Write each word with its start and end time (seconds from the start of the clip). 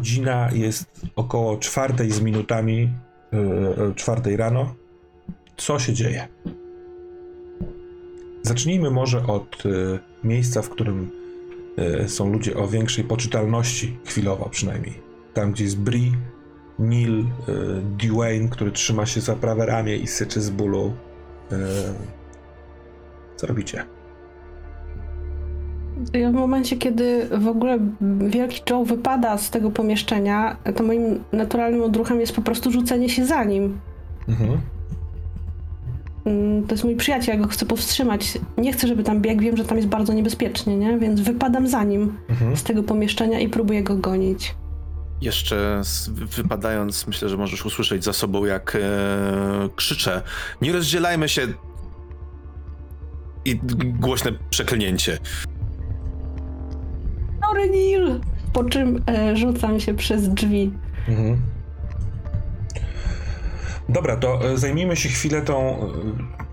godzina 0.00 0.48
jest 0.52 1.00
około 1.16 1.56
czwartej 1.56 2.10
z 2.10 2.20
minutami, 2.20 2.90
yy, 3.32 3.94
czwartej 3.94 4.36
rano. 4.36 4.74
Co 5.56 5.78
się 5.78 5.92
dzieje? 5.92 6.28
Zacznijmy 8.42 8.90
może 8.90 9.26
od 9.26 9.64
yy, 9.64 9.98
miejsca, 10.24 10.62
w 10.62 10.70
którym 10.70 11.10
są 12.06 12.32
ludzie 12.32 12.56
o 12.56 12.68
większej 12.68 13.04
poczytalności, 13.04 13.98
chwilowo 14.04 14.48
przynajmniej. 14.48 14.94
Tam, 15.34 15.52
gdzie 15.52 15.64
jest 15.64 15.78
Bri, 15.78 16.12
Neil, 16.78 17.24
Dwayne, 17.98 18.48
który 18.48 18.72
trzyma 18.72 19.06
się 19.06 19.20
za 19.20 19.36
prawe 19.36 19.66
ramię 19.66 19.96
i 19.96 20.06
syczy 20.06 20.40
z 20.40 20.50
bólu. 20.50 20.92
Co 23.36 23.46
robicie? 23.46 23.84
W 26.30 26.32
momencie, 26.32 26.76
kiedy 26.76 27.28
w 27.38 27.48
ogóle 27.48 27.78
Wielki 28.18 28.62
Joe 28.70 28.84
wypada 28.84 29.38
z 29.38 29.50
tego 29.50 29.70
pomieszczenia, 29.70 30.56
to 30.76 30.84
moim 30.84 31.24
naturalnym 31.32 31.82
odruchem 31.82 32.20
jest 32.20 32.32
po 32.32 32.42
prostu 32.42 32.70
rzucenie 32.70 33.08
się 33.08 33.26
za 33.26 33.44
nim. 33.44 33.78
Mhm. 34.28 34.60
Mm, 36.24 36.66
to 36.66 36.74
jest 36.74 36.84
mój 36.84 36.96
przyjaciel, 36.96 37.34
ja 37.34 37.40
go 37.42 37.48
chcę 37.48 37.66
powstrzymać. 37.66 38.38
Nie 38.58 38.72
chcę, 38.72 38.88
żeby 38.88 39.02
tam 39.02 39.20
biegł, 39.20 39.42
wiem, 39.42 39.56
że 39.56 39.64
tam 39.64 39.76
jest 39.76 39.88
bardzo 39.88 40.12
niebezpiecznie, 40.12 40.76
nie? 40.76 40.98
Więc 40.98 41.20
wypadam 41.20 41.68
za 41.68 41.84
nim 41.84 42.16
mhm. 42.28 42.56
z 42.56 42.62
tego 42.62 42.82
pomieszczenia 42.82 43.40
i 43.40 43.48
próbuję 43.48 43.82
go 43.82 43.96
gonić. 43.96 44.54
Jeszcze 45.20 45.82
wypadając, 46.36 47.06
myślę, 47.06 47.28
że 47.28 47.36
możesz 47.36 47.66
usłyszeć 47.66 48.04
za 48.04 48.12
sobą, 48.12 48.44
jak 48.44 48.76
e, 48.76 49.68
krzyczę. 49.76 50.22
Nie 50.62 50.72
rozdzielajmy 50.72 51.28
się! 51.28 51.46
I 53.44 53.60
głośne 54.00 54.32
przeklinięcie. 54.50 55.18
Sorry, 57.50 57.70
Neil! 57.70 58.20
Po 58.52 58.64
czym 58.64 59.02
e, 59.06 59.36
rzucam 59.36 59.80
się 59.80 59.94
przez 59.94 60.28
drzwi. 60.28 60.72
Mhm. 61.08 61.42
Dobra, 63.88 64.16
to 64.16 64.50
e, 64.50 64.58
zajmijmy 64.58 64.96
się 64.96 65.08
chwilę 65.08 65.42
tą, 65.42 65.78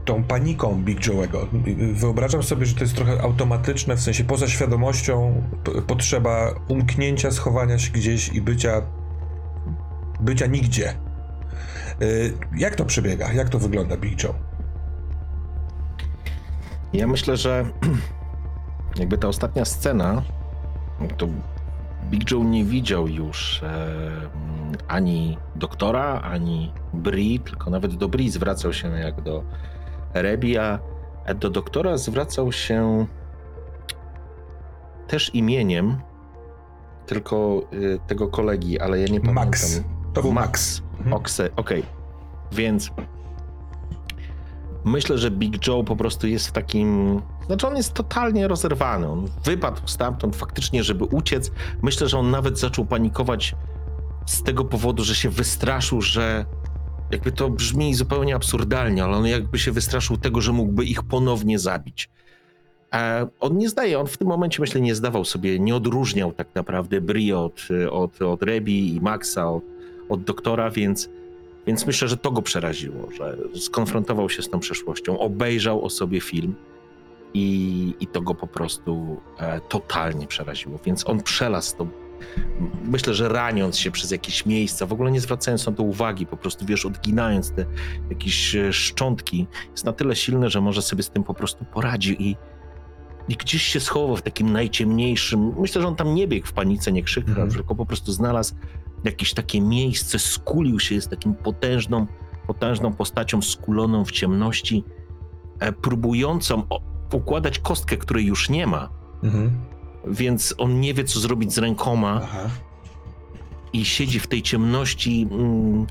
tą 0.06 0.24
paniką 0.24 0.84
Big 0.84 1.00
Joe'ego. 1.00 1.48
Wyobrażam 1.94 2.44
sobie, 2.44 2.66
że 2.66 2.76
to 2.76 2.82
jest 2.82 2.96
trochę 2.96 3.22
automatyczne, 3.22 3.96
w 3.96 4.02
sensie 4.02 4.24
poza 4.24 4.48
świadomością 4.48 5.44
potrzeba 5.88 6.54
umknięcia, 6.68 7.32
schowania 7.32 7.80
się 7.80 7.92
gdzieś 7.92 8.30
i 8.30 8.42
bycia 8.42 8.82
bycia 10.20 10.46
nigdzie. 10.46 10.90
E, 10.90 10.96
jak 12.58 12.76
to 12.76 12.86
przebiega? 12.86 13.34
Jak 13.34 13.50
to 13.50 13.60
wygląda, 13.60 13.98
Big 13.98 14.24
Joe? 14.24 14.34
Ja 16.94 17.08
myślę, 17.08 17.38
że 17.38 17.66
jakby 19.00 19.18
ta 19.18 19.28
ostatnia 19.28 19.66
scena, 19.66 20.24
to 21.18 21.28
Big 22.10 22.32
Joe 22.32 22.44
nie 22.44 22.66
widział 22.66 23.08
już 23.08 23.64
e, 23.64 23.90
ani 24.88 25.38
doktora, 25.56 26.22
ani 26.22 26.72
Bri, 26.94 27.40
tylko 27.40 27.70
nawet 27.70 27.96
do 27.96 28.08
Bri 28.08 28.30
zwracał 28.30 28.74
się 28.74 28.88
jak 28.88 29.22
do 29.22 29.44
Rebi, 30.14 30.58
a 30.58 30.80
do 31.40 31.50
doktora 31.50 31.98
zwracał 31.98 32.52
się 32.52 33.06
też 35.08 35.36
imieniem, 35.36 35.98
tylko 37.06 37.62
y, 37.74 38.00
tego 38.08 38.28
kolegi, 38.28 38.80
ale 38.80 39.00
ja 39.00 39.08
nie 39.08 39.20
pamiętam. 39.20 39.46
Max. 39.46 39.82
To 40.14 40.22
był 40.22 40.32
Max. 40.32 40.82
Mhm. 41.00 41.14
Okej. 41.14 41.50
Okay. 41.56 41.84
Więc 42.52 42.92
myślę, 44.86 45.18
że 45.18 45.32
Big 45.32 45.68
Joe 45.68 45.84
po 45.84 45.96
prostu 45.96 46.28
jest 46.28 46.48
w 46.48 46.52
takim. 46.52 47.22
Znaczy, 47.48 47.68
on 47.68 47.78
jest 47.78 47.94
totalnie 47.94 48.48
rozerwany. 48.48 49.08
On 49.08 49.28
wypadł 49.44 49.82
stamtąd 49.86 50.36
faktycznie, 50.36 50.84
żeby 50.84 51.04
uciec. 51.04 51.52
Myślę, 51.82 52.08
że 52.08 52.18
on 52.18 52.32
nawet 52.32 52.60
zaczął 52.60 52.86
panikować 52.86 53.56
z 54.26 54.44
tego 54.44 54.66
powodu, 54.66 55.04
że 55.04 55.16
się 55.16 55.30
wystraszył, 55.30 56.02
że 56.02 56.46
jakby 57.12 57.32
to 57.32 57.50
brzmi 57.50 57.94
zupełnie 57.94 58.36
absurdalnie, 58.36 59.04
ale 59.04 59.18
on 59.18 59.28
jakby 59.28 59.60
się 59.60 59.72
wystraszył 59.72 60.18
tego, 60.18 60.42
że 60.42 60.54
mógłby 60.54 60.86
ich 60.86 61.04
ponownie 61.04 61.60
zabić. 61.60 62.10
E, 62.94 63.28
on 63.40 63.58
nie 63.58 63.70
zdaje, 63.70 64.00
on 64.00 64.08
w 64.08 64.18
tym 64.18 64.28
momencie 64.28 64.62
myślę 64.62 64.82
nie 64.82 64.96
zdawał 64.96 65.26
sobie, 65.26 65.60
nie 65.60 65.76
odróżniał 65.76 66.32
tak 66.32 66.48
naprawdę 66.56 67.02
Bri 67.02 67.34
od, 67.34 67.68
od, 67.92 68.22
od 68.22 68.44
Rebi 68.44 68.96
i 68.96 69.02
Maxa, 69.02 69.52
od, 69.52 69.64
od 70.10 70.24
doktora, 70.24 70.72
więc 70.72 71.10
więc 71.68 71.86
myślę, 71.86 72.08
że 72.08 72.18
to 72.18 72.32
go 72.32 72.42
przeraziło, 72.42 73.10
że 73.18 73.38
skonfrontował 73.60 74.30
się 74.30 74.42
z 74.42 74.50
tą 74.50 74.60
przeszłością, 74.60 75.20
obejrzał 75.20 75.86
o 75.86 75.90
sobie 75.90 76.22
film 76.22 76.56
i, 77.38 77.96
i 78.00 78.08
to 78.08 78.22
go 78.22 78.36
po 78.36 78.48
prostu 78.48 79.22
e, 79.38 79.60
totalnie 79.62 80.28
przeraziło. 80.28 80.80
Więc 80.86 81.08
on 81.10 81.24
przelazł 81.24 81.78
to, 81.78 81.88
myślę, 82.84 83.14
że 83.14 83.30
raniąc 83.30 83.78
się 83.78 83.92
przez 83.92 84.12
jakieś 84.12 84.46
miejsca, 84.46 84.86
w 84.86 84.94
ogóle 84.94 85.12
nie 85.12 85.22
zwracając 85.22 85.66
na 85.66 85.72
to 85.72 85.84
uwagi, 85.84 86.26
po 86.26 86.38
prostu 86.38 86.66
wiesz, 86.66 86.86
odginając 86.86 87.52
te 87.52 87.66
jakieś 88.10 88.56
e, 88.56 88.74
szczątki, 88.74 89.48
jest 89.72 89.86
na 89.86 89.94
tyle 89.94 90.16
silny, 90.16 90.50
że 90.50 90.62
może 90.62 90.82
sobie 90.82 91.04
z 91.04 91.10
tym 91.10 91.24
po 91.24 91.34
prostu 91.34 91.66
poradzi 91.66 92.30
i, 92.30 92.36
i 93.28 93.36
gdzieś 93.36 93.64
się 93.64 93.80
schował 93.80 94.18
w 94.18 94.22
takim 94.22 94.52
najciemniejszym. 94.52 95.54
Myślę, 95.60 95.82
że 95.82 95.88
on 95.88 95.96
tam 95.96 96.16
nie 96.16 96.28
biegł 96.28 96.48
w 96.48 96.54
panice, 96.54 96.92
nie 96.92 97.04
krzyknął, 97.04 97.38
mm. 97.38 97.52
tylko 97.52 97.76
po 97.76 97.86
prostu 97.86 98.12
znalazł 98.12 98.56
jakieś 99.04 99.34
takie 99.34 99.62
miejsce, 99.62 100.20
skulił 100.20 100.80
się, 100.80 100.96
jest 100.96 101.10
takim 101.10 101.36
potężną, 101.36 102.08
potężną 102.48 102.94
postacią 102.94 103.42
skuloną 103.42 104.06
w 104.06 104.12
ciemności, 104.12 104.84
e, 105.60 105.72
próbującą 105.72 106.64
układać 107.12 107.60
kostkę, 107.60 107.98
której 107.98 108.26
już 108.26 108.50
nie 108.50 108.68
ma. 108.68 108.90
Mhm. 109.24 109.52
Więc 110.08 110.56
on 110.58 110.80
nie 110.80 110.94
wie, 110.94 111.04
co 111.04 111.20
zrobić 111.20 111.54
z 111.54 111.58
rękoma. 111.58 112.22
Aha. 112.24 112.50
I 113.74 113.86
siedzi 113.86 114.20
w 114.20 114.28
tej 114.28 114.42
ciemności, 114.42 115.28
mm, 115.32 115.88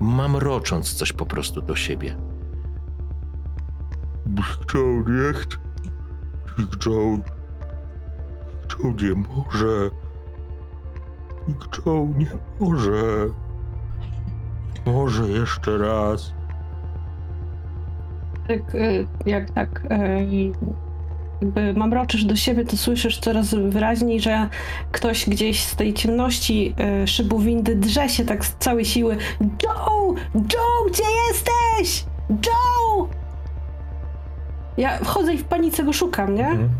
mamrocząc 0.00 0.94
coś 0.94 1.12
po 1.12 1.26
prostu 1.26 1.62
do 1.62 1.76
siebie. 1.76 2.16
Nie 4.26 4.42
chce. 5.32 5.58
Joe, 6.86 7.18
Joe 8.68 8.92
nie 9.02 9.14
może. 9.14 9.90
Joe 11.86 12.08
nie 12.16 12.30
może. 12.60 13.28
Może 14.86 15.28
jeszcze 15.28 15.78
raz. 15.78 16.32
Tak, 18.50 18.74
e, 18.74 19.30
jak 19.30 19.50
tak 19.50 19.82
e, 19.90 20.24
jakby 21.42 21.74
mamroczysz 21.74 22.24
do 22.24 22.36
siebie, 22.36 22.64
to 22.64 22.76
słyszysz 22.76 23.18
coraz 23.18 23.54
wyraźniej, 23.54 24.20
że 24.20 24.48
ktoś 24.92 25.28
gdzieś 25.28 25.62
z 25.62 25.76
tej 25.76 25.94
ciemności 25.94 26.74
e, 26.78 27.06
szybu 27.06 27.38
windy 27.38 27.76
drze 27.76 28.08
się 28.08 28.24
tak 28.24 28.44
z 28.44 28.54
całej 28.58 28.84
siły. 28.84 29.16
Joe! 29.40 30.14
Joe, 30.34 30.90
gdzie 30.90 31.02
jesteś? 31.28 32.04
Joe! 32.30 33.08
Ja 34.76 34.98
wchodzę 34.98 35.34
i 35.34 35.38
w 35.38 35.44
panice 35.44 35.84
go 35.84 35.92
szukam, 35.92 36.34
nie? 36.34 36.48
Mhm. 36.48 36.70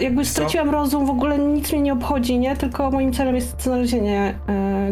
Jakby 0.00 0.24
straciłam 0.24 0.66
Co? 0.66 0.72
rozum, 0.72 1.06
w 1.06 1.10
ogóle 1.10 1.38
nic 1.38 1.72
mnie 1.72 1.80
nie 1.80 1.92
obchodzi, 1.92 2.38
nie? 2.38 2.56
Tylko 2.56 2.90
moim 2.90 3.12
celem 3.12 3.34
jest 3.34 3.62
znalezienie 3.62 4.38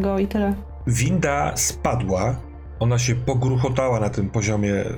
go 0.01 0.19
i 0.19 0.27
tyle. 0.27 0.55
Winda 0.87 1.57
spadła, 1.57 2.37
ona 2.81 2.99
się 2.99 3.15
pogruchotała 3.15 4.01
na 4.01 4.11
tym 4.11 4.31
poziomie 4.31 4.75
e, 4.75 4.95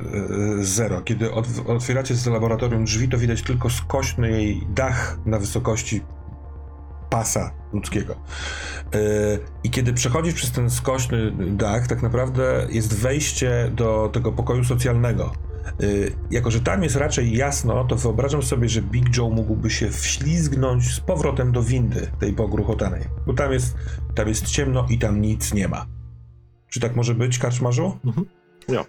zero. 0.61 1.03
Kiedy 1.03 1.33
otwieracie 1.67 2.15
z 2.15 2.27
laboratorium 2.27 2.85
drzwi, 2.85 3.09
to 3.09 3.19
widać 3.19 3.43
tylko 3.43 3.71
skośny 3.71 4.31
jej 4.31 4.67
dach 4.75 5.19
na 5.27 5.39
wysokości 5.39 6.01
pasa 7.11 7.51
ludzkiego. 7.73 8.15
E, 8.15 8.99
I 9.65 9.71
kiedy 9.71 9.93
przechodzisz 9.93 10.35
przez 10.35 10.53
ten 10.53 10.71
skośny 10.71 11.33
dach, 11.51 11.87
tak 11.87 12.03
naprawdę 12.03 12.67
jest 12.71 12.95
wejście 12.95 13.71
do 13.75 14.11
tego 14.13 14.33
pokoju 14.33 14.65
socjalnego 14.65 15.33
Y, 15.83 16.13
jako, 16.31 16.51
że 16.51 16.61
tam 16.61 16.83
jest 16.83 16.97
raczej 16.97 17.37
jasno, 17.37 17.85
to 17.85 17.97
wyobrażam 17.97 18.43
sobie, 18.43 18.69
że 18.69 18.83
Big 18.83 19.17
Joe 19.17 19.31
mógłby 19.31 19.71
się 19.71 19.91
wślizgnąć 19.91 20.95
z 20.95 21.01
powrotem 21.01 21.53
do 21.53 21.63
windy 21.63 22.11
tej 22.21 22.33
pogruchotanej. 22.33 23.05
Bo 23.27 23.35
tam 23.35 23.53
jest, 23.53 23.77
tam 24.15 24.29
jest 24.29 24.47
ciemno 24.47 24.87
i 24.91 24.99
tam 24.99 25.21
nic 25.21 25.55
nie 25.55 25.69
ma. 25.69 25.98
Czy 26.69 26.81
tak 26.81 26.97
może 26.97 27.15
być, 27.15 27.38
karczmarzu? 27.38 27.99
Mhm. 28.05 28.26
Ja. 28.69 28.85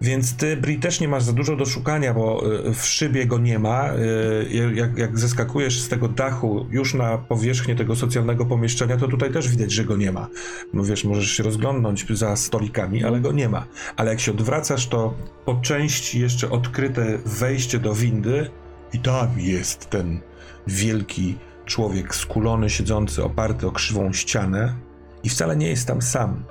Więc 0.00 0.36
ty, 0.36 0.56
Bri, 0.56 0.78
też 0.78 1.00
nie 1.00 1.08
masz 1.08 1.22
za 1.22 1.32
dużo 1.32 1.56
do 1.56 1.66
szukania, 1.66 2.14
bo 2.14 2.54
y, 2.68 2.74
w 2.74 2.84
szybie 2.84 3.26
go 3.26 3.38
nie 3.38 3.58
ma. 3.58 3.92
Y, 3.94 4.74
jak, 4.74 4.98
jak 4.98 5.18
zeskakujesz 5.18 5.80
z 5.80 5.88
tego 5.88 6.08
dachu 6.08 6.66
już 6.70 6.94
na 6.94 7.18
powierzchnię 7.18 7.74
tego 7.74 7.96
socjalnego 7.96 8.46
pomieszczenia, 8.46 8.96
to 8.96 9.08
tutaj 9.08 9.32
też 9.32 9.48
widać, 9.48 9.72
że 9.72 9.84
go 9.84 9.96
nie 9.96 10.12
ma. 10.12 10.28
No 10.72 10.84
wiesz, 10.84 11.04
możesz 11.04 11.30
się 11.30 11.42
rozglądnąć 11.42 12.06
za 12.10 12.36
stolikami, 12.36 13.04
ale 13.04 13.20
go 13.20 13.32
nie 13.32 13.48
ma. 13.48 13.66
Ale 13.96 14.10
jak 14.10 14.20
się 14.20 14.32
odwracasz, 14.32 14.86
to 14.86 15.14
po 15.44 15.54
części 15.54 16.20
jeszcze 16.20 16.50
odkryte 16.50 17.18
wejście 17.26 17.78
do 17.78 17.94
windy 17.94 18.50
i 18.92 18.98
tam 18.98 19.28
jest 19.36 19.90
ten 19.90 20.20
wielki 20.66 21.38
człowiek 21.64 22.14
skulony, 22.14 22.70
siedzący, 22.70 23.24
oparty 23.24 23.66
o 23.66 23.72
krzywą 23.72 24.12
ścianę 24.12 24.74
i 25.22 25.28
wcale 25.28 25.56
nie 25.56 25.68
jest 25.68 25.86
tam 25.86 26.02
sam. 26.02 26.44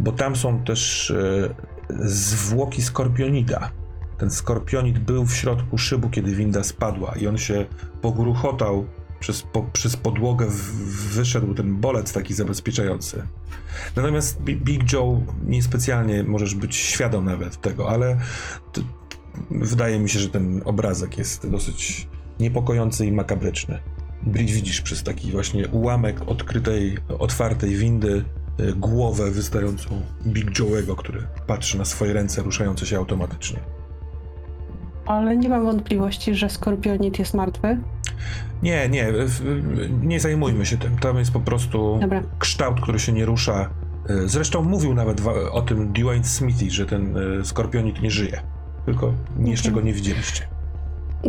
Bo 0.00 0.12
tam 0.12 0.36
są 0.36 0.64
też 0.64 1.10
e, 1.10 1.54
zwłoki 2.08 2.82
skorpionida. 2.82 3.70
Ten 4.18 4.30
skorpionid 4.30 4.98
był 4.98 5.26
w 5.26 5.34
środku 5.34 5.78
szybu, 5.78 6.10
kiedy 6.10 6.34
winda 6.34 6.64
spadła 6.64 7.14
i 7.20 7.26
on 7.26 7.38
się 7.38 7.66
pogruchotał 8.02 8.86
Przez, 9.20 9.42
po, 9.42 9.62
przez 9.72 9.96
podłogę 9.96 10.46
w, 10.46 10.60
wyszedł 11.14 11.54
ten 11.54 11.80
bolec 11.80 12.12
taki 12.12 12.34
zabezpieczający. 12.34 13.22
Natomiast 13.96 14.40
Bi- 14.40 14.56
Big 14.56 14.92
Joe 14.92 15.20
niespecjalnie 15.46 16.22
możesz 16.24 16.54
być 16.54 16.76
świadom 16.76 17.24
nawet 17.24 17.60
tego, 17.60 17.88
ale 17.88 18.18
to, 18.72 18.80
wydaje 19.50 19.98
mi 19.98 20.08
się, 20.08 20.18
że 20.18 20.28
ten 20.28 20.62
obrazek 20.64 21.18
jest 21.18 21.50
dosyć 21.50 22.08
niepokojący 22.40 23.06
i 23.06 23.12
makabryczny. 23.12 23.78
Widzisz 24.26 24.80
przez 24.80 25.02
taki 25.02 25.32
właśnie 25.32 25.68
ułamek 25.68 26.20
odkrytej, 26.26 26.98
otwartej 27.18 27.76
windy 27.76 28.24
głowę 28.76 29.30
wystającą 29.30 30.00
Big 30.26 30.50
Joe'ego, 30.50 30.96
który 30.96 31.22
patrzy 31.46 31.78
na 31.78 31.84
swoje 31.84 32.12
ręce 32.12 32.42
ruszające 32.42 32.86
się 32.86 32.96
automatycznie. 32.96 33.58
Ale 35.06 35.36
nie 35.36 35.48
mam 35.48 35.64
wątpliwości, 35.64 36.34
że 36.34 36.50
Skorpionit 36.50 37.18
jest 37.18 37.34
martwy. 37.34 37.78
Nie, 38.62 38.88
nie, 38.88 39.12
nie 40.02 40.20
zajmujmy 40.20 40.66
się 40.66 40.76
tym. 40.76 40.98
Tam 40.98 41.18
jest 41.18 41.30
po 41.32 41.40
prostu 41.40 41.98
Dobra. 42.00 42.22
kształt, 42.38 42.80
który 42.80 42.98
się 42.98 43.12
nie 43.12 43.24
rusza. 43.24 43.70
Y, 44.10 44.28
Zresztą 44.28 44.62
mówił 44.62 44.94
nawet 44.94 45.22
o 45.52 45.62
tym 45.62 45.92
Dwayne 45.92 46.24
Smithy, 46.24 46.70
że 46.70 46.86
ten 46.86 47.16
y, 47.16 47.44
skorpionik 47.44 48.02
nie 48.02 48.10
żyje. 48.10 48.42
Tylko 48.84 49.12
jeszcze 49.38 49.68
Okej. 49.68 49.80
go 49.82 49.86
nie 49.86 49.92
widzieliście. 49.92 50.46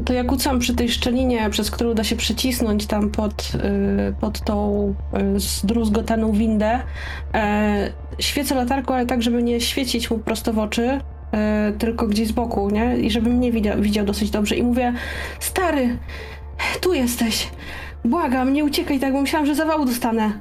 To 0.06 0.14
ja 0.14 0.24
kucam 0.24 0.60
przy 0.60 0.76
tej 0.76 0.90
szczelinie, 0.90 1.50
przez 1.50 1.72
którą 1.72 1.94
da 1.94 2.04
się 2.04 2.16
przycisnąć 2.16 2.86
tam 2.86 3.10
pod, 3.10 3.52
y, 3.56 4.14
pod 4.20 4.42
tą 4.42 4.88
y, 5.36 5.40
zdruzgotaną 5.40 6.32
windę. 6.32 6.80
E, 7.34 7.92
świecę 8.20 8.56
latarką, 8.56 8.94
ale 8.94 9.06
tak, 9.06 9.22
żeby 9.22 9.44
nie 9.44 9.62
świecić 9.62 10.12
mu 10.12 10.20
prosto 10.20 10.54
w 10.54 10.60
oczy, 10.60 11.00
e, 11.34 11.74
tylko 11.78 12.08
gdzieś 12.08 12.28
z 12.28 12.32
boku, 12.32 12.70
nie? 12.70 12.98
I 12.98 13.12
żeby 13.12 13.30
mnie 13.30 13.52
widział, 13.52 13.82
widział 13.82 14.06
dosyć 14.06 14.30
dobrze. 14.30 14.56
I 14.56 14.64
mówię, 14.64 14.94
stary, 15.40 15.98
tu 16.82 16.94
jesteś. 16.94 17.50
Błagam, 18.06 18.54
nie 18.54 18.66
uciekaj 18.66 19.00
tak, 19.00 19.14
bo 19.14 19.22
myślałam, 19.22 19.46
że 19.46 19.56
zawału 19.56 19.86
dostanę. 19.86 20.32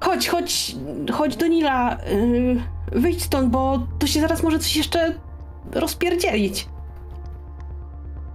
Chodź, 0.00 0.28
chodź, 0.28 0.76
chodź 1.12 1.36
do 1.36 1.46
Nila. 1.46 1.96
y, 1.96 2.98
wyjdź 3.00 3.22
stąd, 3.22 3.50
bo 3.50 3.86
tu 3.98 4.06
się 4.06 4.20
zaraz 4.20 4.42
może 4.42 4.58
coś 4.58 4.76
jeszcze 4.76 5.14
rozpierdzielić. 5.72 6.66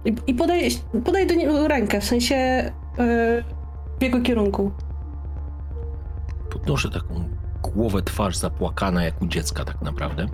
I, 0.08 0.14
i 0.26 0.34
podaję, 0.34 0.68
podaję 1.04 1.26
do 1.26 1.34
niego 1.34 1.68
rękę, 1.68 2.00
w 2.00 2.04
sensie 2.04 2.34
yy, 2.98 3.44
w 3.98 4.02
jego 4.02 4.20
kierunku. 4.20 4.72
Podnoszę 6.50 6.90
taką 6.90 7.24
głowę, 7.62 8.02
twarz 8.02 8.36
zapłakana 8.36 9.04
jak 9.04 9.22
u 9.22 9.26
dziecka 9.26 9.64
tak 9.64 9.82
naprawdę. 9.82 10.26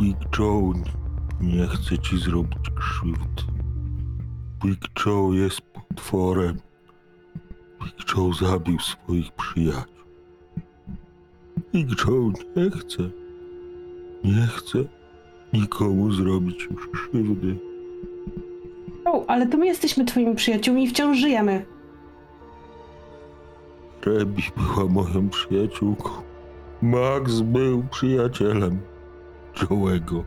Big 0.00 0.16
Joe 0.38 0.72
nie 1.40 1.66
chce 1.66 1.98
ci 1.98 2.18
zrobić 2.18 2.70
krzywdy. 2.74 3.42
Big 4.64 5.06
Joe 5.06 5.32
jest 5.32 5.60
potworem. 5.60 6.60
Big 7.84 8.16
Joe 8.16 8.32
zabił 8.32 8.78
swoich 8.78 9.32
przyjaciół. 9.32 10.04
Big 11.72 11.88
Joe 12.04 12.32
nie 12.56 12.70
chce. 12.70 13.02
Nie 14.24 14.46
chce 14.46 14.99
nikomu 15.52 16.12
zrobić 16.12 16.68
już 16.70 16.88
krzywdy. 16.88 17.56
O, 19.04 19.24
ale 19.26 19.46
to 19.46 19.58
my 19.58 19.66
jesteśmy 19.66 20.04
twoimi 20.04 20.34
przyjaciółmi 20.34 20.84
i 20.84 20.88
wciąż 20.88 21.18
żyjemy. 21.18 21.64
Rebi 24.06 24.42
była 24.56 24.88
moją 24.88 25.28
przyjaciółką. 25.28 26.10
Max 26.82 27.40
był 27.40 27.82
przyjacielem 27.90 28.80
Joe'ego. 29.54 30.22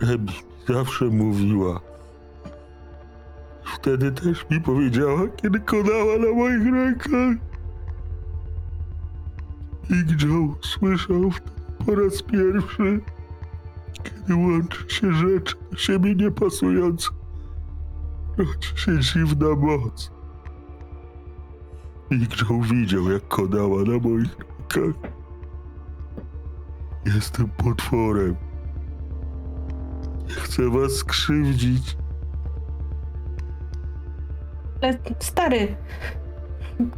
Rebi 0.00 0.32
mi 0.32 0.74
zawsze 0.74 1.04
mówiła. 1.04 1.80
Wtedy 3.64 4.12
też 4.12 4.46
mi 4.50 4.60
powiedziała, 4.60 5.20
kiedy 5.36 5.60
konała 5.60 6.18
na 6.18 6.32
moich 6.34 6.74
rękach. 6.74 7.36
Big 9.90 10.22
Joe 10.22 10.54
słyszał 10.60 11.30
wtedy 11.30 11.54
po 11.86 11.94
raz 11.94 12.22
pierwszy, 12.22 13.00
kiedy 14.04 14.34
łączy 14.34 14.84
się 14.88 15.12
rzeczy 15.12 15.54
do 15.70 15.76
siebie 15.76 16.14
niepasujące. 16.14 17.08
Rodzi 18.36 18.68
się 18.76 18.98
dziwna 18.98 19.54
moc. 19.56 20.12
Joe 22.10 22.60
widział, 22.60 23.10
jak 23.10 23.28
konała 23.28 23.82
na 23.82 23.98
moich 23.98 24.36
rękach. 24.76 25.10
Jestem 27.06 27.48
potworem. 27.48 28.36
Chcę 30.28 30.70
was 30.70 30.92
skrzywdzić. 30.92 31.96
Ale 34.82 34.98
stary, 35.18 35.76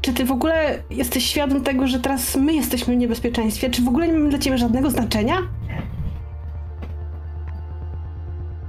czy 0.00 0.12
ty 0.12 0.25
w 0.25 0.31
ogóle 0.31 0.82
jesteś 0.91 1.26
świadom 1.26 1.62
tego, 1.62 1.87
że 1.87 2.00
teraz 2.00 2.37
my 2.37 2.55
jesteśmy 2.55 2.94
w 2.94 2.99
niebezpieczeństwie? 2.99 3.70
Czy 3.70 3.82
w 3.82 3.88
ogóle 3.88 4.09
nie 4.09 4.12
mamy 4.12 4.31
dla 4.31 4.38
ciebie 4.38 4.59
żadnego 4.59 4.91
znaczenia? 4.91 5.37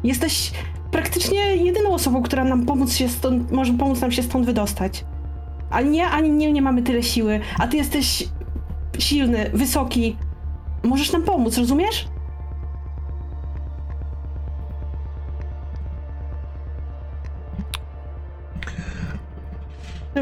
Jesteś 0.04 0.52
praktycznie 0.92 1.56
jedyną 1.56 1.94
osobą, 1.94 2.24
która 2.24 2.44
nam 2.44 2.66
pomóc 2.66 2.94
się 2.94 3.10
stąd, 3.10 3.52
może 3.52 3.74
pomóc 3.74 4.02
nam 4.02 4.12
się 4.12 4.24
stąd 4.24 4.46
wydostać. 4.46 5.06
Ani 5.70 5.98
ja, 5.98 6.12
ani 6.12 6.30
nie, 6.30 6.54
nie 6.54 6.62
mamy 6.62 6.82
tyle 6.82 7.04
siły, 7.04 7.40
a 7.60 7.68
ty 7.68 7.78
jesteś 7.78 8.28
silny, 9.00 9.50
wysoki. 9.54 10.18
Możesz 10.84 11.12
nam 11.12 11.24
pomóc, 11.24 11.58
rozumiesz? 11.58 12.08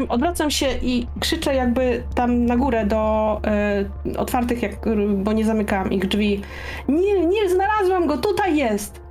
Odwracam 0.08 0.50
się 0.50 0.66
i 0.82 1.06
krzyczę 1.20 1.54
jakby 1.54 2.02
tam 2.14 2.46
na 2.46 2.56
górę 2.56 2.86
do 2.86 3.40
e, 3.44 3.84
otwartych, 4.18 4.62
jak, 4.62 4.72
bo 5.16 5.32
nie 5.32 5.44
zamykałam 5.44 5.92
ich 5.92 6.08
drzwi. 6.08 6.42
Nil, 6.88 7.28
Nil, 7.28 7.50
znalazłam 7.50 8.06
go, 8.06 8.18
tutaj 8.18 8.56
jest! 8.56 9.05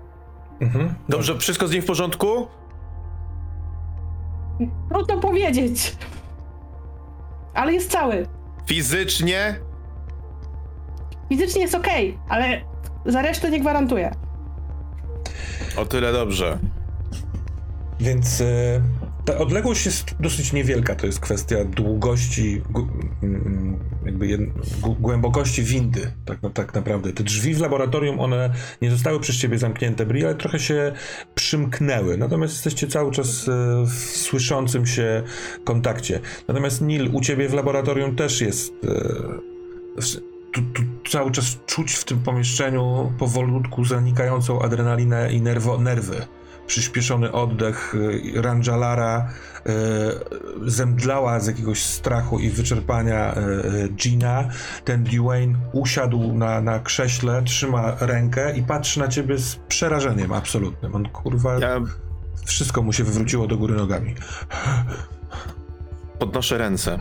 Mhm. 0.61 0.95
Dobrze, 1.09 1.37
wszystko 1.37 1.67
z 1.67 1.71
nim 1.71 1.81
w 1.81 1.85
porządku? 1.85 2.47
Trudno 4.89 5.19
powiedzieć. 5.19 5.95
Ale 7.53 7.73
jest 7.73 7.91
cały. 7.91 8.27
Fizycznie? 8.65 9.59
Fizycznie 11.29 11.61
jest 11.61 11.75
okej, 11.75 12.19
ale 12.29 12.61
za 13.05 13.21
resztę 13.21 13.51
nie 13.51 13.59
gwarantuję. 13.59 14.11
O 15.77 15.85
tyle 15.85 16.13
dobrze. 16.13 16.57
Więc 17.99 18.41
e, 18.41 18.81
ta 19.25 19.37
odległość 19.37 19.85
jest 19.85 20.15
dosyć 20.19 20.53
niewielka. 20.53 20.95
To 20.95 21.05
jest 21.05 21.19
kwestia 21.19 21.65
długości, 21.65 22.61
gu, 22.69 22.87
mm, 23.23 23.79
jakby 24.05 24.27
jed, 24.27 24.41
głębokości 24.99 25.63
windy, 25.63 26.11
tak, 26.25 26.37
no, 26.41 26.49
tak 26.49 26.73
naprawdę. 26.73 27.13
Te 27.13 27.23
drzwi 27.23 27.53
w 27.53 27.59
laboratorium, 27.59 28.19
one 28.19 28.53
nie 28.81 28.91
zostały 28.91 29.19
przez 29.19 29.37
ciebie 29.37 29.57
zamknięte, 29.57 30.05
Bri, 30.05 30.25
ale 30.25 30.35
trochę 30.35 30.59
się 30.59 30.91
przymknęły. 31.35 32.17
Natomiast 32.17 32.53
jesteście 32.53 32.87
cały 32.87 33.11
czas 33.11 33.47
e, 33.47 33.51
w 33.85 34.17
słyszącym 34.17 34.85
się 34.85 35.23
kontakcie. 35.63 36.19
Natomiast 36.47 36.81
Nil, 36.81 37.09
u 37.13 37.21
ciebie 37.21 37.49
w 37.49 37.53
laboratorium 37.53 38.15
też 38.15 38.41
jest. 38.41 38.73
E, 38.83 40.25
tu, 40.53 40.61
tu 40.61 40.81
cały 41.09 41.31
czas 41.31 41.57
czuć 41.65 41.93
w 41.93 42.03
tym 42.03 42.19
pomieszczeniu 42.19 43.13
powolutku 43.17 43.85
zanikającą 43.85 44.61
adrenalinę 44.61 45.33
i 45.33 45.41
nerwo, 45.41 45.77
nerwy 45.77 46.25
przyspieszony 46.67 47.31
oddech 47.31 47.95
y, 47.95 48.41
Ranjalara 48.41 49.29
y, 49.67 50.71
zemdlała 50.71 51.39
z 51.39 51.47
jakiegoś 51.47 51.83
strachu 51.83 52.39
i 52.39 52.49
wyczerpania 52.49 53.35
y, 53.37 53.89
Gina. 53.89 54.49
Ten 54.83 55.03
Dwayne 55.03 55.57
usiadł 55.71 56.33
na, 56.33 56.61
na 56.61 56.79
krześle, 56.79 57.43
trzyma 57.43 57.95
rękę 57.99 58.57
i 58.57 58.63
patrzy 58.63 58.99
na 58.99 59.07
ciebie 59.07 59.37
z 59.37 59.55
przerażeniem 59.55 60.33
absolutnym. 60.33 60.95
On 60.95 61.09
kurwa, 61.09 61.59
Ja 61.59 61.81
wszystko 62.45 62.81
mu 62.81 62.93
się 62.93 63.03
wywróciło 63.03 63.47
do 63.47 63.57
góry 63.57 63.75
nogami. 63.75 64.15
podnoszę 66.19 66.57
ręce. 66.57 66.99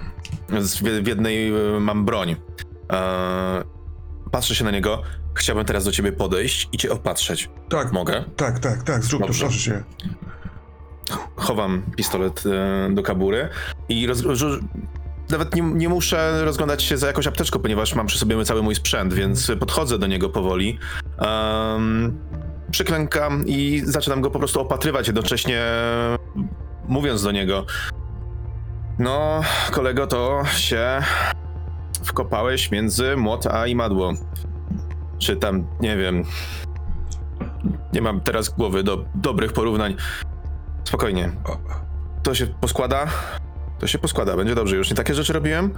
W 1.02 1.06
jednej 1.08 1.48
e, 1.48 1.80
mam 1.80 2.04
broń. 2.04 2.30
Eee, 2.30 3.64
patrzę 4.30 4.54
się 4.54 4.64
na 4.64 4.70
niego. 4.70 5.02
Chciałbym 5.34 5.64
teraz 5.64 5.84
do 5.84 5.92
ciebie 5.92 6.12
podejść 6.12 6.68
i 6.72 6.76
cię 6.78 6.90
opatrzeć. 6.92 7.50
Tak, 7.68 7.92
Mogę? 7.92 8.24
tak, 8.36 8.58
tak, 8.58 8.82
tak, 8.82 9.04
zrób 9.04 9.22
Dobrze. 9.22 9.40
to, 9.40 9.46
proszę 9.46 9.60
cię. 9.64 9.84
Chowam 11.36 11.82
pistolet 11.96 12.42
e, 12.46 12.94
do 12.94 13.02
kabury 13.02 13.48
i 13.88 14.06
roz, 14.06 14.22
roz, 14.22 14.42
nawet 15.30 15.54
nie, 15.54 15.62
nie 15.62 15.88
muszę 15.88 16.44
rozglądać 16.44 16.82
się 16.82 16.96
za 16.96 17.06
jakąś 17.06 17.26
apteczką, 17.26 17.58
ponieważ 17.58 17.94
mam 17.94 18.06
przy 18.06 18.18
sobie 18.18 18.44
cały 18.44 18.62
mój 18.62 18.74
sprzęt, 18.74 19.14
więc 19.14 19.52
podchodzę 19.60 19.98
do 19.98 20.06
niego 20.06 20.28
powoli. 20.28 20.78
Um, 21.18 22.18
przyklękam 22.70 23.44
i 23.46 23.82
zaczynam 23.84 24.20
go 24.20 24.30
po 24.30 24.38
prostu 24.38 24.60
opatrywać, 24.60 25.06
jednocześnie 25.06 25.62
mówiąc 26.88 27.22
do 27.22 27.32
niego: 27.32 27.66
No, 28.98 29.42
kolego, 29.70 30.06
to 30.06 30.42
się 30.56 31.02
wkopałeś 32.04 32.70
między 32.70 33.16
młot 33.16 33.46
a 33.46 33.66
imadło. 33.66 34.12
Czy 35.24 35.36
tam, 35.36 35.66
nie 35.80 35.96
wiem. 35.96 36.24
Nie 37.92 38.02
mam 38.02 38.20
teraz 38.20 38.48
głowy 38.48 38.82
do 38.82 39.04
dobrych 39.14 39.52
porównań. 39.52 39.96
Spokojnie. 40.84 41.32
To 42.22 42.34
się 42.34 42.46
poskłada. 42.46 43.06
To 43.78 43.86
się 43.86 43.98
poskłada, 43.98 44.36
będzie 44.36 44.54
dobrze. 44.54 44.76
Już 44.76 44.90
nie 44.90 44.96
takie 44.96 45.14
rzeczy 45.14 45.32
robiłem. 45.32 45.74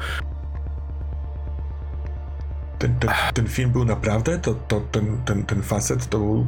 Ten, 2.78 2.98
ten, 2.98 3.10
ten 3.34 3.48
film 3.48 3.70
był 3.70 3.84
naprawdę? 3.84 4.38
To, 4.38 4.54
to 4.54 4.80
ten, 4.80 5.24
ten, 5.24 5.44
ten 5.44 5.62
facet 5.62 6.08
to 6.08 6.18
był. 6.18 6.46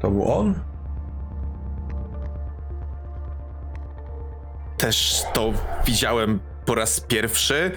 To 0.00 0.10
był 0.10 0.32
on? 0.32 0.54
Też 4.78 5.24
to 5.32 5.52
widziałem 5.86 6.40
po 6.66 6.74
raz 6.74 7.00
pierwszy. 7.00 7.72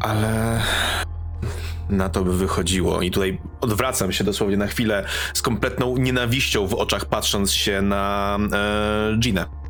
Ale 0.00 0.62
na 1.88 2.08
to 2.08 2.24
by 2.24 2.36
wychodziło. 2.36 3.02
I 3.02 3.10
tutaj 3.10 3.38
odwracam 3.60 4.12
się 4.12 4.24
dosłownie 4.24 4.56
na 4.56 4.66
chwilę 4.66 5.04
z 5.34 5.42
kompletną 5.42 5.96
nienawiścią 5.96 6.66
w 6.66 6.74
oczach, 6.74 7.04
patrząc 7.04 7.52
się 7.52 7.82
na 7.82 8.38
e, 8.52 9.16
Ginę. 9.18 9.65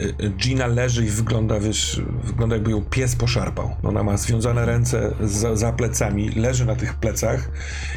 Y, 0.00 0.14
y, 0.24 0.30
Gina 0.30 0.66
leży 0.66 1.04
i 1.04 1.08
wygląda, 1.08 1.60
wiesz, 1.60 2.00
wygląda 2.24 2.56
jakby 2.56 2.70
ją 2.70 2.84
pies 2.84 3.16
poszarpał. 3.16 3.76
Ona 3.82 4.02
ma 4.02 4.16
związane 4.16 4.66
ręce 4.66 5.14
za, 5.20 5.56
za 5.56 5.72
plecami, 5.72 6.30
leży 6.30 6.66
na 6.66 6.76
tych 6.76 6.94
plecach 6.94 7.50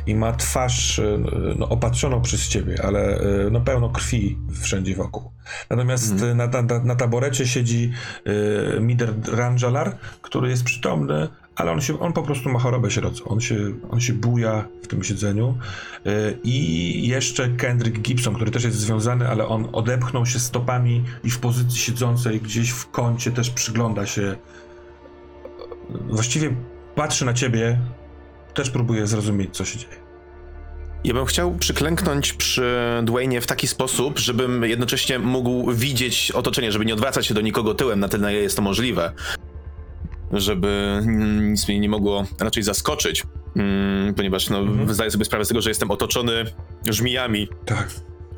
i 0.07 0.15
ma 0.15 0.33
twarz 0.33 0.99
y, 0.99 1.19
no, 1.57 1.69
opatrzoną 1.69 2.21
przez 2.21 2.47
ciebie, 2.47 2.75
ale 2.83 3.19
no, 3.51 3.61
pełno 3.61 3.89
krwi 3.89 4.37
wszędzie 4.61 4.95
wokół. 4.95 5.31
Natomiast 5.69 6.21
y, 6.21 6.35
na, 6.35 6.47
na, 6.47 6.83
na 6.83 6.95
taborecie 6.95 7.47
siedzi 7.47 7.91
y, 8.77 8.81
Mider 8.81 9.13
Ranjalar, 9.31 9.97
który 10.21 10.49
jest 10.49 10.63
przytomny, 10.63 11.27
ale 11.61 11.71
on, 11.71 11.81
się, 11.81 11.99
on 11.99 12.13
po 12.13 12.23
prostu 12.23 12.49
ma 12.49 12.59
chorobę 12.59 12.91
sierocą. 12.91 13.25
On 13.25 13.41
się, 13.41 13.55
on 13.89 14.01
się 14.01 14.13
buja 14.13 14.67
w 14.81 14.87
tym 14.87 15.03
siedzeniu. 15.03 15.57
Y, 16.07 16.37
I 16.43 17.07
jeszcze 17.07 17.49
Kendrick 17.49 17.99
Gibson, 17.99 18.35
który 18.35 18.51
też 18.51 18.63
jest 18.63 18.77
związany, 18.77 19.27
ale 19.27 19.47
on 19.47 19.67
odepchnął 19.73 20.25
się 20.25 20.39
stopami 20.39 21.03
i 21.23 21.29
w 21.29 21.39
pozycji 21.39 21.79
siedzącej 21.79 22.41
gdzieś 22.41 22.69
w 22.69 22.91
kącie 22.91 23.31
też 23.31 23.49
przygląda 23.49 24.05
się. 24.05 24.35
Właściwie 25.89 26.55
patrzy 26.95 27.25
na 27.25 27.33
ciebie, 27.33 27.79
też 28.53 28.69
próbuje 28.69 29.07
zrozumieć, 29.07 29.55
co 29.55 29.65
się 29.65 29.79
dzieje. 29.79 30.01
Ja 31.03 31.13
bym 31.13 31.25
chciał 31.25 31.55
przyklęknąć 31.55 32.33
przy 32.33 32.79
Dwaynie 33.03 33.41
w 33.41 33.47
taki 33.47 33.67
sposób, 33.67 34.19
żebym 34.19 34.63
jednocześnie 34.63 35.19
mógł 35.19 35.71
widzieć 35.71 36.31
otoczenie, 36.31 36.71
żeby 36.71 36.85
nie 36.85 36.93
odwracać 36.93 37.25
się 37.25 37.33
do 37.33 37.41
nikogo 37.41 37.73
tyłem 37.73 37.99
na 37.99 38.07
tyle, 38.07 38.23
na 38.23 38.31
ile 38.31 38.41
jest 38.41 38.55
to 38.55 38.61
możliwe. 38.61 39.11
Żeby 40.33 40.99
mm, 41.03 41.51
nic 41.51 41.67
mnie 41.67 41.79
nie 41.79 41.89
mogło 41.89 42.25
raczej 42.39 42.63
zaskoczyć, 42.63 43.23
mm, 43.55 44.13
ponieważ 44.13 44.49
no, 44.49 44.57
Mhm. 44.59 44.93
zdaję 44.93 45.11
sobie 45.11 45.25
sprawę 45.25 45.45
z 45.45 45.47
tego, 45.47 45.61
że 45.61 45.69
jestem 45.69 45.91
otoczony 45.91 46.33
żmijami. 46.89 47.47
Tak. 47.65 47.87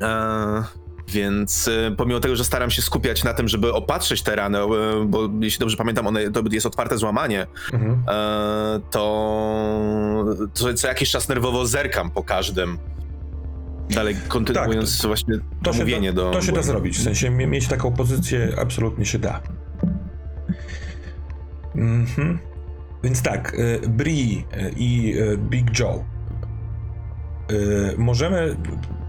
E, 0.00 0.64
więc 1.08 1.68
e, 1.68 1.94
pomimo 1.96 2.20
tego, 2.20 2.36
że 2.36 2.44
staram 2.44 2.70
się 2.70 2.82
skupiać 2.82 3.24
na 3.24 3.34
tym, 3.34 3.48
żeby 3.48 3.72
opatrzyć 3.72 4.22
te 4.22 4.36
rany, 4.36 4.58
e, 4.58 4.68
bo 5.06 5.28
jeśli 5.40 5.58
dobrze 5.60 5.76
pamiętam, 5.76 6.06
one, 6.06 6.30
to 6.30 6.42
jest 6.50 6.66
otwarte 6.66 6.98
złamanie, 6.98 7.46
Mhm. 7.72 8.02
to, 8.90 10.24
to 10.54 10.74
co 10.74 10.88
jakiś 10.88 11.10
czas 11.10 11.28
nerwowo 11.28 11.66
zerkam 11.66 12.10
po 12.10 12.22
każdym. 12.22 12.78
Dalej 13.90 14.16
kontynuując 14.28 15.06
właśnie 15.06 15.34
To 15.64 15.72
się, 15.72 15.78
mówienie 15.78 16.12
da, 16.12 16.22
do... 16.22 16.30
to 16.30 16.42
się 16.42 16.52
da 16.52 16.62
zrobić, 16.62 16.98
w 16.98 17.02
sensie 17.02 17.30
mie- 17.30 17.46
mieć 17.46 17.68
taką 17.68 17.92
pozycję 17.92 18.48
absolutnie 18.60 19.06
się 19.06 19.18
da. 19.18 19.40
Mhm. 21.74 22.38
Więc 23.04 23.22
tak, 23.22 23.54
y, 23.54 23.88
Bree 23.88 24.44
y, 24.56 24.72
i 24.76 25.18
y, 25.18 25.38
Big 25.38 25.78
Joe. 25.78 26.04
Możemy 27.98 28.56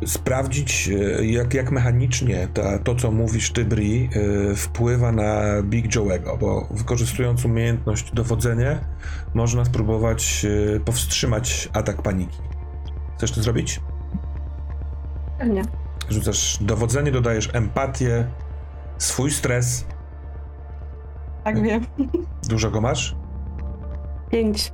sprawdzić, 0.05 0.89
jak, 1.22 1.53
jak 1.53 1.72
mechanicznie 1.72 2.48
ta, 2.53 2.79
to, 2.79 2.95
co 2.95 3.12
mówisz 3.12 3.51
ty, 3.51 3.65
Bree, 3.65 4.10
wpływa 4.55 5.12
na 5.12 5.43
Big 5.63 5.88
Joe'ego, 5.95 6.39
bo 6.39 6.67
wykorzystując 6.72 7.45
umiejętność 7.45 8.12
dowodzenia, 8.12 8.79
można 9.34 9.65
spróbować 9.65 10.45
powstrzymać 10.86 11.69
atak 11.74 12.01
paniki. 12.01 12.38
Chcesz 13.17 13.31
to 13.31 13.43
zrobić? 13.43 13.81
Pewnie. 15.39 15.62
Rzucasz 16.10 16.57
dowodzenie, 16.62 17.12
dodajesz 17.12 17.50
empatię, 17.53 18.27
swój 18.98 19.31
stres. 19.31 19.86
Tak 21.46 21.62
wiem. 21.62 21.86
Dużo 22.50 22.72
go 22.72 22.82
masz? 22.82 23.16
Pięć. 24.32 24.72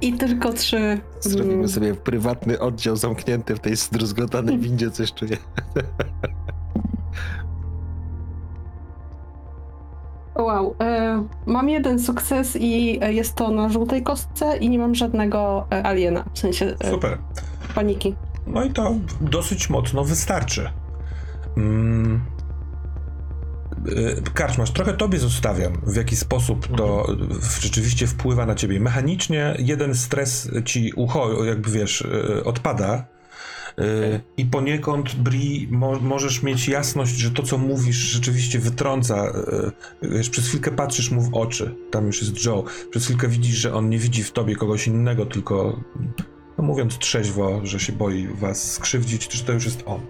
I 0.00 0.12
tylko 0.12 0.52
trzy. 0.52 1.00
Zrobimy 1.20 1.54
mm, 1.54 1.68
sobie 1.68 1.94
prywatny 1.94 2.60
oddział 2.60 2.96
zamknięty 2.96 3.54
w 3.54 3.60
tej 3.60 3.76
zdruzgotanej 3.76 4.58
windzie, 4.58 4.90
coś 4.90 5.12
czuję. 5.12 5.36
Wow. 10.38 10.74
E, 10.80 11.24
mam 11.46 11.68
jeden 11.68 11.98
sukces 11.98 12.56
i 12.56 12.98
e, 13.02 13.12
jest 13.12 13.34
to 13.34 13.50
na 13.50 13.68
żółtej 13.68 14.02
kostce 14.02 14.56
i 14.56 14.68
nie 14.68 14.78
mam 14.78 14.94
żadnego 14.94 15.66
e, 15.70 15.86
aliena, 15.86 16.24
w 16.34 16.38
sensie 16.38 16.74
e, 16.80 16.90
Super. 16.90 17.18
paniki. 17.74 18.14
No 18.46 18.64
i 18.64 18.70
to 18.70 18.94
dosyć 19.20 19.70
mocno 19.70 20.04
wystarczy. 20.04 20.70
Mm. 21.56 22.20
Y, 23.88 24.22
Karczmasz, 24.34 24.70
trochę 24.70 24.92
tobie 24.94 25.18
zostawiam, 25.18 25.72
w 25.86 25.96
jaki 25.96 26.16
sposób 26.16 26.76
to 26.76 27.06
w- 27.30 27.60
rzeczywiście 27.62 28.06
wpływa 28.06 28.46
na 28.46 28.54
ciebie. 28.54 28.80
Mechanicznie 28.80 29.54
jeden 29.58 29.94
stres 29.94 30.50
ci 30.64 30.92
ucho, 30.96 31.44
jakby 31.44 31.70
wiesz, 31.70 32.00
y, 32.00 32.44
odpada. 32.44 33.06
y, 33.78 34.20
I 34.36 34.44
poniekąd, 34.46 35.14
Bri, 35.14 35.68
mo- 35.70 36.00
możesz 36.00 36.42
mieć 36.42 36.68
jasność, 36.68 37.14
że 37.16 37.30
to, 37.30 37.42
co 37.42 37.58
mówisz, 37.58 37.96
rzeczywiście 37.96 38.58
wytrąca. 38.58 39.32
Wiesz, 40.02 40.30
przez 40.30 40.48
chwilkę 40.48 40.70
patrzysz 40.70 41.10
mu 41.10 41.22
w 41.22 41.34
oczy. 41.34 41.74
Tam 41.90 42.06
już 42.06 42.22
jest 42.22 42.44
Joe. 42.44 42.64
Przez 42.90 43.04
chwilkę 43.04 43.28
widzisz, 43.28 43.56
że 43.56 43.74
on 43.74 43.88
nie 43.90 43.98
widzi 43.98 44.24
w 44.24 44.32
tobie 44.32 44.56
kogoś 44.56 44.86
innego, 44.86 45.26
tylko 45.26 45.80
no 46.58 46.64
mówiąc 46.64 46.98
trzeźwo, 46.98 47.60
że 47.64 47.80
się 47.80 47.92
boi 47.92 48.28
was 48.28 48.72
skrzywdzić, 48.72 49.28
czy 49.28 49.44
to 49.44 49.52
już 49.52 49.64
jest 49.64 49.82
on. 49.86 50.00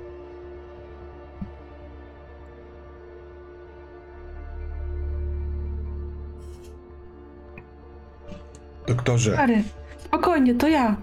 Doktorze, 8.86 9.32
Stary, 9.32 9.62
spokojnie, 9.98 10.54
to 10.54 10.68
ja. 10.68 10.96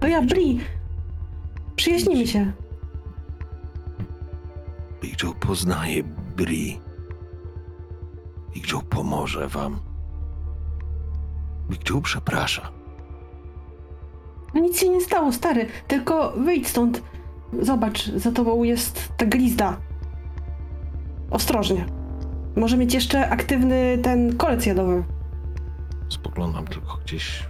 To 0.00 0.08
ja, 0.08 0.22
Bri. 0.22 0.60
Przyjaźnimy 1.76 2.26
się. 2.26 2.52
Big 5.02 5.22
Joe 5.22 5.34
poznaje 5.40 6.02
Bri. 6.36 6.80
Big 8.54 8.72
Joe 8.72 8.82
pomoże 8.82 9.48
wam. 9.48 9.78
Big 11.70 11.90
Joe 11.90 12.00
przeprasza. 12.00 12.70
No 14.54 14.60
nic 14.60 14.78
się 14.78 14.88
nie 14.88 15.00
stało, 15.00 15.32
stary. 15.32 15.66
Tylko 15.88 16.32
wyjdź 16.36 16.68
stąd. 16.68 17.02
Zobacz, 17.60 18.10
za 18.10 18.32
tobą 18.32 18.62
jest 18.62 19.08
ta 19.16 19.26
glizda. 19.26 19.76
Ostrożnie. 21.30 21.86
Może 22.56 22.76
mieć 22.76 22.94
jeszcze 22.94 23.30
aktywny 23.30 23.98
ten 24.02 24.36
kolec 24.36 24.66
jadowy. 24.66 25.04
Spoglądam 26.08 26.66
tylko 26.66 26.98
gdzieś. 27.04 27.44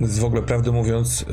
z 0.00 0.18
w 0.18 0.24
ogóle 0.24 0.42
prawdę 0.42 0.72
mówiąc, 0.72 1.22
y, 1.22 1.24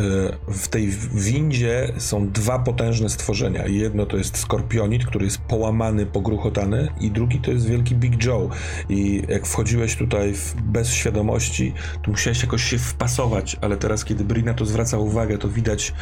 w 0.54 0.68
tej 0.68 0.88
windzie 1.14 1.94
są 1.98 2.30
dwa 2.30 2.60
potężne 2.60 3.10
stworzenia. 3.10 3.68
Jedno 3.68 4.06
to 4.06 4.18
jest 4.18 4.38
skorpionit, 4.38 5.06
który 5.06 5.26
jest 5.26 5.38
połamany, 5.38 6.06
pogruchotany, 6.06 6.88
i 7.00 7.12
drugi 7.12 7.40
to 7.40 7.52
jest 7.52 7.68
wielki 7.68 7.96
Big 7.96 8.26
Joe. 8.26 8.50
I 8.90 9.24
jak 9.30 9.48
wchodziłeś 9.48 9.96
tutaj 9.96 10.34
w, 10.34 10.56
bez 10.62 10.90
świadomości, 10.94 11.74
to 12.04 12.12
musiałeś 12.12 12.42
jakoś 12.42 12.64
się 12.64 12.78
wpasować, 12.78 13.58
ale 13.62 13.78
teraz, 13.78 14.06
kiedy 14.06 14.24
Bri 14.24 14.44
na 14.44 14.54
to 14.54 14.66
zwraca 14.66 14.98
uwagę, 14.98 15.38
to 15.38 15.50
widać 15.50 15.94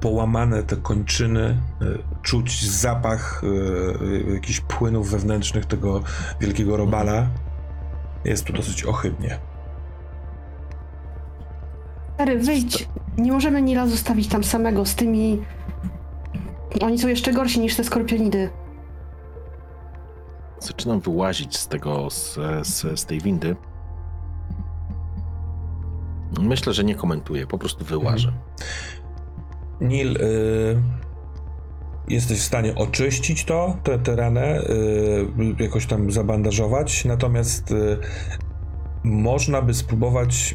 połamane 0.00 0.62
te 0.62 0.76
kończyny, 0.76 1.56
y, 1.82 1.98
czuć 2.22 2.70
zapach 2.70 3.42
y, 3.44 3.46
y, 3.46 4.34
jakichś 4.34 4.60
płynów 4.60 5.10
wewnętrznych 5.10 5.66
tego 5.66 6.02
wielkiego 6.40 6.76
robala. 6.76 7.26
Jest 8.24 8.44
tu 8.44 8.52
dosyć 8.52 8.84
ohydnie. 8.84 9.38
Stary, 12.14 12.38
wyjdź. 12.38 12.88
Nie 13.18 13.32
możemy 13.32 13.62
Nila 13.62 13.86
zostawić 13.86 14.28
tam 14.28 14.44
samego 14.44 14.86
z 14.86 14.94
tymi... 14.94 15.42
Oni 16.82 16.98
są 16.98 17.08
jeszcze 17.08 17.32
gorsi 17.32 17.60
niż 17.60 17.76
te 17.76 17.84
skorpionidy. 17.84 18.50
Zaczynam 20.58 21.00
wyłazić 21.00 21.56
z 21.56 21.68
tego, 21.68 22.10
z, 22.10 22.38
z, 22.66 23.00
z 23.00 23.04
tej 23.04 23.20
windy. 23.20 23.56
Myślę, 26.40 26.72
że 26.72 26.84
nie 26.84 26.94
komentuję, 26.94 27.46
po 27.46 27.58
prostu 27.58 27.84
wyłażę. 27.84 28.32
Nil, 29.80 30.16
y, 30.16 30.82
jesteś 32.08 32.38
w 32.38 32.44
stanie 32.44 32.74
oczyścić 32.74 33.44
to, 33.44 33.76
tę 33.84 33.98
tę 33.98 34.16
ranę, 34.16 34.60
y, 35.58 35.62
jakoś 35.62 35.86
tam 35.86 36.12
zabandażować, 36.12 37.04
natomiast 37.04 37.70
y, 37.70 37.98
można 39.04 39.62
by 39.62 39.74
spróbować 39.74 40.54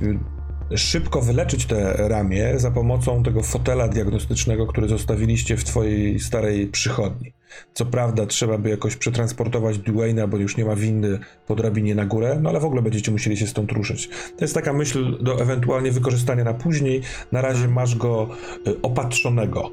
y, 0.72 0.77
szybko 0.77 1.22
wyleczyć 1.22 1.65
te 1.65 1.94
ramię 2.08 2.60
za 2.60 2.72
pomocą 2.72 3.24
tego 3.24 3.44
fotela 3.44 3.88
diagnostycznego, 3.88 4.67
który 4.67 4.88
zostawiliście 4.88 5.58
w 5.58 5.63
twojej 5.63 6.20
starej 6.20 6.67
przychodni. 6.67 7.34
Co 7.74 7.86
prawda 7.86 8.26
trzeba 8.26 8.58
by 8.58 8.70
jakoś 8.70 8.96
przetransportować 8.96 9.78
Dwayna, 9.78 10.28
bo 10.28 10.38
już 10.38 10.58
nie 10.58 10.66
ma 10.66 10.76
windy 10.76 11.20
po 11.48 11.56
drabinie 11.56 11.96
na 11.96 12.06
górę, 12.06 12.40
no 12.42 12.50
ale 12.50 12.60
w 12.60 12.66
ogóle 12.66 12.82
będziecie 12.82 13.12
musieli 13.12 13.38
się 13.38 13.48
stąd 13.48 13.72
ruszyć. 13.72 14.10
To 14.38 14.46
jest 14.46 14.54
taka 14.54 14.74
myśl 14.74 15.24
do 15.24 15.42
ewentualnie 15.42 15.92
wykorzystania 15.92 16.44
na 16.44 16.54
później. 16.54 17.02
Na 17.32 17.42
razie 17.42 17.68
masz 17.68 17.96
go 17.96 18.30
y, 18.68 18.82
opatrzonego. 18.82 19.72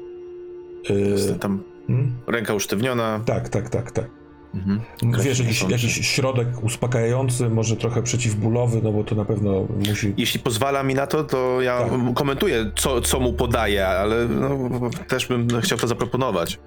Y, 0.89 1.39
tam 1.39 1.63
hmm? 1.87 2.15
ręka 2.27 2.53
usztywniona. 2.53 3.19
Tak, 3.25 3.49
tak, 3.49 3.69
tak, 3.69 3.91
tak. 3.91 4.23
Mhm. 4.55 4.81
Wiesz, 5.23 5.39
jakiś, 5.39 5.61
jakiś 5.69 6.07
środek 6.07 6.63
uspokajający, 6.63 7.49
może 7.49 7.75
trochę 7.75 8.03
przeciwbólowy, 8.03 8.81
no 8.83 8.91
bo 8.91 9.03
to 9.03 9.15
na 9.15 9.25
pewno 9.25 9.67
musi... 9.89 10.13
Jeśli 10.17 10.39
pozwala 10.39 10.83
mi 10.83 10.93
na 10.93 11.07
to, 11.07 11.23
to 11.23 11.61
ja 11.61 11.79
Tak. 11.79 12.13
komentuję, 12.15 12.71
co, 12.75 13.01
co 13.01 13.19
mu 13.19 13.33
podaję, 13.33 13.87
ale 13.87 14.27
no, 14.27 14.69
też 15.07 15.27
bym 15.27 15.47
chciał 15.61 15.77
to 15.77 15.87
zaproponować. 15.87 16.59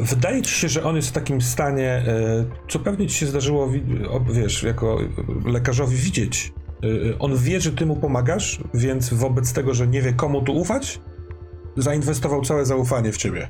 Wydaje 0.00 0.42
ci 0.42 0.54
się, 0.54 0.68
że 0.68 0.84
on 0.84 0.96
jest 0.96 1.08
w 1.08 1.12
takim 1.12 1.40
stanie, 1.40 1.88
e, 1.88 2.44
co 2.68 2.78
pewnie 2.78 3.06
ci 3.06 3.14
się 3.14 3.26
zdarzyło, 3.26 3.70
wiesz, 4.30 4.62
jako 4.62 4.98
lekarzowi 5.44 5.96
widzieć. 5.96 6.52
E, 7.12 7.18
On 7.18 7.36
wie, 7.36 7.60
że 7.60 7.72
ty 7.72 7.86
mu 7.86 7.96
pomagasz, 7.96 8.60
więc 8.74 9.14
wobec 9.14 9.52
tego, 9.52 9.74
że 9.74 9.86
nie 9.86 10.02
wie 10.02 10.12
komu 10.12 10.42
tu 10.42 10.52
ufać, 10.52 11.00
zainwestował 11.76 12.42
całe 12.42 12.66
zaufanie 12.66 13.12
w 13.12 13.16
ciebie. 13.16 13.48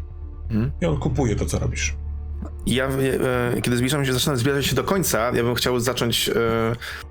Mhm. 0.51 0.73
I 0.81 0.87
on 0.87 0.97
kupuje 0.97 1.37
to, 1.37 1.47
co 1.47 1.59
robisz. 1.59 1.97
Ja, 2.67 2.89
e, 2.89 3.61
kiedy 3.63 3.77
zbliżam 3.77 4.05
się, 4.05 4.13
zaczynam 4.13 4.37
zbliżać 4.37 4.67
się 4.67 4.77
do 4.77 4.85
końca, 4.85 5.19
ja 5.19 5.43
bym 5.43 5.55
chciał 5.55 5.81
zacząć 5.81 6.29
e, 6.29 6.33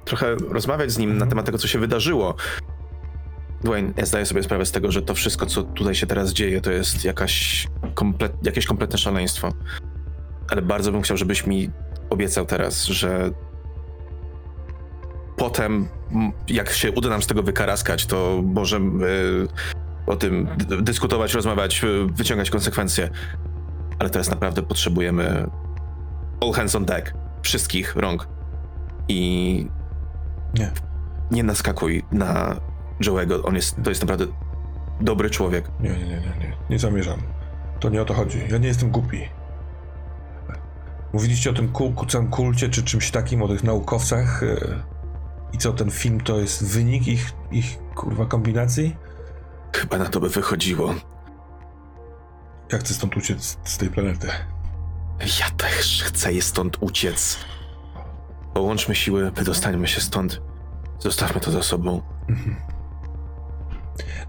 trochę 0.06 0.36
rozmawiać 0.36 0.92
z 0.92 0.98
nim 0.98 1.18
na 1.18 1.26
temat 1.26 1.46
tego, 1.46 1.58
co 1.58 1.68
się 1.68 1.80
wydarzyło. 1.80 2.36
Dwayne, 3.64 3.94
ja 3.98 4.06
zdaję 4.06 4.26
sobie 4.26 4.44
sprawę 4.44 4.66
z 4.66 4.72
tego, 4.72 4.92
że 4.92 5.02
to 5.02 5.14
wszystko, 5.14 5.46
co 5.46 5.64
tutaj 5.64 5.96
się 5.96 6.08
teraz 6.08 6.34
dzieje, 6.34 6.62
to 6.62 6.72
jest 6.72 7.06
jakaś 7.06 7.68
komplet, 7.94 8.34
jakieś 8.44 8.66
kompletne 8.66 8.98
szaleństwo. 8.98 9.54
Ale 10.50 10.62
bardzo 10.62 10.92
bym 10.92 11.02
chciał, 11.02 11.18
żebyś 11.18 11.48
mi 11.48 11.70
obiecał 12.10 12.46
teraz, 12.46 12.86
że 12.86 13.32
potem, 15.38 15.88
jak 16.48 16.70
się 16.70 16.92
uda 16.92 17.10
nam 17.10 17.22
z 17.22 17.28
tego 17.28 17.44
wykaraskać, 17.44 18.06
to 18.06 18.42
możemy 18.46 19.24
o 20.08 20.16
tym 20.16 20.48
dyskutować, 20.82 21.34
rozmawiać, 21.34 21.84
e, 21.84 21.88
wyciągać 22.14 22.50
konsekwencje. 22.50 23.10
Ale 24.00 24.10
teraz 24.10 24.30
naprawdę 24.30 24.62
potrzebujemy 24.64 25.50
all 26.42 26.54
hands 26.54 26.76
on 26.76 26.86
deck. 26.86 27.14
Wszystkich 27.42 27.96
rąk. 27.96 28.28
I 29.08 29.68
Nie. 30.54 30.72
nie 31.32 31.44
naskakuj 31.44 32.04
na 32.12 32.56
Joe'ego. 33.02 33.42
On 33.44 33.56
jest, 33.56 33.76
to 33.84 33.90
jest 33.90 34.02
naprawdę 34.02 34.26
dobry 35.02 35.30
człowiek. 35.30 35.66
Nie, 35.80 35.90
nie, 35.90 35.98
nie, 35.98 36.06
nie, 36.06 36.20
nie, 36.40 36.58
nie 36.70 36.80
zamierzam. 36.80 37.22
To 37.80 37.90
nie 37.90 38.02
o 38.02 38.06
to 38.06 38.14
chodzi. 38.14 38.42
Ja 38.50 38.58
nie 38.58 38.68
jestem 38.68 38.92
głupi. 38.92 39.30
Mówiliście 41.14 41.50
o 41.50 41.54
tym 41.54 41.70
kul, 41.72 41.94
całym 42.08 42.28
kulcie, 42.28 42.70
czy 42.70 42.84
czymś 42.84 43.12
takim, 43.12 43.42
o 43.42 43.48
tych 43.48 43.64
naukowcach. 43.64 44.44
e, 44.44 44.84
I 45.54 45.58
co, 45.58 45.74
ten 45.74 45.92
film 45.92 46.22
to 46.22 46.40
jest 46.40 46.68
wynik 46.74 47.08
ich, 47.08 47.32
ich 47.52 47.80
kurwa 47.96 48.26
kombinacji? 48.26 48.96
Chyba 49.76 49.98
na 49.98 50.06
to 50.06 50.20
by 50.20 50.30
wychodziło. 50.30 50.94
Ja 52.72 52.78
chcę 52.78 52.94
stąd 52.94 53.18
uciec 53.18 53.58
z 53.64 53.78
tej 53.78 53.90
planety. 53.90 54.28
Ja 55.40 55.50
też 55.58 56.04
chcę 56.04 56.34
je 56.34 56.42
stąd 56.42 56.78
uciec. 56.80 57.38
Połączmy 58.54 58.96
siły, 58.96 59.32
wydostańmy 59.32 59.88
się 59.88 60.02
stąd. 60.02 60.42
Zostawmy 61.00 61.42
to 61.42 61.52
za 61.52 61.64
sobą. 61.64 62.02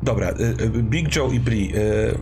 Dobra, 0.03 0.31
y, 0.31 0.65
y, 0.65 0.83
Big 0.83 1.17
Joe 1.17 1.29
i 1.33 1.41
Bri. 1.41 1.73
y, 1.77 2.19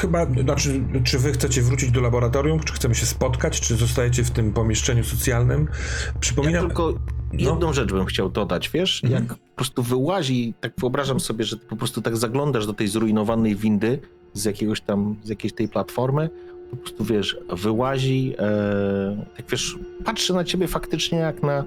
Chyba, 0.00 0.26
znaczy, 0.26 0.80
czy 1.04 1.18
wy 1.18 1.32
chcecie 1.32 1.62
wrócić 1.62 1.90
do 1.90 2.00
laboratorium, 2.00 2.60
czy 2.60 2.72
chcemy 2.72 2.94
się 2.94 3.06
spotkać, 3.06 3.60
czy 3.60 3.76
zostajecie 3.76 4.24
w 4.24 4.30
tym 4.30 4.52
pomieszczeniu 4.52 5.04
socjalnym? 5.04 5.68
Ja 6.06 6.20
Przypominam. 6.20 6.66
tylko 6.66 6.94
jedną 7.32 7.72
rzecz 7.72 7.92
bym 7.92 8.04
chciał 8.06 8.30
dodać, 8.30 8.70
wiesz? 8.70 9.04
Mhm. 9.04 9.22
Jak 9.22 9.38
po 9.38 9.56
prostu 9.56 9.82
wyłazi, 9.82 10.54
tak 10.60 10.72
wyobrażam 10.78 11.20
sobie, 11.20 11.44
że 11.44 11.56
ty 11.58 11.66
po 11.66 11.76
prostu 11.76 12.02
tak 12.02 12.16
zaglądasz 12.16 12.66
do 12.66 12.72
tej 12.72 12.88
zrujnowanej 12.88 13.56
windy 13.56 13.98
z 14.32 14.44
jakiegoś 14.44 14.80
tam, 14.80 15.16
z 15.24 15.28
jakiejś 15.28 15.52
tej 15.54 15.68
platformy, 15.68 16.30
po 16.70 16.76
prostu 16.76 17.04
wiesz, 17.04 17.36
wyłazi, 17.56 18.34
e, 18.38 19.26
tak 19.36 19.46
wiesz, 19.50 19.78
patrzy 20.04 20.34
na 20.34 20.44
ciebie 20.44 20.68
faktycznie 20.68 21.18
jak 21.18 21.42
na, 21.42 21.64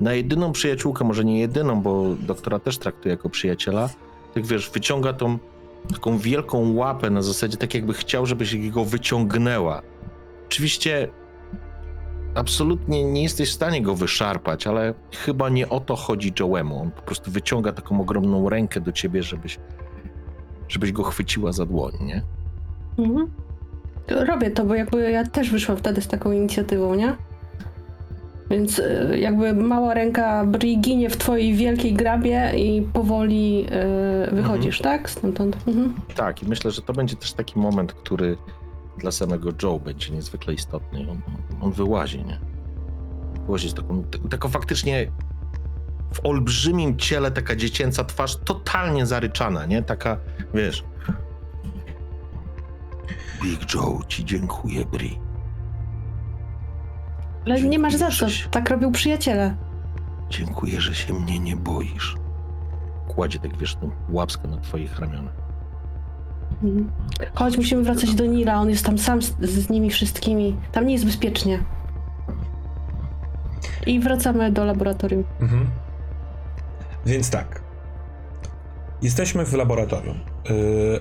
na 0.00 0.12
jedyną 0.12 0.52
przyjaciółkę, 0.52 1.04
może 1.04 1.24
nie 1.24 1.40
jedyną, 1.40 1.82
bo 1.82 2.14
doktora 2.20 2.58
też 2.58 2.78
traktuje 2.78 3.14
jako 3.14 3.30
przyjaciela, 3.30 3.88
tak 4.34 4.46
wiesz, 4.46 4.70
wyciąga 4.70 5.12
tą 5.12 5.38
taką 5.92 6.18
wielką 6.18 6.74
łapę 6.74 7.10
na 7.10 7.22
zasadzie 7.22 7.56
tak 7.56 7.74
jakby 7.74 7.94
chciał, 7.94 8.26
żebyś 8.26 8.70
go 8.70 8.84
wyciągnęła. 8.84 9.82
Oczywiście 10.46 11.08
absolutnie 12.34 13.04
nie 13.04 13.22
jesteś 13.22 13.50
w 13.50 13.54
stanie 13.54 13.82
go 13.82 13.94
wyszarpać, 13.94 14.66
ale 14.66 14.94
chyba 15.24 15.48
nie 15.48 15.68
o 15.68 15.80
to 15.80 15.96
chodzi 15.96 16.32
Joe'emu. 16.32 16.80
On 16.80 16.90
po 16.90 17.02
prostu 17.02 17.30
wyciąga 17.30 17.72
taką 17.72 18.00
ogromną 18.00 18.48
rękę 18.48 18.80
do 18.80 18.92
ciebie, 18.92 19.22
żebyś, 19.22 19.58
żebyś 20.68 20.92
go 20.92 21.02
chwyciła 21.02 21.52
za 21.52 21.66
dłoń, 21.66 21.92
nie? 22.00 22.22
Mhm. 22.98 23.30
Robię 24.08 24.50
to, 24.50 24.64
bo 24.64 24.74
jakby 24.74 25.10
ja 25.10 25.26
też 25.26 25.50
wyszłam 25.50 25.78
wtedy 25.78 26.02
z 26.02 26.08
taką 26.08 26.32
inicjatywą, 26.32 26.94
nie? 26.94 27.16
Więc 28.50 28.78
y, 28.78 29.18
jakby 29.18 29.54
mała 29.54 29.94
ręka 29.94 30.44
Bri 30.46 30.78
ginie 30.78 31.10
w 31.10 31.16
twojej 31.16 31.54
wielkiej 31.54 31.94
grabie 31.94 32.52
i 32.56 32.82
powoli 32.82 33.66
y, 34.30 34.34
wychodzisz, 34.34 34.78
tak? 34.78 35.10
Stamtąd. 35.10 35.56
Mhm. 35.68 35.94
Tak, 36.16 36.42
i 36.42 36.46
myślę, 36.46 36.70
że 36.70 36.82
to 36.82 36.92
będzie 36.92 37.16
też 37.16 37.32
taki 37.32 37.58
moment, 37.58 37.92
który 37.92 38.36
dla 38.98 39.10
samego 39.10 39.50
Joe 39.62 39.80
będzie 39.80 40.12
niezwykle 40.12 40.54
istotny. 40.54 41.06
On, 41.10 41.20
on 41.60 41.72
wyłazi, 41.72 42.24
nie? 42.24 42.38
Wyłazi 43.46 43.70
z 43.70 43.74
taką, 43.74 44.04
taką 44.30 44.48
faktycznie 44.48 45.10
w 46.14 46.26
olbrzymim 46.26 46.96
ciele 46.96 47.30
taka 47.30 47.56
dziecięca 47.56 48.04
twarz, 48.04 48.36
totalnie 48.36 49.06
zaryczana, 49.06 49.66
nie? 49.66 49.82
Taka, 49.82 50.16
wiesz... 50.54 50.84
Big 53.42 53.74
Joe, 53.74 54.00
ci 54.08 54.24
dziękuję, 54.24 54.84
Bri. 54.84 55.18
Ale 57.46 57.62
nie 57.62 57.78
masz 57.78 57.94
za 57.96 58.06
co, 58.06 58.10
Dziękuję, 58.12 58.30
się- 58.30 58.48
tak 58.48 58.70
robią 58.70 58.92
przyjaciele. 58.92 59.56
Dziękuję, 60.30 60.80
że 60.80 60.94
się 60.94 61.14
mnie 61.14 61.38
nie 61.38 61.56
boisz. 61.56 62.16
Kładzie 63.08 63.38
tak, 63.38 63.56
wiesz, 63.56 63.74
tą 63.74 63.90
łapskę 64.10 64.48
na 64.48 64.56
twoich 64.56 64.98
ramionach. 64.98 65.34
Mhm. 66.62 66.90
Chodź, 67.34 67.56
musimy 67.56 67.82
wracać 67.82 68.14
do 68.14 68.26
Nila, 68.26 68.54
on 68.60 68.70
jest 68.70 68.86
tam 68.86 68.98
sam 68.98 69.22
z, 69.22 69.36
z 69.40 69.70
nimi 69.70 69.90
wszystkimi. 69.90 70.56
Tam 70.72 70.86
nie 70.86 70.92
jest 70.92 71.04
bezpiecznie. 71.04 71.58
I 73.86 74.00
wracamy 74.00 74.52
do 74.52 74.64
laboratorium. 74.64 75.24
Mhm. 75.40 75.66
Więc 77.06 77.30
tak. 77.30 77.62
Jesteśmy 79.02 79.44
w 79.46 79.52
laboratorium. 79.54 80.18
Yy, 80.48 81.00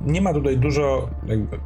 nie 0.00 0.20
ma 0.20 0.32
tutaj 0.34 0.58
dużo. 0.58 1.08
Jakby, 1.26 1.58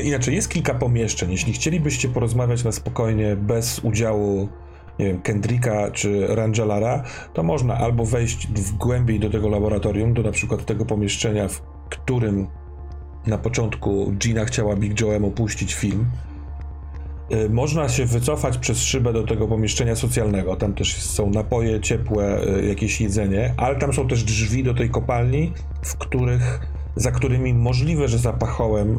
inaczej, 0.00 0.34
jest 0.34 0.48
kilka 0.48 0.74
pomieszczeń. 0.74 1.30
Jeśli 1.30 1.52
chcielibyście 1.52 2.08
porozmawiać 2.08 2.64
na 2.64 2.72
spokojnie, 2.72 3.36
bez 3.36 3.78
udziału, 3.78 4.48
nie 4.98 5.06
wiem, 5.06 5.22
Kendricka 5.22 5.90
czy 5.90 6.26
Rangelara, 6.26 7.02
to 7.32 7.42
można 7.42 7.78
albo 7.78 8.04
wejść 8.04 8.46
w 8.46 8.72
głębiej 8.72 9.20
do 9.20 9.30
tego 9.30 9.48
laboratorium, 9.48 10.14
do 10.14 10.22
na 10.22 10.30
przykład 10.32 10.64
tego 10.64 10.86
pomieszczenia, 10.86 11.48
w 11.48 11.62
którym 11.88 12.46
na 13.26 13.38
początku 13.38 14.12
Gina 14.18 14.44
chciała 14.44 14.76
Big 14.76 14.94
Joe'emu 14.94 15.30
puścić 15.30 15.74
film. 15.74 16.06
Y, 17.32 17.50
Można 17.50 17.88
się 17.88 18.06
wycofać 18.06 18.58
przez 18.58 18.82
szybę 18.82 19.12
do 19.12 19.26
tego 19.26 19.48
pomieszczenia 19.48 19.96
socjalnego. 19.96 20.56
Tam 20.56 20.74
też 20.74 21.02
są 21.02 21.30
napoje 21.30 21.80
ciepłe, 21.80 22.46
y, 22.58 22.66
jakieś 22.66 23.00
jedzenie, 23.00 23.54
ale 23.56 23.76
tam 23.76 23.92
są 23.92 24.08
też 24.08 24.24
drzwi 24.24 24.64
do 24.64 24.74
tej 24.74 24.90
kopalni, 24.90 25.52
w 25.82 25.96
których, 25.96 26.60
za 26.96 27.10
którymi 27.10 27.54
możliwe, 27.54 28.08
że 28.08 28.18
za 28.18 28.32
pachołem 28.32 28.98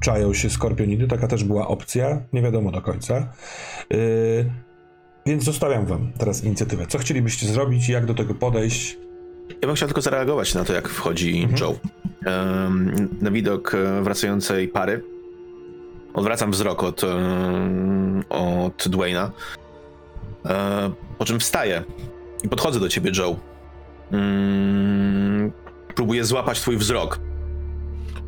czają 0.00 0.34
się 0.34 0.50
skorpionidy. 0.50 1.08
Taka 1.08 1.28
też 1.28 1.44
była 1.44 1.68
opcja, 1.68 2.22
nie 2.32 2.42
wiadomo 2.42 2.70
do 2.72 2.82
końca. 2.82 3.28
Y, 3.92 4.50
więc 5.26 5.44
zostawiam 5.44 5.86
wam 5.86 6.12
teraz 6.18 6.44
inicjatywę. 6.44 6.86
Co 6.86 6.98
chcielibyście 6.98 7.46
zrobić 7.46 7.88
jak 7.88 8.06
do 8.06 8.14
tego 8.14 8.34
podejść? 8.34 8.98
Ja 9.62 9.66
bym 9.66 9.76
chciał 9.76 9.88
tylko 9.88 10.02
zareagować 10.02 10.54
na 10.54 10.64
to, 10.64 10.72
jak 10.72 10.88
wchodzi 10.88 11.42
Mhm. 11.42 11.60
Joe. 11.60 11.74
Em, 12.26 13.08
na 13.20 13.30
widok 13.30 13.74
e, 13.74 14.02
wracającej 14.02 14.68
pary. 14.68 15.04
Odwracam 16.14 16.50
wzrok 16.50 16.82
od, 16.82 17.04
em, 17.04 18.24
od 18.28 18.88
Dwayna. 18.88 19.30
E, 20.46 20.90
po 21.18 21.24
czym 21.24 21.40
wstaję 21.40 21.84
i 22.44 22.48
podchodzę 22.48 22.80
do 22.80 22.88
ciebie, 22.88 23.10
Joe. 23.18 23.36
Mm, 24.12 25.52
próbuję 25.96 26.24
złapać 26.24 26.60
twój 26.60 26.76
wzrok. 26.76 27.20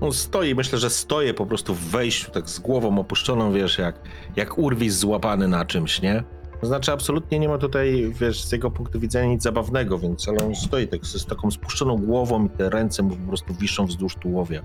On 0.01 0.13
stoi, 0.13 0.55
myślę, 0.55 0.79
że 0.79 0.91
stoję 0.91 1.35
po 1.35 1.47
prostu 1.47 1.75
w 1.75 1.81
wejściu, 1.81 2.31
tak 2.31 2.51
z 2.51 2.59
głową 2.59 2.99
opuszczoną, 2.99 3.53
wiesz, 3.53 3.79
jak, 3.79 4.01
jak 4.37 4.59
urwis 4.59 4.95
złapany 4.95 5.49
na 5.49 5.65
czymś, 5.65 6.03
nie? 6.03 6.25
To 6.61 6.67
znaczy, 6.67 6.93
absolutnie 6.93 7.39
nie 7.39 7.49
ma 7.49 7.59
tutaj, 7.59 8.13
wiesz, 8.21 8.45
z 8.45 8.53
jego 8.53 8.71
punktu 8.71 9.01
widzenia 9.01 9.27
nic 9.27 9.43
zabawnego, 9.43 9.99
więc 9.99 10.29
ale 10.29 10.47
on 10.47 10.55
stoi 10.55 10.89
tak 10.89 11.07
z 11.07 11.27
taką 11.27 11.51
spuszczoną 11.51 11.97
głową 11.97 12.47
i 12.47 12.51
te 12.51 12.71
ręce 12.71 13.03
mu 13.03 13.17
po 13.17 13.29
prostu 13.29 13.55
wiszą 13.55 13.87
wzdłuż 13.87 14.15
tułowia. 14.15 14.63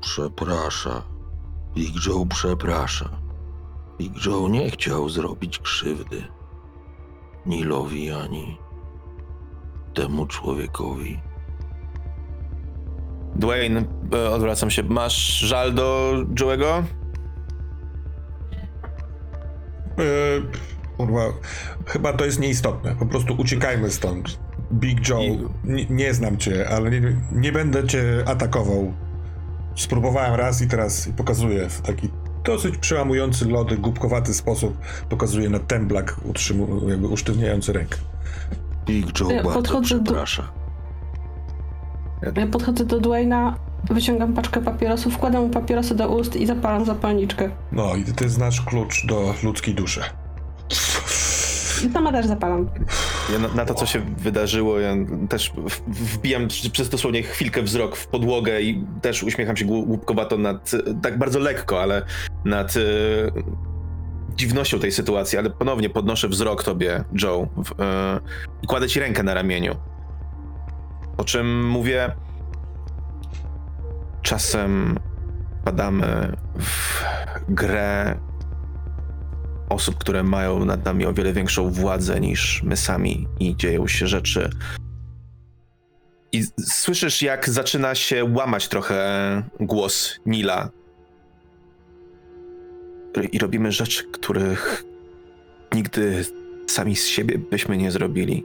Przeprasza. 0.00 1.02
Big 1.74 2.06
Joe 2.06 2.26
przeprasza. 2.26 3.10
Big 3.98 4.26
Joe 4.26 4.48
nie 4.48 4.70
chciał 4.70 5.08
zrobić 5.08 5.58
krzywdy. 5.58 6.22
Nilowi 7.46 8.10
ani 8.10 8.63
temu 9.94 10.26
człowiekowi. 10.26 11.20
Dwayne, 13.36 13.84
e, 14.14 14.30
odwracam 14.30 14.70
się. 14.70 14.82
Masz 14.82 15.38
żal 15.38 15.74
do 15.74 16.12
Joe'ego? 16.34 16.82
Yy, 19.98 20.42
kurwa, 20.96 21.22
chyba 21.86 22.12
to 22.12 22.24
jest 22.24 22.40
nieistotne. 22.40 22.96
Po 22.96 23.06
prostu 23.06 23.34
uciekajmy 23.38 23.90
stąd. 23.90 24.38
Big 24.72 25.08
Joe, 25.08 25.20
I- 25.22 25.38
nie, 25.64 25.86
nie 25.90 26.14
znam 26.14 26.36
cię, 26.36 26.68
ale 26.68 26.90
nie, 26.90 27.16
nie 27.32 27.52
będę 27.52 27.86
cię 27.86 28.24
atakował. 28.26 28.92
Spróbowałem 29.76 30.34
raz 30.34 30.62
i 30.62 30.68
teraz 30.68 31.08
pokazuję 31.16 31.68
w 31.68 31.80
taki 31.80 32.08
dosyć 32.44 32.76
przełamujący 32.78 33.44
lody, 33.48 33.76
głupkowaty 33.76 34.34
sposób. 34.34 34.78
Pokazuję 35.08 35.48
na 35.50 35.58
temblak 35.58 36.16
utrzymu, 36.24 36.88
jakby 36.88 37.06
usztywniający 37.08 37.72
rękę. 37.72 37.96
Big 38.86 39.20
Joe 39.20 39.30
Ja 39.30 39.42
bardzo 39.42 39.52
podchodzę 39.60 40.00
do-. 40.00 40.24
Ja 42.36 42.46
podchodzę 42.46 42.84
do 42.84 43.00
Dwayna, 43.00 43.54
wyciągam 43.90 44.32
paczkę 44.34 44.60
papierosów, 44.60 45.14
wkładam 45.14 45.42
mu 45.42 45.48
papierosy 45.48 45.94
do 45.94 46.08
ust 46.08 46.36
i 46.36 46.46
zapalam 46.46 46.84
zapalniczkę. 46.84 47.50
No 47.72 47.94
i 47.96 48.04
ty 48.04 48.28
znasz 48.28 48.60
klucz 48.60 49.06
do 49.06 49.34
ludzkiej 49.42 49.74
duszy. 49.74 50.00
I 51.88 51.92
sama 51.92 52.12
też 52.12 52.26
zapalam. 52.26 52.68
Ja 53.32 53.38
na, 53.38 53.48
na 53.48 53.64
to, 53.64 53.74
co 53.74 53.86
się 53.86 54.00
wydarzyło, 54.18 54.78
ja 54.78 54.94
też 55.28 55.52
wbijam 55.88 56.48
przez 56.72 56.88
dosłownie 56.88 57.22
chwilkę 57.22 57.62
wzrok 57.62 57.96
w 57.96 58.06
podłogę 58.06 58.60
i 58.60 58.84
też 59.02 59.22
uśmiecham 59.22 59.56
się 59.56 59.64
głu- 59.64 59.86
głupkowato 59.86 60.38
nad, 60.38 60.70
tak 61.02 61.18
bardzo 61.18 61.38
lekko, 61.38 61.82
ale 61.82 62.02
nad 62.44 62.74
e, 62.76 62.80
dziwnością 64.36 64.78
tej 64.78 64.92
sytuacji, 64.92 65.38
ale 65.38 65.50
ponownie 65.50 65.90
podnoszę 65.90 66.28
wzrok 66.28 66.64
tobie, 66.64 67.04
Joe, 67.22 67.48
w, 67.56 67.80
e, 67.80 68.20
i 68.62 68.66
kładę 68.66 68.88
ci 68.88 69.00
rękę 69.00 69.22
na 69.22 69.34
ramieniu. 69.34 69.76
Po 71.16 71.24
czym 71.24 71.68
mówię, 71.68 72.12
czasem 74.22 74.98
padamy 75.64 76.36
w 76.58 77.04
grę 77.48 78.18
osób, 79.68 79.98
które 79.98 80.22
mają 80.22 80.64
nad 80.64 80.84
nami 80.84 81.06
o 81.06 81.12
wiele 81.12 81.32
większą 81.32 81.70
władzę 81.70 82.20
niż 82.20 82.62
my 82.62 82.76
sami 82.76 83.28
i 83.40 83.56
dzieją 83.56 83.88
się 83.88 84.06
rzeczy. 84.06 84.50
I 86.32 86.44
słyszysz, 86.60 87.22
jak 87.22 87.48
zaczyna 87.48 87.94
się 87.94 88.24
łamać 88.24 88.68
trochę 88.68 89.42
głos 89.60 90.20
Nila. 90.26 90.70
I 93.22 93.38
robimy 93.38 93.72
rzeczy, 93.72 94.04
których 94.04 94.84
nigdy 95.74 96.24
sami 96.66 96.96
z 96.96 97.06
siebie 97.06 97.38
byśmy 97.38 97.76
nie 97.76 97.90
zrobili. 97.90 98.44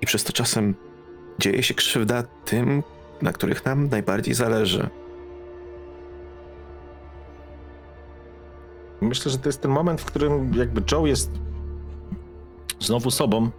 I 0.00 0.06
przez 0.06 0.24
to 0.24 0.32
czasem 0.32 0.74
dzieje 1.38 1.62
się 1.62 1.74
krzywda 1.74 2.22
tym, 2.22 2.82
na 3.22 3.32
których 3.32 3.64
nam 3.64 3.88
najbardziej 3.88 4.34
zależy. 4.34 4.88
Myślę, 9.00 9.32
że 9.32 9.38
to 9.38 9.48
jest 9.48 9.60
ten 9.60 9.70
moment, 9.70 10.00
w 10.00 10.04
którym 10.04 10.54
jakby 10.54 10.82
Joe 10.92 11.06
jest 11.06 11.30
znowu 12.80 13.10
sobą, 13.10 13.50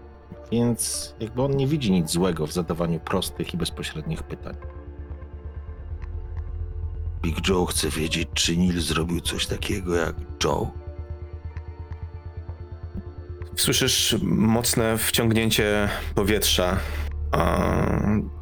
więc 0.51 1.15
jakby 1.19 1.41
on 1.41 1.55
nie 1.55 1.67
widzi 1.67 1.91
nic 1.91 2.11
złego 2.11 2.47
w 2.47 2.53
zadawaniu 2.53 2.99
prostych 2.99 3.53
i 3.53 3.57
bezpośrednich 3.57 4.23
pytań. 4.23 4.55
Big 7.21 7.47
Joe 7.47 7.65
chce 7.65 7.89
wiedzieć, 7.89 8.27
czy 8.33 8.57
Neil 8.57 8.81
zrobił 8.81 9.21
coś 9.21 9.45
takiego 9.45 9.95
jak 9.95 10.15
Joe. 10.43 10.71
Słyszysz 13.55 14.15
mocne 14.23 14.97
wciągnięcie 14.97 15.89
powietrza. 16.15 16.77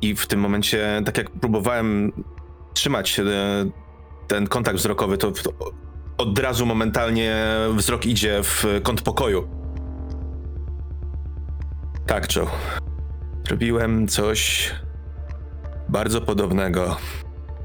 I 0.01 0.15
w 0.15 0.27
tym 0.27 0.39
momencie, 0.39 1.01
tak 1.05 1.17
jak 1.17 1.31
próbowałem 1.31 2.11
trzymać 2.73 3.19
e, 3.19 3.23
ten 4.27 4.47
kontakt 4.47 4.77
wzrokowy, 4.77 5.17
to 5.17 5.31
od 6.17 6.39
razu 6.39 6.65
momentalnie 6.65 7.35
wzrok 7.75 8.05
idzie 8.05 8.39
w 8.43 8.65
kąt 8.83 9.01
pokoju. 9.01 9.47
Tak, 12.05 12.35
Joe. 12.35 12.47
Zrobiłem 13.47 14.07
coś 14.07 14.71
bardzo 15.89 16.21
podobnego. 16.21 16.97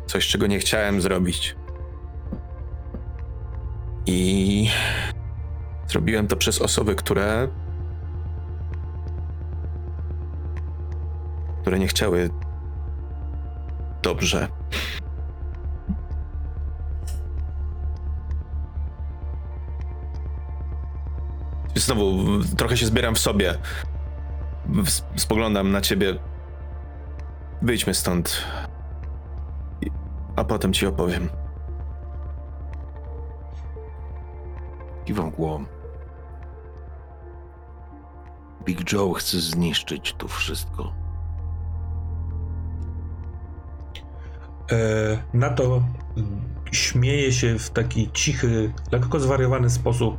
Coś, 0.06 0.28
czego 0.28 0.46
nie 0.46 0.58
chciałem 0.58 1.00
zrobić. 1.00 1.56
I 4.06 4.68
Zrobiłem 5.94 6.28
to 6.28 6.36
przez 6.36 6.62
osoby, 6.62 6.94
które. 6.94 7.48
które 11.60 11.78
nie 11.78 11.88
chciały 11.88 12.30
dobrze. 14.02 14.48
Znowu 21.74 22.24
trochę 22.56 22.76
się 22.76 22.86
zbieram 22.86 23.14
w 23.14 23.18
sobie. 23.18 23.58
Spoglądam 25.16 25.72
na 25.72 25.80
ciebie. 25.80 26.14
Wyjdźmy 27.62 27.94
stąd. 27.94 28.44
A 30.36 30.44
potem 30.44 30.72
ci 30.72 30.86
opowiem. 30.86 31.28
Kiwam 35.04 35.30
głową. 35.30 35.64
Big 38.64 38.92
Joe 38.92 39.12
chce 39.12 39.40
zniszczyć 39.40 40.14
tu 40.18 40.28
wszystko. 40.28 40.92
E, 44.72 44.76
na 45.34 45.50
to 45.50 45.82
mm, 46.16 46.40
śmieje 46.72 47.32
się 47.32 47.58
w 47.58 47.70
taki 47.70 48.10
cichy, 48.12 48.72
lekko 48.92 49.20
zwariowany 49.20 49.70
sposób 49.70 50.16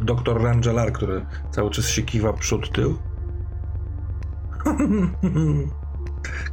doktor 0.00 0.42
Rangelar, 0.42 0.92
który 0.92 1.26
cały 1.50 1.70
czas 1.70 1.88
się 1.88 2.02
kiwa 2.02 2.32
przód 2.32 2.72
tył. 2.72 2.98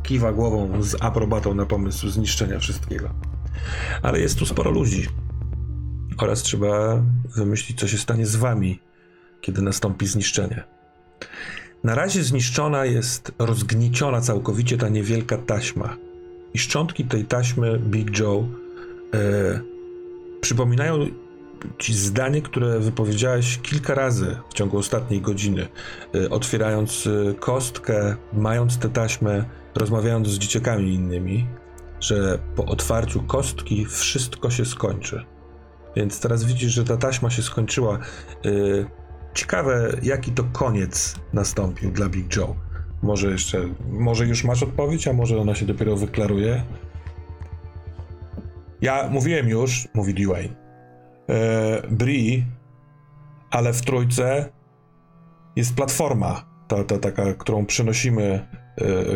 kiwa 0.03 0.33
głową 0.33 0.83
z 0.83 0.95
aprobatą 0.99 1.53
na 1.53 1.65
pomysł 1.65 2.09
zniszczenia 2.09 2.59
wszystkiego. 2.59 3.09
Ale 4.01 4.19
jest 4.19 4.39
tu 4.39 4.45
sporo 4.45 4.71
ludzi. 4.71 5.07
Oraz 6.17 6.43
trzeba 6.43 7.01
wymyślić, 7.35 7.79
co 7.79 7.88
się 7.88 7.97
stanie 7.97 8.25
z 8.25 8.35
wami, 8.35 8.79
kiedy 9.41 9.61
nastąpi 9.61 10.07
zniszczenie. 10.07 10.63
Na 11.83 11.95
razie 11.95 12.23
zniszczona 12.23 12.85
jest, 12.85 13.31
rozgnieciona 13.39 14.21
całkowicie 14.21 14.77
ta 14.77 14.89
niewielka 14.89 15.38
taśma 15.38 15.97
i 16.53 16.59
szczątki 16.59 17.05
tej 17.05 17.25
taśmy 17.25 17.79
Big 17.79 18.19
Joe 18.19 18.47
e, 19.13 19.59
przypominają 20.41 21.07
ci 21.77 21.93
zdanie, 21.93 22.41
które 22.41 22.79
wypowiedziałeś 22.79 23.57
kilka 23.57 23.95
razy 23.95 24.38
w 24.49 24.53
ciągu 24.53 24.77
ostatniej 24.77 25.21
godziny, 25.21 25.67
e, 26.15 26.29
otwierając 26.29 27.07
e, 27.07 27.33
kostkę, 27.33 28.15
mając 28.33 28.77
tę 28.77 28.89
taśmę, 28.89 29.45
rozmawiając 29.75 30.27
z 30.27 30.38
dzieciakami 30.38 30.93
innymi, 30.93 31.47
że 31.99 32.39
po 32.55 32.65
otwarciu 32.65 33.23
kostki 33.23 33.85
wszystko 33.85 34.49
się 34.49 34.65
skończy. 34.65 35.25
Więc 35.95 36.19
teraz 36.19 36.43
widzisz, 36.43 36.73
że 36.73 36.83
ta 36.83 36.97
taśma 36.97 37.29
się 37.29 37.41
skończyła. 37.41 37.95
E, 37.95 37.99
ciekawe, 39.33 39.91
jaki 40.03 40.31
to 40.31 40.43
koniec 40.43 41.15
nastąpił 41.33 41.91
dla 41.91 42.09
Big 42.09 42.35
Joe. 42.35 42.55
Może 43.01 43.31
jeszcze, 43.31 43.61
może 43.89 44.25
już 44.25 44.43
masz 44.43 44.63
odpowiedź, 44.63 45.07
a 45.07 45.13
może 45.13 45.38
ona 45.38 45.55
się 45.55 45.65
dopiero 45.65 45.95
wyklaruje? 45.95 46.63
Ja 48.81 49.09
mówiłem 49.09 49.49
już, 49.49 49.88
mówi 49.93 50.13
Dwayne, 50.13 50.55
e, 51.29 51.88
Bri, 51.89 52.45
ale 53.51 53.73
w 53.73 53.81
trójce 53.81 54.49
jest 55.55 55.75
platforma, 55.75 56.45
ta, 56.67 56.83
ta 56.83 56.97
taka, 56.97 57.33
którą 57.33 57.65
przynosimy, 57.65 58.47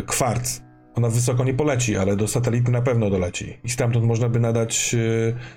kwarc. 0.06 0.60
Ona 0.94 1.08
wysoko 1.08 1.44
nie 1.44 1.54
poleci, 1.54 1.96
ale 1.96 2.16
do 2.16 2.28
satelity 2.28 2.70
na 2.70 2.82
pewno 2.82 3.10
doleci. 3.10 3.58
I 3.64 3.68
stamtąd 3.68 4.06
można 4.06 4.28
by 4.28 4.40
nadać 4.40 4.94
e, 4.94 4.98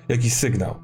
jakiś 0.08 0.32
sygnał. 0.34 0.74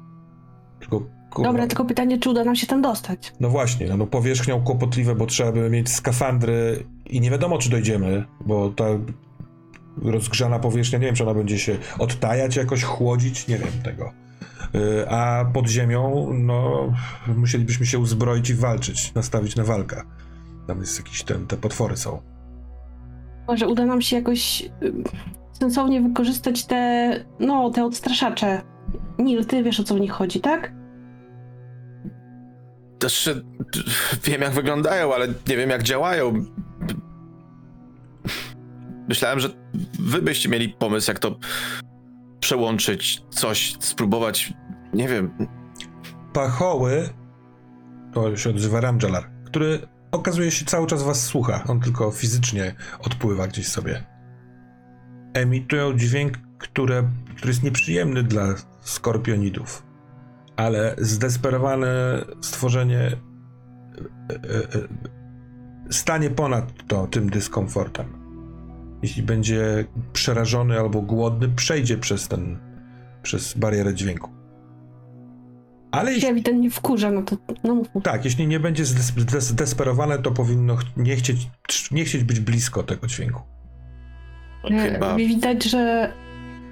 Tylko, 0.79 0.99
kurwa, 1.29 1.49
Dobra, 1.49 1.67
tylko 1.67 1.85
pytanie, 1.85 2.17
czy 2.19 2.29
uda 2.29 2.43
nam 2.43 2.55
się 2.55 2.67
tam 2.67 2.81
dostać? 2.81 3.33
no 3.39 3.49
właśnie, 3.49 3.87
no, 3.87 3.97
no 3.97 4.07
powierzchnią 4.07 4.63
kłopotliwe, 4.63 5.15
bo 5.15 5.25
trzeba 5.25 5.51
by 5.51 5.69
mieć 5.69 5.89
skafandry 5.89 6.85
i 7.05 7.21
nie 7.21 7.31
wiadomo, 7.31 7.57
czy 7.57 7.69
dojdziemy, 7.69 8.25
bo 8.45 8.69
ta 8.69 8.85
rozgrzana 10.01 10.59
powierzchnia, 10.59 10.99
nie 10.99 11.05
wiem, 11.05 11.15
czy 11.15 11.23
ona 11.23 11.33
będzie 11.33 11.59
się 11.59 11.77
odtajać 11.99 12.55
jakoś, 12.55 12.83
chłodzić, 12.83 13.47
nie 13.47 13.57
wiem 13.57 13.71
tego. 13.83 14.11
Y, 14.75 15.09
A 15.09 15.45
pod 15.53 15.67
ziemią, 15.67 16.29
no, 16.33 16.87
musielibyśmy 17.37 17.85
się 17.85 17.99
uzbroić 17.99 18.49
i 18.49 18.53
walczyć, 18.55 19.13
nastawić 19.13 19.55
na 19.55 19.63
walkę. 19.63 20.01
Tam 20.67 20.79
jest 20.79 20.97
jakiś 20.97 21.23
ten, 21.23 21.47
te 21.47 21.57
potwory 21.57 21.97
są. 21.97 22.30
Może 23.51 23.67
uda 23.67 23.85
nam 23.85 24.01
się 24.01 24.15
jakoś 24.15 24.61
y, 24.61 24.93
sensownie 25.53 26.01
wykorzystać 26.01 26.65
te, 26.65 27.25
no, 27.39 27.69
te 27.69 27.85
odstraszacze. 27.85 28.61
Nil, 29.19 29.45
ty 29.45 29.63
wiesz 29.63 29.79
o 29.79 29.83
co 29.83 29.95
w 29.95 29.99
nich 29.99 30.11
chodzi, 30.11 30.39
tak? 30.39 30.73
Też 32.99 33.29
wiem, 34.23 34.41
jak 34.41 34.51
wyglądają, 34.53 35.13
ale 35.13 35.27
nie 35.27 35.57
wiem, 35.57 35.69
jak 35.69 35.83
działają. 35.83 36.45
Myślałem, 39.09 39.39
że 39.39 39.49
wy 39.99 40.21
byście 40.21 40.49
mieli 40.49 40.69
pomysł, 40.69 41.11
jak 41.11 41.19
to 41.19 41.35
przełączyć, 42.39 43.23
coś, 43.29 43.75
spróbować. 43.79 44.53
Nie 44.93 45.07
wiem. 45.07 45.47
Pachoły, 46.33 47.09
to 48.13 48.37
się 48.37 48.49
odzywa 48.49 48.81
Ramjalar, 48.81 49.29
który 49.45 49.79
okazuje 50.11 50.51
się 50.51 50.65
cały 50.65 50.87
czas 50.87 51.03
was 51.03 51.23
słucha. 51.23 51.63
On 51.67 51.79
tylko 51.79 52.11
fizycznie 52.11 52.75
odpływa 52.99 53.47
gdzieś 53.47 53.67
sobie. 53.67 54.03
Emitują 55.33 55.97
dźwięk, 55.97 56.37
które, 56.57 57.03
który 57.37 57.49
jest 57.49 57.63
nieprzyjemny 57.63 58.23
dla 58.23 58.55
skorpionidów. 58.81 59.83
Ale 60.55 60.95
zdesperowane 60.97 62.21
stworzenie 62.41 62.99
e, 62.99 63.15
e, 64.29 64.57
e, 64.57 64.87
stanie 65.89 66.29
ponad 66.29 66.87
to 66.87 67.07
tym 67.07 67.29
dyskomfortem. 67.29 68.21
Jeśli 69.03 69.23
będzie 69.23 69.85
przerażony 70.13 70.79
albo 70.79 71.01
głodny, 71.01 71.49
przejdzie 71.49 71.97
przez 71.97 72.27
ten, 72.27 72.59
przez 73.23 73.53
barierę 73.53 73.93
dźwięku. 73.93 74.40
Ale 75.91 76.11
jeśli 76.11 76.21
Się 76.21 76.31
ewidentnie 76.31 76.69
wkurza, 76.69 77.11
no 77.11 77.21
to, 77.21 77.37
no 77.63 77.75
mów, 77.75 77.87
tak, 78.03 78.25
jeśli 78.25 78.47
nie 78.47 78.59
będzie 78.59 78.83
zdes- 78.83 79.19
zdes- 79.21 79.39
zdesperowane, 79.41 80.19
to 80.19 80.31
powinno 80.31 80.75
ch- 80.75 80.97
nie 80.97 81.15
chcieć, 81.15 81.49
nie 81.91 82.05
chcieć 82.05 82.23
być 82.23 82.39
blisko 82.39 82.83
tego 82.83 83.07
dźwięku. 83.07 83.41
E, 84.71 84.91
Chyba- 84.91 85.15
Widać, 85.15 85.63
że... 85.63 86.13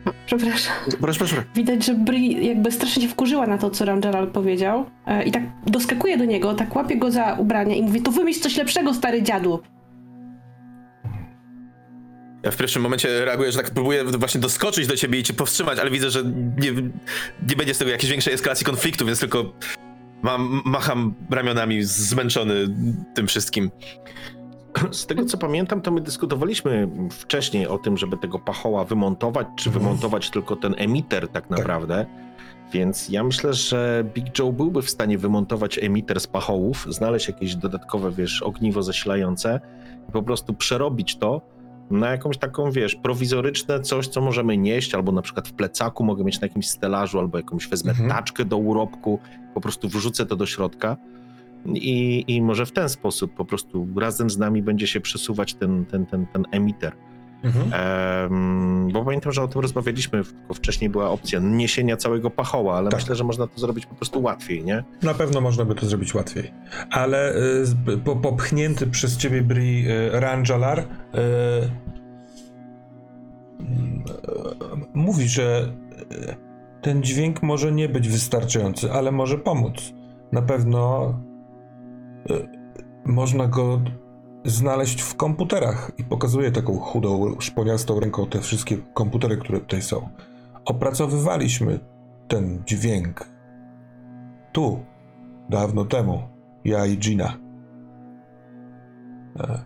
O, 0.05 0.11
Przepraszam. 0.25 0.73
Proszę, 1.01 1.19
proszę. 1.19 1.43
Widać, 1.55 1.85
że 1.85 1.93
Bri 1.95 2.47
jakby 2.47 2.71
strasznie 2.71 3.03
się 3.03 3.09
wkurzyła 3.09 3.47
na 3.47 3.57
to, 3.57 3.69
co 3.69 3.85
Rangeral 3.85 4.27
powiedział 4.27 4.85
e, 5.07 5.23
i 5.23 5.31
tak 5.31 5.43
doskakuje 5.67 6.17
do 6.17 6.25
niego, 6.25 6.53
tak 6.53 6.75
łapie 6.75 6.97
go 6.97 7.11
za 7.11 7.33
ubranie 7.33 7.75
i 7.77 7.81
mówi, 7.81 8.01
to 8.01 8.11
wymyśl 8.11 8.41
coś 8.41 8.57
lepszego, 8.57 8.93
stary 8.93 9.23
dziadu. 9.23 9.59
Ja 12.43 12.51
w 12.51 12.57
pierwszym 12.57 12.81
momencie 12.81 13.25
reaguję, 13.25 13.51
że 13.51 13.57
tak 13.57 13.71
próbuję 13.71 14.03
właśnie 14.03 14.41
doskoczyć 14.41 14.87
do 14.87 14.95
ciebie 14.95 15.19
i 15.19 15.23
cię 15.23 15.33
powstrzymać, 15.33 15.79
ale 15.79 15.91
widzę, 15.91 16.09
że 16.09 16.23
nie, 16.57 16.71
nie 17.49 17.55
będzie 17.57 17.73
z 17.73 17.77
tego 17.77 17.91
jakiejś 17.91 18.11
większej 18.11 18.33
eskalacji 18.33 18.65
konfliktu, 18.65 19.05
więc 19.05 19.19
tylko 19.19 19.53
mam, 20.21 20.61
macham 20.65 21.13
ramionami 21.29 21.83
zmęczony 21.83 22.53
tym 23.15 23.27
wszystkim. 23.27 23.71
Z 24.91 25.05
tego 25.05 25.25
co 25.25 25.37
pamiętam, 25.37 25.81
to 25.81 25.91
my 25.91 26.01
dyskutowaliśmy 26.01 26.89
wcześniej 27.11 27.67
o 27.67 27.77
tym, 27.77 27.97
żeby 27.97 28.17
tego 28.17 28.39
pachoła 28.39 28.85
wymontować, 28.85 29.47
czy 29.55 29.69
Mhm. 29.69 29.83
wymontować 29.83 30.29
tylko 30.29 30.55
ten 30.55 30.75
emiter 30.77 31.27
tak 31.27 31.49
naprawdę. 31.49 32.05
Więc 32.73 33.09
ja 33.09 33.23
myślę, 33.23 33.53
że 33.53 34.03
Big 34.13 34.39
Joe 34.39 34.51
byłby 34.51 34.81
w 34.81 34.89
stanie 34.89 35.17
wymontować 35.17 35.77
emiter 35.77 36.19
z 36.19 36.27
pachołów, 36.27 36.85
znaleźć 36.89 37.27
jakieś 37.27 37.55
dodatkowe, 37.55 38.11
wiesz, 38.11 38.41
ogniwo 38.41 38.83
zasilające 38.83 39.59
i 40.09 40.11
po 40.11 40.23
prostu 40.23 40.53
przerobić 40.53 41.17
to 41.17 41.41
na 41.91 42.11
jakąś 42.11 42.37
taką, 42.37 42.71
wiesz, 42.71 42.95
prowizoryczne 42.95 43.79
coś, 43.79 44.07
co 44.07 44.21
możemy 44.21 44.57
nieść, 44.57 44.95
albo 44.95 45.11
na 45.11 45.21
przykład 45.21 45.47
w 45.47 45.53
plecaku 45.53 46.03
mogę 46.03 46.23
mieć 46.23 46.41
na 46.41 46.47
jakimś 46.47 46.67
stelażu, 46.67 47.19
albo 47.19 47.37
jakąś 47.37 47.67
wezmę 47.67 47.91
Mhm. 47.91 48.09
taczkę 48.09 48.45
do 48.45 48.57
urobku, 48.57 49.19
po 49.53 49.61
prostu 49.61 49.89
wrzucę 49.89 50.25
to 50.25 50.35
do 50.35 50.45
środka. 50.45 50.97
I, 51.65 52.25
I 52.27 52.41
może 52.41 52.65
w 52.65 52.71
ten 52.71 52.89
sposób 52.89 53.33
po 53.33 53.45
prostu 53.45 53.87
razem 53.97 54.29
z 54.29 54.37
nami 54.37 54.61
będzie 54.61 54.87
się 54.87 55.01
przesuwać 55.01 55.53
ten, 55.53 55.85
ten, 55.85 56.05
ten, 56.05 56.25
ten 56.25 56.45
emiter. 56.51 56.95
Mhm. 57.43 57.73
Em, 57.73 58.87
bo 58.93 59.05
pamiętam, 59.05 59.31
że 59.31 59.43
o 59.43 59.47
tym 59.47 59.61
rozmawialiśmy, 59.61 60.23
tylko 60.23 60.53
wcześniej 60.53 60.89
była 60.89 61.09
opcja 61.09 61.39
niesienia 61.39 61.97
całego 61.97 62.29
pachoła, 62.29 62.77
ale 62.77 62.89
Tak. 62.89 62.99
myślę, 62.99 63.15
że 63.15 63.23
można 63.23 63.47
to 63.47 63.59
zrobić 63.59 63.85
po 63.85 63.95
prostu 63.95 64.21
łatwiej, 64.21 64.63
nie? 64.63 64.83
Na 65.03 65.13
pewno 65.13 65.41
można 65.41 65.65
by 65.65 65.75
to 65.75 65.85
zrobić 65.85 66.13
łatwiej. 66.15 66.51
Ale 66.91 67.35
y, 67.35 67.97
po, 68.05 68.15
popchnięty 68.15 68.87
przez 68.87 69.17
ciebie 69.17 69.41
Bri 69.41 69.85
y, 69.87 70.19
Ranjalar 70.19 70.79
y, 70.79 70.83
mm, 73.59 73.99
y, 73.99 74.85
mówi, 74.93 75.27
że 75.27 75.73
y, 76.11 76.35
ten 76.81 77.03
dźwięk 77.03 77.43
może 77.43 77.71
nie 77.71 77.89
być 77.89 78.09
wystarczający, 78.09 78.91
ale 78.91 79.11
może 79.11 79.37
pomóc. 79.37 79.93
Na 80.31 80.41
pewno 80.41 81.13
y, 82.29 82.47
można 83.05 83.47
go 83.47 83.81
znaleźć 84.45 85.01
w 85.01 85.15
komputerach 85.15 85.91
i 85.97 86.03
pokazuje 86.03 86.51
taką 86.51 86.79
chudą, 86.79 87.35
szponiastą 87.39 87.99
ręką 87.99 88.27
te 88.27 88.41
wszystkie 88.41 88.77
komputery, 88.93 89.37
które 89.37 89.59
tutaj 89.59 89.81
są. 89.81 90.09
Opracowywaliśmy 90.65 91.79
ten 92.27 92.63
dźwięk 92.65 93.27
tu, 94.51 94.79
dawno 95.49 95.85
temu, 95.85 96.21
ja 96.65 96.85
i 96.85 96.97
Gina. 96.97 97.37
E, 99.39 99.59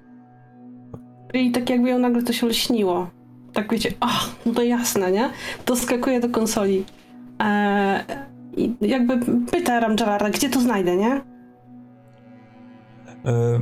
I 1.33 1.51
tak 1.51 1.69
jakby 1.69 1.89
ją 1.89 1.99
nagle 1.99 2.23
coś 2.23 2.43
olśniło. 2.43 3.09
Tak 3.53 3.71
wiecie, 3.71 3.93
ach, 3.99 4.29
no 4.45 4.53
to 4.53 4.63
jasne, 4.63 5.11
nie? 5.11 5.29
Doskakuje 5.65 6.19
do 6.19 6.29
konsoli. 6.29 6.85
E, 7.41 8.05
I 8.57 8.75
jakby 8.81 9.19
pyta 9.51 9.79
Ramjalara, 9.79 10.29
gdzie 10.29 10.49
to 10.49 10.59
znajdę, 10.59 10.95
nie? 10.95 11.21
e, 13.25 13.59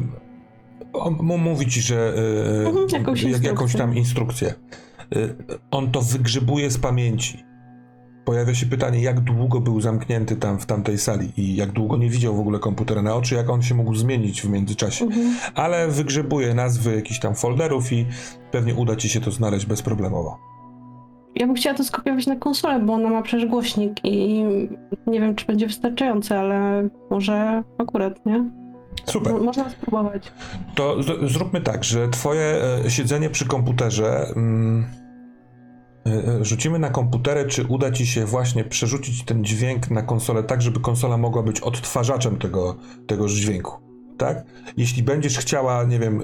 on 0.94 1.18
mu 1.22 1.38
mówi 1.38 1.68
ci, 1.68 1.82
że 1.82 2.14
e, 2.66 2.68
Mhm, 2.68 2.88
jakąś 2.92 3.24
jak, 3.24 3.44
jakąś 3.44 3.76
tam 3.76 3.96
instrukcję. 3.96 4.48
E, 4.48 4.54
on 5.72 5.92
to 5.92 6.02
wygrzybuje 6.02 6.72
z 6.72 6.78
pamięci. 6.78 7.44
Pojawia 8.26 8.54
się 8.54 8.66
pytanie, 8.66 9.02
jak 9.02 9.20
długo 9.20 9.62
był 9.62 9.82
zamknięty 9.82 10.36
tam 10.36 10.60
w 10.60 10.66
tamtej 10.66 10.98
sali 10.98 11.32
i 11.38 11.56
jak 11.56 11.72
długo 11.72 11.98
nie 11.98 12.10
widział 12.10 12.36
w 12.36 12.40
ogóle 12.40 12.60
komputera 12.60 13.02
na 13.02 13.16
oczy, 13.16 13.36
jak 13.36 13.50
on 13.50 13.62
się 13.62 13.76
mógł 13.76 13.96
zmienić 13.96 14.42
w 14.42 14.50
międzyczasie. 14.50 15.06
Mhm. 15.06 15.36
Ale 15.56 15.88
wygrzebuje 15.88 16.54
nazwy 16.54 16.96
jakichś 16.96 17.20
tam 17.20 17.36
folderów 17.36 17.94
i 17.94 18.06
pewnie 18.52 18.76
uda 18.76 18.96
ci 18.96 19.10
się 19.10 19.22
to 19.22 19.32
znaleźć 19.32 19.66
bezproblemowo. 19.66 20.38
Ja 21.36 21.48
bym 21.48 21.56
chciała 21.56 21.78
to 21.78 21.84
skopiować 21.84 22.28
na 22.28 22.36
konsolę, 22.36 22.80
bo 22.80 22.94
ona 22.94 23.10
ma 23.10 23.22
przecież 23.22 23.50
głośnik 23.50 23.94
i 24.04 24.44
nie 25.08 25.20
wiem, 25.20 25.36
czy 25.36 25.46
będzie 25.46 25.68
wystarczający, 25.68 26.38
ale 26.38 26.90
może 27.10 27.64
akurat, 27.78 28.26
nie? 28.26 28.61
Super. 29.06 29.34
Mo- 29.34 29.40
Można 29.40 29.70
spróbować. 29.70 30.32
To 30.76 31.04
z- 31.04 31.32
zróbmy 31.32 31.62
tak, 31.62 31.84
że 31.84 32.10
twoje 32.10 32.62
e, 32.86 32.90
siedzenie 32.90 33.30
przy 33.30 33.46
komputerze 33.48 34.28
mm, 34.36 34.86
e, 36.06 36.10
e, 36.40 36.46
rzucimy 36.46 36.80
na 36.80 36.90
komputerę, 36.90 37.46
czy 37.46 37.66
uda 37.68 37.92
ci 37.92 38.08
się 38.08 38.26
właśnie 38.26 38.64
przerzucić 38.64 39.24
ten 39.26 39.44
dźwięk 39.46 39.92
na 39.92 40.02
konsolę 40.02 40.44
tak, 40.44 40.62
żeby 40.62 40.80
konsola 40.80 41.18
mogła 41.18 41.44
być 41.44 41.60
odtwarzaczem 41.62 42.38
tego, 42.38 42.76
tegoż 43.08 43.32
dźwięku, 43.34 43.72
tak? 44.18 44.44
Jeśli 44.78 45.04
będziesz 45.04 45.38
chciała, 45.38 45.84
nie 45.84 46.00
wiem, 46.00 46.22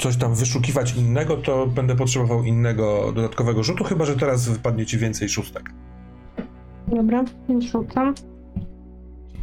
coś 0.00 0.16
tam 0.16 0.34
wyszukiwać 0.34 0.94
innego, 0.96 1.36
to 1.36 1.66
będę 1.66 1.96
potrzebował 1.96 2.44
innego 2.44 3.12
dodatkowego 3.14 3.62
rzutu, 3.62 3.84
chyba 3.84 4.04
że 4.04 4.16
teraz 4.16 4.48
wypadnie 4.48 4.86
ci 4.86 4.98
więcej 4.98 5.28
szóstek. 5.28 5.70
Dobra, 6.88 7.24
już 7.48 7.64
rzucam. 7.64 8.14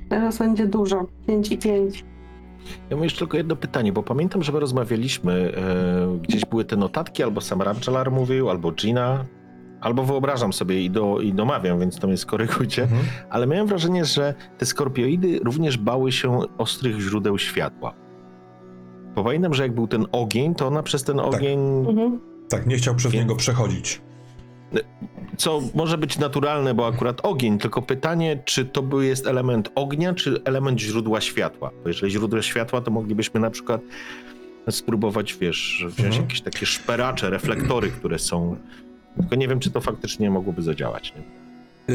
Teraz 0.10 0.38
będzie 0.38 0.68
dużo. 0.68 1.06
5 1.28 1.52
i 1.52 1.58
5. 1.58 2.06
Ja 2.90 2.96
mam 2.96 3.04
jeszcze 3.04 3.20
tylko 3.20 3.38
jedno 3.38 3.56
pytanie, 3.56 3.94
bo 3.94 4.04
pamiętam, 4.04 4.44
że 4.44 4.52
my 4.52 4.60
rozmawialiśmy, 4.60 5.54
e, 5.58 6.18
gdzieś 6.22 6.46
były 6.46 6.66
te 6.66 6.76
notatki, 6.76 7.24
albo 7.24 7.42
sam 7.42 7.62
Ramczalar 7.62 8.12
mówił, 8.12 8.50
albo 8.50 8.72
Gina, 8.72 9.26
albo 9.82 10.04
wyobrażam 10.04 10.54
sobie 10.54 10.82
i, 10.84 10.90
do, 10.90 11.20
i 11.20 11.34
domawiam, 11.34 11.80
więc 11.80 12.00
to 12.00 12.08
mnie 12.08 12.18
skorygujcie, 12.18 12.84
Mhm. 12.84 13.02
ale 13.30 13.48
miałem 13.48 13.68
wrażenie, 13.68 14.06
że 14.06 14.34
te 14.58 14.66
skorpioidy 14.66 15.40
również 15.44 15.78
bały 15.78 16.12
się 16.12 16.40
ostrych 16.58 17.00
źródeł 17.00 17.38
światła. 17.38 17.94
Bo 19.16 19.24
pamiętam, 19.24 19.54
że 19.54 19.64
jak 19.64 19.76
był 19.76 19.88
ten 19.88 20.06
ogień, 20.12 20.56
to 20.56 20.68
ona 20.68 20.84
przez 20.84 21.04
ten 21.04 21.20
ogień, 21.20 21.60
Mhm. 21.90 22.20
Tak, 22.50 22.68
nie 22.68 22.76
chciał 22.76 22.96
przez 22.96 23.12
Wiem. 23.12 23.22
niego 23.22 23.36
przechodzić. 23.36 24.02
Co 25.38 25.62
może 25.76 25.98
być 25.98 26.20
naturalne, 26.20 26.74
bo 26.74 26.88
akurat 26.88 27.20
ogień, 27.24 27.58
tylko 27.58 27.82
pytanie, 27.82 28.40
czy 28.46 28.66
to 28.66 28.82
był 28.82 29.02
jest 29.02 29.28
element 29.28 29.72
ognia, 29.76 30.14
czy 30.14 30.42
element 30.46 30.80
źródła 30.80 31.22
światła? 31.22 31.72
Bo 31.84 31.88
jeżeli 31.90 32.12
źródło 32.12 32.42
światła, 32.42 32.82
to 32.82 32.92
moglibyśmy 32.92 33.40
na 33.40 33.50
przykład 33.50 33.82
spróbować, 34.70 35.38
wiesz, 35.42 35.86
wziąć 35.88 36.00
Mhm. 36.00 36.24
jakieś 36.24 36.42
takie 36.42 36.66
szperacze, 36.66 37.30
reflektory, 37.30 37.92
które 37.92 38.20
są... 38.20 38.56
Tylko 39.18 39.36
nie 39.36 39.48
wiem, 39.48 39.60
czy 39.60 39.72
to 39.72 39.82
faktycznie 39.82 40.30
mogłoby 40.30 40.62
zadziałać. 40.62 41.14
Nie? 41.16 41.42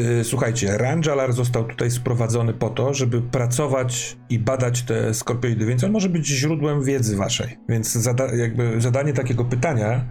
Yy, 0.01 0.23
Słuchajcie, 0.23 0.77
Ranjalar 0.77 1.33
został 1.33 1.63
tutaj 1.65 1.91
sprowadzony 1.91 2.53
po 2.53 2.69
to, 2.69 2.93
żeby 2.93 3.21
pracować 3.21 4.17
i 4.29 4.39
badać 4.39 4.81
te 4.81 5.13
skorpioidy, 5.13 5.65
więc 5.65 5.83
on 5.83 5.91
może 5.91 6.09
być 6.09 6.27
źródłem 6.27 6.83
wiedzy 6.83 7.17
waszej. 7.17 7.57
Więc 7.69 7.91
zada 7.93 8.35
jakby 8.35 8.81
zadanie 8.81 9.13
takiego 9.13 9.45
pytania 9.45 9.95
y, 9.95 10.01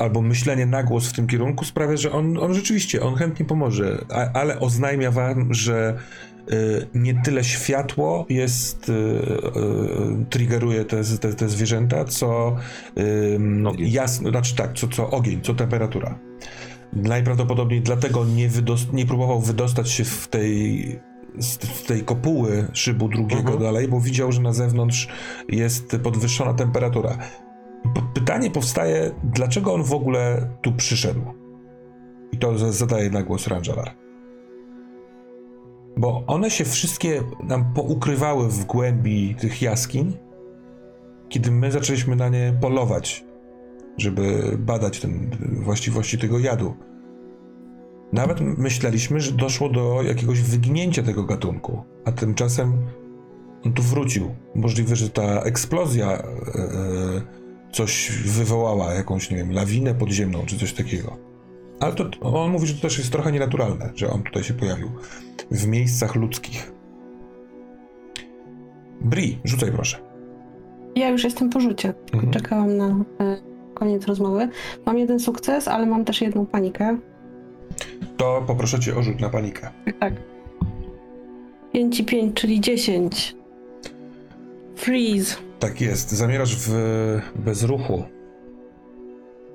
albo 0.00 0.22
myślenie 0.22 0.66
na 0.66 0.82
głos 0.82 1.08
w 1.08 1.12
tym 1.12 1.26
kierunku 1.26 1.64
sprawia, 1.64 1.96
że 1.96 2.12
on, 2.12 2.38
on 2.38 2.54
rzeczywiście, 2.54 3.02
on 3.02 3.14
chętnie 3.14 3.46
pomoże, 3.46 4.04
a, 4.10 4.32
ale 4.32 4.60
oznajmia 4.60 5.10
wam, 5.10 5.54
że 5.54 5.98
y, 6.52 6.86
nie 6.94 7.22
tyle 7.22 7.44
światło 7.44 8.26
jest, 8.28 8.88
y, 8.88 8.92
y, 8.92 10.26
triggeruje 10.30 10.84
te, 10.84 11.04
te, 11.20 11.34
te 11.34 11.48
zwierzęta, 11.48 12.04
co 12.04 12.56
y, 12.98 13.38
Ogień. 13.68 13.92
jasno, 13.92 14.30
znaczy 14.30 14.56
tak, 14.56 14.72
co, 14.72 14.88
co 14.88 15.10
ogień, 15.10 15.40
co 15.42 15.54
temperatura. 15.54 16.18
Najprawdopodobniej 16.92 17.80
dlatego 17.80 18.24
nie, 18.24 18.50
wydos- 18.50 18.92
nie 18.92 19.06
próbował 19.06 19.40
wydostać 19.40 19.90
się 19.90 20.04
w 20.04 20.28
tej, 20.28 20.84
z, 21.38 21.58
tej 21.86 22.02
kopuły 22.02 22.66
szybu 22.72 23.08
drugiego 23.08 23.40
Mhm. 23.52 23.58
dalej, 23.62 23.88
bo 23.88 24.00
widział, 24.00 24.32
że 24.32 24.40
na 24.40 24.52
zewnątrz 24.52 25.08
jest 25.48 25.96
podwyższona 26.02 26.54
temperatura. 26.54 27.18
Pytanie 28.14 28.50
powstaje, 28.50 29.10
dlaczego 29.24 29.74
on 29.74 29.82
w 29.82 29.92
ogóle 29.92 30.50
tu 30.62 30.72
przyszedł? 30.72 31.20
I 32.32 32.38
to 32.38 32.72
zadaje 32.72 33.10
na 33.10 33.22
głos 33.22 33.46
Rangelar. 33.46 33.94
Bo 35.96 36.24
one 36.26 36.50
się 36.50 36.64
wszystkie 36.64 37.22
nam 37.42 37.74
poukrywały 37.74 38.48
w 38.48 38.64
głębi 38.64 39.34
tych 39.34 39.62
jaskiń, 39.62 40.16
kiedy 41.28 41.50
my 41.50 41.72
zaczęliśmy 41.72 42.16
na 42.16 42.28
nie 42.28 42.58
polować, 42.60 43.24
żeby 43.98 44.56
badać 44.58 45.00
ten, 45.00 45.30
właściwości 45.62 46.18
tego 46.18 46.38
jadu. 46.38 46.74
Nawet 48.12 48.40
myśleliśmy, 48.40 49.20
że 49.20 49.32
doszło 49.32 49.68
do 49.68 50.02
jakiegoś 50.02 50.40
wyginięcia 50.40 51.02
tego 51.02 51.24
gatunku, 51.24 51.84
a 52.04 52.12
tymczasem 52.12 52.86
on 53.64 53.72
tu 53.72 53.82
wrócił. 53.82 54.34
Możliwe, 54.54 54.96
że 54.96 55.10
ta 55.10 55.22
eksplozja 55.22 56.12
e, 56.12 56.24
coś 57.74 58.10
wywołała, 58.24 58.94
jakąś, 58.94 59.30
nie 59.30 59.36
wiem, 59.36 59.52
lawinę 59.52 59.94
podziemną 59.94 60.46
czy 60.46 60.58
coś 60.58 60.72
takiego. 60.72 61.16
Ale 61.80 61.92
to 61.92 62.10
on 62.20 62.50
mówi, 62.50 62.66
że 62.66 62.74
to 62.74 62.80
też 62.80 62.98
jest 62.98 63.12
trochę 63.12 63.32
nienaturalne, 63.32 63.92
że 63.94 64.10
on 64.10 64.22
tutaj 64.22 64.44
się 64.44 64.54
pojawił 64.54 64.90
w 65.50 65.66
miejscach 65.66 66.14
ludzkich. 66.14 66.72
Bri, 69.00 69.38
rzucaj 69.44 69.72
proszę. 69.72 69.98
Ja 70.96 71.08
już 71.08 71.24
jestem 71.24 71.50
po 71.50 71.60
rzucie. 71.60 71.94
Mhm. 72.12 72.32
Czekałam 72.32 72.76
na 72.76 72.86
e, 73.20 73.36
koniec 73.74 74.06
rozmowy. 74.06 74.48
Mam 74.86 74.98
jeden 74.98 75.20
sukces, 75.20 75.68
ale 75.68 75.86
mam 75.86 76.04
też 76.04 76.20
jedną 76.20 76.46
panikę. 76.46 76.98
To 78.16 78.44
poproszę 78.46 78.80
cię 78.80 78.96
o 78.96 79.02
rzut 79.02 79.20
na 79.20 79.28
panikę. 79.30 79.70
Tak, 79.84 79.98
tak. 79.98 80.12
5 81.72 82.00
i 82.00 82.04
5, 82.04 82.34
czyli 82.34 82.60
10. 82.60 83.36
Freeze. 84.76 85.36
Tak 85.64 85.80
jest. 85.80 86.12
Zamierasz 86.12 86.56
w 86.56 86.72
bezruchu 87.36 88.04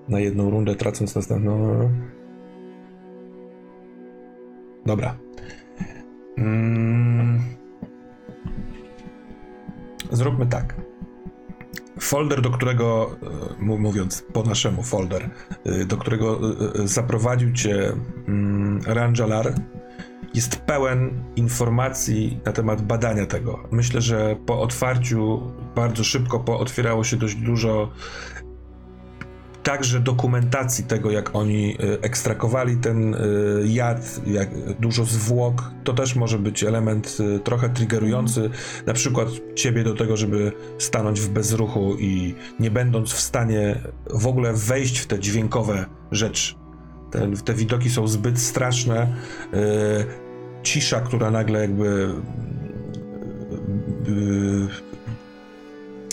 na 0.08 0.20
jedną 0.20 0.50
rundę, 0.50 0.76
tracąc 0.76 1.16
następną. 1.16 1.90
Dobra. 4.86 5.18
Mm. 6.38 7.40
Zróbmy 10.12 10.46
tak. 10.46 10.76
Folder, 12.00 12.42
do 12.42 12.50
którego, 12.50 13.16
e, 13.60 13.64
mówiąc 13.64 14.26
po 14.34 14.44
naszemu 14.44 14.84
folder, 14.84 15.30
e, 15.66 15.86
do 15.86 15.98
którego 15.98 16.40
e, 16.84 16.88
zaprowadził 16.88 17.54
cię 17.54 17.94
mm, 18.28 18.82
Ranjalar, 18.88 19.54
jest 20.34 20.56
pełen 20.56 21.24
informacji 21.36 22.40
na 22.46 22.52
temat 22.52 22.82
badania 22.82 23.26
tego. 23.26 23.60
Myślę, 23.72 24.02
że 24.02 24.36
po 24.46 24.62
otwarciu 24.62 25.42
bardzo 25.76 26.04
szybko 26.04 26.40
pootwierało 26.40 27.04
się 27.04 27.18
dość 27.18 27.36
dużo 27.36 27.92
także 29.64 30.00
dokumentacji 30.00 30.84
tego, 30.84 31.12
jak 31.12 31.36
oni 31.36 31.78
y, 31.84 32.02
ekstrakowali 32.02 32.78
ten 32.78 33.14
y, 33.14 33.18
jad, 33.66 34.22
jak 34.28 34.80
dużo 34.80 35.06
zwłok. 35.06 35.72
To 35.84 35.94
też 35.94 36.16
może 36.16 36.40
być 36.40 36.64
element 36.64 37.18
y, 37.20 37.40
trochę 37.40 37.70
triggerujący, 37.70 38.50
na 38.86 38.94
przykład 38.94 39.28
ciebie 39.56 39.84
do 39.84 39.96
tego, 39.96 40.18
żeby 40.18 40.52
stanąć 40.78 41.22
w 41.22 41.30
bezruchu 41.30 41.96
i 42.00 42.36
nie 42.60 42.72
będąc 42.72 43.14
w 43.14 43.20
stanie 43.20 43.76
w 44.14 44.28
ogóle 44.28 44.54
wejść 44.54 45.00
w 45.00 45.08
te 45.08 45.20
dźwiękowe 45.20 45.86
rzeczy. 46.12 46.59
Te, 47.12 47.32
te 47.46 47.54
widoki 47.54 47.90
są 47.90 48.08
zbyt 48.08 48.40
straszne. 48.40 49.08
Y, 49.54 50.30
cisza, 50.64 51.02
która 51.02 51.32
nagle 51.32 51.60
jakby 51.62 52.10
y, 54.08 54.68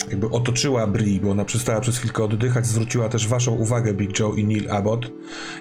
jakby 0.09 0.29
otoczyła 0.29 0.87
Bri, 0.87 1.19
bo 1.19 1.31
ona 1.31 1.45
przestała 1.45 1.81
przez 1.81 1.97
chwilkę 1.97 2.23
oddychać, 2.23 2.65
zwróciła 2.65 3.09
też 3.09 3.27
waszą 3.27 3.51
uwagę 3.51 3.93
Big 3.93 4.19
Joe 4.19 4.33
i 4.33 4.45
Neil 4.45 4.71
Abbott 4.71 5.11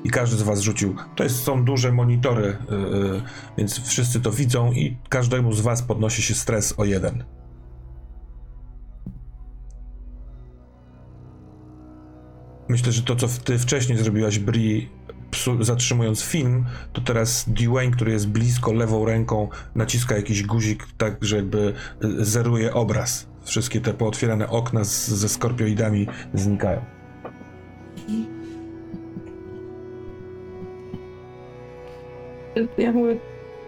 i 0.05 0.11
każdy 0.11 0.37
z 0.37 0.43
was 0.43 0.61
rzucił. 0.61 0.95
To 1.17 1.25
jest, 1.25 1.43
są 1.43 1.65
duże 1.65 1.93
monitory, 1.93 2.57
więc 3.59 3.81
wszyscy 3.89 4.21
to 4.21 4.33
widzą 4.33 4.73
i 4.73 4.97
każdemu 5.09 5.53
z 5.53 5.61
was 5.61 5.83
podnosi 5.83 6.23
się 6.23 6.35
stres 6.35 6.75
o 6.77 6.85
jeden. 6.85 7.25
Myślę, 12.69 12.93
że 12.93 13.03
to, 13.03 13.17
co 13.17 13.29
ty 13.45 13.59
wcześniej 13.59 13.99
zrobiłaś, 13.99 14.39
Bri, 14.39 14.89
psu, 15.31 15.65
zatrzymując 15.65 16.23
film, 16.23 16.65
to 16.93 17.01
teraz 17.01 17.45
Dwayne, 17.49 17.93
który 17.93 18.13
jest 18.13 18.29
blisko 18.29 18.73
lewą 18.73 19.05
ręką, 19.05 19.49
naciska 19.75 20.17
jakiś 20.17 20.43
guzik, 20.43 20.87
tak, 20.99 21.17
że 21.21 21.37
jakby 21.37 21.73
y, 22.05 22.25
zeruje 22.25 22.75
obraz. 22.75 23.27
Wszystkie 23.45 23.81
te 23.81 23.95
pootwierane 23.95 24.49
okna 24.49 24.85
z, 24.85 25.09
ze 25.09 25.29
skorpioidami 25.29 26.07
znikają. 26.35 26.85
Ja 32.79 32.93
mówię, 32.93 33.17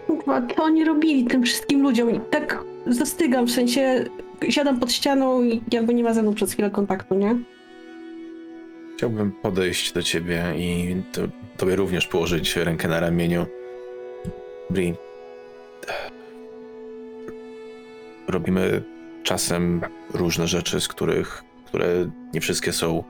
kurwa, 0.07 0.47
co 0.55 0.63
oni 0.63 0.85
robili 0.85 1.25
tym 1.25 1.43
wszystkim 1.43 1.81
ludziom? 1.81 2.15
I 2.15 2.19
tak 2.19 2.63
zastygam, 2.87 3.47
w 3.47 3.51
sensie 3.51 4.05
siadam 4.49 4.79
pod 4.79 4.91
ścianą 4.91 5.43
i 5.43 5.61
jakby 5.71 5.93
nie 5.93 6.03
ma 6.03 6.13
ze 6.13 6.21
mną 6.21 6.33
przez 6.33 6.53
chwilę 6.53 6.69
kontaktu, 6.69 7.15
nie? 7.15 7.35
Chciałbym 8.97 9.31
podejść 9.31 9.93
do 9.93 10.03
ciebie 10.03 10.43
i 10.57 10.95
to, 11.11 11.21
tobie 11.59 11.75
również 11.75 12.07
położyć 12.07 12.55
rękę 12.55 12.87
na 12.87 12.99
ramieniu. 12.99 13.45
Bri. 14.69 14.95
Robimy 18.27 18.83
czasem 19.23 19.81
różne 20.13 20.47
rzeczy, 20.47 20.81
z 20.81 20.87
których, 20.87 21.43
które 21.65 21.87
nie 22.33 22.41
wszystkie 22.41 22.73
są 22.73 23.03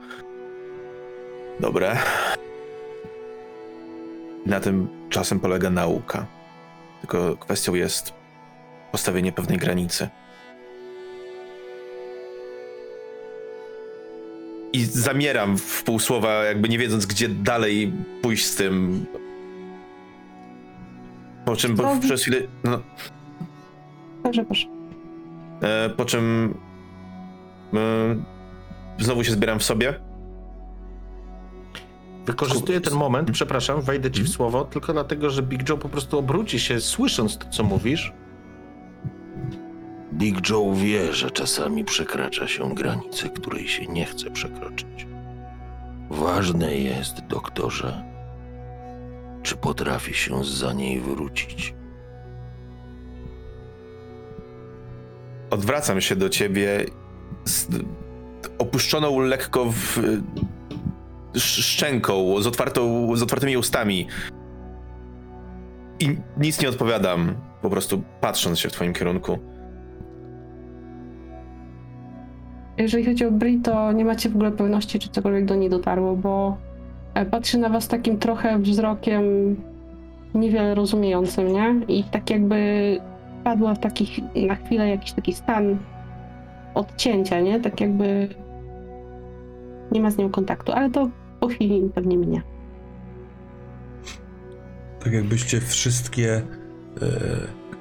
dobre. 1.60 1.96
Na 4.46 4.60
tym 4.60 4.88
czasem 5.10 5.40
polega 5.40 5.70
nauka. 5.70 6.26
Tylko 7.00 7.36
kwestią 7.36 7.74
jest 7.74 8.12
postawienie 8.92 9.32
pewnej 9.32 9.58
granicy. 9.58 10.08
I 14.72 14.84
zamieram 14.84 15.58
w 15.58 15.82
pół 15.84 15.98
słowa, 15.98 16.44
jakby 16.44 16.68
nie 16.68 16.78
wiedząc, 16.78 17.06
gdzie 17.06 17.28
dalej 17.28 17.92
pójść 18.22 18.46
z 18.46 18.56
tym. 18.56 19.06
Po 21.44 21.56
czym 21.56 21.76
przez 22.00 22.22
chwilę. 22.22 22.38
No, 22.64 22.80
Proszę, 24.22 24.44
proszę. 24.44 24.66
e, 25.62 25.90
po 25.90 26.04
czym. 26.04 26.54
E, 27.74 28.16
znowu 28.98 29.24
się 29.24 29.32
zbieram 29.32 29.58
w 29.58 29.64
sobie. 29.64 29.94
Wykorzystuję 32.26 32.80
ten 32.80 32.94
moment, 32.94 33.30
przepraszam, 33.30 33.80
wejdę 33.82 34.10
ci 34.10 34.22
w 34.22 34.28
słowo, 34.28 34.64
tylko 34.64 34.92
dlatego, 34.92 35.30
że 35.30 35.42
Big 35.42 35.68
Joe 35.68 35.76
po 35.78 35.88
prostu 35.88 36.18
obróci 36.18 36.60
się, 36.60 36.80
słysząc 36.80 37.38
to, 37.38 37.48
co 37.50 37.64
mówisz. 37.64 38.12
Big 40.12 40.48
Joe 40.50 40.74
wie, 40.74 41.12
że 41.12 41.30
czasami 41.30 41.84
przekracza 41.84 42.48
się 42.48 42.74
granicę, 42.74 43.28
której 43.28 43.68
się 43.68 43.86
nie 43.86 44.04
chce 44.04 44.30
przekroczyć. 44.30 45.06
Ważne 46.10 46.76
jest, 46.76 47.26
doktorze, 47.26 48.04
czy 49.42 49.56
potrafi 49.56 50.14
się 50.14 50.44
za 50.44 50.72
niej 50.72 51.00
wrócić. 51.00 51.74
Odwracam 55.50 56.00
się 56.00 56.16
do 56.16 56.28
ciebie 56.28 56.86
z 57.44 57.68
opuszczoną 58.58 59.18
lekko 59.18 59.64
w, 59.72 59.98
sz- 61.34 61.64
szczęką, 61.64 62.42
z, 62.42 62.46
otwartą, 62.46 63.16
z 63.16 63.22
otwartymi 63.22 63.56
ustami. 63.56 64.06
I 66.00 66.16
nic 66.36 66.60
nie 66.62 66.68
odpowiadam, 66.68 67.34
po 67.62 67.70
prostu 67.70 68.02
patrząc 68.20 68.58
się 68.58 68.68
w 68.68 68.72
twoim 68.72 68.92
kierunku. 68.92 69.38
Jeżeli 72.80 73.04
chodzi 73.04 73.24
o 73.24 73.30
Bri, 73.30 73.58
to 73.58 73.92
nie 73.92 74.04
macie 74.04 74.28
w 74.28 74.34
ogóle 74.34 74.52
pewności, 74.52 74.98
czy 74.98 75.08
cokolwiek 75.08 75.44
do 75.44 75.54
niej 75.54 75.70
dotarło, 75.70 76.16
bo 76.16 76.56
e, 77.14 77.26
patrzy 77.26 77.58
na 77.58 77.68
was 77.68 77.88
takim 77.88 78.18
trochę 78.18 78.58
wzrokiem 78.58 79.24
niewiele 80.34 80.74
rozumiejącym, 80.74 81.52
nie? 81.52 81.80
I 81.88 82.04
tak 82.04 82.30
jakby 82.30 82.56
padła 83.44 83.74
w 83.74 83.78
taki, 83.78 84.24
na 84.46 84.54
chwilę 84.54 84.88
jakiś 84.88 85.12
taki 85.12 85.32
stan 85.32 85.78
odcięcia, 86.74 87.40
nie? 87.40 87.60
Tak 87.60 87.80
jakby 87.80 88.28
nie 89.92 90.00
ma 90.00 90.10
z 90.10 90.18
nią 90.18 90.30
kontaktu, 90.30 90.72
ale 90.72 90.90
to 90.90 91.10
po 91.40 91.48
chwili 91.48 91.90
pewnie 91.94 92.16
minie. 92.16 92.42
Tak 95.04 95.12
jakbyście 95.12 95.60
wszystkie 95.60 96.34
e, 96.36 96.42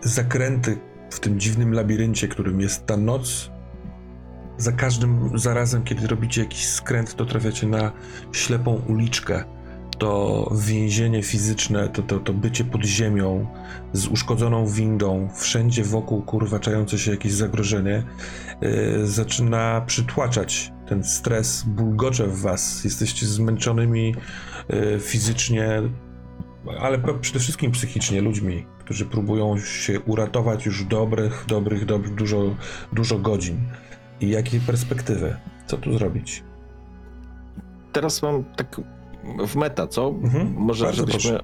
zakręty 0.01 0.77
w 1.09 1.19
tym 1.19 1.39
dziwnym 1.39 1.73
labiryncie, 1.73 2.27
którym 2.27 2.61
jest 2.61 2.85
ta 2.85 2.97
noc, 2.97 3.51
za 4.59 4.71
każdym 4.71 5.39
zarazem, 5.39 5.83
kiedy 5.83 6.07
robicie 6.07 6.41
jakiś 6.41 6.67
skręt, 6.67 7.15
to 7.15 7.25
trafiacie 7.25 7.67
na 7.67 7.91
ślepą 8.31 8.81
uliczkę. 8.87 9.43
To 9.97 10.51
więzienie 10.65 11.23
fizyczne, 11.23 11.89
to, 11.89 12.01
to, 12.01 12.19
to 12.19 12.33
bycie 12.33 12.65
pod 12.65 12.85
ziemią, 12.85 13.47
z 13.93 14.07
uszkodzoną 14.07 14.67
windą, 14.67 15.29
wszędzie 15.35 15.83
wokół 15.83 16.21
kurwa 16.21 16.59
czające 16.59 16.97
się 16.99 17.11
jakieś 17.11 17.33
zagrożenie, 17.33 18.03
e, 18.61 19.07
zaczyna 19.07 19.81
przytłaczać 19.81 20.71
ten 20.87 21.03
stres, 21.03 21.63
bulgocze 21.63 22.27
w 22.27 22.41
was. 22.41 22.83
Jesteście 22.83 23.25
zmęczonymi 23.25 24.15
e, 24.69 24.99
fizycznie, 24.99 25.81
ale 26.79 26.99
przede 27.21 27.39
wszystkim 27.39 27.71
psychicznie 27.71 28.21
ludźmi, 28.21 28.65
którzy 28.79 29.05
próbują 29.05 29.57
się 29.59 29.99
uratować 29.99 30.65
już 30.65 30.83
dobrych, 30.83 31.45
dobrych, 31.47 31.85
dobrych, 31.85 32.15
dużo, 32.15 32.55
dużo 32.93 33.19
godzin. 33.19 33.57
I 34.21 34.29
jakie 34.29 34.59
perspektywy? 34.59 35.35
Co 35.67 35.77
tu 35.77 35.97
zrobić? 35.97 36.43
Teraz 37.91 38.21
mam 38.21 38.43
tak 38.43 38.81
w 39.47 39.55
meta, 39.55 39.87
co? 39.87 40.07
Mhm, 40.23 40.53
Może 40.57 40.93
żebyśmy, 40.93 41.39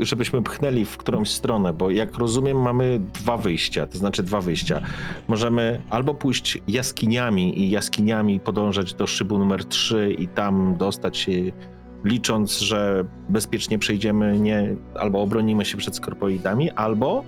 żebyśmy 0.00 0.42
pchnęli 0.42 0.84
w 0.84 0.96
którąś 0.96 1.30
stronę, 1.30 1.72
bo 1.72 1.90
jak 1.90 2.14
rozumiem 2.18 2.62
mamy 2.62 3.00
dwa 3.14 3.36
wyjścia, 3.36 3.86
to 3.86 3.98
znaczy 3.98 4.22
dwa 4.22 4.40
wyjścia. 4.40 4.80
Możemy 5.28 5.80
albo 5.90 6.14
pójść 6.14 6.58
jaskiniami 6.68 7.60
i 7.60 7.70
jaskiniami 7.70 8.40
podążać 8.40 8.94
do 8.94 9.06
szybu 9.06 9.38
numer 9.38 9.64
3 9.64 10.14
i 10.18 10.28
tam 10.28 10.76
dostać 10.76 11.16
się 11.16 11.32
licząc, 12.04 12.58
że 12.58 13.04
bezpiecznie 13.28 13.78
przejdziemy, 13.78 14.38
nie, 14.38 14.76
albo 14.94 15.22
obronimy 15.22 15.64
się 15.64 15.76
przed 15.76 15.96
skorpoidami, 15.96 16.70
albo, 16.70 17.24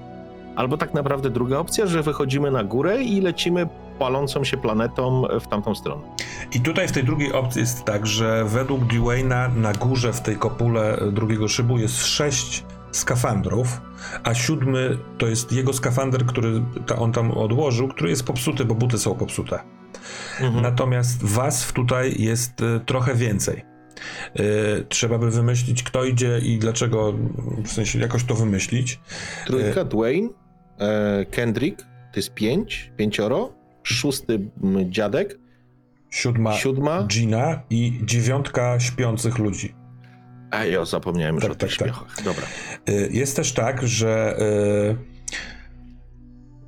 albo 0.59 0.77
tak 0.77 0.95
naprawdę 0.95 1.31
druga 1.31 1.59
opcja, 1.59 1.87
że 1.87 2.03
wychodzimy 2.03 2.51
na 2.51 2.65
górę 2.65 3.03
i 3.03 3.21
lecimy 3.21 3.69
palącą 3.99 4.45
się 4.45 4.57
planetą 4.57 5.23
w 5.41 5.47
tamtą 5.47 5.75
stronę. 5.75 6.03
I 6.53 6.61
tutaj 6.61 6.89
w 6.89 6.93
tej 6.93 7.05
drugiej 7.05 7.33
opcji 7.33 7.61
jest 7.61 7.85
tak, 7.85 8.07
że 8.07 8.45
według 8.45 8.85
Dwayna 8.85 9.49
na 9.49 9.73
górze 9.73 10.13
w 10.13 10.21
tej 10.21 10.37
kopule 10.37 10.99
drugiego 11.13 11.49
szybu 11.49 11.79
jest 11.79 12.07
sześć 12.07 12.65
skafandrów, 12.93 13.81
a 14.25 14.35
siódmy 14.35 14.99
to 15.19 15.27
jest 15.27 15.53
jego 15.53 15.73
skafander, 15.73 16.27
który 16.27 16.63
ta, 16.87 16.97
on 16.97 17.13
tam 17.13 17.31
odłożył, 17.31 17.89
który 17.89 18.11
jest 18.11 18.25
popsuty, 18.25 18.65
bo 18.65 18.75
buty 18.75 18.99
są 18.99 19.15
popsute. 19.15 19.59
Mhm. 20.41 20.63
Natomiast 20.63 21.25
was 21.25 21.73
tutaj 21.73 22.15
jest 22.19 22.61
y, 22.61 22.81
trochę 22.87 23.15
więcej. 23.15 23.65
Y, 24.41 24.87
trzeba 24.89 25.19
by 25.19 25.31
wymyślić, 25.31 25.83
kto 25.83 26.05
idzie 26.05 26.39
i 26.39 26.59
dlaczego, 26.59 27.15
w 27.65 27.73
sensie 27.73 27.99
jakoś 27.99 28.25
to 28.25 28.35
wymyślić. 28.35 29.01
Trójka, 29.47 29.85
Dwayne, 29.85 30.29
e, 30.29 30.38
Kendrick, 31.31 31.83
to 31.83 32.17
jest 32.17 32.35
pięć, 32.35 32.93
pięcioro, 32.97 33.53
szósty 33.83 34.35
m, 34.63 34.93
dziadek, 34.93 35.39
Siódma 36.11 36.53
siódma, 36.53 37.03
Gina 37.03 37.63
i 37.71 38.01
dziewiątka 38.05 38.81
śpiących 38.81 39.39
ludzi. 39.39 39.75
a 40.51 40.65
ja 40.65 40.85
zapomniałem 40.85 41.35
już 41.35 41.45
Tak, 41.45 41.53
o 41.53 41.55
tych 41.55 41.77
tak, 41.77 41.89
tak. 41.89 42.25
Dobra. 42.25 42.43
Y, 42.89 43.09
Jest 43.13 43.37
też 43.37 43.53
tak, 43.53 43.87
że 43.89 44.37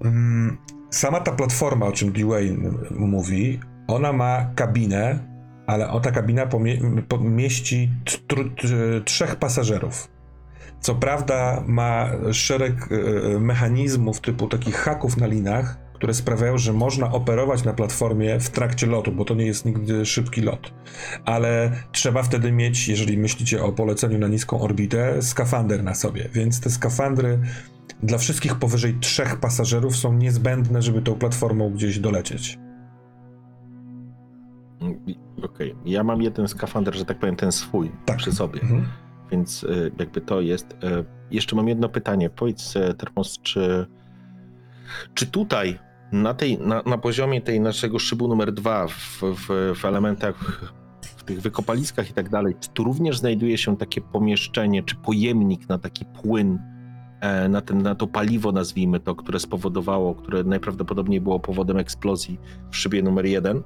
y, 0.02 0.06
mm, 0.06 0.56
sama 0.90 1.20
ta 1.20 1.32
platforma, 1.32 1.86
o 1.86 1.92
czym 1.92 2.12
Dwayne 2.12 2.70
mówi, 2.90 3.60
ona 3.88 4.12
ma 4.12 4.50
kabinę, 4.54 5.18
ale 5.66 5.88
ta 6.00 6.10
kabina 6.10 6.46
pomie- 6.46 6.80
tr- 8.28 8.54
tr- 8.54 9.04
trzech 9.04 9.36
pasażerów. 9.36 10.08
Co 10.80 10.94
prawda 10.94 11.62
ma 11.66 12.10
szereg 12.32 12.92
y, 12.92 13.40
mechanizmów 13.40 14.20
typu 14.20 14.48
takich 14.48 14.76
haków 14.76 15.16
na 15.16 15.26
linach, 15.26 15.76
które 15.94 16.14
sprawiają, 16.14 16.58
że 16.58 16.72
można 16.72 17.12
operować 17.12 17.64
na 17.64 17.72
platformie 17.72 18.40
w 18.40 18.50
trakcie 18.50 18.86
lotu, 18.86 19.12
bo 19.12 19.24
to 19.24 19.34
nie 19.34 19.46
jest 19.46 19.64
nigdy 19.64 20.06
szybki 20.06 20.40
lot. 20.40 20.72
Ale 21.24 21.72
trzeba 21.92 22.22
wtedy 22.22 22.52
mieć, 22.52 22.88
jeżeli 22.88 23.18
myślicie 23.18 23.62
o 23.64 23.72
poleceniu 23.72 24.18
na 24.18 24.28
niską 24.28 24.60
orbitę, 24.60 25.22
skafander 25.22 25.82
na 25.84 25.94
sobie. 25.94 26.28
Więc 26.32 26.60
te 26.60 26.70
skafandry 26.70 27.38
dla 28.02 28.18
wszystkich 28.18 28.54
powyżej 28.54 28.94
trzech 29.00 29.36
pasażerów 29.36 29.96
są 29.96 30.12
niezbędne, 30.14 30.82
żeby 30.82 31.02
tą 31.02 31.14
platformą 31.14 31.70
gdzieś 31.70 31.98
dolecieć. 31.98 32.58
Mm, 34.80 35.00
Okej, 35.42 35.74
ja 35.84 36.04
mam 36.04 36.22
jeden 36.22 36.48
skafander, 36.48 36.94
że 36.94 37.04
tak 37.04 37.18
powiem, 37.18 37.36
ten 37.36 37.52
swój 37.52 37.90
Tak. 38.04 38.16
przy 38.16 38.32
sobie, 38.32 38.60
Mhm. 38.62 38.86
Więc 39.30 39.64
y, 39.64 39.92
jakby 39.98 40.20
to 40.20 40.40
jest. 40.40 40.72
y, 40.72 41.04
Jeszcze 41.30 41.56
mam 41.56 41.68
jedno 41.68 41.88
pytanie. 41.88 42.30
Powiedz, 42.30 42.76
e, 42.76 42.94
Termos, 42.94 43.38
czy, 43.42 43.86
czy 45.14 45.26
tutaj, 45.26 45.78
na, 46.12 46.34
tej, 46.34 46.58
na, 46.58 46.82
na 46.86 46.98
poziomie 46.98 47.40
tej 47.40 47.60
naszego 47.60 47.98
szybu 47.98 48.28
numer 48.28 48.52
dwa, 48.52 48.86
w, 48.88 49.22
w, 49.22 49.74
w 49.80 49.84
elementach, 49.84 50.62
w 51.02 51.24
tych 51.24 51.40
wykopaliskach 51.40 52.10
i 52.10 52.12
tak 52.12 52.28
dalej, 52.28 52.54
czy 52.60 52.68
tu 52.68 52.84
również 52.84 53.18
znajduje 53.18 53.58
się 53.58 53.76
takie 53.76 54.00
pomieszczenie, 54.00 54.82
czy 54.82 54.94
pojemnik 54.96 55.68
na 55.68 55.78
taki 55.78 56.04
płyn, 56.04 56.58
e, 57.20 57.48
na, 57.48 57.60
ten, 57.60 57.82
na 57.82 57.94
to 57.94 58.06
paliwo, 58.06 58.52
nazwijmy 58.52 59.00
to, 59.00 59.14
które 59.14 59.40
spowodowało, 59.40 60.14
które 60.14 60.44
najprawdopodobniej 60.44 61.20
było 61.20 61.40
powodem 61.40 61.76
eksplozji 61.76 62.38
w 62.70 62.76
szybie 62.76 63.02
numer 63.02 63.26
jeden? 63.26 63.62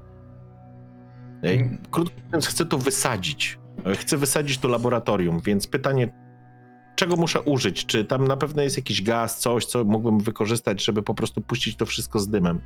Ej, 1.43 1.59
Mm. 1.59 1.79
Krótko 1.91 2.17
mówiąc, 2.27 2.47
chcę 2.47 2.67
to 2.67 2.79
wysadzić. 2.79 3.59
Chcę 3.99 4.17
wysadzić 4.17 4.59
to 4.59 4.69
laboratorium, 4.69 5.41
więc 5.45 5.67
pytanie, 5.67 6.09
czego 6.97 7.17
muszę 7.17 7.41
użyć? 7.43 7.87
Czy 7.87 8.05
tam 8.05 8.29
na 8.29 8.37
pewno 8.37 8.63
jest 8.63 8.77
jakiś 8.77 9.03
gaz, 9.03 9.39
coś, 9.41 9.67
co 9.67 9.85
mógłbym 9.85 10.21
wykorzystać, 10.21 10.85
żeby 10.85 11.03
po 11.03 11.15
prostu 11.15 11.41
puścić 11.41 11.77
to 11.77 11.87
wszystko 11.87 12.19
z 12.21 12.29
dymem? 12.29 12.61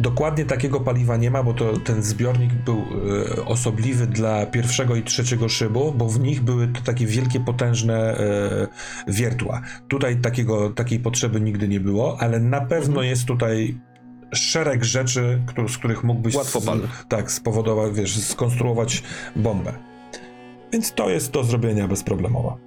Dokładnie 0.00 0.44
takiego 0.44 0.80
paliwa 0.80 1.16
nie 1.16 1.30
ma, 1.30 1.42
bo 1.42 1.54
to 1.54 1.76
ten 1.78 2.02
zbiornik 2.02 2.52
był 2.52 2.84
e, 3.36 3.44
osobliwy 3.44 4.06
dla 4.06 4.46
pierwszego 4.46 4.96
i 4.96 5.02
trzeciego 5.02 5.48
szybu, 5.48 5.92
bo 5.92 6.08
w 6.08 6.20
nich 6.20 6.42
były 6.42 6.68
to 6.68 6.80
takie 6.80 7.06
wielkie, 7.06 7.40
potężne 7.40 8.18
e, 8.18 8.68
wiertła. 9.08 9.60
Tutaj 9.88 10.16
takiego, 10.20 10.70
takiej 10.70 11.00
potrzeby 11.00 11.40
nigdy 11.40 11.68
nie 11.68 11.80
było, 11.80 12.16
ale 12.20 12.40
na 12.40 12.60
pewno 12.60 12.86
Mhm. 12.94 13.06
jest 13.06 13.24
tutaj 13.26 13.78
szereg 14.34 14.84
rzeczy, 14.84 15.42
z 15.68 15.76
których 15.78 16.04
mógłbyś 16.04 16.34
Łatwopalnych. 16.34 17.04
tak 17.08 17.32
spowodować, 17.32 17.92
wiesz, 17.94 18.18
skonstruować 18.18 19.02
bombę. 19.36 19.72
Więc 20.74 20.92
to 20.92 21.10
jest 21.10 21.32
do 21.32 21.44
zrobienia 21.44 21.88
bezproblemowo. 21.88 22.58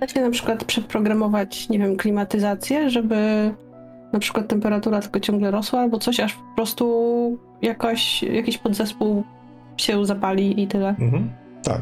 Da 0.00 0.08
się 0.08 0.20
na 0.20 0.30
przykład 0.30 0.64
przeprogramować, 0.64 1.68
nie 1.68 1.78
wiem, 1.78 1.96
klimatyzację, 1.96 2.90
żeby 2.90 3.16
na 4.12 4.18
przykład 4.18 4.48
temperatura 4.48 5.00
tylko 5.00 5.20
ciągle 5.20 5.50
rosła 5.50 5.80
albo 5.80 5.98
coś, 5.98 6.20
aż 6.20 6.34
po 6.34 6.54
prostu 6.56 7.38
jakoś, 7.62 8.22
jakiś 8.22 8.58
podzespół 8.58 9.24
się 9.76 10.06
zapali 10.06 10.62
i 10.62 10.68
tyle. 10.68 10.88
Mhm. 10.88 11.30
Tak. 11.62 11.80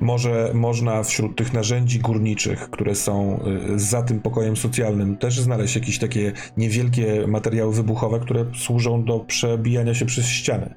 Może 0.00 0.50
można 0.54 1.02
wśród 1.02 1.36
tych 1.36 1.52
narzędzi 1.52 1.98
górniczych, 1.98 2.70
które 2.70 2.94
są 2.94 3.40
y, 3.74 3.78
za 3.78 4.02
tym 4.02 4.20
pokojem 4.20 4.56
socjalnym, 4.56 5.16
też 5.16 5.40
znaleźć 5.40 5.74
jakieś 5.74 5.98
takie 5.98 6.32
niewielkie 6.56 7.26
materiały 7.26 7.74
wybuchowe, 7.74 8.20
które 8.20 8.44
służą 8.54 9.04
do 9.04 9.20
przebijania 9.20 9.94
się 9.94 10.06
przez 10.06 10.26
ściany. 10.26 10.74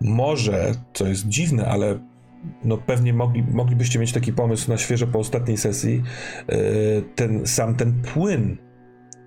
Może, 0.00 0.72
co 0.92 1.06
jest 1.06 1.28
dziwne, 1.28 1.66
ale 1.66 1.98
no 2.64 2.76
pewnie 2.76 3.12
mogli, 3.12 3.44
moglibyście 3.52 3.98
mieć 3.98 4.12
taki 4.12 4.32
pomysł 4.32 4.70
na 4.70 4.78
świeżo 4.78 5.06
po 5.06 5.18
ostatniej 5.18 5.56
sesji, 5.56 6.02
y, 6.52 7.02
ten 7.14 7.46
sam 7.46 7.74
ten 7.74 8.02
płyn, 8.02 8.56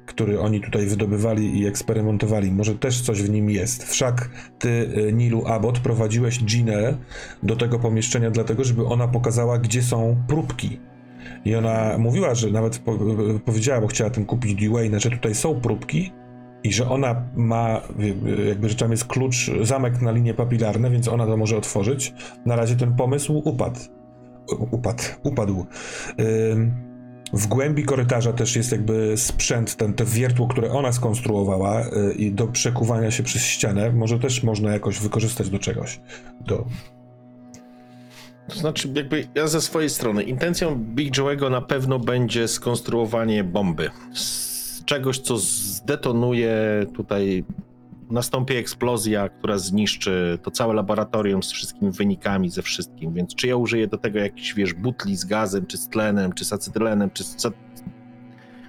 który 0.06 0.40
oni 0.40 0.62
tutaj 0.62 0.86
wydobywali 0.86 1.60
i 1.60 1.68
eksperymentowali, 1.68 2.52
może 2.52 2.76
też 2.76 3.02
coś 3.02 3.22
w 3.22 3.30
nim 3.30 3.50
jest. 3.50 3.84
Wszak 3.84 4.30
ty, 4.60 4.70
y, 4.70 5.14
Nilu 5.14 5.48
Abbott, 5.48 5.80
prowadziłeś 5.80 6.44
Ginę 6.44 6.98
do 7.44 7.56
tego 7.56 7.80
pomieszczenia, 7.80 8.32
dlatego 8.32 8.64
żeby 8.64 8.86
ona 8.86 9.08
pokazała, 9.08 9.60
gdzie 9.60 9.82
są 9.84 10.24
próbki. 10.28 10.80
I 11.46 11.56
ona 11.56 11.98
mówiła, 11.98 12.36
że 12.36 12.52
nawet 12.52 12.78
po, 12.78 12.98
powiedziała, 13.46 13.82
bo 13.82 13.88
chciała 13.88 14.10
tym 14.10 14.26
kupić 14.26 14.68
Dwayne, 14.68 15.00
że 15.00 15.10
tutaj 15.10 15.36
są 15.36 15.62
próbki 15.62 16.12
i 16.64 16.74
że 16.74 16.90
ona 16.90 17.24
ma, 17.36 17.82
jakby 18.48 18.70
że 18.70 18.76
tam 18.76 18.92
jest 18.92 19.06
klucz, 19.06 19.52
zamek 19.62 20.02
na 20.02 20.12
linie 20.12 20.34
papilarne, 20.34 20.90
więc 20.90 21.08
ona 21.08 21.26
to 21.26 21.38
może 21.38 21.58
otworzyć. 21.58 22.14
Na 22.46 22.56
razie 22.56 22.76
ten 22.76 22.96
pomysł 22.96 23.42
upadł. 23.46 23.80
Upadł, 24.72 25.04
upadł. 25.24 25.66
W 27.34 27.48
głębi 27.48 27.84
korytarza 27.84 28.34
też 28.34 28.56
jest 28.56 28.72
jakby 28.72 29.14
sprzęt, 29.18 29.76
ten, 29.76 29.94
te 29.94 30.06
wiertło, 30.06 30.48
które 30.48 30.72
ona 30.72 30.92
skonstruowała 30.92 31.82
y, 31.82 32.14
i 32.14 32.32
do 32.32 32.48
przekuwania 32.48 33.12
się 33.12 33.24
przez 33.24 33.42
ścianę, 33.42 33.92
może 33.92 34.20
też 34.20 34.44
można 34.44 34.72
jakoś 34.72 35.00
wykorzystać 35.00 35.50
do 35.50 35.60
czegoś. 35.60 36.00
Do... 36.48 36.66
To 38.48 38.56
znaczy, 38.60 38.92
jakby 38.96 39.28
ja 39.36 39.48
ze 39.48 39.62
swojej 39.62 39.90
strony, 39.90 40.24
intencją 40.24 40.76
Big 40.76 41.16
Joe'ego 41.16 41.52
na 41.52 41.62
pewno 41.62 42.00
będzie 42.00 42.48
skonstruowanie 42.48 43.44
bomby. 43.44 43.90
Czegoś, 44.90 45.20
co 45.20 45.38
zdetonuje 45.38 46.86
tutaj 46.96 47.44
nastąpi 48.10 48.56
eksplozja, 48.56 49.30
która 49.30 49.58
zniszczy 49.58 50.40
to 50.44 50.52
całe 50.52 50.74
laboratorium 50.74 51.44
z 51.44 51.52
wszystkimi 51.52 51.92
wynikami, 51.92 52.50
ze 52.50 52.62
wszystkim, 52.62 53.14
więc 53.14 53.36
czy 53.36 53.48
ja 53.48 53.56
użyję 53.56 53.88
do 53.88 53.98
tego 53.98 54.20
jakichś, 54.20 54.54
wiesz, 54.54 54.74
butli 54.74 55.16
z 55.16 55.26
gazem, 55.26 55.66
czy 55.66 55.78
z 55.78 55.90
tlenem, 55.90 56.34
czy 56.34 56.46
z 56.46 56.54
acetylenem, 56.54 57.10
czy 57.12 57.24
z 57.24 57.36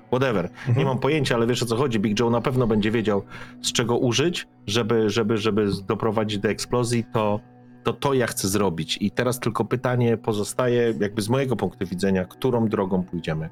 whatever. 0.06 0.44
Mhm. 0.44 0.78
Nie 0.78 0.84
mam 0.84 0.98
pojęcia, 0.98 1.34
ale 1.34 1.46
wiesz 1.46 1.62
o 1.62 1.66
co 1.66 1.76
chodzi. 1.76 2.00
Big 2.00 2.20
Joe 2.20 2.30
na 2.30 2.40
pewno 2.40 2.66
będzie 2.66 2.90
wiedział, 2.90 3.22
z 3.62 3.72
czego 3.72 3.98
użyć, 3.98 4.48
żeby, 4.66 5.10
żeby, 5.10 5.38
żeby 5.38 5.68
doprowadzić 5.88 6.38
do 6.38 6.48
eksplozji, 6.48 7.04
to, 7.12 7.40
to 7.84 7.92
to 7.92 8.14
ja 8.14 8.26
chcę 8.26 8.48
zrobić. 8.48 8.98
I 9.00 9.10
teraz 9.10 9.40
tylko 9.40 9.64
pytanie 9.64 10.16
pozostaje, 10.16 10.94
jakby 11.00 11.22
z 11.22 11.28
mojego 11.28 11.56
punktu 11.56 11.86
widzenia, 11.86 12.24
którą 12.24 12.68
drogą 12.68 13.02
pójdziemy. 13.02 13.50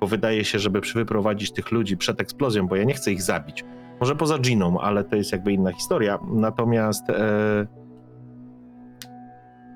Bo 0.00 0.06
wydaje 0.06 0.44
się, 0.44 0.58
żeby 0.58 0.80
wyprowadzić 0.94 1.52
tych 1.52 1.70
ludzi 1.70 1.96
przed 1.96 2.20
eksplozją, 2.20 2.68
bo 2.68 2.76
ja 2.76 2.84
nie 2.84 2.94
chcę 2.94 3.12
ich 3.12 3.22
zabić. 3.22 3.64
Może 4.00 4.16
poza 4.16 4.38
Giną, 4.38 4.80
ale 4.80 5.04
to 5.04 5.16
jest 5.16 5.32
jakby 5.32 5.52
inna 5.52 5.72
historia. 5.72 6.18
Natomiast 6.32 7.10
e, 7.10 7.66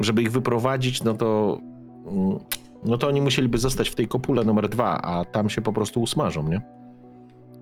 żeby 0.00 0.22
ich 0.22 0.32
wyprowadzić, 0.32 1.02
no 1.02 1.14
to 1.14 1.58
mm, 2.06 2.38
no 2.84 2.98
to 2.98 3.08
oni 3.08 3.20
musieliby 3.20 3.58
zostać 3.58 3.88
w 3.88 3.94
tej 3.94 4.08
kopule 4.08 4.44
numer 4.44 4.68
dwa, 4.68 5.02
a 5.02 5.24
tam 5.24 5.50
się 5.50 5.62
po 5.62 5.72
prostu 5.72 6.02
usmażą, 6.02 6.48
nie? 6.48 6.60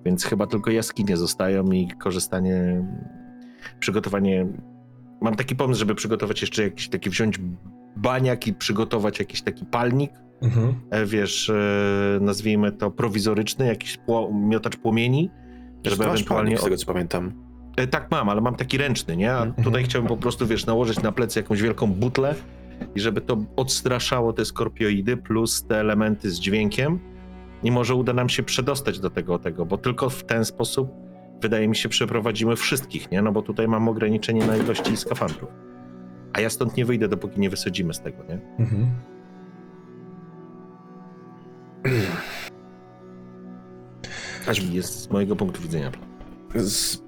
Więc 0.05 0.25
chyba 0.25 0.47
tylko 0.47 0.71
jaskinie 0.71 1.17
zostają 1.17 1.71
i 1.71 1.87
korzystanie, 1.87 2.85
przygotowanie. 3.79 4.47
Mam 5.23 5.35
taki 5.35 5.55
pomysł, 5.55 5.79
żeby 5.79 5.95
przygotować 5.95 6.41
jeszcze 6.41 6.63
jakiś 6.63 6.89
taki, 6.89 7.09
wziąć 7.09 7.39
baniak 7.97 8.47
i 8.47 8.53
przygotować 8.53 9.19
jakiś 9.19 9.41
taki 9.41 9.65
palnik, 9.65 10.11
Mhm. 10.41 10.73
e, 10.91 11.05
wiesz, 11.05 11.49
e, 11.49 11.53
nazwijmy 12.21 12.71
to 12.71 12.91
prowizoryczny, 12.91 13.65
jakiś 13.67 13.97
pło, 13.97 14.33
miotacz 14.33 14.77
płomieni, 14.77 15.29
żeby 15.85 15.97
Masz 15.97 16.07
ewentualnie... 16.13 16.27
palnik, 16.45 16.59
z 16.59 16.63
tego 16.63 16.77
co 16.77 16.85
pamiętam. 16.85 17.31
E, 17.77 17.87
Tak 17.87 18.11
mam, 18.11 18.29
ale 18.29 18.41
mam 18.41 18.55
taki 18.55 18.77
ręczny, 18.77 19.17
nie? 19.17 19.33
A 19.33 19.43
Mhm. 19.43 19.63
tutaj 19.63 19.83
chciałbym 19.83 20.09
po 20.09 20.17
prostu, 20.17 20.47
wiesz, 20.47 20.65
nałożyć 20.65 21.01
na 21.01 21.11
plecy 21.11 21.39
jakąś 21.39 21.61
wielką 21.61 21.87
butlę 21.93 22.35
i 22.95 22.99
żeby 22.99 23.21
to 23.21 23.37
odstraszało 23.55 24.33
te 24.33 24.45
skorpioidy 24.45 25.17
plus 25.17 25.63
te 25.67 25.79
elementy 25.79 26.31
z 26.31 26.39
dźwiękiem 26.39 26.99
i 27.63 27.71
może 27.71 27.95
uda 27.95 28.13
nam 28.13 28.29
się 28.29 28.43
przedostać 28.43 28.99
do 28.99 29.09
tego, 29.09 29.39
tego, 29.39 29.65
bo 29.65 29.77
tylko 29.77 30.09
w 30.09 30.23
ten 30.23 30.45
sposób 30.45 30.89
wydaje 31.43 31.67
mi 31.67 31.75
się 31.75 31.89
przeprowadzimy 31.89 32.55
wszystkich, 32.55 33.11
nie? 33.11 33.21
No 33.21 33.31
bo 33.31 33.41
tutaj 33.41 33.67
mam 33.67 33.87
ograniczenie 33.87 34.45
na 34.45 34.57
ilości 34.57 34.97
skafandrów. 34.97 35.49
A 36.33 36.41
ja 36.41 36.49
stąd 36.49 36.77
nie 36.77 36.85
wyjdę, 36.85 37.07
dopóki 37.07 37.39
nie 37.39 37.49
wysadzimy 37.49 37.93
z 37.93 38.01
tego, 38.01 38.23
nie? 38.23 38.39
Mhm. 38.59 38.87
Aż 44.47 44.63
jest 44.63 44.99
z 44.99 45.09
mojego 45.09 45.35
punktu 45.35 45.61
widzenia 45.61 45.91
plan. 45.91 46.05
z, 46.55 47.03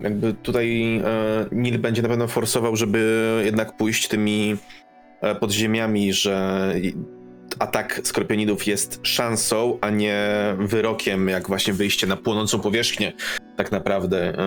jakby 0.00 0.34
tutaj 0.34 0.96
e, 0.96 1.46
Nil 1.52 1.78
będzie 1.78 2.02
na 2.02 2.08
pewno 2.08 2.28
forsował, 2.28 2.76
żeby 2.76 3.42
jednak 3.44 3.76
pójść 3.76 4.08
tymi 4.08 4.56
e, 5.20 5.34
podziemiami, 5.34 6.12
że 6.12 6.74
atak 7.58 8.00
skorpionidów 8.04 8.66
jest 8.66 9.00
szansą, 9.02 9.78
a 9.80 9.90
nie 9.90 10.24
wyrokiem, 10.58 11.28
jak 11.28 11.48
właśnie 11.48 11.72
wyjście 11.72 12.06
na 12.06 12.16
płonącą 12.16 12.60
powierzchnię, 12.60 13.12
tak 13.56 13.72
naprawdę. 13.72 14.38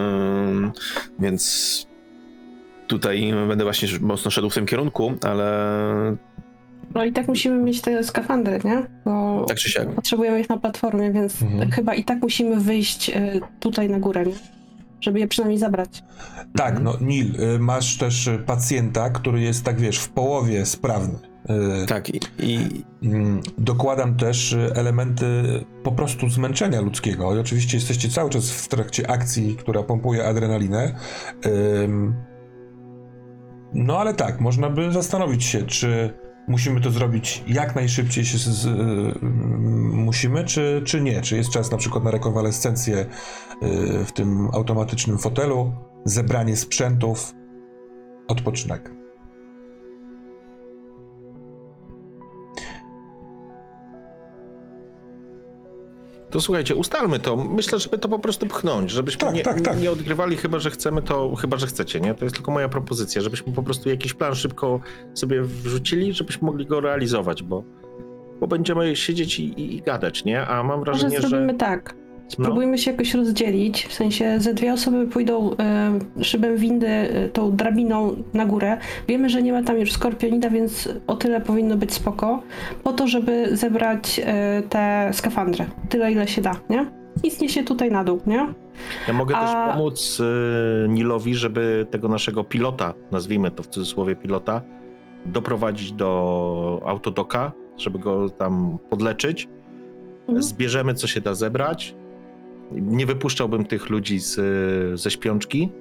Ym, 0.49 0.72
więc 1.20 1.86
tutaj 2.88 3.34
będę 3.47 3.64
właśnie 3.64 3.88
mocno 4.01 4.32
szedł 4.32 4.49
w 4.49 4.53
tym 4.53 4.66
kierunku, 4.66 5.14
ale 5.24 6.16
No 6.95 7.05
i 7.05 7.14
tak 7.14 7.28
musimy 7.28 7.64
mieć 7.64 7.82
te 7.82 8.03
skafandry, 8.03 8.60
nie? 8.64 8.86
Bo 9.05 9.45
tak 9.47 9.57
czy 9.57 9.70
siak. 9.70 9.95
potrzebujemy 9.95 10.39
ich 10.39 10.49
na 10.49 10.57
platformie, 10.57 11.12
więc 11.12 11.41
Mhm. 11.41 11.72
chyba 11.72 11.95
i 11.95 12.03
tak 12.03 12.22
musimy 12.22 12.55
wyjść 12.60 13.10
y, 13.10 13.41
tutaj 13.60 13.89
na 13.89 13.99
górę, 13.99 14.26
nie? 14.26 14.34
Żeby 15.01 15.20
je 15.20 15.28
przynajmniej 15.28 15.60
zabrać. 15.60 16.03
Tak, 16.55 16.80
no 16.82 16.93
Nil, 17.01 17.41
y, 17.55 17.60
masz 17.60 17.97
też 17.97 18.28
y, 18.28 18.38
pacjenta, 18.45 19.10
który 19.10 19.41
jest, 19.41 19.64
tak 19.66 19.80
wiesz, 19.80 19.97
w 19.99 20.10
połowie 20.10 20.66
sprawny. 20.66 21.20
Y, 21.50 21.86
Tak, 21.86 22.10
i, 22.10 22.20
i 22.39 22.84
Mm, 23.04 23.41
Dokładam 23.58 24.18
też 24.18 24.54
y, 24.54 24.72
elementy 24.76 25.26
po 25.84 25.91
prostu 25.91 26.30
zmęczenia 26.30 26.82
ludzkiego. 26.82 27.36
I 27.36 27.39
oczywiście 27.39 27.78
jesteście 27.78 28.10
cały 28.10 28.30
czas 28.30 28.52
w 28.52 28.68
trakcie 28.68 29.10
akcji, 29.10 29.56
która 29.56 29.84
pompuje 29.84 30.28
adrenalinę. 30.28 30.95
No 33.74 34.00
ale 34.00 34.14
tak, 34.14 34.41
można 34.41 34.70
by 34.70 34.91
zastanowić 34.91 35.43
się, 35.43 35.64
czy 35.64 36.14
musimy 36.47 36.82
to 36.82 36.91
zrobić 36.91 37.43
jak 37.47 37.76
najszybciej 37.76 38.26
się 38.26 38.38
z, 38.38 38.41
z, 38.41 38.66
y, 38.66 38.70
mm, 38.70 40.04
musimy, 40.04 40.43
czy, 40.43 40.82
czy 40.86 41.02
nie. 41.02 41.22
Czy 41.22 41.38
jest 41.38 41.50
czas 41.50 41.72
na 41.72 41.78
przykład 41.78 42.04
na 42.04 42.12
rekonwalescencję 42.12 42.97
y, 42.97 43.06
w 44.06 44.12
tym 44.12 44.50
automatycznym 44.54 45.18
fotelu, 45.18 45.72
zebranie 46.06 46.56
sprzętów, 46.56 47.34
odpoczynek. 48.28 48.99
To 56.30 56.42
słuchajcie, 56.42 56.76
ustalmy 56.76 57.20
to. 57.20 57.36
Myślę, 57.36 57.80
żeby 57.80 57.98
to 57.98 58.10
po 58.10 58.20
prostu 58.20 58.46
pchnąć, 58.46 58.92
żebyśmy 58.92 59.20
Tak, 59.20 59.34
nie, 59.36 59.42
tak, 59.42 59.62
tak. 59.62 59.82
nie 59.82 59.92
odgrywali, 59.92 60.38
chyba 60.38 60.60
że 60.60 60.72
chcemy 60.72 61.02
to, 61.02 61.36
chyba 61.36 61.58
że 61.58 61.68
chcecie, 61.68 62.00
nie? 62.00 62.14
To 62.16 62.26
jest 62.26 62.36
tylko 62.36 62.52
moja 62.52 62.70
propozycja, 62.70 63.22
żebyśmy 63.22 63.54
po 63.54 63.64
prostu 63.64 63.90
jakiś 63.90 64.14
plan 64.14 64.36
szybko 64.36 64.80
sobie 65.14 65.42
wrzucili, 65.42 66.14
żebyśmy 66.14 66.46
mogli 66.46 66.66
go 66.66 66.80
realizować, 66.80 67.44
bo, 67.44 67.64
bo 68.40 68.48
będziemy 68.48 68.96
siedzieć 68.96 69.40
i, 69.40 69.44
i, 69.44 69.76
i 69.76 69.82
gadać, 69.82 70.26
nie? 70.26 70.48
A 70.48 70.64
mam 70.64 70.80
Może 70.80 70.92
wrażenie, 70.92 71.22
zrobimy 71.22 71.54
że... 71.60 71.99
No, 72.38 72.46
Spróbujmy 72.46 72.78
się 72.78 72.92
jakoś 72.92 73.14
rozdzielić, 73.14 73.86
w 73.88 73.94
sensie 73.94 74.40
ze 74.40 74.54
dwie 74.54 74.74
osoby 74.74 75.08
pójdą 75.08 75.52
y, 76.20 76.24
szybem 76.24 76.58
windy, 76.58 76.88
y, 76.88 77.30
tą 77.34 77.56
drabiną 77.56 78.16
na 78.34 78.46
górę. 78.46 78.78
Wiemy, 79.08 79.30
że 79.30 79.42
nie 79.42 79.54
ma 79.54 79.64
tam 79.64 79.80
już 79.80 79.92
skorpionida, 79.92 80.50
więc 80.50 80.90
o 81.08 81.16
tyle 81.16 81.42
powinno 81.42 81.78
być 81.78 81.94
spoko, 81.94 82.42
po 82.84 82.94
to, 82.94 83.08
żeby 83.08 83.58
zebrać 83.58 84.20
y, 84.20 84.68
te 84.68 85.10
skafandry. 85.14 85.66
Tyle, 85.90 86.12
ile 86.12 86.28
się 86.28 86.42
da, 86.42 86.56
nie? 86.70 86.86
I 87.24 87.32
zniesie 87.32 87.64
tutaj 87.64 87.92
na 87.92 88.04
dół, 88.04 88.20
nie? 88.28 88.48
ja 89.08 89.14
mogę 89.14 89.36
A- 89.38 89.46
też 89.46 89.76
pomóc 89.76 90.22
Nilowi, 90.88 91.36
żeby 91.36 91.88
tego 91.92 92.08
naszego 92.08 92.44
pilota, 92.44 92.94
nazwijmy 93.12 93.52
to 93.52 93.64
w 93.64 93.68
cudzysłowie 93.68 94.16
pilota, 94.16 94.62
doprowadzić 95.26 95.92
do 95.92 96.82
autodoka, 96.86 97.52
żeby 97.78 98.00
go 98.00 98.30
tam 98.30 98.78
podleczyć. 98.90 99.48
Mhm. 100.22 100.44
Zbierzemy, 100.44 100.94
co 100.94 101.08
się 101.08 101.22
da 101.22 101.36
zebrać. 101.36 101.96
Nie 102.72 103.06
wypuszczałbym 103.06 103.66
tych 103.66 103.90
ludzi 103.90 104.20
z, 104.20 104.36
ze 105.00 105.12
śpiączki. 105.12 105.72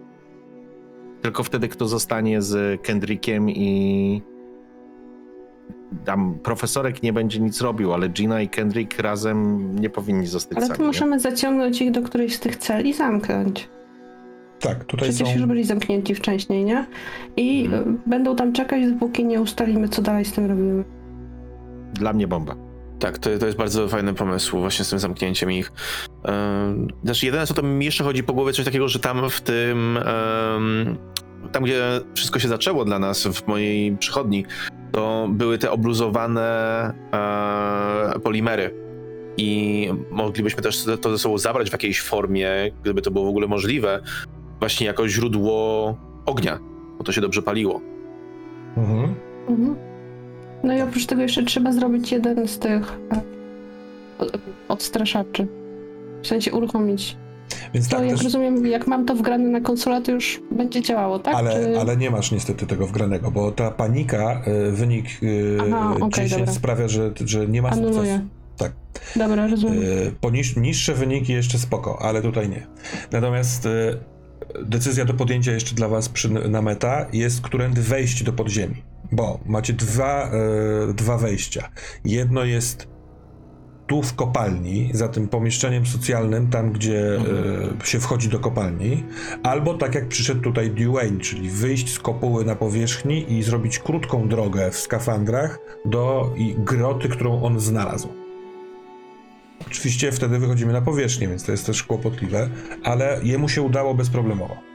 Tylko 1.23 1.43
wtedy, 1.43 1.69
kto 1.69 1.89
zostanie 1.89 2.43
z 2.43 2.83
Kendrickiem 2.83 3.51
i 3.51 4.23
tam 6.05 6.39
profesorek 6.43 7.03
nie 7.03 7.13
będzie 7.13 7.41
nic 7.41 7.61
robił, 7.61 7.93
ale 7.95 8.09
Gina 8.09 8.41
i 8.43 8.49
Kendrick 8.49 8.99
razem 8.99 9.71
nie 9.81 9.91
powinni 9.91 10.27
zostać 10.27 10.59
Ale 10.59 10.67
sami. 10.67 10.77
to 10.77 10.83
nie? 10.83 10.87
możemy 10.87 11.21
zaciągnąć 11.21 11.83
ich 11.83 11.91
do 11.91 12.03
którejś 12.03 12.37
z 12.37 12.41
tych 12.41 12.57
celi 12.57 12.91
i 12.91 12.95
zamknąć. 12.95 13.69
Tak, 14.61 14.85
tutaj 14.85 15.09
Przecież 15.09 15.29
są... 15.29 15.35
już 15.35 15.47
byli 15.47 15.65
zamknięci 15.65 16.15
wcześniej, 16.15 16.65
nie? 16.65 16.87
I 17.37 17.67
y, 17.67 17.71
będą 18.07 18.37
tam 18.37 18.53
czekać, 18.53 18.93
dopóki 18.93 19.25
nie 19.25 19.41
ustalimy, 19.41 19.89
co 19.89 20.03
dalej 20.03 20.25
z 20.25 20.33
tym 20.33 20.47
robimy. 20.47 20.85
Dla 21.93 22.13
mnie 22.13 22.29
bomba. 22.29 22.68
Tak, 22.99 23.19
to, 23.19 23.39
to 23.39 23.47
jest 23.47 23.59
bardzo 23.59 23.89
fajny 23.89 24.15
pomysł 24.15 24.59
właśnie 24.59 24.85
z 24.85 24.91
tym 24.91 24.99
zamknięciem 24.99 25.53
ich. 25.53 25.73
Ym, 26.29 26.89
Znaczy, 27.05 27.27
jedyne 27.27 27.47
co 27.47 27.55
to 27.55 27.63
mi 27.63 27.85
jeszcze 27.85 28.05
chodzi 28.05 28.23
po 28.23 28.33
głowie, 28.33 28.53
coś 28.53 28.65
takiego, 28.65 28.89
że 28.89 28.99
tam 28.99 29.31
w 29.31 29.41
tym, 29.41 29.99
tam 31.53 31.63
gdzie 31.65 32.01
wszystko 32.15 32.39
się 32.39 32.49
zaczęło 32.49 32.85
dla 32.85 32.99
nas 32.99 33.27
w 33.27 33.47
mojej 33.47 33.97
przychodni, 33.97 34.45
to 34.93 35.29
były 35.31 35.59
te 35.59 35.71
obluzowane 35.71 36.45
e, 38.15 38.19
polimery. 38.21 38.75
I 39.37 39.89
moglibyśmy 40.11 40.63
też 40.63 40.85
to 41.01 41.11
ze 41.11 41.19
sobą 41.19 41.39
zabrać 41.39 41.69
w 41.69 41.73
jakiejś 41.73 42.01
formie, 42.03 42.51
gdyby 42.83 43.03
to 43.03 43.11
było 43.11 43.25
w 43.25 43.29
ogóle 43.29 43.47
możliwe, 43.47 44.03
właśnie 44.59 44.87
jako 44.87 45.09
źródło 45.09 45.97
ognia, 46.27 46.59
bo 46.99 47.05
to 47.05 47.13
się 47.13 47.21
dobrze 47.21 47.43
paliło. 47.43 47.81
Mhm. 48.77 49.15
Mhm. 49.49 49.88
No 50.65 50.77
i 50.77 50.81
oprócz 50.83 51.07
tego 51.07 51.23
jeszcze 51.23 51.43
trzeba 51.45 51.73
zrobić 51.73 52.13
jeden 52.13 52.49
z 52.49 52.59
tych 52.59 52.99
e, 53.13 53.21
od- 54.19 54.39
odstraszaczy. 54.69 55.47
W 56.23 56.27
sensie 56.27 56.53
uruchomić. 56.53 57.17
Więc 57.75 57.89
To 57.89 57.97
tak, 57.97 58.07
jak 58.07 58.15
też... 58.15 58.25
rozumiem, 58.25 58.67
jak 58.67 58.87
mam 58.87 59.07
to 59.07 59.15
wgrane 59.15 59.49
na 59.49 59.61
konsolę, 59.61 60.03
to 60.03 60.13
już 60.13 60.41
będzie 60.51 60.83
działało, 60.83 61.19
tak? 61.19 61.35
Ale, 61.35 61.65
Czy... 61.65 61.81
ale 61.81 61.97
nie 61.97 62.11
masz 62.11 62.33
niestety 62.33 62.67
tego 62.67 62.87
wgranego, 62.87 63.31
bo 63.31 63.53
ta 63.53 63.71
panika, 63.71 64.43
y, 64.69 64.73
wynik 64.73 65.07
y, 65.23 65.59
Aha, 65.61 65.95
okej, 66.01 66.25
10 66.25 66.41
dobra. 66.41 66.55
sprawia, 66.55 66.89
że, 66.89 67.13
że 67.25 67.47
nie 67.47 67.63
ma 67.63 67.75
sukcesu. 67.75 68.21
Tak. 68.57 68.73
Dobra, 69.17 69.47
rozumiem. 69.47 69.83
Po 70.21 70.31
niż, 70.31 70.57
niższe 70.57 70.95
wyniki 70.95 71.33
jeszcze 71.33 71.59
spoko, 71.59 72.03
ale 72.03 72.23
tutaj 72.23 72.49
nie. 72.49 72.67
Natomiast 73.13 73.69
decyzja 74.65 75.05
do 75.05 75.15
podjęcia 75.15 75.53
jeszcze 75.53 75.75
dla 75.75 75.89
was 75.89 76.09
przy, 76.09 76.29
na 76.29 76.63
meta 76.63 77.07
jest, 77.13 77.41
którędy 77.41 77.83
wejść 77.83 78.23
do 78.23 78.33
podziemi. 78.33 78.83
Bo 79.13 79.41
macie 79.47 79.73
dwa, 79.73 80.31
y, 80.91 80.95
dwa 80.95 81.19
wejścia. 81.19 81.69
Jedno 82.05 82.45
jest 82.45 82.89
tu 83.89 84.03
w 84.03 84.15
kopalni, 84.15 84.91
za 84.95 85.09
tym 85.09 85.29
pomieszczeniem 85.29 85.87
socjalnym, 85.87 86.51
tam 86.51 86.73
gdzie 86.73 87.17
e, 87.83 87.87
się 87.87 88.01
wchodzi 88.01 88.29
do 88.29 88.39
kopalni, 88.39 89.05
albo 89.43 89.75
tak 89.75 89.95
jak 89.95 90.09
przyszedł 90.09 90.41
tutaj 90.41 90.71
Dwayne, 90.71 91.21
czyli 91.21 91.51
wyjść 91.51 91.95
z 91.95 91.99
kopuły 91.99 92.45
na 92.45 92.57
powierzchni 92.57 93.33
i 93.33 93.43
zrobić 93.43 93.79
krótką 93.79 94.29
drogę 94.29 94.71
w 94.71 94.79
skafandrach 94.79 95.59
do 95.85 96.33
i 96.37 96.55
groty, 96.59 97.09
którą 97.09 97.43
on 97.43 97.61
znalazł. 97.61 98.09
Oczywiście 99.67 100.13
wtedy 100.13 100.39
wychodzimy 100.39 100.73
na 100.73 100.83
powierzchnię, 100.83 101.29
więc 101.29 101.45
to 101.45 101.53
jest 101.53 101.67
też 101.67 101.83
kłopotliwe, 101.83 102.49
ale 102.85 103.21
jemu 103.23 103.49
się 103.49 103.63
udało 103.63 103.95
bezproblemowo. 103.95 104.68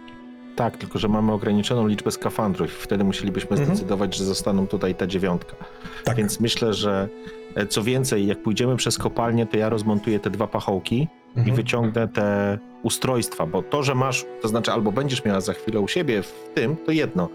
Tak, 0.56 0.78
tylko 0.78 1.00
że 1.00 1.08
mamy 1.08 1.32
ograniczoną 1.34 1.88
liczbę 1.88 2.12
skafandrów. 2.12 2.72
Wtedy 2.72 3.04
musielibyśmy 3.04 3.50
Mhm. 3.58 3.68
zdecydować, 3.76 4.16
że 4.16 4.24
zostaną 4.26 4.68
tutaj 4.68 4.96
ta 4.96 5.08
dziewiątka. 5.08 5.56
Tak. 6.04 6.18
Więc 6.18 6.40
myślę, 6.40 6.74
że 6.74 7.10
e, 7.56 7.66
co 7.68 7.84
więcej, 7.84 8.28
jak 8.28 8.44
pójdziemy 8.44 8.76
przez 8.76 8.98
kopalnię, 8.98 9.46
to 9.46 9.58
ja 9.58 9.70
rozmontuję 9.70 10.20
te 10.20 10.30
dwa 10.30 10.48
pachołki 10.48 11.08
i 11.36 11.40
Mhm. 11.40 11.56
wyciągnę 11.56 12.08
te 12.08 12.58
ustrojstwa, 12.84 13.46
bo 13.46 13.62
to, 13.64 13.84
że 13.84 13.96
masz, 13.96 14.26
to 14.42 14.48
znaczy 14.48 14.72
albo 14.72 14.92
będziesz 14.92 15.26
miała 15.26 15.42
za 15.42 15.54
chwilę 15.54 15.80
u 15.80 15.88
siebie 15.88 16.22
w 16.24 16.50
tym, 16.56 16.76
to 16.86 16.92
jedno. 16.92 17.30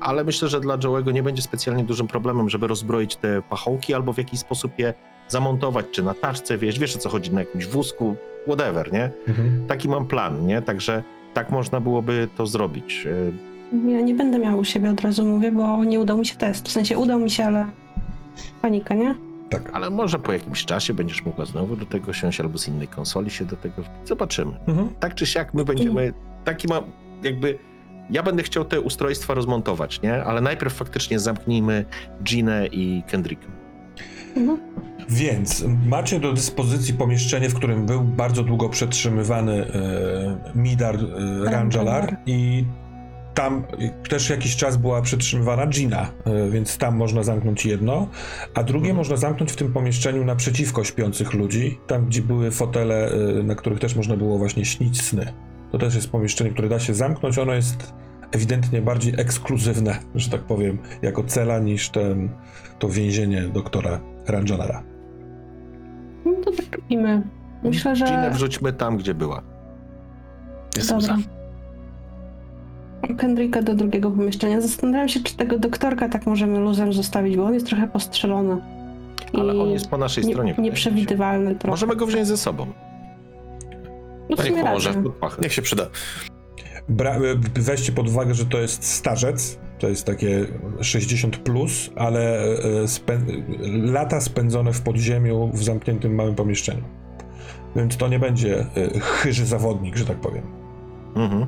Ale 0.00 0.24
myślę, 0.24 0.48
że 0.48 0.60
dla 0.60 0.78
Joe'ego 0.78 1.12
nie 1.12 1.22
będzie 1.22 1.42
specjalnie 1.42 1.84
dużym 1.84 2.06
problemem, 2.08 2.48
żeby 2.50 2.66
rozbroić 2.66 3.16
te 3.16 3.42
pachołki 3.42 3.94
albo 3.94 4.12
w 4.12 4.18
jakiś 4.18 4.40
sposób 4.40 4.72
je 4.78 4.94
zamontować, 5.28 5.86
czy 5.92 6.02
na 6.02 6.14
taczce, 6.14 6.58
wiesz, 6.58 6.78
wiesz 6.78 6.96
o 6.96 6.98
co 6.98 7.08
chodzi, 7.08 7.32
na 7.32 7.40
jakimś 7.40 7.66
wózku, 7.66 8.16
whatever, 8.46 8.92
nie? 8.92 9.10
Mhm. 9.28 9.66
Taki 9.66 9.88
mam 9.88 10.06
plan, 10.06 10.46
nie? 10.46 10.62
Także 10.62 11.02
tak 11.34 11.50
można 11.50 11.80
byłoby 11.80 12.28
to 12.36 12.46
zrobić. 12.46 13.06
E, 13.06 13.90
Ja 13.90 14.00
nie 14.00 14.14
będę 14.14 14.38
miała 14.38 14.56
u 14.56 14.64
siebie 14.64 14.90
od 14.90 15.00
razu 15.00 15.24
mówię, 15.26 15.52
bo 15.52 15.84
nie 15.84 16.00
udał 16.00 16.18
mi 16.18 16.26
się 16.26 16.36
test. 16.36 16.68
W 16.68 16.72
sensie 16.72 16.98
udał 16.98 17.20
mi 17.20 17.30
się, 17.30 17.44
ale 17.44 17.66
panika, 18.62 18.94
nie? 18.94 19.14
Tak. 19.50 19.70
Ale 19.72 19.90
może 19.90 20.18
po 20.18 20.32
jakimś 20.32 20.64
czasie 20.64 20.94
będziesz 20.94 21.24
mogła 21.24 21.44
znowu 21.44 21.76
do 21.76 21.86
tego 21.86 22.12
siąść, 22.12 22.40
albo 22.40 22.58
z 22.58 22.68
innej 22.68 22.88
konsoli 22.88 23.30
się 23.30 23.44
do 23.44 23.56
tego. 23.56 23.82
Zobaczymy. 24.04 24.52
Mhm. 24.68 24.88
Tak 25.00 25.14
czy 25.14 25.26
siak 25.26 25.54
my 25.54 25.64
będziemy, 25.64 26.12
taki 26.44 26.68
ma 26.68 26.80
jakby, 27.22 27.58
ja 28.10 28.22
będę 28.22 28.42
chciał 28.42 28.64
te 28.64 28.80
ustrojstwa 28.80 29.34
rozmontować, 29.34 30.02
nie? 30.02 30.24
Ale 30.24 30.40
najpierw 30.40 30.74
faktycznie 30.74 31.18
zamknijmy 31.18 31.84
Ginę 32.24 32.66
i 32.66 33.02
Kendricka. 33.10 33.46
Mhm. 34.36 34.58
Więc 35.10 35.64
macie 35.86 36.20
do 36.20 36.32
dyspozycji 36.32 36.94
pomieszczenie, 36.94 37.48
w 37.48 37.54
którym 37.54 37.86
był 37.86 38.00
bardzo 38.00 38.42
długo 38.42 38.68
przetrzymywany 38.68 39.66
e, 39.66 40.52
Midar 40.54 40.96
e, 40.96 41.50
Ranjalar 41.50 42.16
i 42.26 42.64
tam 43.34 43.64
też 44.08 44.30
jakiś 44.30 44.56
czas 44.56 44.76
była 44.76 45.02
przetrzymywana 45.02 45.66
Gina, 45.66 46.12
e, 46.24 46.50
więc 46.50 46.78
tam 46.78 46.96
można 46.96 47.22
zamknąć 47.22 47.66
jedno, 47.66 48.08
a 48.54 48.62
drugie 48.62 48.94
można 48.94 49.16
zamknąć 49.16 49.52
w 49.52 49.56
tym 49.56 49.72
pomieszczeniu 49.72 50.24
naprzeciwko 50.24 50.84
śpiących 50.84 51.34
ludzi, 51.34 51.78
tam 51.86 52.06
gdzie 52.06 52.22
były 52.22 52.50
fotele, 52.50 53.10
e, 53.12 53.42
na 53.42 53.54
których 53.54 53.78
też 53.78 53.96
można 53.96 54.16
było 54.16 54.38
właśnie 54.38 54.64
śnić 54.64 55.02
sny. 55.02 55.32
To 55.72 55.78
też 55.78 55.94
jest 55.94 56.10
pomieszczenie, 56.10 56.50
które 56.50 56.68
da 56.68 56.78
się 56.78 56.94
zamknąć, 56.94 57.38
ono 57.38 57.54
jest 57.54 57.92
ewidentnie 58.32 58.82
bardziej 58.82 59.14
ekskluzywne, 59.18 59.98
że 60.14 60.30
tak 60.30 60.40
powiem, 60.40 60.78
jako 61.02 61.24
cela 61.24 61.58
niż 61.58 61.90
ten, 61.90 62.30
to 62.78 62.88
więzienie 62.88 63.42
doktora 63.42 64.00
Ranjalara. 64.26 64.89
No 66.24 66.32
to 66.44 66.50
tak 66.52 66.76
robimy. 66.76 67.22
Myślę, 67.62 67.96
że... 67.96 68.04
Ginę 68.04 68.30
wrzućmy 68.30 68.72
tam, 68.72 68.96
gdzie 68.96 69.14
była. 69.14 69.42
Jestem 70.76 71.00
Dobra. 71.00 71.16
za. 71.16 71.22
Kendricka 73.18 73.62
do 73.62 73.74
drugiego 73.74 74.10
pomieszczenia. 74.10 74.60
Zastanawiam 74.60 75.08
się, 75.08 75.20
czy 75.20 75.36
tego 75.36 75.58
doktorka 75.58 76.08
tak 76.08 76.26
możemy 76.26 76.58
luzem 76.58 76.92
zostawić, 76.92 77.36
bo 77.36 77.44
on 77.44 77.54
jest 77.54 77.66
trochę 77.66 77.88
postrzelony. 77.88 78.56
Ale 79.34 79.54
I 79.54 79.60
on 79.60 79.70
jest 79.70 79.88
po 79.88 79.96
naszej 79.98 80.24
nie- 80.24 80.32
stronie. 80.32 80.54
Nieprzewidywalny 80.58 81.54
trochę. 81.54 81.70
Możemy 81.70 81.96
go 81.96 82.06
wziąć 82.06 82.26
ze 82.26 82.36
sobą. 82.36 82.66
No 84.30 84.36
Niech 84.44 84.54
pomoże. 84.64 84.94
Niech 85.42 85.52
się 85.52 85.62
przyda. 85.62 85.86
Bra- 86.90 87.20
weźcie 87.54 87.92
pod 87.92 88.08
uwagę, 88.08 88.34
że 88.34 88.46
to 88.46 88.58
jest 88.58 88.84
starzec, 88.84 89.58
to 89.80 89.88
jest 89.88 90.06
takie 90.06 90.46
60 90.80 91.36
plus, 91.36 91.90
ale 91.96 92.38
e, 92.42 92.58
spę- 92.84 93.42
lata 93.92 94.20
spędzone 94.20 94.72
w 94.72 94.80
podziemiu 94.82 95.50
w 95.54 95.64
zamkniętym 95.64 96.14
małym 96.14 96.34
pomieszczeniu. 96.34 96.82
Więc 97.76 97.96
to 97.96 98.08
nie 98.08 98.18
będzie 98.18 98.58
e, 98.60 99.00
chyży 99.00 99.46
zawodnik, 99.46 99.96
że 99.96 100.04
tak 100.04 100.16
powiem. 100.16 100.42
Mhm. 101.16 101.46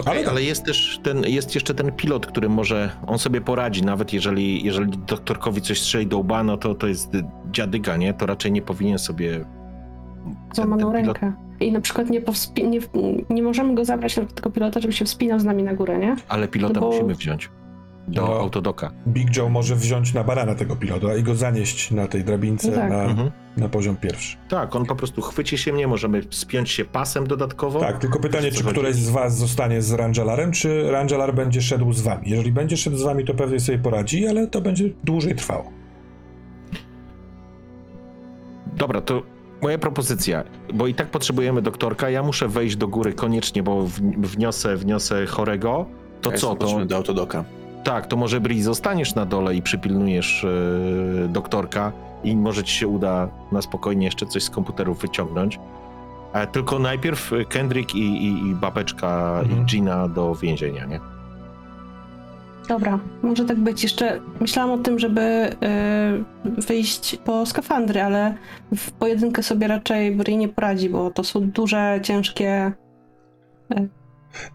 Okej, 0.00 0.18
Ale- 0.18 0.30
ale, 0.30 0.42
jest 0.42 0.64
też 0.64 1.00
ten, 1.02 1.24
jest 1.24 1.54
jeszcze 1.54 1.74
ten 1.74 1.92
pilot, 1.92 2.26
który 2.26 2.48
może, 2.48 2.90
on 3.06 3.18
sobie 3.18 3.40
poradzi, 3.40 3.82
nawet 3.82 4.12
jeżeli, 4.12 4.64
jeżeli 4.64 4.98
doktorkowi 4.98 5.60
coś 5.60 5.80
strzeli 5.80 6.06
do 6.06 6.18
łba, 6.18 6.44
no 6.44 6.56
to 6.56 6.74
to 6.74 6.86
jest 6.86 7.10
dziadyga, 7.50 7.96
nie? 7.96 8.14
To 8.14 8.26
raczej 8.26 8.52
nie 8.52 8.62
powinien 8.62 8.98
sobie... 8.98 9.44
Złamaną 10.54 10.92
rękę. 10.92 11.32
I 11.60 11.72
na 11.72 11.80
przykład 11.80 12.10
nie, 12.10 12.20
powspi- 12.20 12.68
nie, 12.68 12.80
nie 13.30 13.42
możemy 13.42 13.74
go 13.74 13.84
zabrać 13.84 14.16
na 14.16 14.24
tego 14.24 14.50
pilota, 14.50 14.80
żeby 14.80 14.92
się 14.92 15.04
wspinał 15.04 15.38
z 15.40 15.44
nami 15.44 15.62
na 15.62 15.74
górę, 15.74 15.98
nie? 15.98 16.16
Ale 16.28 16.48
pilota 16.48 16.74
No 16.74 16.80
bo- 16.80 16.90
musimy 16.92 17.14
wziąć 17.14 17.50
do 18.08 18.22
No. 18.22 18.28
autodoka. 18.40 18.90
Big 19.08 19.36
Joe 19.36 19.48
może 19.48 19.76
wziąć 19.76 20.14
na 20.14 20.24
barana 20.24 20.54
tego 20.54 20.76
pilota 20.76 21.16
i 21.16 21.22
go 21.22 21.34
zanieść 21.34 21.90
na 21.90 22.06
tej 22.06 22.24
drabince 22.24 22.68
No 22.70 22.76
tak. 22.76 22.90
na, 22.90 23.02
Mhm. 23.04 23.30
na 23.56 23.68
poziom 23.68 23.96
pierwszy. 23.96 24.36
Tak, 24.48 24.76
on 24.76 24.86
po 24.86 24.96
prostu 24.96 25.22
chwyci 25.22 25.58
się 25.58 25.72
mnie, 25.72 25.86
możemy 25.86 26.22
spiąć 26.30 26.70
się 26.70 26.84
pasem 26.84 27.26
dodatkowo. 27.26 27.80
Tak, 27.80 27.98
tylko 27.98 28.20
pytanie, 28.20 28.50
czy 28.52 28.62
chodzi? 28.62 28.74
któreś 28.76 28.94
z 28.96 29.10
was 29.10 29.36
zostanie 29.38 29.82
z 29.82 29.92
Rangelarem, 29.92 30.52
czy 30.52 30.90
Rangelar 30.90 31.34
będzie 31.34 31.62
szedł 31.62 31.92
z 31.92 32.00
wami. 32.00 32.30
Jeżeli 32.30 32.52
będzie 32.52 32.76
szedł 32.76 32.96
z 32.96 33.02
wami, 33.02 33.24
to 33.24 33.34
pewnie 33.34 33.60
sobie 33.60 33.78
poradzi, 33.78 34.26
ale 34.26 34.46
to 34.46 34.60
będzie 34.60 34.90
dłużej 35.04 35.34
trwało. 35.34 35.70
Dobra, 38.76 39.00
to 39.00 39.22
moja 39.64 39.78
propozycja, 39.78 40.44
bo 40.74 40.86
i 40.86 40.94
tak 40.94 41.08
potrzebujemy 41.10 41.62
doktorka, 41.62 42.10
ja 42.10 42.22
muszę 42.22 42.48
wejść 42.48 42.76
do 42.76 42.88
góry 42.88 43.12
koniecznie, 43.12 43.62
bo 43.62 43.86
wniosę, 44.18 44.76
wniosę 44.76 45.26
chorego. 45.26 45.86
To 46.20 46.30
Ja 46.30 46.36
co, 46.38 46.54
to 46.56 46.84
do 46.86 46.96
autodoka. 46.96 47.44
tak, 47.84 48.06
to 48.06 48.16
może 48.16 48.40
Bri 48.40 48.62
zostaniesz 48.62 49.14
na 49.14 49.26
dole 49.26 49.54
i 49.54 49.62
przypilnujesz 49.62 50.44
e, 50.44 51.28
doktorka 51.28 51.92
i 52.24 52.36
może 52.36 52.64
ci 52.64 52.74
się 52.74 52.88
uda 52.88 53.28
na 53.52 53.62
spokojnie 53.62 54.04
jeszcze 54.06 54.26
coś 54.26 54.42
z 54.42 54.50
komputerów 54.50 55.00
wyciągnąć. 55.00 55.60
E, 56.32 56.46
tylko 56.46 56.78
najpierw 56.78 57.30
Kendrick 57.48 57.94
i, 57.94 57.98
i, 58.26 58.46
i 58.48 58.54
babeczka 58.54 59.40
Mhm. 59.42 59.62
i 59.62 59.64
Gina 59.64 60.08
do 60.08 60.34
więzienia, 60.34 60.84
nie? 60.86 61.00
Dobra, 62.68 62.98
może 63.22 63.44
tak 63.44 63.60
być. 63.60 63.82
Jeszcze 63.82 64.20
myślałam 64.40 64.80
o 64.80 64.82
tym, 64.82 64.98
żeby 64.98 65.20
y, 65.20 66.60
wyjść 66.60 67.16
po 67.24 67.46
skafandry, 67.46 68.02
ale 68.02 68.34
w 68.76 68.92
pojedynkę 68.92 69.42
sobie 69.42 69.66
raczej 69.68 70.16
Bri 70.16 70.36
nie 70.36 70.48
poradzi, 70.48 70.90
bo 70.90 71.10
to 71.10 71.24
są 71.24 71.50
duże, 71.50 72.00
ciężkie. 72.02 72.72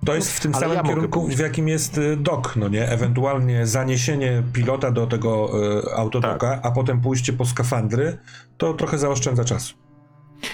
To 0.05 0.16
jest 0.16 0.32
w 0.32 0.39
tym 0.39 0.55
Ale 0.55 0.62
samym 0.62 0.78
ja 0.78 0.84
kierunku, 0.84 1.28
w 1.28 1.39
jakim 1.39 1.68
jest 1.68 1.97
y, 1.97 2.18
dok, 2.18 2.55
no 2.55 2.68
nie? 2.68 2.89
Ewentualnie 2.89 3.66
zaniesienie 3.68 4.43
pilota 4.53 4.91
do 4.91 5.07
tego 5.07 5.51
y, 5.88 5.95
autodoka, 5.95 6.49
Tak. 6.49 6.66
a 6.66 6.72
potem 6.72 7.01
pójście 7.01 7.34
po 7.34 7.45
skafandry, 7.45 8.18
to 8.57 8.74
trochę 8.74 8.97
zaoszczędza 8.97 9.43
czasu. 9.43 9.76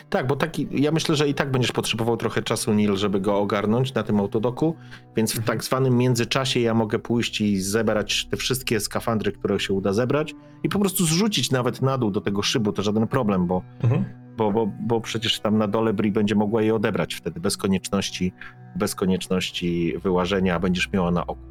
Tak, 0.10 0.28
bo 0.28 0.36
taki, 0.36 0.68
ja 0.72 0.92
myślę, 0.92 1.16
że 1.16 1.28
i 1.30 1.34
tak 1.34 1.52
będziesz 1.52 1.72
potrzebował 1.72 2.18
trochę 2.18 2.42
czasu, 2.44 2.74
Neil, 2.74 2.96
żeby 2.96 3.20
go 3.22 3.38
ogarnąć 3.40 3.94
na 3.94 4.04
tym 4.04 4.20
autodoku, 4.20 4.76
więc 5.16 5.34
w 5.36 5.44
tak 5.46 5.64
zwanym 5.64 5.98
międzyczasie 5.98 6.60
ja 6.60 6.74
mogę 6.74 7.00
pójść 7.00 7.42
i 7.42 7.62
zebrać 7.62 8.26
te 8.32 8.38
wszystkie 8.38 8.80
skafandry, 8.80 9.32
które 9.32 9.60
się 9.60 9.74
uda 9.74 9.94
zebrać 9.94 10.36
i 10.64 10.70
po 10.70 10.80
prostu 10.80 11.06
zrzucić 11.06 11.52
nawet 11.52 11.82
na 11.82 11.98
dół 11.98 12.12
do 12.12 12.22
tego 12.22 12.42
szybu, 12.42 12.72
to 12.72 12.82
żaden 12.82 13.08
problem, 13.08 13.48
bo, 13.48 13.62
Mhm. 13.84 14.06
bo, 14.38 14.52
bo, 14.52 14.68
bo 14.88 15.02
przecież 15.02 15.40
tam 15.40 15.58
na 15.58 15.68
dole 15.68 15.94
Bri 15.94 16.12
będzie 16.12 16.36
mogła 16.36 16.62
je 16.62 16.76
odebrać 16.76 17.14
wtedy 17.16 17.40
bez 17.40 17.58
konieczności, 17.58 18.34
bez 18.76 18.96
konieczności 18.96 19.94
wyłażenia, 20.04 20.56
a 20.56 20.60
będziesz 20.60 20.92
miała 20.92 21.12
na 21.12 21.28
oku. 21.28 21.42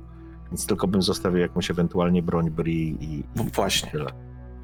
Więc 0.51 0.66
tylko 0.66 0.87
bym 0.89 1.03
zostawił 1.03 1.39
jakąś 1.39 1.70
ewentualnie 1.70 2.22
broń 2.22 2.51
Bri 2.51 2.97
i, 3.01 3.24
W- 3.37 3.51
Właśnie. 3.55 3.91
tyle. 3.91 4.11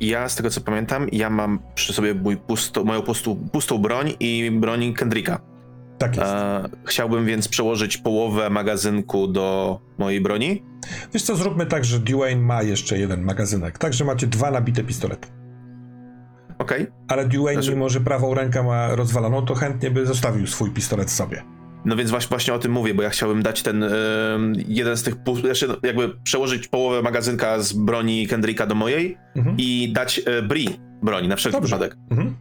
Ja 0.01 0.29
z 0.29 0.37
tego 0.37 0.51
co 0.51 0.61
pamiętam, 0.61 1.07
ja 1.13 1.31
mam 1.31 1.59
przy 1.75 1.93
sobie 1.93 2.15
mój 2.15 2.37
pusto, 2.37 2.85
moją 2.85 3.03
pustą, 3.03 3.49
pustą 3.53 3.79
broń 3.79 4.13
i 4.21 4.51
broń 4.51 4.95
Kendricka. 4.95 5.41
Tak 5.99 6.17
jest. 6.17 6.29
E, 6.29 6.69
chciałbym 6.85 7.27
więc 7.27 7.49
przełożyć 7.49 7.97
połowę 7.97 8.51
magazynku 8.51 9.27
do 9.27 9.79
mojej 9.99 10.21
broni. 10.21 10.63
Wiesz 11.15 11.23
co, 11.23 11.37
zróbmy 11.37 11.67
tak, 11.67 11.85
że 11.85 11.99
Dwayne 11.99 12.43
ma 12.43 12.63
jeszcze 12.63 12.99
jeden 12.99 13.23
magazynek, 13.23 13.79
także 13.79 14.05
macie 14.05 14.27
dwa 14.27 14.51
nabite 14.51 14.85
pistolety. 14.85 15.29
Okej. 16.59 16.87
Ale 17.09 17.29
Dwayne, 17.29 17.63
Znaczy- 17.63 17.71
mimo 17.71 17.89
że 17.89 18.01
prawą 18.01 18.35
rękę 18.35 18.63
ma 18.63 18.95
rozwaloną, 18.95 19.45
to 19.47 19.55
chętnie 19.55 19.91
by 19.91 20.07
zostawił 20.07 20.47
swój 20.47 20.71
pistolet 20.71 21.11
sobie. 21.11 21.43
No 21.85 21.97
więc 21.97 22.11
właśnie, 22.11 22.29
właśnie 22.29 22.55
o 22.55 22.59
tym 22.59 22.73
mówię, 22.73 22.95
bo 22.95 23.03
ja 23.03 23.11
chciałbym 23.11 23.43
dać 23.43 23.63
ten 23.63 23.85
jeden 24.69 24.97
z 24.97 25.03
tych, 25.03 25.15
znaczy 25.41 25.69
no, 25.69 25.77
jakby 25.83 26.09
przełożyć 26.23 26.69
połowę 26.69 27.03
magazynka 27.03 27.59
z 27.61 27.73
broni 27.73 28.27
Kendricka 28.27 28.67
do 28.67 28.75
mojej 28.75 29.19
Mhm. 29.37 29.57
i 29.59 29.93
dać 29.93 30.21
e, 30.27 30.43
Bri 30.43 30.69
broni 31.03 31.29
na 31.29 31.37
wszelki 31.37 31.59
Dobrze. 31.61 31.77
wypadek. 31.77 31.97
Mhm. 32.11 32.37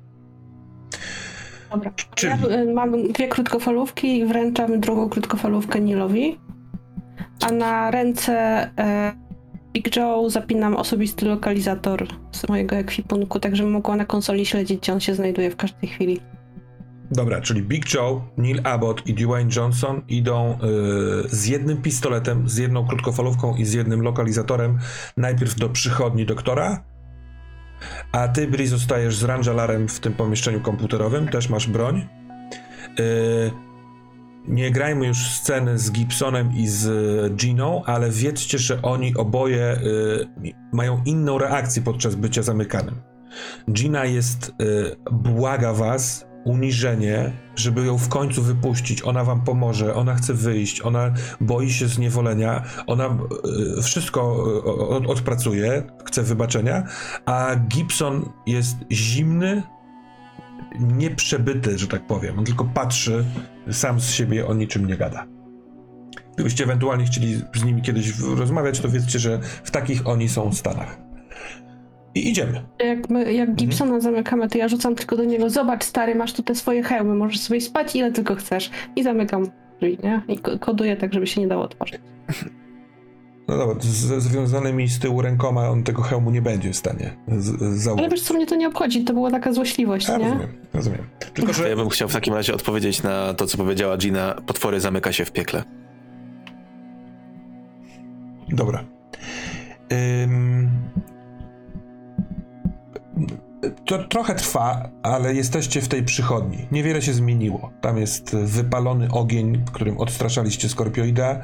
Dobra. 1.72 1.92
Czyli- 2.16 2.34
Ja 2.50 2.58
y, 2.62 2.74
mam 2.74 3.12
dwie 3.12 3.28
krótkofalówki 3.28 4.18
i 4.18 4.26
wręczam 4.26 4.80
drugą 4.80 5.10
krótkofalówkę 5.10 5.80
Nilowi. 5.82 6.40
A 7.48 7.52
na 7.52 7.92
ręce 7.92 8.70
Big 9.74 9.96
Joe 9.96 10.30
zapinam 10.30 10.76
osobisty 10.76 11.26
lokalizator 11.26 12.08
z 12.32 12.50
mojego 12.50 12.76
ekwipunku, 12.76 13.40
tak 13.40 13.56
żebym 13.56 13.72
mogła 13.72 13.96
na 13.96 14.06
konsoli 14.06 14.46
śledzić, 14.46 14.80
gdzie 14.80 14.94
on 14.94 15.00
się 15.00 15.16
znajduje 15.16 15.52
w 15.52 15.56
każdej 15.56 15.90
chwili. 15.90 16.20
Dobra, 17.12 17.42
czyli 17.42 17.62
Big 17.62 17.94
Joe, 17.94 18.22
Neil 18.38 18.62
Abbott 18.64 19.08
i 19.08 19.14
Dwayne 19.14 19.50
Johnson 19.56 20.02
idą 20.08 20.54
y, 20.54 20.58
z 21.30 21.46
jednym 21.46 21.82
pistoletem, 21.82 22.50
z 22.50 22.58
jedną 22.58 22.88
krótkofalówką 22.88 23.56
i 23.56 23.66
z 23.66 23.74
jednym 23.74 24.02
lokalizatorem 24.02 24.80
najpierw 25.18 25.56
do 25.56 25.70
przychodni 25.70 26.26
doktora, 26.26 26.84
a 28.12 28.28
ty, 28.28 28.48
Bri, 28.48 28.68
zostajesz 28.68 29.16
z 29.16 29.24
Rangelarem 29.24 29.88
w 29.88 30.00
tym 30.00 30.14
pomieszczeniu 30.14 30.62
komputerowym, 30.62 31.28
też 31.28 31.50
masz 31.50 31.68
broń. 31.68 32.08
Y, 33.00 33.52
nie 34.48 34.72
grajmy 34.72 35.08
już 35.08 35.18
sceny 35.18 35.80
z 35.80 35.92
Gibsonem 35.92 36.56
i 36.56 36.68
z 36.68 37.36
Giną, 37.36 37.84
ale 37.86 38.10
wiedzcie, 38.10 38.58
że 38.58 38.82
oni 38.82 39.16
oboje 39.16 39.78
y, 40.44 40.54
mają 40.74 41.02
inną 41.06 41.38
reakcję 41.38 41.82
podczas 41.82 42.16
bycia 42.16 42.44
zamykanym. 42.44 42.96
Gina 43.72 44.06
jest, 44.06 44.52
błaga 45.12 45.74
was, 45.74 46.29
uniżenie, 46.44 47.32
żeby 47.56 47.86
ją 47.86 47.98
w 47.98 48.10
końcu 48.10 48.44
wypuścić. 48.44 49.04
Ona 49.04 49.24
wam 49.24 49.42
pomoże, 49.42 49.96
ona 49.96 50.16
chce 50.16 50.34
wyjść, 50.34 50.82
ona 50.82 51.14
boi 51.42 51.70
się 51.70 51.88
zniewolenia, 51.88 52.64
ona 52.88 53.18
y, 53.78 53.82
wszystko 53.84 54.44
od, 54.90 55.08
odpracuje, 55.08 55.84
chce 56.06 56.24
wybaczenia, 56.24 56.84
a 57.26 57.56
Gibson 57.56 58.30
jest 58.46 58.78
zimny, 58.92 59.64
nieprzebyty, 60.80 61.78
że 61.78 61.88
tak 61.88 62.08
powiem. 62.08 62.40
On 62.40 62.46
tylko 62.46 62.66
patrzy 62.66 63.26
sam 63.72 64.00
z 64.00 64.12
siebie, 64.12 64.48
o 64.48 64.54
niczym 64.54 64.88
nie 64.88 64.98
gada. 64.98 65.26
Gdybyście 66.34 66.64
ewentualnie 66.64 67.06
chcieli 67.06 67.42
z 67.56 67.64
nimi 67.64 67.82
kiedyś 67.82 68.20
rozmawiać, 68.20 68.80
to 68.80 68.90
wiedzcie, 68.90 69.20
że 69.20 69.40
w 69.64 69.72
takich 69.72 70.08
oni 70.08 70.30
są 70.30 70.54
stanach. 70.54 71.09
I 72.16 72.30
idziemy. 72.30 72.64
Jak, 72.86 73.10
my, 73.10 73.34
jak 73.34 73.56
Gibsona 73.56 74.00
zamykamy, 74.00 74.50
to 74.50 74.58
ja 74.58 74.68
rzucam 74.68 74.96
tylko 74.96 75.18
do 75.18 75.24
niego, 75.24 75.50
zobacz 75.50 75.84
stary, 75.84 76.16
masz 76.16 76.34
tu 76.34 76.44
te 76.44 76.56
swoje 76.56 76.84
hełmy, 76.84 77.16
możesz 77.16 77.40
sobie 77.40 77.62
spać 77.62 77.96
ile 77.96 78.12
tylko 78.12 78.36
chcesz. 78.36 78.72
I 78.96 79.04
zamykam 79.04 79.44
drzwi, 79.82 79.98
nie? 80.04 80.22
I 80.28 80.38
ko- 80.40 80.60
koduję 80.60 80.98
tak, 80.98 81.14
żeby 81.14 81.28
się 81.28 81.42
nie 81.42 81.48
dało 81.48 81.64
otworzyć. 81.64 82.00
No 83.48 83.58
dobra, 83.58 83.76
ze 83.82 84.22
związanymi 84.22 84.88
z 84.88 85.00
tyłu 85.00 85.22
rękoma 85.22 85.70
on 85.70 85.84
tego 85.84 86.02
hełmu 86.02 86.32
nie 86.32 86.42
będzie 86.42 86.74
w 86.74 86.76
stanie 86.76 87.14
z- 87.38 87.44
z- 87.46 87.62
Ale 87.62 87.78
założyć. 87.78 88.12
wiesz 88.12 88.22
co, 88.22 88.34
mnie 88.34 88.46
to 88.48 88.56
nie 88.56 88.68
obchodzi, 88.68 89.04
to 89.04 89.14
była 89.14 89.32
taka 89.32 89.54
złośliwość, 89.54 90.08
Ja 90.08 90.18
nie? 90.18 90.24
rozumiem, 90.24 90.50
rozumiem. 90.74 91.00
Tylko, 91.34 91.52
Ja 91.52 91.58
że 91.58 91.76
bym 91.76 91.90
chciał 91.90 92.10
w 92.10 92.14
takim 92.14 92.34
razie 92.34 92.54
odpowiedzieć 92.54 93.04
na 93.04 93.34
to, 93.34 93.46
co 93.48 93.58
powiedziała 93.58 93.98
Gina. 93.98 94.36
Potwory 94.46 94.80
zamyka 94.80 95.12
się 95.12 95.26
w 95.26 95.32
piekle. 95.32 95.64
Dobra. 98.50 98.84
Ym... 100.24 100.70
Mm-hmm. 103.20 103.49
To 103.86 104.04
trochę 104.04 104.36
trwa, 104.36 104.90
ale 105.04 105.34
jesteście 105.34 105.82
w 105.82 105.88
tej 105.88 106.04
przychodni. 106.04 106.58
Niewiele 106.72 107.02
się 107.02 107.14
zmieniło. 107.14 107.72
Tam 107.82 107.98
jest 107.98 108.36
wypalony 108.36 109.08
ogień, 109.12 109.64
którym 109.74 109.98
odstraszaliście 109.98 110.70
skorpioida. 110.70 111.42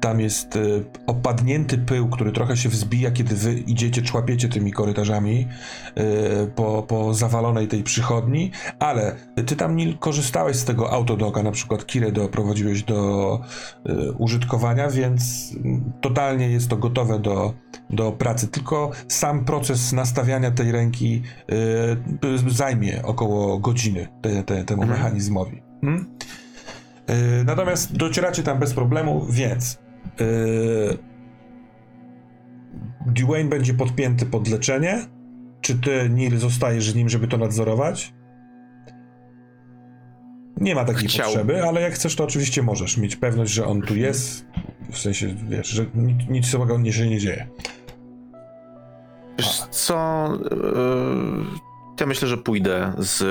Tam 0.00 0.20
jest 0.20 0.56
y, 0.56 0.84
opadnięty 1.06 1.78
pył, 1.78 2.08
który 2.08 2.32
trochę 2.32 2.56
się 2.56 2.68
wzbija, 2.68 3.10
kiedy 3.10 3.34
wy 3.34 3.54
idziecie, 3.54 4.02
człapiecie 4.02 4.48
tymi 4.48 4.72
korytarzami 4.72 5.46
y, 5.98 6.50
po, 6.54 6.82
po 6.82 7.14
zawalonej 7.14 7.68
tej 7.68 7.82
przychodni. 7.82 8.50
Ale 8.78 9.16
ty 9.46 9.56
tam 9.56 9.76
nie 9.76 9.94
korzystałeś 9.94 10.56
z 10.56 10.64
tego 10.64 10.92
autodoka, 10.92 11.42
na 11.42 11.50
przykład 11.50 11.86
Kirę 11.86 12.12
doprowadziłeś 12.12 12.82
do 12.82 13.40
użytkowania, 14.18 14.90
więc 14.90 15.52
mm, 15.64 15.92
totalnie 16.00 16.48
jest 16.50 16.68
to 16.68 16.76
gotowe 16.76 17.18
do, 17.18 17.54
do 17.90 18.12
pracy. 18.12 18.48
Tylko 18.48 18.90
sam 19.08 19.44
proces 19.44 19.92
nastawiania 19.92 20.50
tej 20.50 20.72
ręki 20.72 21.22
zajmie 22.48 23.02
około 23.04 23.58
godziny 23.58 24.08
te, 24.22 24.42
te, 24.44 24.64
temu 24.64 24.82
Mhm. 24.82 25.00
mechanizmowi. 25.00 25.62
Hmm? 25.80 26.06
Y, 27.10 27.44
natomiast 27.44 27.96
docieracie 27.96 28.42
tam 28.42 28.58
bez 28.58 28.74
problemu, 28.74 29.26
więc 29.30 29.78
y, 30.20 30.98
Dwayne 33.06 33.48
będzie 33.50 33.74
podpięty 33.74 34.26
pod 34.26 34.48
leczenie. 34.48 35.06
Czy 35.60 35.78
ty, 35.78 36.08
Neil, 36.08 36.38
zostajesz 36.38 36.90
z 36.90 36.94
nim, 36.94 37.08
żeby 37.08 37.28
to 37.28 37.36
nadzorować? 37.38 38.14
Nie 40.60 40.74
ma 40.74 40.84
takiej 40.84 41.08
Chciał. 41.08 41.26
potrzeby, 41.26 41.62
ale 41.64 41.80
jak 41.80 41.92
chcesz, 41.92 42.16
to 42.16 42.24
oczywiście 42.24 42.62
możesz 42.62 42.96
mieć 42.96 43.16
pewność, 43.16 43.52
że 43.52 43.66
on 43.66 43.82
tu 43.82 43.96
jest. 43.96 44.46
W 44.92 44.98
sensie, 44.98 45.34
wiesz, 45.48 45.68
że 45.68 45.86
nic, 45.94 46.28
nic 46.28 46.46
złego 46.46 46.78
nie- 46.78 46.92
się 46.92 47.06
nie 47.10 47.18
dzieje. 47.18 47.48
Wiesz 49.38 49.62
co? 49.70 50.28
Yy, 50.50 51.68
ja 52.00 52.06
myślę, 52.06 52.28
że 52.28 52.36
pójdę 52.36 52.92
z 52.98 53.22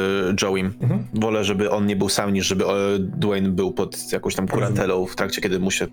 Joeym. 0.41 0.73
Mhm. 0.81 1.07
Wolę, 1.13 1.43
żeby 1.43 1.71
on 1.71 1.85
nie 1.85 1.95
był 1.95 2.09
sam, 2.09 2.33
niż 2.33 2.47
żeby 2.47 2.65
e, 2.65 2.69
Dwayne 2.99 3.49
był 3.49 3.73
pod 3.73 4.11
jakąś 4.11 4.35
tam 4.35 4.47
kurantelą 4.47 5.05
w 5.05 5.15
trakcie, 5.15 5.41
kiedy 5.41 5.59
mu 5.59 5.71
się 5.71 5.87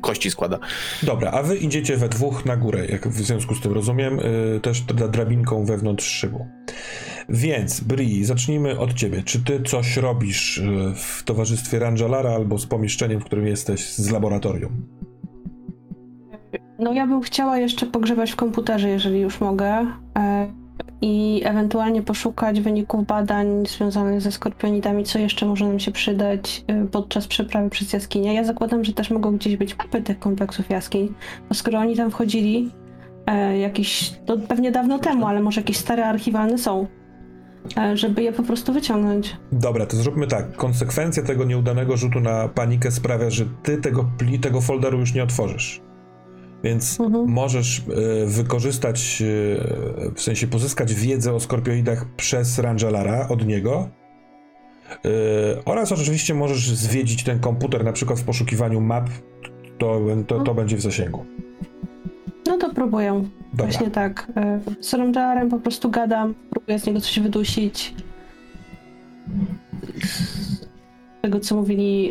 kości 0.00 0.30
składa. 0.30 0.58
Dobra, 1.02 1.30
a 1.30 1.42
wy 1.42 1.56
idziecie 1.56 1.96
we 1.96 2.08
dwóch 2.08 2.46
na 2.46 2.56
górę, 2.56 2.86
jak 2.86 3.08
w 3.08 3.22
związku 3.22 3.54
z 3.54 3.60
tym 3.60 3.72
rozumiem, 3.72 4.16
yy, 4.16 4.60
też 4.60 4.82
dra- 4.82 5.08
drabinką 5.08 5.64
wewnątrz 5.64 6.06
szybu. 6.06 6.46
Więc, 7.28 7.80
Bri, 7.80 8.24
zacznijmy 8.24 8.78
od 8.78 8.94
ciebie. 8.94 9.22
Czy 9.22 9.44
ty 9.44 9.62
coś 9.62 9.96
robisz 9.96 10.62
w 10.94 11.22
towarzystwie 11.22 11.78
Rangelara 11.78 12.30
albo 12.30 12.58
z 12.58 12.66
pomieszczeniem, 12.66 13.20
w 13.20 13.24
którym 13.24 13.46
jesteś, 13.46 13.92
z 13.92 14.10
laboratorium? 14.10 14.86
No 16.80 16.92
ja 16.92 17.06
bym 17.06 17.20
chciała 17.20 17.58
jeszcze 17.58 17.86
pogrzebać 17.86 18.32
w 18.32 18.36
komputerze, 18.36 18.88
jeżeli 18.88 19.20
już 19.20 19.40
mogę. 19.40 19.86
E, 20.18 20.46
I 21.02 21.40
ewentualnie 21.44 22.02
poszukać 22.02 22.60
wyników 22.60 23.06
badań 23.06 23.66
związanych 23.66 24.20
ze 24.20 24.32
skorpionidami, 24.32 25.04
co 25.04 25.18
jeszcze 25.18 25.46
może 25.46 25.66
nam 25.68 25.80
się 25.80 25.92
przydać 25.92 26.64
e, 26.66 26.84
podczas 26.86 27.26
przeprawy 27.26 27.70
przez 27.70 27.92
jaskinię. 27.92 28.34
Ja 28.34 28.44
zakładam, 28.44 28.84
że 28.84 28.92
też 28.92 29.10
mogą 29.10 29.36
gdzieś 29.36 29.56
być 29.56 29.78
mapy 29.78 30.02
tych 30.02 30.18
kompleksów 30.18 30.70
jaskiń, 30.70 31.14
bo 31.48 31.54
skoro 31.54 31.78
oni 31.78 31.96
tam 31.96 32.10
wchodzili 32.10 32.70
e, 33.26 33.58
jakiś, 33.58 34.12
to 34.26 34.38
pewnie 34.38 34.70
dawno 34.72 34.98
temu, 34.98 35.26
ale 35.26 35.40
może 35.40 35.60
jakieś 35.60 35.76
stare 35.76 36.06
archiwalne 36.06 36.58
są, 36.58 36.86
żeby 37.94 38.22
je 38.22 38.32
po 38.32 38.42
prostu 38.42 38.72
wyciągnąć. 38.72 39.36
Dobra, 39.52 39.86
to 39.86 39.96
zróbmy 39.96 40.26
tak. 40.26 40.56
Konsekwencja 40.56 41.22
tego 41.22 41.44
nieudanego 41.44 41.96
rzutu 41.96 42.20
na 42.20 42.48
panikę 42.48 42.90
sprawia, 42.90 43.30
że 43.30 43.44
ty 43.62 43.76
tego, 43.76 44.10
pli, 44.18 44.38
tego 44.38 44.60
folderu 44.60 44.98
już 44.98 45.14
nie 45.14 45.22
otworzysz. 45.22 45.80
Więc 46.64 47.00
Mhm. 47.00 47.28
możesz 47.28 47.78
e, 47.78 48.26
wykorzystać, 48.26 49.22
e, 49.22 50.14
w 50.14 50.22
sensie 50.22 50.46
pozyskać 50.46 50.94
wiedzę 50.94 51.34
o 51.34 51.40
skorpioidach 51.40 52.06
przez 52.16 52.58
Rangelara 52.58 53.28
od 53.28 53.46
niego. 53.46 53.88
E, 54.90 55.64
oraz 55.64 55.92
oczywiście 55.92 56.34
możesz 56.34 56.70
zwiedzić 56.70 57.24
ten 57.24 57.38
komputer, 57.40 57.84
na 57.84 57.92
przykład 57.92 58.20
w 58.20 58.24
poszukiwaniu 58.24 58.80
map. 58.80 59.10
To, 59.78 60.00
to, 60.26 60.40
to 60.40 60.54
będzie 60.54 60.76
w 60.76 60.80
zasięgu. 60.80 61.24
No 62.46 62.58
to 62.58 62.74
próbuję. 62.74 63.24
Dobra. 63.52 63.66
Właśnie 63.66 63.90
tak. 63.90 64.32
Z 64.80 64.94
Rangelarem 64.94 65.50
po 65.50 65.58
prostu 65.58 65.90
gadam, 65.90 66.34
próbuję 66.50 66.78
z 66.78 66.86
niego 66.86 67.00
coś 67.00 67.20
wydusić. 67.20 67.94
Z 70.04 70.66
tego, 71.22 71.40
co 71.40 71.54
mówili 71.56 72.10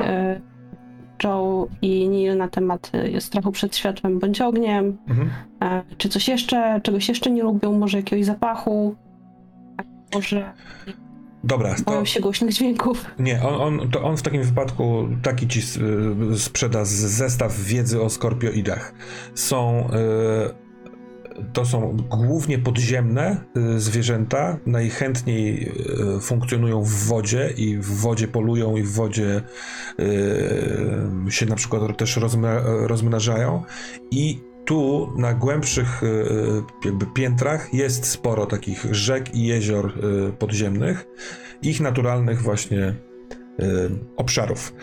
Joe 1.23 1.67
i 1.81 2.09
Neil 2.09 2.37
na 2.37 2.47
temat 2.47 2.91
e, 2.93 3.21
strachu 3.21 3.51
przed 3.51 3.75
światłem 3.75 4.19
bądź 4.19 4.41
ogniem. 4.41 4.97
Mhm. 5.07 5.29
E, 5.61 5.83
Czy 5.97 6.09
coś 6.09 6.27
jeszcze, 6.27 6.81
czegoś 6.83 7.09
jeszcze 7.09 7.31
nie 7.31 7.43
lubią, 7.43 7.73
może 7.73 7.97
jakiegoś 7.97 8.25
zapachu, 8.25 8.95
może 10.13 10.53
Dobra, 11.43 11.75
to, 11.75 11.83
boją 11.83 12.05
się 12.05 12.19
głośnych 12.19 12.53
dźwięków. 12.53 13.05
Nie, 13.19 13.41
on, 13.43 13.79
on, 13.79 13.89
to 13.89 14.03
on 14.03 14.17
w 14.17 14.21
takim 14.21 14.43
wypadku 14.43 15.07
taki 15.21 15.47
ci 15.47 15.59
y, 16.33 16.39
sprzeda 16.39 16.85
zestaw 16.85 17.59
wiedzy 17.59 18.01
o 18.01 18.09
skorpioidach. 18.09 18.93
Są. 19.35 19.89
y, 20.55 20.68
To 21.53 21.65
są 21.65 21.97
głównie 22.09 22.59
podziemne 22.59 23.37
y, 23.75 23.79
zwierzęta. 23.79 24.57
Najchętniej 24.65 25.71
y, 26.17 26.21
funkcjonują 26.21 26.83
w 26.83 26.89
wodzie 26.89 27.53
i 27.57 27.77
w 27.77 28.01
wodzie 28.01 28.27
polują 28.27 28.77
i 28.77 28.83
w 28.83 28.91
wodzie 28.91 29.41
y, 29.99 31.31
się 31.31 31.45
na 31.45 31.55
przykład 31.55 31.97
też 31.97 32.17
rozmna, 32.17 32.61
rozmnażają. 32.63 33.63
I 34.11 34.41
tu 34.65 35.13
na 35.17 35.33
głębszych 35.33 36.01
jakby 36.85 37.05
piętrach 37.05 37.73
jest 37.73 38.05
sporo 38.05 38.45
takich 38.45 38.85
rzek 38.91 39.35
i 39.35 39.45
jezior 39.45 39.93
podziemnych 40.39 41.05
ich 41.61 41.81
naturalnych 41.81 42.41
właśnie 42.41 42.95
obszarów. 44.17 44.73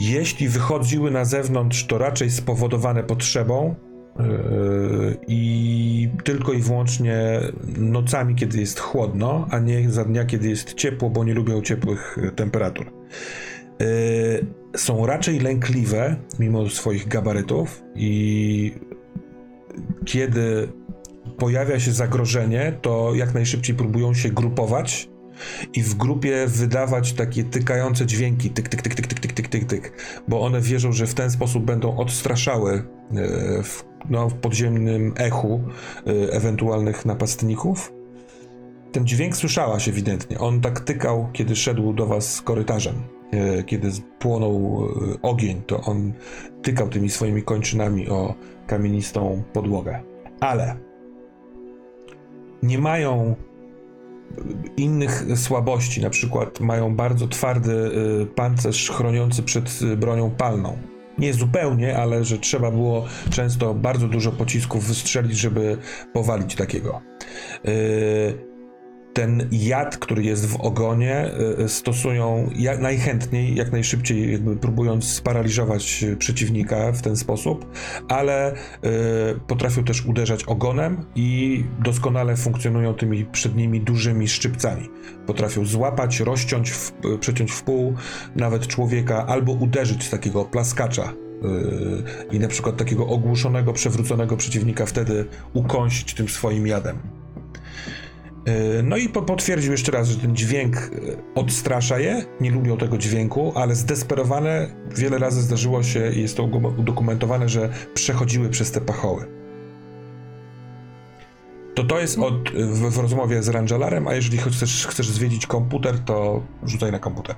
Jeśli 0.00 0.48
wychodziły 0.48 1.10
na 1.10 1.24
zewnątrz, 1.24 1.86
to 1.86 1.98
raczej 1.98 2.30
spowodowane 2.30 3.04
potrzebą 3.04 3.74
i 5.28 6.10
tylko 6.24 6.52
i 6.52 6.62
wyłącznie 6.62 7.40
nocami, 7.78 8.34
kiedy 8.34 8.60
jest 8.60 8.80
chłodno, 8.80 9.46
a 9.50 9.58
nie 9.58 9.90
za 9.90 10.04
dnia, 10.04 10.24
kiedy 10.24 10.48
jest 10.48 10.74
ciepło, 10.74 11.10
bo 11.10 11.24
nie 11.24 11.34
lubią 11.34 11.62
ciepłych 11.62 12.18
y, 12.18 12.30
temperatur. 12.30 12.86
Y, 13.82 14.46
Są 14.76 15.06
raczej 15.06 15.40
lękliwe, 15.40 16.16
mimo 16.38 16.68
swoich 16.68 17.08
gabarytów, 17.08 17.82
i 17.94 18.72
kiedy 20.04 20.68
pojawia 21.38 21.80
się 21.80 21.92
zagrożenie, 21.92 22.78
to 22.82 23.14
jak 23.14 23.34
najszybciej 23.34 23.76
próbują 23.76 24.14
się 24.14 24.28
grupować 24.28 25.08
i 25.74 25.82
w 25.82 25.94
grupie 25.94 26.46
wydawać 26.46 27.12
takie 27.12 27.44
tykające 27.44 28.06
dźwięki, 28.06 28.50
tyk, 28.50 28.68
tyk, 28.68 28.82
tyk, 28.82 28.94
tyk, 28.94 29.06
tyk, 29.06 29.20
tyk, 29.20 29.32
tyk, 29.32 29.48
tyk, 29.48 29.64
tyk, 29.64 29.92
bo 30.28 30.40
one 30.40 30.60
wierzą, 30.60 30.92
że 30.92 31.06
w 31.06 31.14
ten 31.14 31.30
sposób 31.30 31.64
będą 31.64 31.96
odstraszały 31.96 32.72
e, 32.72 33.62
w, 33.62 33.84
no, 34.10 34.28
w 34.28 34.34
podziemnym 34.34 35.14
echu 35.16 35.60
e, 36.06 36.32
ewentualnych 36.32 37.06
napastników. 37.06 37.92
Ten 38.92 39.06
dźwięk 39.06 39.36
słyszałaś 39.36 39.88
ewidentnie. 39.88 40.38
On 40.38 40.60
tak 40.60 40.80
tykał, 40.80 41.28
kiedy 41.32 41.56
szedł 41.56 41.92
do 41.92 42.06
was 42.06 42.42
korytarzem. 42.42 42.94
E, 43.32 43.62
Kiedy 43.62 43.90
płonął 44.18 44.88
ogień, 45.22 45.62
to 45.66 45.80
on 45.80 46.12
tykał 46.62 46.88
tymi 46.88 47.10
swoimi 47.10 47.42
kończynami 47.42 48.08
o 48.08 48.34
kamienistą 48.66 49.42
podłogę. 49.52 50.02
Ale 50.40 50.76
nie 52.62 52.78
mają 52.78 53.34
innych 54.76 55.24
słabości, 55.36 56.02
na 56.02 56.10
przykład 56.10 56.60
mają 56.60 56.96
bardzo 56.96 57.28
twardy 57.28 57.72
y, 57.72 58.26
pancerz 58.26 58.90
chroniący 58.90 59.42
przed 59.42 59.82
y, 59.82 59.96
bronią 59.96 60.30
palną. 60.30 60.78
Nie 61.18 61.34
zupełnie, 61.34 61.98
ale 61.98 62.24
że 62.24 62.38
trzeba 62.38 62.70
było 62.70 63.04
często 63.30 63.74
bardzo 63.74 64.08
dużo 64.08 64.32
pocisków 64.32 64.84
wystrzelić, 64.84 65.38
żeby 65.38 65.78
powalić 66.12 66.54
takiego. 66.54 67.00
Ten 69.16 69.48
jad, 69.52 69.96
który 69.96 70.22
jest 70.22 70.46
w 70.46 70.56
ogonie, 70.60 71.30
y, 71.60 71.68
stosują 71.68 72.50
jak 72.56 72.80
najchętniej, 72.80 73.54
jak 73.54 73.72
najszybciej, 73.72 74.32
jakby 74.32 74.56
próbując 74.56 75.04
sparaliżować 75.04 76.02
y, 76.02 76.16
przeciwnika 76.16 76.92
w 76.92 77.02
ten 77.02 77.16
sposób, 77.16 77.72
ale 78.08 78.54
potrafią 79.46 79.84
też 79.84 80.06
uderzać 80.06 80.44
ogonem 80.44 81.04
i 81.14 81.64
doskonale 81.84 82.36
funkcjonują 82.36 82.94
tymi 82.94 83.24
przednimi 83.24 83.80
dużymi 83.80 84.28
szczypcami. 84.28 84.88
Potrafią 85.26 85.64
złapać, 85.64 86.20
rozciąć, 86.20 86.70
w, 86.70 86.92
przeciąć 87.20 87.52
w 87.52 87.62
pół 87.62 87.94
nawet 88.36 88.66
człowieka 88.66 89.26
albo 89.26 89.52
uderzyć 89.52 90.08
takiego 90.08 90.44
plaskacza. 90.44 91.12
I 92.32 92.38
na 92.38 92.48
przykład 92.48 92.76
takiego 92.76 93.06
ogłuszonego, 93.06 93.72
przewróconego 93.72 94.36
przeciwnika 94.36 94.86
wtedy 94.86 95.24
ukąsić 95.52 96.14
tym 96.14 96.28
swoim 96.28 96.66
jadem. 96.66 97.15
Y, 98.48 98.82
No 98.82 98.96
i 98.96 99.08
po- 99.08 99.22
potwierdził 99.22 99.72
jeszcze 99.72 99.92
raz, 99.92 100.08
że 100.08 100.18
ten 100.20 100.36
dźwięk 100.36 100.76
y, 100.76 101.16
odstrasza 101.34 101.98
je, 101.98 102.24
nie 102.40 102.50
lubią 102.50 102.76
tego 102.76 102.98
dźwięku, 102.98 103.52
ale 103.54 103.74
zdesperowane 103.74 104.68
wiele 104.96 105.18
razy 105.18 105.42
zdarzyło 105.42 105.82
się 105.82 106.12
i 106.12 106.22
jest 106.22 106.36
to 106.36 106.42
udokumentowane, 106.78 107.48
że 107.48 107.68
przechodziły 107.94 108.48
przez 108.48 108.70
te 108.70 108.80
pachoły. 108.80 109.26
To 111.74 111.84
to 111.84 111.98
jest 112.00 112.18
od, 112.18 112.50
w, 112.50 112.90
w 112.90 112.98
rozmowie 112.98 113.42
z 113.42 113.48
Rangelarem, 113.48 114.08
a 114.08 114.14
jeżeli 114.14 114.38
chcesz, 114.38 114.86
chcesz 114.86 115.08
zwiedzić 115.10 115.46
komputer, 115.46 115.98
to 115.98 116.42
rzucaj 116.64 116.92
na 116.92 116.98
komputer. 116.98 117.36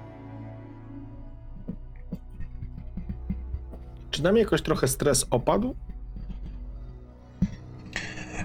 Czy 4.11 4.22
na 4.22 4.32
mnie 4.32 4.40
jakoś 4.40 4.62
trochę 4.62 4.88
stres 4.88 5.26
opadł? 5.30 5.74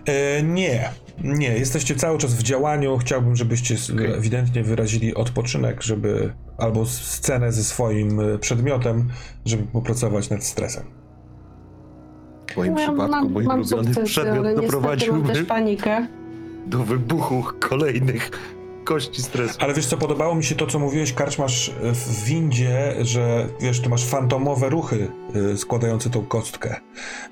E, 0.06 0.44
nie, 0.44 0.90
nie, 1.24 1.58
jesteście 1.58 1.96
cały 1.96 2.18
czas 2.18 2.34
w 2.34 2.44
działaniu. 2.44 2.98
Chciałbym, 2.98 3.36
żebyście 3.36 3.76
Okej. 3.94 4.14
ewidentnie 4.14 4.64
wyrazili 4.64 5.16
odpoczynek, 5.16 5.84
żeby 5.84 6.34
albo 6.58 6.86
scenę 6.86 7.52
ze 7.52 7.64
swoim 7.64 8.20
e, 8.20 8.38
przedmiotem, 8.38 9.10
żeby 9.46 9.64
popracować 9.64 10.30
nad 10.30 10.44
stresem. 10.44 10.84
W 12.54 12.58
moim 12.58 12.74
No 12.74 12.80
ja 12.80 12.88
przypadku 12.88 13.12
mam, 13.12 13.32
mój 13.32 13.44
mam 13.44 13.60
ulubiony 13.60 13.84
sukcesy, 13.94 14.06
przedmiot 14.12 14.56
doprowadziłby 14.56 15.34
też 15.34 15.44
panikę. 15.44 16.08
do 16.68 16.84
wybuchu 16.84 17.44
kolejnych 17.60 18.32
kości 18.84 19.22
stresu. 19.22 19.56
Ale 19.60 19.74
wiesz 19.74 19.86
co, 19.86 19.98
podobało 19.98 20.36
mi 20.36 20.44
się 20.44 20.56
to, 20.56 20.68
co 20.68 20.80
mówiłeś, 20.80 21.14
Karczmasz 21.14 21.70
e, 21.70 21.94
w 21.94 22.24
windzie, 22.24 22.96
że 23.02 23.48
wiesz, 23.62 23.82
tu 23.82 23.90
masz 23.90 24.06
fantomowe 24.06 24.70
ruchy 24.70 25.08
e, 25.54 25.58
składające 25.58 26.10
tą 26.10 26.26
kostkę. 26.26 26.76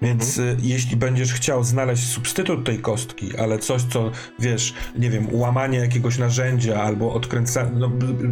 Więc 0.02 0.40
e, 0.40 0.56
jeśli 0.60 0.98
będziesz 0.98 1.34
chciał 1.34 1.64
znaleźć 1.64 2.08
substytut 2.08 2.66
tej 2.66 2.80
kostki, 2.80 3.38
ale 3.38 3.60
coś, 3.60 3.82
co 3.84 4.12
wiesz, 4.40 4.74
nie 4.96 5.10
wiem, 5.10 5.28
łamanie 5.32 5.80
jakiegoś 5.80 6.18
narzędzia 6.18 6.82
albo 6.82 7.14
odkręcanie, 7.14 7.72
no, 7.74 7.92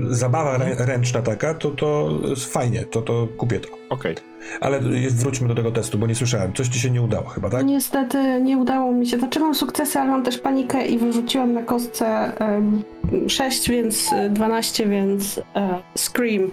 zabawa 0.10 0.58
rę, 0.58 0.76
ręczna 0.78 1.22
taka, 1.22 1.54
to 1.54 1.70
to 1.72 2.20
fajnie, 2.38 2.86
to 2.86 3.02
to 3.02 3.28
kupię 3.38 3.60
to. 3.60 3.68
Okej. 3.90 4.29
Ale 4.62 4.78
e, 4.78 5.10
wróćmy 5.10 5.48
do 5.48 5.56
tego 5.56 5.72
testu, 5.72 5.98
bo 5.98 6.08
nie 6.08 6.16
słyszałem. 6.16 6.54
Coś 6.54 6.68
ci 6.68 6.80
się 6.80 6.90
nie 6.90 7.02
udało 7.02 7.28
chyba, 7.30 7.50
tak? 7.50 7.66
Niestety 7.66 8.42
nie 8.42 8.58
udało 8.58 8.92
mi 8.92 9.08
się. 9.08 9.18
Znaczy 9.18 9.40
mam 9.40 9.56
sukcesy, 9.56 10.00
ale 10.00 10.12
mam 10.12 10.24
też 10.24 10.38
panikę 10.38 10.88
i 10.88 10.98
wyrzuciłam 10.98 11.54
na 11.54 11.64
kostce 11.64 12.32
um, 12.40 12.84
6, 13.30 13.70
więc 13.70 14.14
e, 14.14 14.30
12, 14.30 14.88
więc 14.88 15.42
e, 15.56 15.80
Scream. 15.96 16.52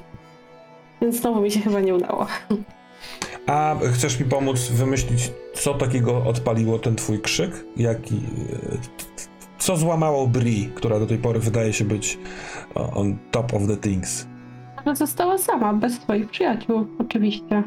Więc 1.03 1.17
znowu 1.17 1.41
mi 1.41 1.51
się 1.51 1.61
chyba 1.61 1.81
nie 1.81 1.95
udało. 1.95 2.27
A 3.47 3.77
chcesz 3.95 4.21
mi 4.21 4.27
pomóc 4.27 4.69
wymyślić, 4.69 5.31
co 5.55 5.75
takiego 5.75 6.25
odpaliło 6.25 6.79
ten 6.79 6.97
twój 6.97 7.21
krzyk? 7.21 7.65
Jaki, 7.77 8.15
e, 8.15 8.79
co 9.59 9.77
złamało 9.77 10.27
Bri, 10.27 10.71
która 10.75 10.99
do 10.99 11.07
tej 11.07 11.19
pory 11.19 11.41
wydaje 11.41 11.73
się 11.73 11.85
być 11.85 12.19
on 12.75 13.19
top 13.31 13.55
of 13.55 13.63
the 13.69 13.77
things? 13.77 14.27
Ale 14.87 14.97
została 14.97 15.39
sama, 15.39 15.73
bez 15.73 15.95
swoich 15.95 16.31
przyjaciół, 16.31 16.87
oczywiście. 16.99 17.63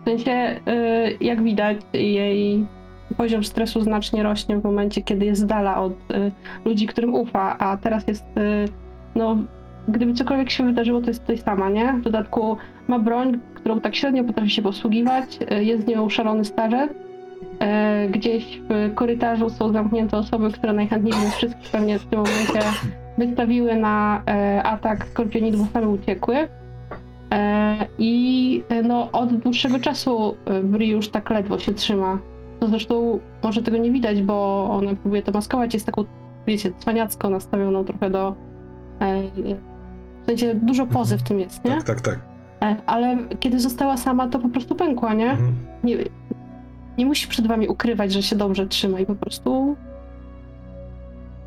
W 0.00 0.08
sensie, 0.08 0.60
y, 0.68 1.24
jak 1.24 1.42
widać, 1.42 1.76
jej 1.92 2.66
poziom 3.16 3.44
stresu 3.44 3.80
znacznie 3.80 4.22
rośnie 4.22 4.56
w 4.58 4.64
momencie, 4.64 5.02
kiedy 5.02 5.26
jest 5.26 5.40
z 5.40 5.46
dala 5.46 5.80
od 5.80 5.92
y, 5.92 6.32
ludzi, 6.64 6.86
którym 6.86 7.14
ufa, 7.14 7.58
a 7.58 7.76
teraz 7.76 8.08
jest, 8.08 8.24
y, 8.24 8.64
no, 9.14 9.36
gdyby 9.88 10.14
cokolwiek 10.14 10.50
się 10.50 10.64
wydarzyło, 10.64 11.00
to 11.00 11.06
jest 11.06 11.20
tutaj 11.20 11.38
sama, 11.38 11.70
nie? 11.70 11.92
W 11.92 12.00
dodatku 12.02 12.56
ma 12.88 12.98
broń, 12.98 13.38
którą 13.54 13.80
tak 13.80 13.94
średnio 13.94 14.24
potrafi 14.24 14.50
się 14.50 14.62
posługiwać, 14.62 15.38
jest 15.60 15.84
z 15.84 15.88
nią 15.88 16.08
szalony 16.08 16.44
starzec. 16.44 16.90
Y, 16.90 18.08
Gdzieś 18.10 18.60
w 18.68 18.94
korytarzu 18.94 19.50
są 19.50 19.72
zamknięte 19.72 20.16
osoby, 20.16 20.52
które 20.52 20.72
najchętniej 20.72 21.12
z 21.12 21.34
wszystkich 21.34 21.70
pewnie 21.70 21.98
w 21.98 22.06
tym 22.06 22.18
momencie 22.18 22.60
wystawiły 23.26 23.76
na 23.76 24.22
e, 24.26 24.62
atak 24.62 25.06
skorpionidów, 25.06 25.70
same 25.72 25.88
uciekły. 25.88 26.48
E, 27.32 27.76
I 27.98 28.62
e, 28.68 28.82
no, 28.82 29.12
od 29.12 29.36
dłuższego 29.36 29.78
czasu 29.78 30.36
Bri 30.64 30.88
już 30.88 31.08
tak 31.08 31.30
ledwo 31.30 31.58
się 31.58 31.74
trzyma. 31.74 32.18
To 32.60 32.68
zresztą 32.68 33.18
może 33.42 33.62
tego 33.62 33.76
nie 33.76 33.90
widać, 33.90 34.22
bo 34.22 34.68
ona 34.70 34.94
próbuje 34.94 35.22
to 35.22 35.32
maskować. 35.32 35.74
Jest 35.74 35.86
taką, 35.86 36.04
wiecie, 36.46 36.72
cwaniacko 36.78 37.30
nastawioną 37.30 37.84
trochę 37.84 38.10
do. 38.10 38.34
W 40.22 40.26
sensie 40.26 40.54
dużo 40.54 40.86
pozy 40.86 41.18
w 41.18 41.22
tym 41.22 41.40
jest, 41.40 41.64
nie? 41.64 41.70
Tak, 41.70 41.84
tak, 41.84 42.00
tak. 42.00 42.18
Ale 42.86 43.18
kiedy 43.40 43.60
została 43.60 43.96
sama, 43.96 44.28
to 44.28 44.38
po 44.38 44.48
prostu 44.48 44.74
pękła, 44.74 45.14
nie? 45.14 45.30
Mhm. 45.30 45.54
Nie, 45.84 45.96
nie 46.98 47.06
musi 47.06 47.28
przed 47.28 47.46
wami 47.46 47.68
ukrywać, 47.68 48.12
że 48.12 48.22
się 48.22 48.36
dobrze 48.36 48.66
trzyma 48.66 49.00
i 49.00 49.06
po 49.06 49.14
prostu 49.14 49.76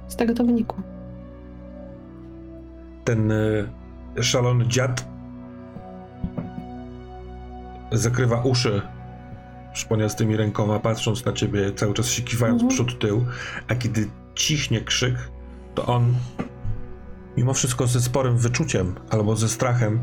z 0.08 0.16
tego 0.16 0.34
to 0.34 0.44
wynikło. 0.44 0.93
Ten 3.04 3.32
e, 3.32 4.24
szalony 4.24 4.68
dziad 4.68 5.06
zakrywa 7.92 8.42
uszy 8.42 8.82
szponiastymi 9.74 10.38
rękoma, 10.38 10.80
patrząc 10.80 11.26
na 11.26 11.34
ciebie, 11.34 11.72
cały 11.74 11.94
czas 11.94 12.08
się 12.10 12.22
kiwając 12.22 12.62
Mhm. 12.62 12.70
przód 12.70 13.00
tył, 13.00 13.26
a 13.68 13.76
kiedy 13.76 14.10
ciśnie 14.36 14.82
krzyk, 14.82 15.16
to 15.76 15.86
on 15.86 16.16
mimo 17.38 17.54
wszystko 17.54 17.88
ze 17.88 18.02
sporym 18.02 18.38
wyczuciem 18.38 18.96
albo 19.10 19.36
ze 19.36 19.50
strachem 19.50 20.00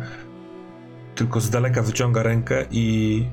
tylko 1.14 1.40
z 1.40 1.50
daleka 1.50 1.82
wyciąga 1.82 2.22
rękę 2.22 2.64
i 2.70 3.26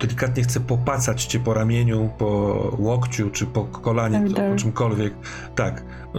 delikatnie 0.00 0.42
chce 0.42 0.60
popacać 0.60 1.24
cię 1.24 1.40
po 1.40 1.54
ramieniu, 1.54 2.10
po 2.18 2.26
łokciu, 2.78 3.30
czy 3.30 3.46
po 3.46 3.64
kolanie, 3.64 4.18
Tak, 4.18 4.28
po 4.28 4.34
tak. 4.34 4.56
czymkolwiek. 4.56 5.14
Tak. 5.54 5.84
E, 6.14 6.18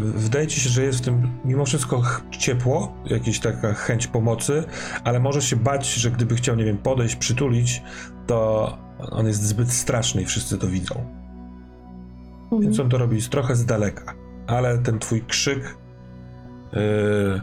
Wydaje 0.00 0.46
ci 0.46 0.60
się, 0.60 0.70
że 0.70 0.82
jest 0.82 0.98
w 0.98 1.04
tym 1.04 1.28
mimo 1.44 1.64
wszystko 1.64 2.02
ciepło, 2.30 2.92
jakaś 3.06 3.40
taka 3.40 3.74
chęć 3.74 4.06
pomocy, 4.06 4.64
ale 5.04 5.20
może 5.20 5.42
się 5.42 5.56
bać, 5.56 5.94
że 5.94 6.10
gdyby 6.10 6.36
chciał, 6.36 6.56
nie 6.56 6.64
wiem, 6.64 6.78
podejść, 6.78 7.16
przytulić, 7.16 7.82
to 8.26 8.78
on 9.10 9.26
jest 9.26 9.42
zbyt 9.42 9.72
straszny 9.72 10.22
i 10.22 10.24
wszyscy 10.24 10.58
to 10.58 10.66
widzą. 10.68 10.94
Mhm. 12.42 12.62
Więc 12.62 12.80
on 12.80 12.88
to 12.88 12.98
robi 12.98 13.22
trochę 13.22 13.56
z 13.56 13.66
daleka. 13.66 14.14
Ale 14.46 14.78
ten 14.78 14.98
twój 14.98 15.22
krzyk. 15.22 15.76
Yy, 16.72 17.40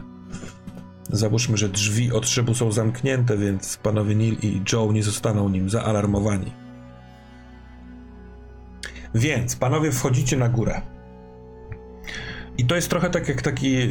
załóżmy, 1.10 1.58
że 1.58 1.70
drzwi 1.70 2.12
od 2.12 2.30
szybu 2.30 2.54
są 2.54 2.72
zamknięte, 2.72 3.38
więc 3.38 3.78
panowie 3.78 4.16
Neil 4.16 4.38
i 4.41 4.62
Joe 4.74 4.91
nie 4.91 5.04
zostaną 5.04 5.49
nim 5.49 5.70
zaalarmowani. 5.70 6.51
Więc 9.16 9.56
panowie 9.56 9.91
wchodzicie 9.91 10.38
na 10.38 10.49
górę. 10.49 10.82
I 12.58 12.66
to 12.66 12.76
jest 12.76 12.89
trochę 12.89 13.10
tak 13.10 13.28
jak 13.28 13.41
taki 13.41 13.78
e, 13.78 13.88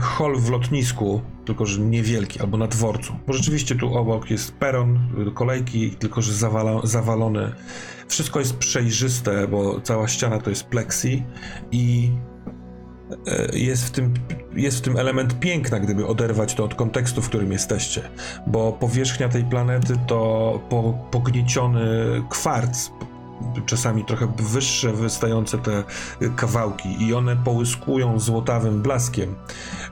hol 0.00 0.40
w 0.40 0.50
lotnisku, 0.50 1.22
tylko 1.44 1.66
że 1.66 1.80
niewielki, 1.80 2.40
albo 2.40 2.56
na 2.56 2.66
dworcu. 2.66 3.12
Bo 3.26 3.32
rzeczywiście 3.32 3.74
tu 3.74 3.94
obok 3.94 4.30
jest 4.30 4.52
peron, 4.52 4.98
y, 5.28 5.32
kolejki, 5.32 5.90
tylko 5.90 6.22
że 6.22 6.32
zawala, 6.32 6.80
zawalony. 6.84 7.52
Wszystko 8.08 8.38
jest 8.38 8.56
przejrzyste, 8.56 9.48
bo 9.48 9.80
cała 9.80 10.08
ściana 10.08 10.38
to 10.38 10.50
jest 10.50 10.64
plexi 10.64 11.24
i 11.70 12.10
e, 12.10 12.35
jest 13.52 13.84
w, 13.84 13.90
tym, 13.90 14.14
jest 14.54 14.78
w 14.78 14.80
tym 14.80 14.96
element 14.96 15.38
piękna, 15.40 15.80
gdyby 15.80 16.06
oderwać 16.06 16.54
to 16.54 16.64
od 16.64 16.74
kontekstu, 16.74 17.22
w 17.22 17.28
którym 17.28 17.52
jesteście. 17.52 18.02
Bo 18.46 18.72
powierzchnia 18.72 19.28
tej 19.28 19.44
planety 19.44 19.94
to 20.06 20.60
po, 20.68 21.08
pognieciony 21.10 21.86
kwarc, 22.30 22.90
czasami 23.66 24.04
trochę 24.04 24.32
wyższe 24.38 24.92
wystające 24.92 25.58
te 25.58 25.84
kawałki 26.36 27.06
i 27.06 27.14
one 27.14 27.36
połyskują 27.36 28.20
złotawym 28.20 28.82
blaskiem, 28.82 29.34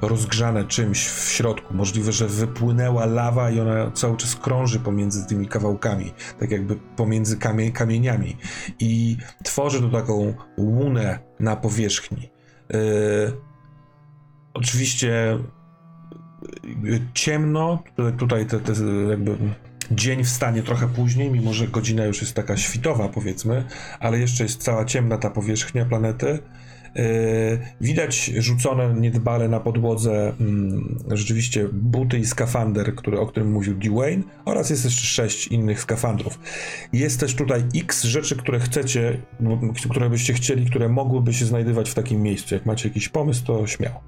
rozgrzane 0.02 0.64
czymś 0.64 1.06
w 1.08 1.28
środku. 1.28 1.74
Możliwe, 1.74 2.12
że 2.12 2.28
wypłynęła 2.28 3.06
lawa 3.06 3.50
i 3.50 3.60
ona 3.60 3.90
cały 3.90 4.16
czas 4.16 4.36
krąży 4.36 4.80
pomiędzy 4.80 5.26
tymi 5.26 5.48
kawałkami, 5.48 6.12
tak 6.40 6.50
jakby 6.50 6.76
pomiędzy 6.96 7.36
kamie 7.36 7.72
kamieniami 7.72 8.36
i 8.80 9.16
tworzy 9.44 9.80
to 9.80 9.88
taką 9.88 10.34
łunę 10.58 11.18
na 11.40 11.56
powierzchni. 11.56 12.34
Yy, 12.72 12.78
oczywiście 14.54 15.38
yy, 16.82 17.00
ciemno, 17.14 17.82
tutaj 18.18 18.46
te, 18.46 18.60
te 18.60 18.72
jakby 19.10 19.36
dzień 19.90 20.24
wstanie 20.24 20.62
trochę 20.62 20.88
później, 20.88 21.30
mimo 21.30 21.52
że 21.52 21.68
godzina 21.68 22.04
już 22.04 22.20
jest 22.20 22.34
taka 22.34 22.56
świtowa, 22.56 23.08
powiedzmy, 23.08 23.64
ale 24.00 24.18
jeszcze 24.18 24.42
jest 24.42 24.62
cała 24.62 24.84
ciemna 24.84 25.18
ta 25.18 25.30
powierzchnia 25.30 25.84
planety. 25.84 26.38
Yy, 26.95 27.59
widać 27.80 28.24
rzucone 28.24 28.95
niedbale 28.95 29.49
na 29.49 29.61
podłodze 29.61 30.32
mm, 30.40 30.99
rzeczywiście 31.11 31.68
buty 31.72 32.18
i 32.18 32.24
skafander, 32.26 32.95
który, 32.95 33.20
o 33.20 33.26
którym 33.26 33.53
mówił 33.53 33.74
Dwayne, 33.74 34.22
oraz 34.45 34.70
jest 34.70 34.84
jeszcze 34.84 35.07
sześć 35.07 35.47
innych 35.47 35.80
skafandrów. 35.80 36.38
Jest 36.92 37.20
też 37.20 37.34
tutaj 37.34 37.64
x 37.74 38.05
rzeczy, 38.05 38.36
które 38.36 38.61
chcecie, 38.61 39.20
które 39.90 40.11
byście 40.11 40.32
chcieli, 40.32 40.66
które 40.66 40.88
mogłyby 40.88 41.34
się 41.34 41.45
znajdować 41.45 41.90
w 41.90 41.95
takim 41.95 42.22
miejscu. 42.22 42.55
Jak 42.55 42.66
macie 42.66 42.88
jakiś 42.88 43.09
pomysł, 43.09 43.45
to 43.47 43.66
śmiało. 43.66 44.01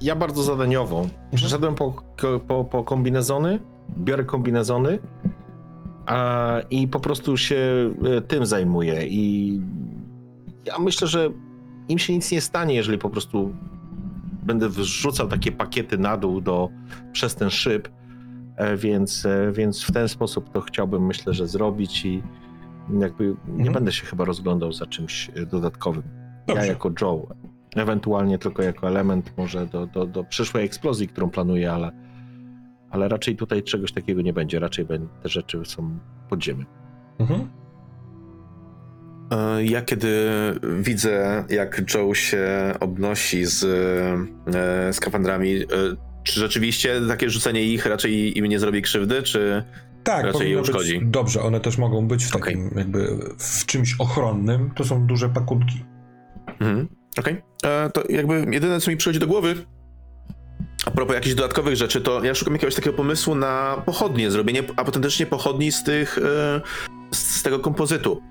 Ja 0.00 0.16
bardzo 0.16 0.42
zadaniowo. 0.42 1.06
Przeszedłem 1.34 1.74
po, 1.74 2.02
po, 2.48 2.64
po 2.64 2.84
kombinezony, 2.84 3.58
biorę 3.98 4.24
kombinezony 4.24 4.98
a, 6.06 6.60
i 6.70 6.88
po 6.88 7.00
prostu 7.00 7.36
się 7.36 7.90
e, 8.16 8.20
tym 8.20 8.46
zajmuję. 8.46 9.06
I 9.06 9.60
ja 10.64 10.78
myślę, 10.78 11.08
że 11.08 11.30
im 11.88 11.98
się 11.98 12.12
nic 12.12 12.32
nie 12.32 12.40
stanie, 12.40 12.74
jeżeli 12.74 12.98
po 12.98 13.10
prostu 13.10 13.54
będę 14.42 14.68
wrzucał 14.68 15.28
takie 15.28 15.52
pakiety 15.52 15.98
na 15.98 16.16
dół 16.16 16.40
do, 16.40 16.68
przez 17.12 17.34
ten 17.34 17.50
szyb, 17.50 17.88
E, 18.56 18.76
więc, 18.76 19.26
e, 19.26 19.52
więc 19.52 19.82
w 19.82 19.92
ten 19.92 20.08
sposób 20.08 20.50
to 20.52 20.60
chciałbym, 20.60 21.06
myślę, 21.06 21.34
że 21.34 21.48
zrobić 21.48 22.04
i 22.04 22.22
jakby 23.00 23.24
nie 23.46 23.52
Mhm. 23.52 23.72
będę 23.72 23.92
się 23.92 24.06
chyba 24.06 24.24
rozglądał 24.24 24.72
za 24.72 24.86
czymś 24.86 25.30
dodatkowym. 25.50 26.02
Dobrze. 26.46 26.62
Ja 26.62 26.68
jako 26.68 26.90
Joe, 27.00 27.26
ewentualnie 27.76 28.38
tylko 28.38 28.62
jako 28.62 28.88
element 28.88 29.32
może 29.36 29.66
do, 29.66 29.86
do, 29.86 30.06
do 30.06 30.24
przyszłej 30.24 30.64
eksplozji, 30.64 31.08
którą 31.08 31.30
planuję, 31.30 31.72
ale, 31.72 31.90
ale 32.94 33.08
raczej 33.08 33.36
tutaj 33.36 33.62
czegoś 33.62 33.92
takiego 33.92 34.22
nie 34.22 34.32
będzie. 34.32 34.58
Raczej 34.58 34.86
te 35.22 35.28
rzeczy 35.28 35.60
są 35.64 35.98
pod 36.30 36.44
ziemią. 36.44 36.64
Mhm. 37.18 37.48
E, 39.30 39.64
Ja 39.64 39.82
kiedy 39.82 40.10
widzę, 40.78 41.44
jak 41.50 41.94
Joe 41.94 42.14
się 42.14 42.74
obnosi 42.80 43.44
z 43.44 43.64
e, 44.54 44.92
skafandrami, 44.92 45.54
e, 45.56 45.64
czy 46.22 46.40
rzeczywiście 46.40 47.00
takie 47.08 47.30
rzucenie 47.30 47.62
ich 47.62 47.86
raczej 47.86 48.38
im 48.38 48.44
nie 48.46 48.58
zrobi 48.58 48.82
krzywdy, 48.82 49.22
czy... 49.22 49.64
Tak, 50.04 50.24
Raczej 50.24 50.50
je 50.50 50.58
być 50.58 50.68
uszkodzi. 50.68 51.00
dobrze, 51.04 51.42
one 51.42 51.60
też 51.60 51.78
mogą 51.78 52.08
być 52.08 52.24
w 52.24 52.30
takim 52.30 52.70
jakby 52.76 53.08
w 53.38 53.66
czymś 53.66 53.96
ochronnym, 53.98 54.70
to 54.76 54.84
są 54.84 55.06
duże 55.06 55.28
pakunki. 55.28 55.84
Mhm. 56.60 56.88
Okej. 57.18 57.42
E, 57.64 57.90
To 57.90 58.02
jakby 58.08 58.46
jedyne, 58.50 58.80
co 58.80 58.90
mi 58.90 58.96
przychodzi 58.96 59.18
do 59.18 59.26
głowy, 59.26 59.54
a 60.86 60.90
propos 60.90 61.14
jakichś 61.14 61.34
dodatkowych 61.34 61.76
rzeczy, 61.76 62.00
to 62.00 62.24
ja 62.24 62.34
szukam 62.34 62.54
jakiegoś 62.54 62.74
takiego 62.74 62.96
pomysłu 62.96 63.34
na 63.34 63.82
pochodnie, 63.86 64.30
zrobienie 64.30 64.62
autentycznie 64.76 65.26
pochodni 65.26 65.72
z 65.72 65.82
tych, 65.82 66.18
e, 66.18 66.60
z 67.14 67.42
tego 67.42 67.58
kompozytu. 67.58 68.22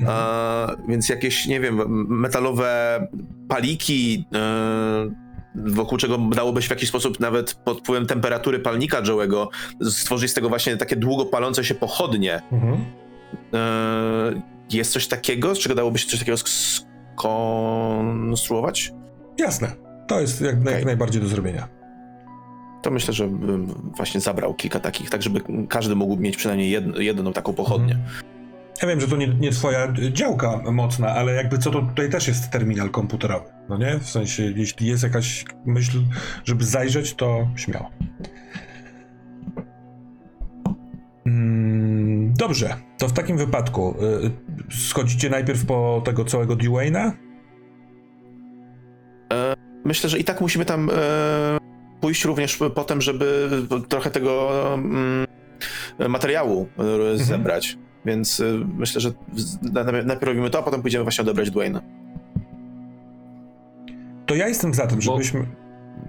Mhm. 0.00 0.18
A, 0.20 0.76
więc 0.88 1.08
jakieś, 1.08 1.46
nie 1.46 1.60
wiem, 1.60 2.06
metalowe 2.08 3.00
paliki, 3.48 4.24
e, 4.34 5.26
wokół 5.54 5.98
czego 5.98 6.18
dałoby 6.18 6.62
się 6.62 6.66
w 6.66 6.70
jakiś 6.70 6.88
sposób 6.88 7.20
nawet 7.20 7.54
pod 7.54 7.78
wpływem 7.78 8.06
temperatury 8.06 8.58
palnika 8.58 9.02
Joe'ego 9.02 9.46
stworzyć 9.90 10.30
z 10.30 10.34
tego 10.34 10.48
właśnie 10.48 10.76
takie 10.76 10.96
długo 10.96 11.26
palące 11.26 11.64
się 11.64 11.74
pochodnie. 11.74 12.42
Mhm. 12.52 12.84
E, 13.54 14.42
jest 14.70 14.92
coś 14.92 15.06
takiego, 15.06 15.54
z 15.54 15.58
czego 15.58 15.74
dałoby 15.74 15.98
się 15.98 16.08
coś 16.08 16.18
takiego 16.18 16.36
sk- 16.36 16.86
skonstruować? 17.16 18.92
Jasne, 19.38 19.72
to 20.08 20.20
jest 20.20 20.40
jak, 20.40 20.56
jak 20.56 20.68
Okej. 20.68 20.84
najbardziej 20.84 21.22
do 21.22 21.28
zrobienia. 21.28 21.68
To 22.86 22.90
myślę, 22.90 23.14
że 23.14 23.28
bym 23.28 23.66
właśnie 23.96 24.20
zabrał 24.20 24.54
kilka 24.54 24.80
takich, 24.80 25.10
tak 25.10 25.22
żeby 25.22 25.40
każdy 25.68 25.94
mógł 25.94 26.16
mieć 26.16 26.36
przynajmniej 26.36 26.70
jedno, 26.70 27.00
jedną 27.00 27.32
taką 27.32 27.52
pochodnię. 27.52 27.98
Ja 28.82 28.88
wiem, 28.88 29.00
że 29.00 29.08
to 29.08 29.16
nie, 29.16 29.26
nie 29.28 29.50
twoja 29.50 29.92
działka 30.12 30.62
mocna, 30.72 31.08
ale 31.08 31.32
jakby 31.32 31.58
co 31.58 31.70
to 31.70 31.82
tutaj 31.82 32.10
też 32.10 32.28
jest 32.28 32.50
terminal 32.50 32.90
komputerowy, 32.90 33.46
no 33.68 33.78
nie? 33.78 33.98
W 33.98 34.08
sensie, 34.08 34.52
jeśli 34.56 34.86
jest 34.86 35.02
jakaś 35.02 35.44
myśl, 35.64 36.02
żeby 36.44 36.64
zajrzeć, 36.64 37.14
to 37.14 37.48
śmiało. 37.56 37.90
Mm, 41.26 42.34
dobrze, 42.34 42.76
to 42.98 43.08
w 43.08 43.12
takim 43.12 43.38
wypadku 43.38 43.94
y, 44.70 44.74
schodzicie 44.74 45.30
najpierw 45.30 45.66
po 45.66 46.02
tego 46.04 46.24
całego 46.24 46.56
Dwayna? 46.56 47.12
Myślę, 49.84 50.10
że 50.10 50.18
i 50.18 50.24
tak 50.24 50.40
musimy 50.40 50.64
tam 50.64 50.90
e, 50.90 51.66
pójść 52.00 52.24
również 52.24 52.58
potem, 52.74 53.00
żeby 53.02 53.48
trochę 53.88 54.10
tego 54.10 54.50
mm, 54.74 55.26
materiału 56.08 56.68
e, 57.14 57.18
zebrać. 57.18 57.78
Więc 58.04 58.40
e, 58.40 58.44
myślę, 58.76 59.00
że 59.00 59.10
najpierw 60.04 60.22
robimy 60.22 60.50
to, 60.50 60.58
a 60.58 60.62
potem 60.62 60.82
pójdziemy 60.82 61.04
właśnie 61.04 61.22
odebrać 61.22 61.50
Dwayna. 61.50 61.80
To 64.26 64.34
ja 64.34 64.48
jestem 64.48 64.74
za 64.74 64.86
tym, 64.86 64.96
Bo- 64.96 65.02
żebyśmy... 65.02 65.46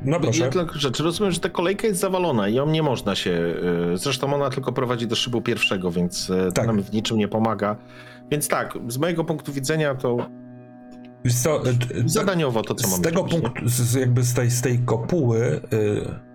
No 0.06 0.20
proszę. 0.20 0.44
Ja 0.44 0.50
tylko 0.50 0.80
rzeczy. 0.80 1.04
Rozumiem, 1.04 1.32
że 1.32 1.40
ta 1.40 1.50
kolejka 1.50 1.88
jest 1.88 2.00
zawalona 2.00 2.48
i 2.48 2.54
ją 2.54 2.66
nie 2.70 2.84
można 2.84 3.16
się. 3.16 3.32
y, 3.94 3.98
Zresztą 3.98 4.34
ona 4.34 4.50
tylko 4.50 4.72
prowadzi 4.74 5.08
do 5.08 5.16
szybu 5.16 5.42
pierwszego, 5.42 5.92
więc 5.92 6.30
y, 6.30 6.34
to 6.46 6.52
Tak. 6.52 6.68
nam 6.68 6.82
w 6.84 6.94
niczym 6.94 7.18
nie 7.18 7.28
pomaga. 7.28 7.76
Więc 8.32 8.48
tak, 8.48 8.78
z 8.88 8.98
mojego 8.98 9.24
punktu 9.24 9.54
widzenia 9.54 9.96
to 9.96 10.18
Wiesz 11.28 11.36
co, 11.36 11.64
zadaniowo 12.06 12.62
to, 12.62 12.76
co 12.76 12.88
z 12.88 12.92
mamy 12.92 13.04
tego 13.04 13.16
zrobić, 13.16 13.36
nie? 13.36 13.42
punktu, 13.42 13.70
z, 13.70 13.74
z 13.74 13.94
jakby 13.94 14.24
z 14.24 14.34
tej, 14.34 14.52
z 14.52 14.62
tej 14.62 14.80
kopuły, 14.80 15.62
y, 15.74 16.27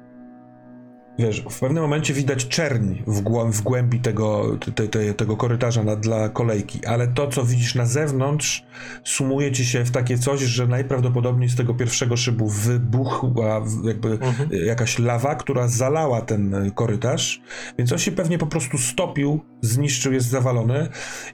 wiesz, 1.18 1.44
w 1.50 1.60
pewnym 1.60 1.82
momencie 1.82 2.14
widać 2.14 2.48
czerń 2.48 2.94
w, 3.06 3.20
głą- 3.22 3.52
w 3.52 3.60
głębi 3.62 4.00
tego, 4.00 4.56
te, 4.74 4.88
te, 4.88 5.14
tego 5.14 5.36
korytarza 5.36 5.82
na, 5.84 5.96
dla 5.96 6.28
kolejki, 6.28 6.86
ale 6.86 7.08
to, 7.08 7.28
co 7.28 7.44
widzisz 7.44 7.74
na 7.74 7.86
zewnątrz, 7.86 8.64
sumuje 9.04 9.52
ci 9.52 9.64
się 9.66 9.84
w 9.84 9.90
takie 9.90 10.18
coś, 10.18 10.40
że 10.40 10.66
najprawdopodobniej 10.66 11.48
z 11.48 11.56
tego 11.56 11.74
pierwszego 11.74 12.16
szybu 12.16 12.48
wybuchła 12.48 13.64
jakby 13.84 14.08
Mhm. 14.12 14.50
jakaś 14.66 14.98
lawa, 14.98 15.34
która 15.34 15.68
zalała 15.68 16.20
ten 16.20 16.70
korytarz, 16.74 17.40
więc 17.78 17.92
on 17.92 17.98
się 17.98 18.12
pewnie 18.12 18.38
po 18.38 18.46
prostu 18.46 18.78
stopił, 18.78 19.40
zniszczył, 19.60 20.12
jest 20.12 20.26
zawalony 20.26 20.88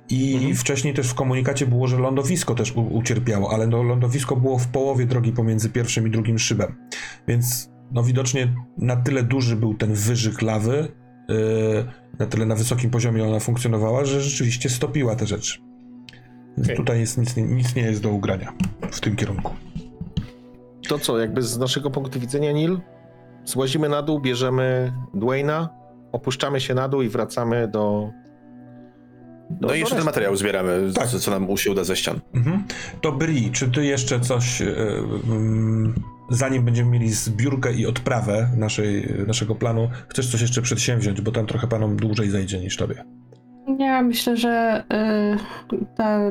i 0.08 0.34
Mhm. 0.34 0.54
wcześniej 0.56 0.94
też 0.94 1.08
w 1.10 1.14
komunikacie 1.14 1.66
było, 1.66 1.86
że 1.88 1.98
lądowisko 1.98 2.54
też 2.54 2.72
u, 2.72 2.80
ucierpiało, 2.80 3.52
ale 3.52 3.66
no, 3.66 3.82
lądowisko 3.82 4.36
było 4.36 4.58
w 4.58 4.66
połowie 4.66 5.06
drogi 5.06 5.32
pomiędzy 5.32 5.70
pierwszym 5.70 6.06
i 6.06 6.10
drugim 6.10 6.38
szybem, 6.38 6.74
więc 7.28 7.70
no 7.92 8.02
widocznie 8.02 8.54
na 8.78 8.96
tyle 8.96 9.22
duży 9.22 9.56
był 9.56 9.74
ten 9.74 9.92
wyżyk 9.94 10.42
lawy, 10.42 10.88
yy, 11.28 11.84
na 12.18 12.26
tyle 12.26 12.46
na 12.46 12.54
wysokim 12.54 12.90
poziomie 12.90 13.24
ona 13.24 13.40
funkcjonowała, 13.40 14.04
że 14.04 14.20
rzeczywiście 14.20 14.68
stopiła 14.68 15.16
te 15.16 15.26
rzeczy. 15.26 15.58
Więc 16.56 16.66
Okej. 16.68 16.76
tutaj 16.76 17.00
jest 17.00 17.18
nic, 17.18 17.36
nie- 17.36 17.42
nic 17.42 17.74
nie 17.74 17.82
jest 17.82 18.02
do 18.02 18.10
ugrania 18.10 18.52
w 18.90 19.00
tym 19.00 19.16
kierunku. 19.16 19.54
To 20.88 20.98
co, 20.98 21.18
jakby 21.18 21.42
z 21.42 21.58
naszego 21.58 21.90
punktu 21.90 22.20
widzenia, 22.20 22.52
Nil, 22.52 22.80
złazimy 23.44 23.88
na 23.88 24.02
dół, 24.02 24.20
bierzemy 24.20 24.92
Dwayna, 25.14 25.68
opuszczamy 26.12 26.60
się 26.60 26.74
na 26.74 26.88
dół 26.88 27.02
i 27.02 27.08
wracamy 27.08 27.68
do. 27.68 28.10
do 29.50 29.68
No 29.68 29.74
i 29.74 29.80
jeszcze 29.80 29.96
ten 29.96 30.04
materiał 30.04 30.36
zbieramy, 30.36 30.92
Tak. 30.94 31.08
co, 31.08 31.18
co 31.20 31.30
nam 31.30 31.56
się 31.56 31.70
uda 31.70 31.84
ze 31.84 31.96
ścian. 31.96 32.20
Mhm. 32.34 32.64
To 33.00 33.12
Bri, 33.12 33.50
czy 33.50 33.70
ty 33.70 33.84
jeszcze 33.84 34.20
coś, 34.20 34.60
yy, 34.60 35.04
mm, 35.26 35.94
zanim 36.30 36.64
będziemy 36.64 36.90
mieli 36.90 37.10
zbiórkę 37.10 37.72
i 37.74 37.86
odprawę 37.86 38.48
naszej, 38.56 39.08
naszego 39.26 39.54
planu, 39.54 39.88
chcesz 40.08 40.30
coś 40.30 40.40
jeszcze 40.40 40.62
przedsięwziąć, 40.62 41.20
bo 41.20 41.32
tam 41.32 41.46
trochę 41.46 41.66
panom 41.66 41.96
dłużej 41.96 42.30
zajdzie 42.30 42.58
niż 42.58 42.76
tobie. 42.76 43.04
Ja 43.78 44.02
myślę, 44.02 44.36
że 44.36 44.84
y, 45.72 45.78
ta 45.96 46.30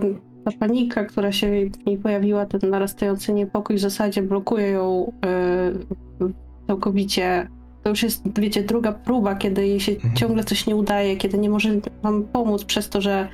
ta 0.51 0.57
panika, 0.59 1.05
która 1.05 1.31
się 1.31 1.47
w 1.69 1.85
niej 1.85 1.97
pojawiła, 1.97 2.45
ten 2.45 2.69
narastający 2.69 3.33
niepokój 3.33 3.75
w 3.75 3.79
zasadzie 3.79 4.21
blokuje 4.21 4.67
ją 4.67 5.13
yy, 6.19 6.33
całkowicie. 6.67 7.47
To 7.83 7.89
już 7.89 8.03
jest, 8.03 8.39
wiecie, 8.39 8.63
druga 8.63 8.91
próba, 8.91 9.35
kiedy 9.35 9.67
jej 9.67 9.79
się 9.79 9.91
Mhm. 9.91 10.15
ciągle 10.15 10.43
coś 10.43 10.67
nie 10.67 10.75
udaje, 10.75 11.17
kiedy 11.17 11.37
nie 11.37 11.49
może 11.49 11.69
wam 12.03 12.23
pomóc 12.23 12.63
przez 12.63 12.89
to, 12.89 13.01
że 13.01 13.27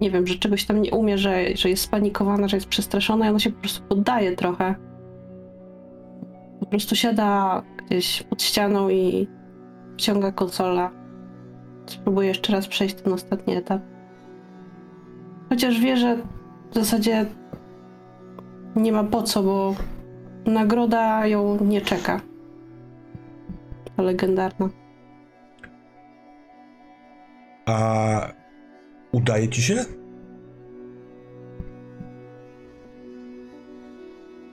nie 0.00 0.10
wiem, 0.10 0.26
że 0.26 0.34
czegoś 0.34 0.64
tam 0.64 0.82
nie 0.82 0.90
umie, 0.90 1.18
że, 1.18 1.56
że 1.56 1.70
jest 1.70 1.82
spanikowana, 1.82 2.48
że 2.48 2.56
jest 2.56 2.68
przestraszona 2.68 3.26
i 3.26 3.28
ona 3.28 3.38
się 3.38 3.50
po 3.50 3.60
prostu 3.60 3.82
poddaje 3.88 4.36
trochę. 4.36 4.74
Po 6.60 6.66
prostu 6.66 6.96
siada 6.96 7.62
gdzieś 7.86 8.22
pod 8.22 8.42
ścianą 8.42 8.88
i 8.88 9.28
wciąga 9.94 10.32
konsola. 10.32 10.90
Spróbuję 11.86 12.28
jeszcze 12.28 12.52
raz 12.52 12.66
przejść 12.66 12.94
ten 12.94 13.12
ostatni 13.12 13.56
etap. 13.56 13.82
Chociaż 15.48 15.80
wie, 15.80 15.96
że 15.96 16.16
w 16.70 16.74
zasadzie 16.74 17.26
nie 18.76 18.92
ma 18.92 19.04
po 19.04 19.22
co, 19.22 19.42
bo 19.42 19.74
nagroda 20.46 21.26
ją 21.26 21.64
nie 21.64 21.80
czeka. 21.80 22.20
Ta 23.96 24.02
legendarna. 24.02 24.68
A 27.66 28.28
udaje 29.12 29.48
ci 29.48 29.62
się? 29.62 29.84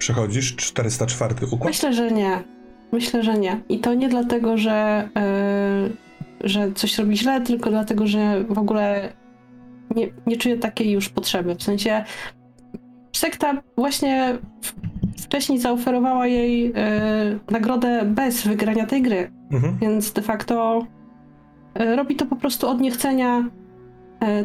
Przechodzisz 0.03 0.55
404 0.55 1.35
układ? 1.45 1.65
Myślę, 1.65 1.93
że 1.93 2.11
nie. 2.11 2.43
Myślę, 2.91 3.23
że 3.23 3.37
nie. 3.37 3.61
I 3.69 3.79
to 3.79 3.93
nie 3.93 4.09
dlatego, 4.09 4.57
że, 4.57 5.09
yy, 6.41 6.49
że 6.49 6.71
coś 6.71 6.97
robi 6.97 7.17
źle, 7.17 7.41
tylko 7.41 7.69
dlatego, 7.69 8.07
że 8.07 8.43
w 8.43 8.57
ogóle 8.57 9.13
nie, 9.95 10.09
nie 10.27 10.37
czuję 10.37 10.57
takiej 10.57 10.91
już 10.91 11.09
potrzeby. 11.09 11.55
W 11.55 11.63
sensie 11.63 12.03
sekta 13.15 13.61
właśnie 13.77 14.37
wcześniej 15.17 15.59
zaoferowała 15.59 16.27
jej 16.27 16.63
yy, 16.63 16.73
nagrodę 17.51 18.05
bez 18.05 18.47
wygrania 18.47 18.85
tej 18.85 19.01
gry. 19.01 19.31
Mhm. 19.51 19.77
Więc 19.81 20.13
de 20.13 20.21
facto 20.21 20.85
e, 21.73 21.95
robi 21.95 22.15
to 22.15 22.25
po 22.25 22.35
prostu 22.35 22.67
od 22.67 22.81
niechcenia, 22.81 23.49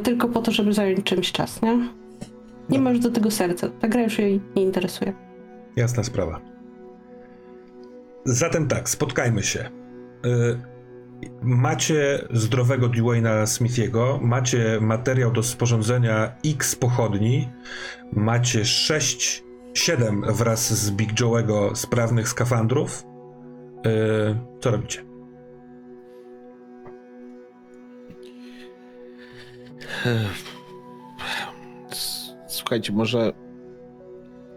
tylko 0.03 0.29
po 0.29 0.43
to, 0.43 0.51
żeby 0.51 0.73
zająć 0.73 1.05
czymś 1.05 1.33
czas, 1.33 1.63
nie? 1.63 1.79
Nie 2.71 2.79
ma 2.79 2.91
już 2.91 2.99
do 2.99 3.11
tego 3.11 3.31
serca. 3.31 3.69
Ta 3.69 3.89
gra 3.89 4.03
już 4.03 4.19
jej 4.19 4.41
nie 4.57 4.63
interesuje. 4.63 5.28
Jasna 5.79 6.05
sprawa. 6.05 6.41
Zatem 8.24 8.68
tak, 8.68 8.89
spotkajmy 8.89 9.43
się. 9.43 9.70
Y, 10.26 10.79
Macie 11.43 12.29
zdrowego 12.31 12.89
Dwayna 12.89 13.47
Smithiego, 13.47 14.18
macie 14.22 14.79
materiał 14.81 15.33
do 15.33 15.43
sporządzenia 15.43 16.35
X 16.47 16.76
pochodni, 16.76 17.49
macie 18.12 18.64
6, 18.64 19.45
7 19.74 20.22
wraz 20.29 20.72
z 20.72 20.91
Big 20.91 21.12
Joe'ego 21.12 21.74
sprawnych 21.74 22.29
skafandrów. 22.29 23.05
Y, 23.87 24.61
Co 24.61 24.70
robicie? 24.70 25.05
Słuchajcie, 32.49 32.93
może 32.93 33.33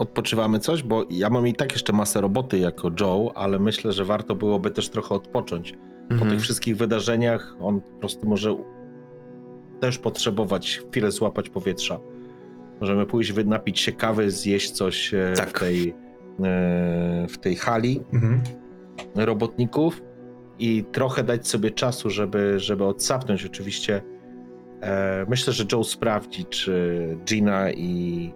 odpoczywamy 0.02 0.60
coś, 0.60 0.84
bo 0.84 1.06
ja 1.10 1.30
mam 1.30 1.48
i 1.48 1.54
tak 1.54 1.72
jeszcze 1.72 1.94
masę 1.94 2.22
roboty 2.22 2.60
jako 2.60 2.92
Joe, 3.00 3.32
ale 3.36 3.60
myślę, 3.60 3.92
że 3.92 4.06
warto 4.06 4.36
byłoby 4.36 4.72
też 4.72 4.90
trochę 4.90 5.16
odpocząć. 5.16 5.74
Po 6.08 6.14
Mhm. 6.14 6.32
tych 6.32 6.42
wszystkich 6.42 6.78
wydarzeniach 6.78 7.56
on 7.62 7.82
po 7.82 8.00
prostu 8.00 8.28
może 8.30 8.58
też 9.80 9.98
potrzebować 9.98 10.82
chwilę 10.92 11.12
złapać 11.12 11.50
powietrza. 11.50 12.00
Możemy 12.82 13.06
pójść, 13.06 13.34
napić 13.46 13.80
się 13.80 13.92
kawy, 13.92 14.32
zjeść 14.32 14.72
coś 14.72 15.14
e, 15.14 15.34
w, 15.34 15.38
Tak. 15.38 15.60
tej, 15.60 15.90
e, 15.90 15.94
w 17.30 17.38
tej 17.38 17.56
hali 17.56 18.02
Mhm. 18.14 18.42
robotników 19.16 20.02
i 20.60 20.84
trochę 20.92 21.24
dać 21.24 21.48
sobie 21.48 21.72
czasu, 21.72 22.10
żeby, 22.10 22.60
żeby 22.60 22.86
odsapnąć. 22.86 23.46
Oczywiście 23.46 24.02
e, 24.82 25.26
myślę, 25.30 25.54
że 25.54 25.64
Joe 25.72 25.84
sprawdzi, 25.84 26.46
czy 26.46 27.18
Gina 27.26 27.72
i, 27.72 28.34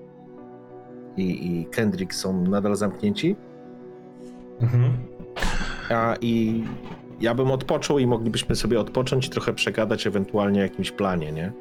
i, 1.18 1.48
i 1.48 1.66
Kendrick 1.66 2.14
są 2.14 2.42
nadal 2.44 2.76
zamknięci. 2.76 3.36
Mhm. 4.62 4.92
A 5.90 6.16
i 6.22 6.64
ja 7.22 7.36
bym 7.36 7.52
odpoczął 7.52 8.00
i 8.00 8.08
moglibyśmy 8.08 8.56
sobie 8.56 8.80
odpocząć 8.80 9.28
i 9.28 9.30
trochę 9.30 9.54
przegadać 9.54 10.08
ewentualnie 10.08 10.60
o 10.60 10.64
jakimś 10.64 10.92
planie, 10.92 11.32
nie? 11.32 11.52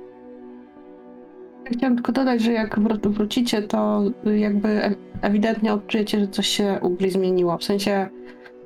Chciałam 1.73 1.95
tylko 1.97 2.13
dodać, 2.13 2.43
że 2.43 2.53
jak 2.53 2.79
wró- 2.79 3.09
wrócicie, 3.09 3.63
to 3.63 4.03
jakby 4.37 4.97
ewidentnie 5.21 5.73
odczujecie, 5.73 6.21
że 6.21 6.29
coś 6.29 6.49
się 6.49 6.79
u 6.83 6.91
Gry 6.91 7.11
zmieniło. 7.11 7.59
W 7.59 7.65
sensie 7.65 8.09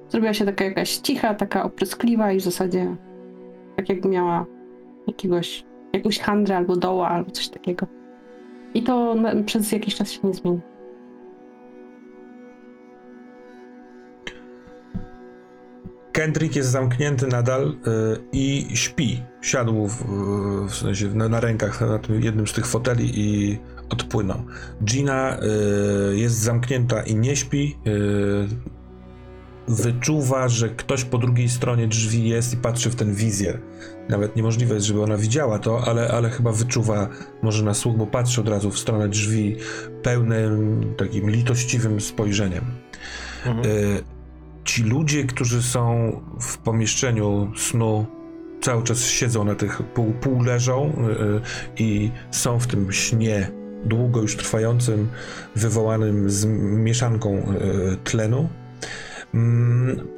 zrobiła 0.09 0.35
się 0.35 0.45
taka 0.45 0.65
jakaś 0.65 0.97
cicha, 0.97 1.35
taka 1.35 1.65
opryskliwa 1.65 2.33
i 2.33 2.39
w 2.41 2.43
zasadzie 2.43 2.97
tak 3.77 3.89
jakby 3.89 4.09
miała 4.09 4.47
jakiegoś, 5.07 5.65
jakąś 5.93 6.19
handrę 6.19 6.57
albo 6.57 6.77
doła 6.77 7.09
albo 7.09 7.31
coś 7.31 7.49
takiego. 7.49 7.87
I 8.75 8.83
to 8.83 9.17
przez 9.47 9.73
jakiś 9.73 9.95
czas 9.95 10.11
się 10.11 10.21
nie 10.25 10.35
zmieni. 10.35 10.61
Kendrick 16.19 16.57
jest 16.57 16.71
zamknięty 16.71 17.27
nadal 17.27 17.69
y, 17.69 17.75
i 18.33 18.67
śpi. 18.75 19.23
Siadł 19.43 19.87
w, 19.87 20.05
w 20.69 20.75
sensie 20.75 21.09
na, 21.09 21.41
rękach 21.41 21.81
na 21.81 22.01
jednym 22.21 22.47
z 22.47 22.53
tych 22.53 22.67
foteli 22.67 23.11
i 23.15 23.59
odpłynął. 23.89 24.43
Gina 24.85 25.39
y, 26.13 26.17
jest 26.17 26.39
zamknięta 26.39 27.03
i 27.03 27.15
nie 27.15 27.37
śpi. 27.37 27.77
Y, 27.87 28.49
wyczuwa, 29.69 30.49
że 30.49 30.69
ktoś 30.69 31.05
po 31.05 31.19
drugiej 31.19 31.49
stronie 31.49 31.89
drzwi 31.89 32.29
jest 32.29 32.55
i 32.55 32.57
patrzy 32.57 32.91
w 32.91 32.95
ten 32.95 33.15
wizjer. 33.15 33.61
Nawet 34.09 34.37
niemożliwe 34.37 34.75
jest, 34.75 34.87
żeby 34.87 35.03
ona 35.03 35.17
widziała 35.17 35.59
to, 35.59 35.85
ale, 35.87 36.09
ale 36.09 36.31
chyba 36.31 36.53
wyczuwa 36.53 37.09
może 37.43 37.65
na 37.65 37.75
słuch, 37.75 37.97
bo 37.97 38.07
patrzy 38.07 38.41
od 38.41 38.49
razu 38.49 38.71
w 38.71 38.79
stronę 38.79 39.09
drzwi 39.09 39.57
pełnym 40.03 40.85
takim 40.97 41.31
litościwym 41.31 42.01
spojrzeniem. 42.01 42.65
Y, 43.65 44.18
ci 44.69 44.83
ludzie, 44.83 45.25
którzy 45.25 45.63
są 45.63 46.13
w 46.41 46.59
pomieszczeniu 46.59 47.53
snu, 47.57 48.07
cały 48.61 48.83
czas 48.83 49.07
siedzą 49.07 49.45
na 49.45 49.55
tych, 49.55 49.83
pół, 49.83 50.13
pół 50.13 50.43
leżą 50.43 50.93
y, 51.09 51.23
y, 51.23 51.41
i 51.77 52.11
są 52.31 52.59
w 52.59 52.67
tym 52.67 52.93
śnie 52.93 53.51
długo 53.85 54.21
już 54.21 54.37
trwającym, 54.37 55.09
wywołanym 55.57 56.31
z 56.31 56.45
mieszanką 56.61 57.37
y, 57.37 57.97
tlenu. 57.97 58.49
Mm, 59.35 60.09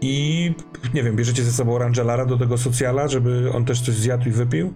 I 0.00 0.54
nie 0.94 1.02
wiem, 1.02 1.16
bierzecie 1.16 1.44
ze 1.44 1.52
sobą 1.52 1.78
Rangelara 1.78 2.26
do 2.26 2.38
tego 2.38 2.58
socjala, 2.58 3.08
żeby 3.08 3.52
on 3.52 3.64
też 3.64 3.80
coś 3.80 3.94
zjadł 3.94 4.28
i 4.28 4.32
wypił? 4.32 4.74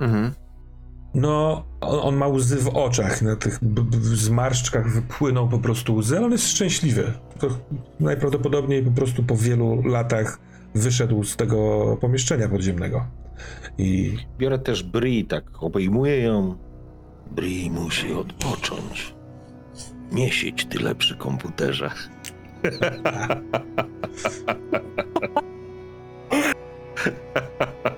Mhm. 0.00 0.32
No, 1.14 1.64
on, 1.80 2.00
on 2.02 2.16
ma 2.16 2.28
łzy 2.28 2.56
w 2.56 2.68
oczach, 2.76 3.22
na 3.22 3.36
tych 3.36 3.58
b- 3.62 3.82
b- 3.82 3.96
zmarszczkach 4.00 4.90
wypłyną 4.92 5.48
po 5.48 5.58
prostu 5.58 5.94
łzy, 5.94 6.16
ale 6.16 6.26
on 6.26 6.32
jest 6.32 6.48
szczęśliwy. 6.48 7.12
To 7.38 7.48
najprawdopodobniej 8.00 8.82
po 8.82 8.90
prostu 8.90 9.22
po 9.22 9.36
wielu 9.36 9.82
latach 9.82 10.38
wyszedł 10.74 11.24
z 11.24 11.36
tego 11.36 11.96
pomieszczenia 12.00 12.48
podziemnego. 12.48 13.06
I 13.78 14.16
Biorę 14.38 14.58
też 14.58 14.82
Bri, 14.82 15.24
tak 15.24 15.62
obejmuję 15.62 16.22
ją. 16.22 16.56
Bri 17.30 17.70
musi 17.70 18.12
odpocząć. 18.12 19.14
Nie 20.12 20.30
siedź 20.32 20.66
tyle 20.66 20.94
przy 20.94 21.16
komputerze. 21.16 21.90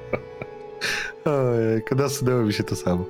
Ojej, 1.24 1.82
nasunęło 1.97 2.42
mi 2.42 2.52
się 2.52 2.64
to 2.64 2.76
samo. 2.76 3.05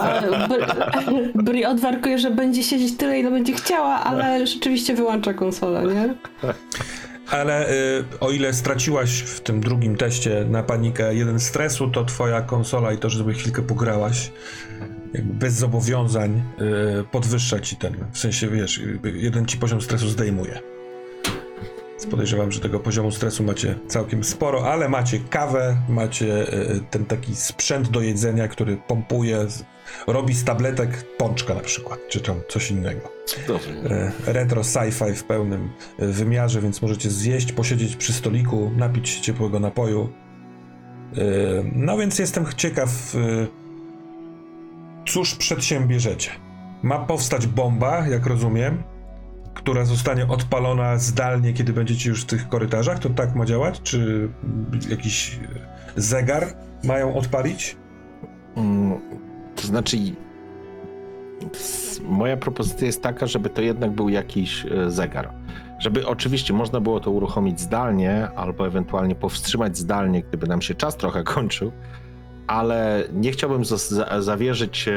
Bri- 1.34 1.66
odwarkuje, 1.66 2.18
że 2.18 2.30
będzie 2.30 2.62
siedzieć 2.62 2.96
tyle, 2.96 3.18
ile 3.20 3.30
będzie 3.30 3.52
chciała, 3.52 3.94
ale 3.94 4.46
rzeczywiście 4.46 4.94
wyłącza 4.94 5.34
konsolę, 5.34 5.94
nie? 5.94 6.14
Ale 7.30 7.70
y, 7.70 8.04
o 8.20 8.30
ile 8.30 8.54
straciłaś 8.54 9.10
w 9.10 9.40
tym 9.40 9.60
drugim 9.60 9.96
teście 9.96 10.44
na 10.50 10.62
panikę 10.62 11.14
jeden 11.14 11.40
stresu, 11.40 11.90
to 11.90 12.04
twoja 12.04 12.42
konsola 12.42 12.92
i 12.92 12.98
to, 12.98 13.10
żeby 13.10 13.34
chwilkę 13.34 13.62
pograłaś, 13.62 14.32
bez 15.14 15.54
zobowiązań 15.54 16.42
y, 17.00 17.04
podwyższa 17.04 17.60
ci 17.60 17.76
ten, 17.76 17.94
w 18.12 18.18
sensie 18.18 18.48
wiesz, 18.48 18.78
jakby 18.78 19.12
jeden 19.12 19.46
ci 19.46 19.58
poziom 19.58 19.80
stresu 19.80 20.08
zdejmuje. 20.08 20.71
Podejrzewam, 22.10 22.52
że 22.52 22.60
tego 22.60 22.80
poziomu 22.80 23.10
stresu 23.10 23.44
macie 23.44 23.78
całkiem 23.88 24.24
sporo, 24.24 24.72
ale 24.72 24.88
macie 24.88 25.18
kawę, 25.30 25.76
macie 25.88 26.54
y, 26.54 26.80
ten 26.90 27.04
taki 27.04 27.36
sprzęt 27.36 27.88
do 27.88 28.00
jedzenia, 28.00 28.48
który 28.48 28.76
pompuje, 28.76 29.46
robi 30.06 30.34
z 30.34 30.44
tabletek 30.44 31.16
pączka 31.16 31.54
na 31.54 31.60
przykład, 31.60 31.98
czy 32.08 32.20
tam 32.20 32.36
coś 32.48 32.70
innego 32.70 33.00
Cudownie. 33.26 33.74
e, 33.90 34.12
retro 34.26 34.62
sci-fi 34.62 35.14
w 35.14 35.24
pełnym 35.24 35.70
e, 35.98 36.06
wymiarze, 36.06 36.60
więc 36.60 36.82
możecie 36.82 37.10
zjeść, 37.10 37.52
posiedzieć 37.52 37.96
przy 37.96 38.12
stoliku, 38.12 38.70
napić 38.76 39.08
się 39.08 39.20
ciepłego 39.20 39.60
napoju. 39.60 40.08
E, 41.12 41.18
No 41.72 41.98
więc 41.98 42.18
jestem 42.18 42.46
ciekaw, 42.56 43.14
e, 43.14 43.46
Cóż 45.06 45.34
przedsiębierzecie? 45.34 46.30
Ma 46.82 46.98
powstać 46.98 47.46
bomba, 47.46 48.06
jak 48.08 48.26
rozumiem, 48.26 48.82
która 49.54 49.84
zostanie 49.84 50.28
odpalona 50.28 50.98
zdalnie, 50.98 51.52
kiedy 51.52 51.72
będziecie 51.72 52.10
już 52.10 52.22
w 52.22 52.26
tych 52.26 52.48
korytarzach? 52.48 52.98
To 52.98 53.10
tak 53.10 53.34
ma 53.34 53.44
działać? 53.44 53.80
Czy 53.82 54.28
jakiś 54.90 55.40
zegar 55.96 56.46
mają 56.84 57.14
odpalić? 57.14 57.76
Mm, 58.56 59.00
To 59.56 59.66
znaczy, 59.66 59.96
moja 62.04 62.36
propozycja 62.36 62.86
jest 62.86 63.02
taka, 63.02 63.26
żeby 63.26 63.50
to 63.50 63.62
jednak 63.62 63.90
był 63.90 64.08
jakiś 64.08 64.66
e, 64.66 64.90
zegar. 64.90 65.30
Żeby 65.78 66.06
oczywiście 66.06 66.52
można 66.52 66.80
było 66.80 67.00
to 67.00 67.10
uruchomić 67.10 67.60
zdalnie, 67.60 68.28
albo 68.36 68.66
ewentualnie 68.66 69.14
powstrzymać 69.14 69.78
zdalnie, 69.78 70.22
gdyby 70.22 70.46
nam 70.46 70.62
się 70.62 70.74
czas 70.74 70.96
trochę 70.96 71.24
kończył, 71.24 71.72
ale 72.46 73.04
nie 73.12 73.32
chciałbym 73.32 73.64
za- 73.64 73.76
za- 73.76 74.22
zawierzyć 74.22 74.88
e, 74.88 74.92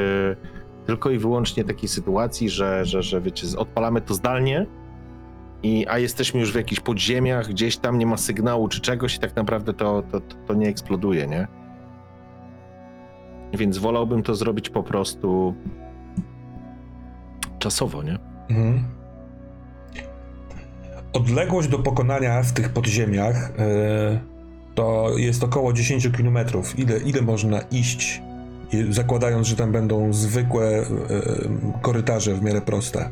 tylko 0.86 1.10
i 1.10 1.18
wyłącznie 1.18 1.64
takiej 1.64 1.90
sytuacji, 1.90 2.50
że, 2.50 2.86
że, 2.86 3.04
że 3.04 3.22
wiecie, 3.22 3.48
odpalamy 3.58 4.02
to 4.02 4.14
zdalnie, 4.14 4.66
i, 5.64 5.86
a 5.88 5.98
jesteśmy 5.98 6.40
już 6.40 6.52
w 6.52 6.56
jakichś 6.56 6.82
podziemiach, 6.82 7.48
gdzieś 7.48 7.78
tam 7.78 7.98
nie 7.98 8.06
ma 8.06 8.18
sygnału 8.18 8.68
czy 8.68 8.82
czegoś 8.82 9.16
i 9.16 9.20
tak 9.20 9.36
naprawdę 9.36 9.74
to, 9.74 10.04
to, 10.12 10.22
to, 10.48 10.54
nie 10.54 10.68
eksploduje, 10.68 11.28
nie? 11.28 11.48
Więc 13.54 13.78
wolałbym 13.78 14.24
to 14.24 14.36
zrobić 14.36 14.70
po 14.70 14.84
prostu 14.84 15.56
czasowo, 17.60 18.04
nie? 18.04 18.18
Mhm. 18.50 18.84
Odległość 21.14 21.68
do 21.68 21.80
pokonania 21.80 22.44
w 22.44 22.54
tych 22.54 22.70
podziemiach 22.70 23.52
e, 23.58 24.20
to 24.76 25.10
jest 25.18 25.44
około 25.44 25.74
10 25.74 26.08
km. 26.08 26.38
Ile, 26.78 27.00
ile 27.00 27.22
można 27.22 27.62
iść, 27.62 28.22
zakładając, 28.90 29.48
że 29.48 29.56
tam 29.56 29.72
będą 29.72 30.14
zwykłe 30.14 30.66
e, 30.68 30.86
korytarze 31.82 32.34
w 32.34 32.42
miarę 32.42 32.62
proste? 32.62 33.10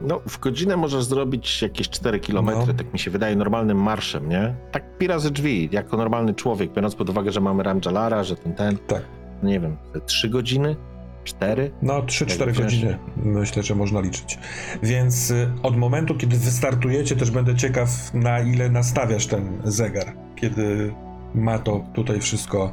No, 0.00 0.20
w 0.28 0.38
godzinę 0.40 0.76
możesz 0.76 1.04
zrobić 1.04 1.62
jakieś 1.62 1.88
4 1.90 2.20
km, 2.20 2.46
No. 2.46 2.66
tak 2.66 2.92
mi 2.92 2.98
się 2.98 3.10
wydaje, 3.10 3.36
normalnym 3.36 3.82
marszem, 3.82 4.28
nie? 4.28 4.54
Tak 4.72 4.98
pi 4.98 5.06
razy 5.06 5.30
drzwi, 5.30 5.68
jako 5.72 5.96
normalny 5.96 6.34
człowiek, 6.34 6.72
biorąc 6.72 6.94
pod 6.94 7.10
uwagę, 7.10 7.32
że 7.32 7.40
mamy 7.40 7.62
Ramjalara, 7.62 8.24
że 8.24 8.36
ten, 8.36 8.54
ten, 8.54 8.78
Tak. 8.86 9.02
nie 9.42 9.60
wiem, 9.60 9.76
3 10.06 10.28
godziny, 10.28 10.76
4? 11.24 11.70
No, 11.82 12.02
3-4 12.02 12.40
Jak 12.40 12.50
wziąć- 12.50 12.56
godziny 12.74 12.98
myślę, 13.16 13.62
że 13.62 13.74
można 13.74 14.00
liczyć. 14.00 14.38
Więc 14.82 15.30
y, 15.30 15.48
od 15.62 15.76
momentu, 15.76 16.14
kiedy 16.14 16.36
wystartujecie, 16.36 17.16
też 17.16 17.30
będę 17.30 17.54
ciekaw, 17.54 18.14
na 18.14 18.40
ile 18.40 18.70
nastawiasz 18.70 19.26
ten 19.26 19.60
zegar, 19.64 20.12
kiedy 20.36 20.92
ma 21.34 21.58
to 21.58 21.84
tutaj 21.94 22.20
wszystko 22.20 22.72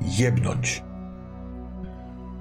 jebnąć. 0.00 0.82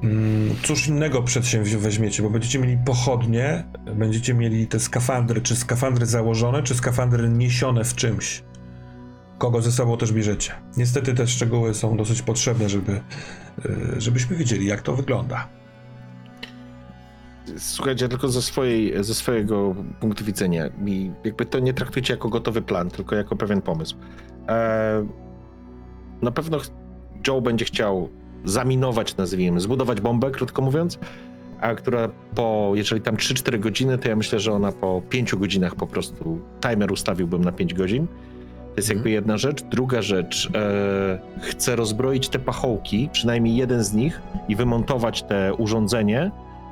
Mm, 0.03 0.55
Cóż 0.63 0.88
innego 0.88 1.23
przedsięwziąć 1.23 1.84
weźmiecie, 1.84 2.23
bo 2.23 2.29
będziecie 2.29 2.59
mieli 2.59 2.77
pochodnie, 2.85 3.63
będziecie 3.95 4.34
mieli 4.34 4.67
te 4.67 4.79
skafandry, 4.79 5.41
czy 5.41 5.55
skafandry 5.55 6.05
założone, 6.05 6.63
czy 6.63 6.75
skafandry 6.75 7.29
niesione 7.29 7.84
w 7.84 7.95
czymś. 7.95 8.43
Kogo 9.38 9.61
ze 9.61 9.71
sobą 9.71 9.97
też 9.97 10.13
bierzecie. 10.13 10.51
Niestety 10.77 11.13
te 11.13 11.27
szczegóły 11.27 11.73
są 11.73 11.97
dosyć 11.97 12.21
potrzebne, 12.21 12.69
żeby, 12.69 13.01
y, 13.65 14.01
żebyśmy 14.01 14.35
wiedzieli, 14.35 14.65
jak 14.65 14.81
to 14.81 14.95
wygląda. 14.95 15.47
Słuchajcie, 17.57 18.09
tylko 18.09 18.29
ze, 18.29 18.41
swojej, 18.41 19.03
ze 19.03 19.13
swojego 19.13 19.75
punktu 19.99 20.25
widzenia. 20.25 20.69
I 20.85 21.11
jakby 21.23 21.45
to 21.45 21.59
nie 21.59 21.73
traktujcie 21.73 22.13
jako 22.13 22.29
gotowy 22.29 22.61
plan, 22.61 22.89
tylko 22.89 23.15
jako 23.15 23.35
pewien 23.35 23.61
pomysł. 23.61 23.95
E, 24.47 25.07
na 26.21 26.31
pewno 26.31 26.59
Joe 27.27 27.41
będzie 27.41 27.65
chciał 27.65 28.09
zaminować, 28.45 29.17
nazwijmy, 29.17 29.59
zbudować 29.59 30.01
bombę, 30.01 30.31
krótko 30.31 30.61
mówiąc, 30.61 30.99
a 31.61 31.75
która 31.75 32.09
po, 32.35 32.71
jeżeli 32.75 33.01
tam 33.01 33.15
3-4 33.15 33.59
godziny, 33.59 33.97
to 33.97 34.09
ja 34.09 34.15
myślę, 34.15 34.39
że 34.39 34.53
ona 34.53 34.71
po 34.71 35.01
5 35.09 35.35
godzinach 35.35 35.75
po 35.75 35.87
prostu, 35.87 36.39
timer 36.69 36.91
ustawiłbym 36.91 37.43
na 37.43 37.51
5 37.51 37.73
godzin. 37.73 38.07
To 38.07 38.79
jest 38.79 38.89
jakby 38.89 39.09
jedna 39.09 39.37
rzecz. 39.37 39.63
Druga 39.63 40.01
rzecz, 40.01 40.49
e, 40.55 41.19
chcę 41.41 41.75
rozbroić 41.75 42.29
te 42.29 42.39
pachołki, 42.39 43.09
przynajmniej 43.11 43.55
jeden 43.55 43.83
z 43.83 43.93
nich 43.93 44.21
i 44.47 44.55
wymontować 44.55 45.23
te 45.23 45.53
urządzenie 45.53 46.31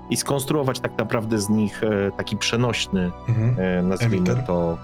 i 0.09 0.17
skonstruować 0.17 0.79
tak 0.79 0.97
naprawdę 0.97 1.39
z 1.39 1.49
nich 1.49 1.83
e, 1.83 2.11
taki 2.17 2.37
przenośny, 2.37 3.11
Mhm. 3.29 3.55
e, 3.59 3.81
nazwijmy 3.83 4.15
Emiter? 4.17 4.43
to 4.47 4.77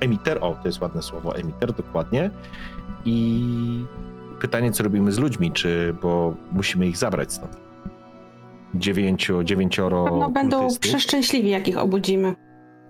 emiter, 0.00 0.38
o 0.40 0.52
to 0.62 0.68
jest 0.68 0.80
ładne 0.80 1.02
słowo, 1.02 1.36
emiter 1.36 1.72
dokładnie. 1.72 2.30
I 3.04 3.84
pytanie, 4.42 4.72
co 4.72 4.82
robimy 4.82 5.12
z 5.12 5.18
ludźmi, 5.18 5.52
czy, 5.52 5.94
bo 6.02 6.34
musimy 6.52 6.86
ich 6.86 6.96
zabrać 6.96 7.32
stąd. 7.32 7.56
Dziewięciu, 8.74 9.44
dziewięcioro 9.44 10.04
Pewno 10.04 10.30
będą 10.30 10.68
przeszczęśliwi, 10.80 11.50
jak 11.50 11.68
ich 11.68 11.78
obudzimy. 11.78 12.34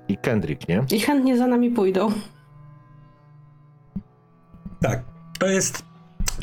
i 0.08 0.16
Kendrick, 0.16 0.68
nie? 0.68 0.84
I 0.92 1.00
chętnie 1.00 1.38
za 1.38 1.46
nami 1.46 1.70
pójdą. 1.70 2.12
Tak, 4.80 5.02
to 5.38 5.46
jest 5.46 5.84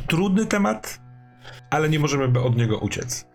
trudny 0.07 0.45
temat, 0.45 1.02
ale 1.69 1.90
nie 1.90 1.99
możemy 1.99 2.40
od 2.40 2.57
niego 2.57 2.77
uciec. 2.77 3.26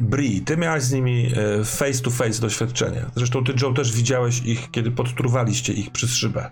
Bri, 0.00 0.40
ty 0.40 0.56
miałaś 0.56 0.82
z 0.82 0.92
nimi 0.92 1.26
e, 1.60 1.64
face 1.64 2.02
to 2.02 2.10
face 2.10 2.40
doświadczenie. 2.40 3.04
Zresztą 3.14 3.44
ty, 3.44 3.52
Joe, 3.62 3.72
też 3.72 3.96
widziałeś 3.96 4.42
ich, 4.42 4.70
kiedy 4.70 4.90
podtruwaliście 4.90 5.72
ich 5.72 5.90
przez 5.90 6.10
szybę. 6.10 6.50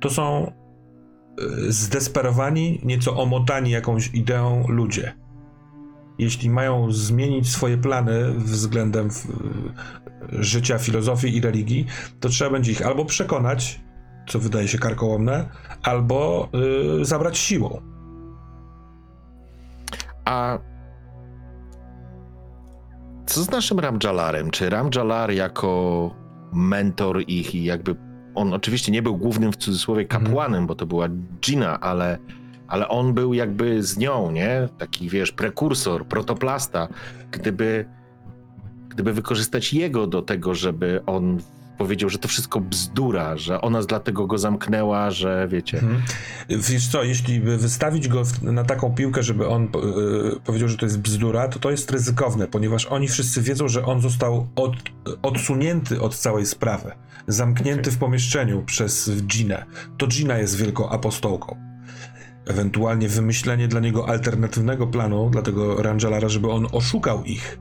To 0.00 0.10
są 0.10 0.52
zdesperowani, 1.68 2.80
nieco 2.84 3.16
omotani 3.16 3.70
jakąś 3.70 4.10
ideą 4.14 4.64
ludzie. 4.68 5.12
Jeśli 6.18 6.50
mają 6.50 6.92
zmienić 6.92 7.50
swoje 7.50 7.78
plany 7.78 8.32
względem 8.32 9.10
w, 9.10 9.26
życia, 10.32 10.78
filozofii 10.78 11.36
i 11.36 11.40
religii, 11.40 11.86
to 12.20 12.28
trzeba 12.28 12.50
będzie 12.50 12.72
ich 12.72 12.86
albo 12.86 13.04
przekonać, 13.04 13.80
co 14.28 14.38
wydaje 14.38 14.68
się 14.68 14.78
karkołomne, 14.78 15.48
albo 15.82 16.48
y, 17.00 17.04
zabrać 17.04 17.38
siłą. 17.38 17.80
A 20.24 20.58
co 23.26 23.42
z 23.42 23.50
naszym 23.50 23.78
Ramjalarem? 23.78 24.50
Czy 24.50 24.70
Ramjalar 24.70 25.32
jako 25.32 26.10
mentor 26.52 27.22
ich 27.26 27.54
i 27.54 27.64
jakby 27.64 28.11
on 28.34 28.54
oczywiście 28.54 28.92
nie 28.92 29.02
był 29.02 29.16
głównym 29.16 29.52
w 29.52 29.56
cudzysłowie 29.56 30.02
Mhm. 30.02 30.24
kapłanem, 30.24 30.66
bo 30.66 30.74
to 30.74 30.86
była 30.86 31.08
Gina, 31.40 31.80
ale, 31.80 32.18
ale 32.68 32.88
on 32.88 33.14
był 33.14 33.34
jakby 33.34 33.82
z 33.82 33.96
nią, 33.96 34.30
nie? 34.30 34.68
Taki 34.78 35.08
wiesz, 35.08 35.32
prekursor, 35.32 36.06
protoplasta. 36.06 36.88
Gdyby, 37.30 37.84
gdyby 38.88 39.12
wykorzystać 39.12 39.72
jego 39.74 40.06
do 40.06 40.22
tego, 40.22 40.54
żeby 40.54 41.00
on 41.06 41.38
powiedział, 41.78 42.10
że 42.10 42.18
to 42.18 42.28
wszystko 42.28 42.60
bzdura, 42.60 43.36
że 43.36 43.60
ona 43.60 43.82
dlatego 43.82 44.26
go 44.26 44.38
zamknęła, 44.38 45.10
że 45.10 45.48
wiecie. 45.50 45.78
Mhm. 45.78 46.02
Wiesz 46.48 46.88
co, 46.88 47.02
jeśli 47.02 47.40
by 47.40 47.56
wystawić 47.56 48.08
go 48.08 48.22
na 48.42 48.64
taką 48.64 48.94
piłkę, 48.94 49.22
żeby 49.22 49.48
on 49.48 49.64
y, 49.64 49.68
powiedział, 50.44 50.68
że 50.68 50.76
to 50.76 50.86
jest 50.86 51.00
bzdura, 51.00 51.48
to 51.48 51.58
to 51.58 51.70
jest 51.70 51.90
ryzykowne, 51.90 52.46
ponieważ 52.46 52.86
oni 52.86 53.08
wszyscy 53.08 53.42
wiedzą, 53.42 53.68
że 53.68 53.84
on 53.84 54.00
został 54.00 54.48
od, 54.56 54.72
odsunięty 55.22 56.00
od 56.00 56.16
całej 56.16 56.46
sprawy, 56.46 56.92
zamknięty 57.26 57.80
Okej. 57.80 57.92
w 57.92 57.98
pomieszczeniu 57.98 58.62
przez 58.62 59.10
Ginę. 59.22 59.66
To 59.98 60.06
Gina 60.06 60.38
jest 60.38 60.56
wielką 60.56 60.88
apostołką. 60.88 61.56
Ewentualnie 62.46 63.08
wymyślenie 63.08 63.68
dla 63.68 63.80
niego 63.80 64.08
alternatywnego 64.08 64.86
planu, 64.86 65.30
dla 65.30 65.42
tego 65.42 65.82
Rangelara, 65.82 66.28
żeby 66.28 66.50
on 66.50 66.66
oszukał 66.72 67.24
ich. 67.24 67.58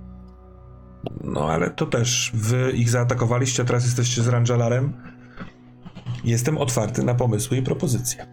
No 1.24 1.50
ale 1.50 1.70
to 1.70 1.86
też, 1.86 2.32
wy 2.34 2.72
ich 2.72 2.90
zaatakowaliście, 2.90 3.64
a 3.64 3.66
teraz 3.66 3.86
jesteście 3.86 4.22
z 4.22 4.28
Rangelarem. 4.28 4.94
Jestem 6.24 6.58
otwarty 6.58 7.04
na 7.04 7.16
pomysły 7.16 7.58
i 7.58 7.62
propozycje. 7.62 8.26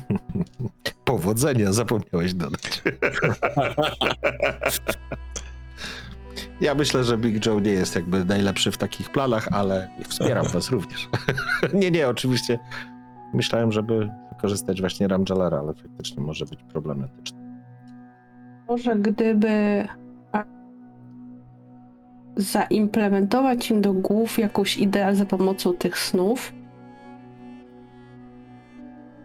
Powodzenia, 1.04 1.72
zapomniałeś 1.72 2.34
dodać. 2.34 2.82
Ja 6.60 6.74
myślę, 6.74 7.04
że 7.04 7.18
Big 7.18 7.46
Joe 7.46 7.60
nie 7.60 7.70
jest 7.70 7.94
jakby 7.94 8.24
najlepszy 8.24 8.70
w 8.70 8.76
takich 8.76 9.10
planach, 9.10 9.48
ale 9.52 9.90
wspieram 10.08 10.46
was 10.46 10.70
również. 10.70 11.08
nie, 11.74 11.90
nie, 11.90 12.08
oczywiście 12.08 12.58
myślałem, 13.34 13.72
żeby 13.72 14.10
wykorzystać 14.32 14.80
właśnie 14.80 15.08
Ramjalera, 15.08 15.58
ale 15.58 15.74
faktycznie 15.74 16.22
może 16.22 16.46
być 16.46 16.62
problematyczne. 16.62 17.38
Może 18.68 18.96
gdyby 18.96 19.84
zaimplementować 22.40 23.70
im 23.70 23.80
do 23.80 23.92
głów 23.92 24.38
jakąś 24.38 24.78
ideę 24.78 25.14
za 25.14 25.24
pomocą 25.24 25.74
tych 25.74 25.98
snów, 25.98 26.52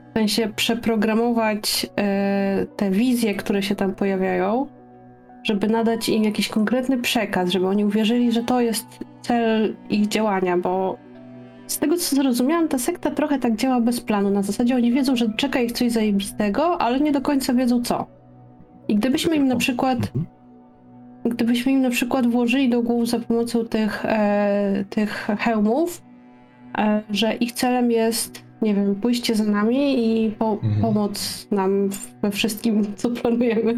w 0.09 0.17
sensie 0.17 0.49
przeprogramować 0.55 1.87
e, 1.97 2.65
te 2.75 2.91
wizje, 2.91 3.35
które 3.35 3.63
się 3.63 3.75
tam 3.75 3.95
pojawiają, 3.95 4.67
żeby 5.43 5.67
nadać 5.67 6.09
im 6.09 6.23
jakiś 6.23 6.47
konkretny 6.47 6.97
przekaz, 6.97 7.49
żeby 7.49 7.67
oni 7.67 7.85
uwierzyli, 7.85 8.31
że 8.31 8.43
to 8.43 8.61
jest 8.61 8.85
cel 9.21 9.75
ich 9.89 10.07
działania, 10.07 10.57
bo 10.57 10.97
z 11.67 11.79
tego 11.79 11.97
co 11.97 12.15
zrozumiałam, 12.15 12.67
ta 12.67 12.77
sekta 12.77 13.11
trochę 13.11 13.39
tak 13.39 13.55
działa 13.55 13.81
bez 13.81 14.01
planu. 14.01 14.29
Na 14.29 14.43
zasadzie 14.43 14.75
oni 14.75 14.91
wiedzą, 14.91 15.15
że 15.15 15.33
czeka 15.37 15.59
ich 15.59 15.71
coś 15.71 15.91
zajebistego, 15.91 16.81
ale 16.81 16.99
nie 16.99 17.11
do 17.11 17.21
końca 17.21 17.53
wiedzą 17.53 17.81
co. 17.81 18.05
I 18.87 18.95
gdybyśmy 18.95 19.35
im 19.35 19.47
na 19.47 19.55
przykład 19.55 19.97
Mhm. 19.97 20.34
Gdybyśmy 21.25 21.71
im 21.71 21.81
na 21.81 21.89
przykład 21.89 22.27
włożyli 22.27 22.69
do 22.69 22.81
głów 22.81 23.09
za 23.09 23.19
pomocą 23.19 23.65
tych, 23.65 24.05
e, 24.05 24.85
tych 24.89 25.27
hełmów, 25.39 26.01
e, 26.77 27.01
że 27.09 27.33
ich 27.33 27.51
celem 27.51 27.91
jest, 27.91 28.43
nie 28.61 28.75
wiem, 28.75 28.95
pójście 28.95 29.35
za 29.35 29.43
nami 29.43 30.05
i 30.25 30.31
po, 30.31 30.51
Mhm. 30.63 30.81
pomoc 30.81 31.47
nam 31.51 31.89
we 32.21 32.31
wszystkim, 32.31 32.95
co 32.95 33.09
planujemy. 33.09 33.75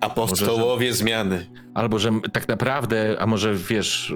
Apostołowie 0.00 0.92
zmiany. 0.92 1.46
Albo 1.74 1.98
że 1.98 2.10
tak 2.32 2.48
naprawdę, 2.48 3.16
a 3.18 3.26
może 3.26 3.54
wiesz, 3.54 4.14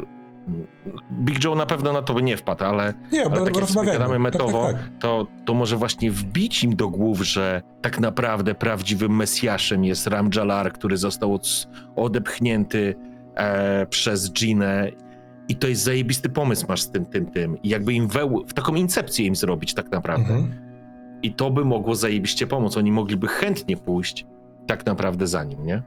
Big 1.12 1.44
Joe 1.44 1.54
na 1.54 1.66
pewno 1.66 1.92
na 1.92 2.02
to 2.02 2.14
by 2.14 2.22
nie 2.22 2.36
wpadł, 2.36 2.64
ale, 2.64 2.94
Nie, 3.12 3.24
ale 3.24 3.44
tak 3.44 3.56
jak 3.56 4.20
metowo, 4.20 4.66
Tak, 4.66 4.72
tak, 4.72 4.82
tak. 4.82 4.98
To, 4.98 5.26
to 5.44 5.54
może 5.54 5.76
właśnie 5.76 6.10
wbić 6.10 6.64
im 6.64 6.76
do 6.76 6.88
głów, 6.88 7.20
że 7.20 7.62
tak 7.82 8.00
naprawdę 8.00 8.54
prawdziwym 8.54 9.16
Mesjaszem 9.16 9.84
jest 9.84 10.06
Ramjalar, 10.06 10.72
który 10.72 10.96
został 10.96 11.34
od, 11.34 11.68
odepchnięty 11.96 12.94
e, 13.34 13.86
przez 13.86 14.32
Ginę 14.32 14.90
i 15.48 15.56
to 15.56 15.68
jest 15.68 15.82
zajebisty 15.82 16.28
pomysł 16.28 16.66
masz 16.68 16.80
z 16.80 16.90
tym, 16.90 17.06
tym, 17.06 17.26
tym. 17.26 17.62
I 17.62 17.68
jakby 17.68 17.92
im 17.92 18.08
w 18.46 18.54
taką 18.54 18.74
incepcję 18.74 19.26
im 19.26 19.36
zrobić 19.36 19.74
tak 19.74 19.90
naprawdę. 19.90 20.34
Mhm. 20.34 20.72
I 21.22 21.34
to 21.34 21.50
by 21.50 21.64
mogło 21.64 21.94
zajebiście 21.94 22.46
pomóc. 22.46 22.76
Oni 22.76 22.92
mogliby 22.92 23.28
chętnie 23.28 23.76
pójść 23.76 24.26
tak 24.66 24.86
naprawdę 24.86 25.26
za 25.26 25.44
nim, 25.44 25.66
nie? 25.66 25.82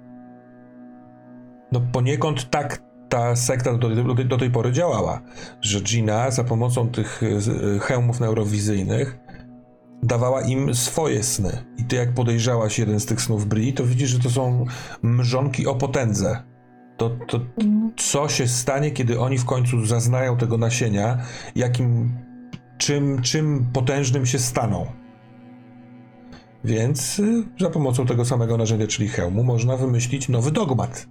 No 1.72 1.82
poniekąd 1.92 2.50
tak 2.50 2.82
ta 3.10 3.36
sekta 3.36 3.78
do, 3.78 3.90
do, 3.90 4.24
do 4.24 4.38
tej 4.38 4.52
pory 4.52 4.72
działała, 4.72 5.22
że 5.62 5.82
Gina 5.82 6.32
za 6.32 6.44
pomocą 6.44 6.90
tych 6.90 7.22
z- 7.38 7.84
hełmów 7.84 8.20
neurowizyjnych 8.20 9.18
dawała 10.04 10.42
im 10.42 10.76
swoje 10.76 11.24
sny. 11.24 11.66
I 11.78 11.84
ty 11.84 11.96
jak 11.96 12.14
podejrzałaś 12.14 12.80
jeden 12.80 13.00
z 13.00 13.06
tych 13.06 13.22
snów 13.22 13.46
Bri, 13.46 13.74
to 13.74 13.86
widzisz, 13.86 14.10
że 14.10 14.20
to 14.20 14.30
są 14.30 14.66
mrzonki 15.02 15.68
o 15.68 15.76
potędze. 15.76 16.44
To, 16.98 17.10
to 17.28 17.40
co 17.98 18.30
się 18.30 18.48
stanie, 18.48 18.92
kiedy 18.92 19.20
oni 19.20 19.38
w 19.38 19.46
końcu 19.46 19.86
zaznają 19.86 20.38
tego 20.38 20.58
nasienia, 20.58 21.18
jakim, 21.56 22.18
czym, 22.78 23.22
czym 23.22 23.66
potężnym 23.74 24.26
się 24.26 24.40
staną. 24.40 24.86
Więc 26.64 27.20
y, 27.20 27.44
za 27.60 27.70
pomocą 27.70 28.06
tego 28.06 28.26
samego 28.26 28.58
narzędzia, 28.58 28.88
czyli 28.88 29.08
hełmu, 29.10 29.44
można 29.44 29.78
wymyślić 29.78 30.30
nowy 30.30 30.52
dogmat. 30.52 31.08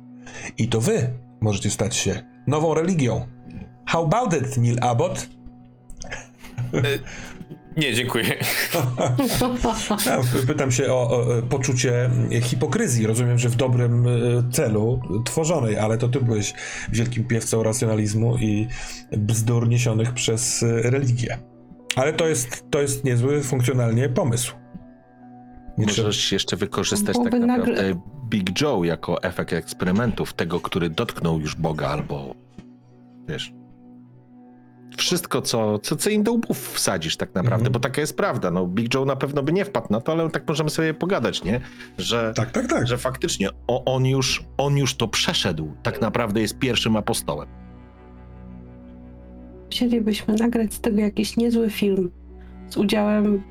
I 0.59 0.69
to 0.69 0.81
wy 0.81 1.11
możecie 1.45 1.71
stać 1.71 1.97
się 1.97 2.23
nową 2.47 2.75
religią. 2.75 3.27
How 3.87 4.05
about 4.05 4.35
it, 4.35 4.57
Neil 4.57 4.79
Abbott? 4.81 5.29
Nie, 7.77 7.95
dziękuję. 7.95 8.25
Ja 10.07 10.21
pytam 10.47 10.73
się 10.73 10.93
o, 10.93 11.11
o 11.11 11.39
e, 11.39 11.43
poczucie 11.43 12.11
hipokryzji. 12.43 13.07
Rozumiem, 13.07 13.39
że 13.39 13.49
w 13.49 13.57
dobrym 13.57 14.07
e, 14.07 14.11
celu 14.53 15.01
tworzonej, 15.25 15.79
ale 15.79 15.99
to 15.99 16.09
ty 16.09 16.21
byłeś 16.21 16.55
wielkim 16.93 17.25
piewcą 17.25 17.62
racjonalizmu 17.62 18.37
i 18.37 18.69
bzdur 19.12 19.69
niesionych 19.69 20.12
przez 20.12 20.62
e, 20.62 20.83
religię. 20.91 21.39
Ale 21.97 22.12
to 22.12 22.29
jest, 22.29 22.65
to 22.71 22.81
jest 22.81 23.05
niezły 23.05 23.43
funkcjonalnie 23.43 24.09
pomysł. 24.09 24.64
Nie 25.78 25.86
trzeba... 25.86 26.09
Możesz 26.09 26.32
jeszcze 26.32 26.56
wykorzystać 26.56 27.16
tak 27.16 27.32
naprawdę 27.32 27.46
nagle- 27.72 28.01
Big 28.28 28.60
Joe 28.60 28.84
jako 28.84 29.22
efekt 29.22 29.52
eksperymentów 29.52 30.32
tego, 30.32 30.60
który 30.60 30.90
dotknął 30.90 31.40
już 31.40 31.55
Boga 31.56 31.88
albo 31.88 32.34
wiesz. 33.28 33.52
Wszystko, 34.96 35.42
co, 35.42 35.78
co, 35.78 35.96
co 35.96 36.10
im 36.10 36.22
do 36.22 36.32
łbów 36.32 36.72
wsadzisz 36.74 37.16
tak 37.16 37.28
naprawdę, 37.28 37.55
Mhm. 37.55 37.72
bo 37.72 37.80
taka 37.80 38.01
jest 38.01 38.16
prawda. 38.16 38.51
No, 38.51 38.66
Big 38.66 38.94
Joe 38.94 39.05
na 39.05 39.16
pewno 39.16 39.42
by 39.42 39.52
nie 39.52 39.64
wpadł 39.64 39.86
na 39.90 40.01
to, 40.01 40.12
ale 40.12 40.30
tak 40.30 40.48
możemy 40.48 40.70
sobie 40.70 40.94
pogadać, 40.94 41.44
nie? 41.44 41.60
Że, 41.98 42.32
Tak, 42.36 42.51
tak, 42.51 42.66
tak. 42.66 42.86
że 42.86 42.98
faktycznie 42.98 43.48
o, 43.66 43.84
on, 43.94 44.06
już, 44.06 44.44
on 44.56 44.76
już 44.76 44.94
to 44.94 45.09
przeszedł. 45.09 45.72
Tak 45.82 46.01
naprawdę 46.01 46.40
jest 46.40 46.59
pierwszym 46.59 46.96
apostołem. 46.96 47.48
Chcielibyśmy 49.70 50.34
nagrać 50.34 50.74
z 50.74 50.80
tego 50.80 51.01
jakiś 51.01 51.36
niezły 51.36 51.70
film 51.70 52.10
z 52.70 52.76
udziałem 52.76 53.42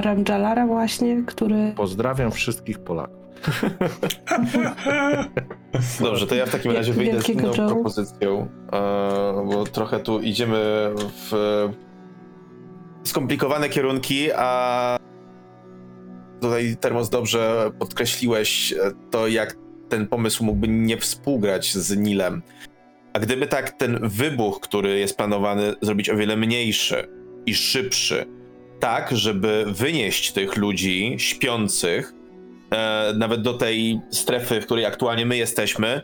Ramjalara 0.00 0.66
właśnie, 0.66 1.22
który... 1.26 1.72
Pozdrawiam 1.76 2.30
wszystkich 2.30 2.78
Polaków. 2.78 3.22
Dobrze, 6.00 6.26
to 6.26 6.34
ja 6.34 6.46
w 6.46 6.50
takim 6.50 6.72
razie 6.72 6.92
wyjdę 6.92 7.22
z 7.22 7.28
inną 7.28 7.48
Joe. 7.48 7.68
propozycją, 7.68 8.48
e, 8.72 9.46
bo 9.46 9.64
trochę 9.64 10.00
tu 10.00 10.20
idziemy 10.20 10.90
w 10.96 11.32
skomplikowane 13.04 13.68
kierunki, 13.68 14.32
a 14.32 14.96
tutaj 16.40 16.76
Termos 16.80 17.10
dobrze 17.10 17.70
podkreśliłeś 17.78 18.72
e, 18.72 18.76
to, 19.10 19.28
jak 19.28 19.56
ten 19.88 20.06
pomysł 20.06 20.44
mógłby 20.44 20.68
nie 20.68 20.98
współgrać 20.98 21.74
z 21.74 21.96
Nilem. 21.96 22.42
A 23.12 23.18
gdyby 23.18 23.46
tak 23.46 23.70
ten 23.70 23.98
wybuch, 24.02 24.60
który 24.60 24.98
jest 24.98 25.16
planowany, 25.16 25.74
zrobić 25.82 26.10
o 26.10 26.16
wiele 26.16 26.36
mniejszy 26.36 27.08
i 27.46 27.54
szybszy, 27.54 28.26
tak, 28.82 29.16
żeby 29.16 29.64
wynieść 29.68 30.32
tych 30.32 30.56
ludzi 30.56 31.14
śpiących 31.18 32.14
e, 32.70 33.12
nawet 33.16 33.42
do 33.42 33.54
tej 33.54 34.00
strefy, 34.10 34.60
w 34.60 34.64
której 34.64 34.84
aktualnie 34.86 35.26
my 35.26 35.36
jesteśmy, 35.36 36.02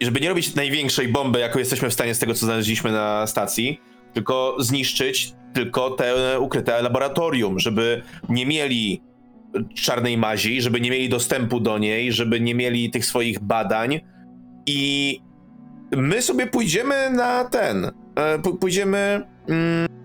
i 0.00 0.04
żeby 0.04 0.20
nie 0.20 0.28
robić 0.28 0.54
największej 0.54 1.08
bomby, 1.08 1.38
jaką 1.38 1.58
jesteśmy 1.58 1.90
w 1.90 1.92
stanie 1.92 2.14
z 2.14 2.18
tego, 2.18 2.34
co 2.34 2.46
znaleźliśmy 2.46 2.92
na 2.92 3.26
stacji, 3.26 3.80
tylko 4.12 4.56
zniszczyć 4.58 5.32
tylko 5.52 5.90
te 5.90 6.40
ukryte 6.40 6.82
laboratorium, 6.82 7.58
żeby 7.58 8.02
nie 8.28 8.46
mieli 8.46 9.02
czarnej 9.74 10.18
mazi, 10.18 10.62
żeby 10.62 10.80
nie 10.80 10.90
mieli 10.90 11.08
dostępu 11.08 11.60
do 11.60 11.78
niej, 11.78 12.12
żeby 12.12 12.40
nie 12.40 12.54
mieli 12.54 12.90
tych 12.90 13.06
swoich 13.06 13.40
badań. 13.40 14.00
I 14.66 15.20
my 15.96 16.22
sobie 16.22 16.46
pójdziemy 16.46 17.10
na 17.10 17.44
ten, 17.44 17.90
e, 18.16 18.38
pójdziemy 18.60 19.26
mm, 19.48 20.03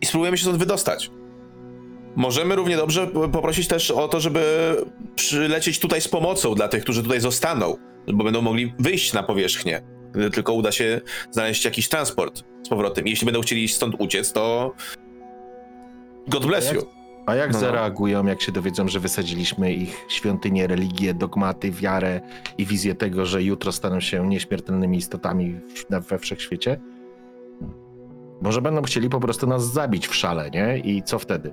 i 0.00 0.06
spróbujemy 0.06 0.36
się 0.38 0.42
stąd 0.44 0.58
wydostać. 0.58 1.10
Możemy 2.16 2.56
równie 2.56 2.76
dobrze 2.76 3.06
poprosić 3.06 3.68
też 3.68 3.90
o 3.90 4.08
to, 4.08 4.20
żeby 4.20 4.42
przylecieć 5.14 5.78
tutaj 5.78 6.00
z 6.00 6.08
pomocą 6.08 6.54
dla 6.54 6.68
tych, 6.68 6.82
którzy 6.82 7.02
tutaj 7.02 7.20
zostaną, 7.20 7.76
bo 8.14 8.24
będą 8.24 8.42
mogli 8.42 8.74
wyjść 8.78 9.12
na 9.12 9.22
powierzchnię. 9.22 9.82
Gdy 10.12 10.30
tylko 10.30 10.52
uda 10.52 10.72
się 10.72 11.00
znaleźć 11.30 11.64
jakiś 11.64 11.88
transport 11.88 12.42
z 12.66 12.68
powrotem. 12.68 13.06
Jeśli 13.06 13.24
będą 13.24 13.40
chcieli 13.40 13.68
stąd 13.68 13.94
uciec, 13.98 14.32
to 14.32 14.74
God 16.28 16.46
bless 16.46 16.72
you. 16.72 16.82
A 17.26 17.34
jak 17.34 17.52
No. 17.52 17.58
zareagują, 17.58 18.26
jak 18.26 18.42
się 18.42 18.52
dowiedzą, 18.52 18.88
że 18.88 19.00
wysadziliśmy 19.00 19.72
ich 19.72 20.06
świątynię, 20.08 20.66
religię, 20.66 21.14
dogmaty, 21.14 21.70
wiarę 21.70 22.20
i 22.58 22.66
wizję 22.66 22.94
tego, 22.94 23.26
że 23.26 23.42
jutro 23.42 23.72
staną 23.72 24.00
się 24.00 24.28
nieśmiertelnymi 24.28 24.98
istotami 24.98 25.60
we 26.08 26.18
wszechświecie? 26.18 26.80
Może 28.40 28.62
będą 28.62 28.82
chcieli 28.82 29.08
po 29.08 29.20
prostu 29.20 29.46
nas 29.46 29.72
zabić 29.72 30.08
w 30.08 30.14
szale, 30.14 30.50
nie? 30.50 30.78
I 30.78 31.02
co 31.02 31.18
wtedy? 31.18 31.52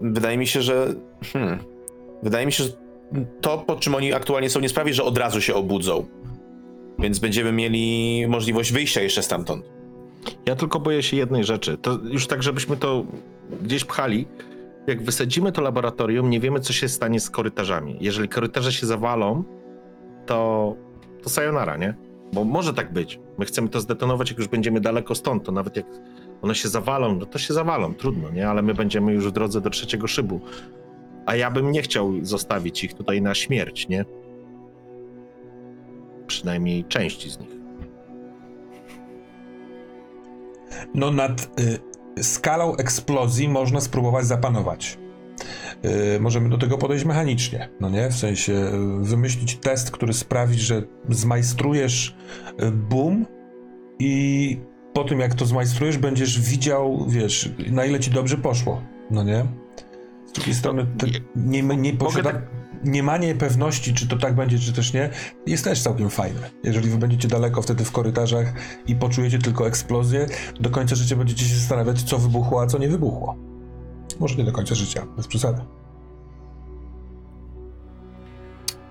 Wydaje 0.00 0.38
mi 0.38 0.46
się, 0.46 0.62
że. 0.62 0.94
Hmm, 1.32 1.58
wydaje 2.22 2.46
mi 2.46 2.52
się, 2.52 2.64
że 2.64 2.70
to, 3.40 3.58
po 3.58 3.76
czym 3.76 3.94
oni 3.94 4.12
aktualnie 4.12 4.50
są, 4.50 4.60
nie 4.60 4.68
sprawi, 4.68 4.94
że 4.94 5.02
od 5.02 5.18
razu 5.18 5.40
się 5.40 5.54
obudzą. 5.54 6.06
Więc 6.98 7.18
będziemy 7.18 7.52
mieli 7.52 8.26
możliwość 8.28 8.72
wyjścia 8.72 9.00
jeszcze 9.00 9.22
stamtąd. 9.22 9.72
Ja 10.46 10.56
tylko 10.56 10.80
boję 10.80 11.02
się 11.02 11.16
jednej 11.16 11.44
rzeczy. 11.44 11.78
To 11.78 11.98
już 12.04 12.26
tak, 12.26 12.42
żebyśmy 12.42 12.76
to 12.76 13.04
gdzieś 13.62 13.84
pchali. 13.84 14.26
Jak 14.86 15.02
wysadzimy 15.02 15.52
to 15.52 15.62
laboratorium, 15.62 16.30
nie 16.30 16.40
wiemy, 16.40 16.60
co 16.60 16.72
się 16.72 16.88
stanie 16.88 17.20
z 17.20 17.30
korytarzami. 17.30 17.96
Jeżeli 18.00 18.28
korytarze 18.28 18.72
się 18.72 18.86
zawalą, 18.86 19.44
to, 20.26 20.76
to 21.22 21.30
sayonara, 21.30 21.76
nie? 21.76 21.94
Bo 22.32 22.44
może 22.44 22.74
tak 22.74 22.92
być. 22.92 23.20
My 23.38 23.44
chcemy 23.44 23.68
to 23.68 23.80
zdetonować, 23.80 24.30
jak 24.30 24.38
już 24.38 24.48
będziemy 24.48 24.80
daleko 24.80 25.14
stąd, 25.14 25.44
to 25.44 25.52
nawet 25.52 25.76
jak 25.76 25.86
one 26.42 26.54
się 26.54 26.68
zawalą, 26.68 27.16
no 27.16 27.26
to 27.26 27.38
się 27.38 27.54
zawalą, 27.54 27.94
trudno, 27.94 28.30
nie? 28.30 28.48
Ale 28.48 28.62
my 28.62 28.74
będziemy 28.74 29.12
już 29.12 29.28
w 29.28 29.32
drodze 29.32 29.60
do 29.60 29.70
trzeciego 29.70 30.06
szybu. 30.06 30.40
A 31.26 31.36
ja 31.36 31.50
bym 31.50 31.72
nie 31.72 31.82
chciał 31.82 32.12
zostawić 32.22 32.84
ich 32.84 32.94
tutaj 32.94 33.22
na 33.22 33.34
śmierć, 33.34 33.88
nie? 33.88 34.04
Przynajmniej 36.26 36.84
części 36.84 37.30
z 37.30 37.38
nich. 37.40 37.50
No 40.94 41.10
nad 41.10 41.60
y, 42.18 42.24
skalą 42.24 42.76
eksplozji 42.76 43.48
można 43.48 43.80
spróbować 43.80 44.26
zapanować. 44.26 44.98
Y, 46.16 46.20
możemy 46.20 46.48
do 46.48 46.58
tego 46.58 46.78
podejść 46.78 47.04
mechanicznie, 47.04 47.68
no 47.80 47.90
nie? 47.90 48.10
W 48.10 48.14
sensie 48.14 48.52
y, 48.52 49.04
wymyślić 49.04 49.56
test, 49.56 49.90
który 49.90 50.12
sprawi, 50.12 50.58
że 50.58 50.82
zmajstrujesz 51.08 52.16
y, 52.62 52.70
boom 52.70 53.26
i 53.98 54.58
po 54.92 55.04
tym 55.04 55.20
jak 55.20 55.34
to 55.34 55.46
zmajstrujesz, 55.46 55.98
będziesz 55.98 56.40
widział, 56.40 57.06
wiesz, 57.08 57.50
na 57.70 57.84
ile 57.84 58.00
ci 58.00 58.10
dobrze 58.10 58.36
poszło, 58.36 58.82
no 59.10 59.24
nie? 59.24 59.46
Z 60.26 60.32
drugiej 60.32 60.54
strony 60.54 60.86
nie, 61.36 61.62
nie, 61.62 61.92
posiada, 61.92 62.32
tak- 62.32 62.42
nie 62.84 63.02
manie 63.02 63.34
pewności, 63.34 63.94
czy 63.94 64.08
to 64.08 64.16
tak 64.16 64.34
będzie, 64.34 64.58
czy 64.58 64.72
też 64.72 64.92
nie, 64.92 65.10
jest 65.46 65.64
też 65.64 65.82
całkiem 65.82 66.10
fajne. 66.10 66.50
Jeżeli 66.64 66.90
wy 66.90 66.96
będziecie 66.96 67.28
daleko 67.28 67.62
wtedy 67.62 67.84
w 67.84 67.92
korytarzach 67.92 68.52
i 68.86 68.96
poczujecie 68.96 69.38
tylko 69.38 69.66
eksplozję, 69.66 70.26
do 70.60 70.70
końca 70.70 70.94
życia 70.94 71.16
będziecie 71.16 71.44
się 71.44 71.54
zastanawiać, 71.54 72.02
co 72.02 72.18
wybuchło, 72.18 72.62
a 72.62 72.66
co 72.66 72.78
nie 72.78 72.88
wybuchło. 72.88 73.51
Może 74.20 74.36
nie 74.36 74.44
do 74.44 74.52
końca 74.52 74.74
życia, 74.74 75.06
bez 75.16 75.26
przesady. 75.26 75.62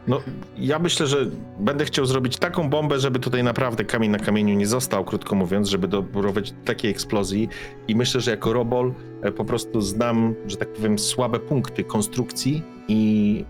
No, 0.08 0.22
ja 0.58 0.80
myślę, 0.80 1.08
że 1.08 1.26
będę 1.60 1.86
chciał 1.86 2.06
zrobić 2.06 2.38
taką 2.38 2.70
bombę, 2.70 3.00
żeby 3.00 3.20
tutaj 3.20 3.44
naprawdę 3.44 3.86
kamień 3.86 4.12
na 4.12 4.20
kamieniu 4.20 4.56
nie 4.56 4.68
został, 4.68 5.06
krótko 5.06 5.36
mówiąc, 5.36 5.70
żeby 5.70 5.88
doprowadzić 5.88 6.52
do 6.52 6.66
takiej 6.66 6.92
eksplozji. 6.92 7.50
I 7.88 7.96
myślę, 7.96 8.22
że 8.22 8.32
jako 8.32 8.54
robol 8.54 8.94
e, 9.22 9.32
po 9.32 9.46
prostu 9.46 9.82
znam, 9.82 10.36
że 10.48 10.58
tak 10.58 10.74
powiem, 10.74 11.00
słabe 11.00 11.40
punkty 11.40 11.84
konstrukcji 11.84 12.64
i 12.88 13.46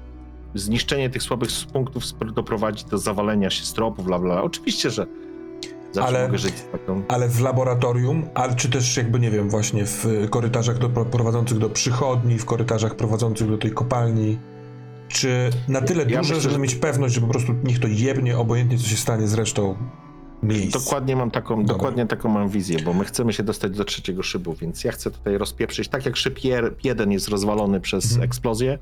zniszczenie 0.56 1.10
tych 1.10 1.24
słabych 1.24 1.50
punktów 1.74 2.04
doprowadzi 2.34 2.86
do 2.86 2.98
zawalenia 2.98 3.50
się 3.50 3.66
stropów, 3.66 4.06
bla, 4.06 4.20
bla. 4.20 4.44
Oczywiście, 4.44 4.90
że 4.90 5.08
zawsze 5.92 6.10
Ale- 6.18 6.26
mogę 6.28 6.38
żyć 6.38 6.56
z 6.58 6.72
taką... 6.72 7.04
Ale 7.08 7.28
w 7.30 7.42
laboratorium, 7.42 8.24
ale 8.34 8.56
czy 8.56 8.70
też 8.70 8.98
jakby, 8.98 9.20
nie 9.20 9.32
wiem, 9.32 9.50
właśnie 9.50 9.86
w 9.86 10.08
korytarzach 10.30 10.78
do, 10.78 10.90
prowadzących 10.90 11.58
do 11.58 11.70
przychodni, 11.70 12.38
w 12.40 12.46
korytarzach 12.46 12.96
prowadzących 12.96 13.50
do 13.50 13.58
tej 13.58 13.72
kopalni, 13.72 14.38
czy 15.08 15.50
na 15.68 15.82
tyle 15.82 16.00
Ja 16.04 16.06
duże, 16.08 16.20
myślę, 16.20 16.42
żeby 16.42 16.54
że- 16.54 16.60
mieć 16.60 16.76
pewność, 16.76 17.14
że 17.16 17.22
po 17.22 17.28
prostu 17.28 17.54
niech 17.64 17.80
to 17.80 17.88
jebnie, 17.88 18.38
obojętnie 18.38 18.78
co 18.78 18.88
się 18.88 18.96
stanie 18.96 19.28
z 19.28 19.34
resztą 19.34 19.76
miejsc. 20.44 20.74
Dokładnie 20.84 21.16
mam 21.16 21.32
taką, 21.32 21.56
Dobra. 21.62 21.74
dokładnie 21.76 22.06
taką 22.08 22.30
mam 22.30 22.50
wizję, 22.50 22.80
bo 22.86 22.94
my 22.94 23.06
chcemy 23.06 23.34
się 23.34 23.44
dostać 23.44 23.78
do 23.78 23.86
trzeciego 23.86 24.24
szybu, 24.24 24.54
więc 24.54 24.84
ja 24.84 24.92
chcę 24.92 25.12
tutaj 25.12 25.38
rozpieprzyć, 25.38 25.88
tak 25.88 26.06
jak 26.06 26.16
szyb 26.18 26.44
je- 26.44 26.72
jeden 26.84 27.12
jest 27.12 27.28
rozwalony 27.28 27.80
przez 27.82 28.06
Mhm. 28.06 28.24
eksplozję, 28.24 28.78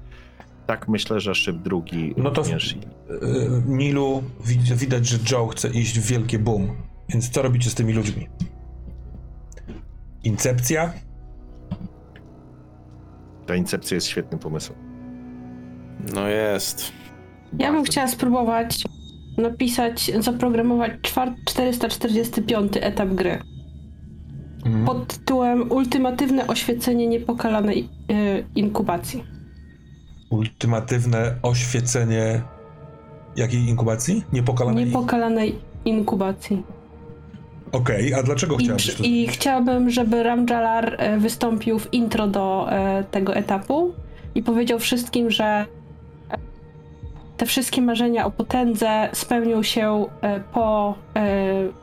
tak 0.68 0.88
myślę, 0.88 1.20
że 1.20 1.36
szyb 1.36 1.58
drugi 1.58 2.14
No 2.18 2.32
to- 2.32 2.42
również. 2.42 2.74
I- 2.76 2.80
Y, 3.26 3.62
Nilu, 3.68 4.24
wid- 4.46 4.74
widać, 4.78 5.08
że 5.08 5.18
Joe 5.32 5.48
chce 5.48 5.70
iść 5.70 6.00
w 6.00 6.06
wielkie 6.08 6.40
boom, 6.40 6.68
więc 7.10 7.30
co 7.30 7.42
robicie 7.42 7.70
z 7.70 7.74
tymi 7.76 7.94
ludźmi? 7.94 8.28
Incepcja? 10.24 10.94
Ta 13.46 13.56
incepcja 13.56 13.96
jest 13.96 14.08
świetnym 14.08 14.40
pomysłem. 14.40 14.80
No 16.14 16.28
jest. 16.28 16.92
Ja 17.60 17.72
bym 17.72 17.84
chciała 17.84 18.08
spróbować 18.08 18.84
napisać, 19.38 20.12
zaprogramować 20.20 20.92
czwar- 21.02 21.34
445 21.46 22.78
etap 22.82 23.10
gry 23.10 23.40
Mhm. 24.66 24.86
pod 24.86 25.08
tytułem 25.08 25.72
Ultimatywne 25.72 26.48
oświecenie 26.48 27.08
niepokalanej 27.08 27.90
e, 28.10 28.40
inkubacji. 28.56 29.24
Ultimatywne 30.30 31.36
oświecenie 31.44 32.42
jakiej 33.36 33.60
inkubacji? 33.60 34.24
Niepokalanej? 34.34 34.86
Niepokalanej 34.86 35.56
inkubacji. 35.86 36.64
Okej, 37.72 38.14
a 38.14 38.24
dlaczego 38.24 38.56
I, 38.58 38.64
chciałabyś 38.64 38.96
to 38.96 39.04
I 39.04 39.28
chciałabym, 39.28 39.90
żeby 39.90 40.24
Ramjalar 40.24 40.96
e, 40.98 41.18
wystąpił 41.18 41.80
w 41.80 41.94
intro 41.94 42.28
do 42.28 42.68
e, 42.72 43.04
tego 43.04 43.36
etapu 43.36 43.94
i 44.36 44.44
powiedział 44.44 44.80
wszystkim, 44.80 45.32
że 45.32 45.46
e, 45.46 45.66
te 47.38 47.46
wszystkie 47.46 47.82
marzenia 47.82 48.26
o 48.26 48.32
potędze 48.32 49.10
spełnią 49.14 49.64
się 49.64 50.06
po 50.54 50.96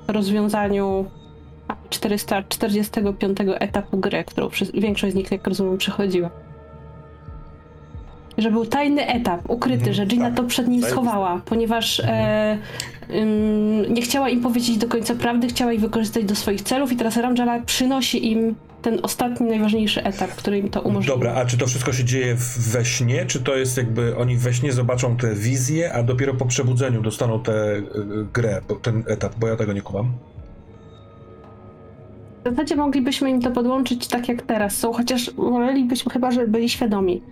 rozwiązaniu 0.09 1.07
445 1.91 3.39
etapu 3.61 3.99
gry, 3.99 4.25
którą 4.25 4.49
większość 4.75 5.13
z 5.13 5.17
nich, 5.17 5.31
jak 5.31 5.47
rozumiem, 5.47 5.79
przechodziła. 5.79 6.31
Że 8.39 8.51
był 8.51 8.67
tajny 8.67 9.07
etap, 9.07 9.51
ukryty, 9.51 9.77
Mhm, 9.77 9.95
że 9.95 10.07
Gina 10.07 10.25
tak. 10.27 10.37
to 10.37 10.45
przed 10.45 10.69
nim 10.69 10.83
schowała, 10.83 11.41
ponieważ 11.45 12.01
e, 12.01 12.59
ym, 13.11 13.95
nie 13.95 14.03
chciała 14.03 14.29
im 14.29 14.41
powiedzieć 14.41 14.77
do 14.79 14.89
końca 14.89 15.15
prawdy, 15.15 15.49
chciała 15.49 15.73
ich 15.73 15.81
wykorzystać 15.81 16.25
do 16.25 16.35
swoich 16.35 16.63
celów 16.63 16.93
i 16.93 16.97
teraz 16.97 17.17
Ramjala 17.17 17.61
przynosi 17.61 18.33
im 18.33 18.55
ten 18.83 18.99
ostatni, 19.03 19.47
najważniejszy 19.47 20.05
etap, 20.05 20.31
który 20.31 20.59
im 20.59 20.69
to 20.69 20.81
umożliwia. 20.81 21.15
Dobra, 21.15 21.35
a 21.35 21.45
czy 21.47 21.59
to 21.59 21.67
wszystko 21.67 21.93
się 21.93 22.05
dzieje 22.05 22.37
we 22.59 22.85
śnie, 22.85 23.27
czy 23.27 23.41
to 23.41 23.57
jest 23.57 23.77
jakby 23.77 24.17
oni 24.17 24.37
we 24.37 24.55
śnie 24.55 24.73
zobaczą 24.73 25.17
tę 25.17 25.35
wizję, 25.35 25.93
a 25.93 26.03
dopiero 26.03 26.35
po 26.35 26.47
przebudzeniu 26.47 27.03
dostaną 27.03 27.43
tę 27.43 27.77
y, 27.77 27.83
grę, 28.35 28.61
bo- 28.69 28.75
ten 28.75 29.05
etap, 29.09 29.35
bo 29.39 29.47
ja 29.49 29.57
tego 29.57 29.73
nie 29.73 29.83
kumam. 29.83 30.13
W 32.47 32.51
zasadzie 32.51 32.77
moglibyśmy 32.77 33.31
im 33.31 33.43
to 33.43 33.51
podłączyć 33.51 34.07
tak 34.07 34.29
jak 34.29 34.43
teraz 34.43 34.77
są, 34.77 34.93
chociaż 34.93 35.31
wolelibyśmy 35.31 36.13
chyba, 36.13 36.31
żeby 36.31 36.49
byli 36.49 36.69
świadomi, 36.69 37.23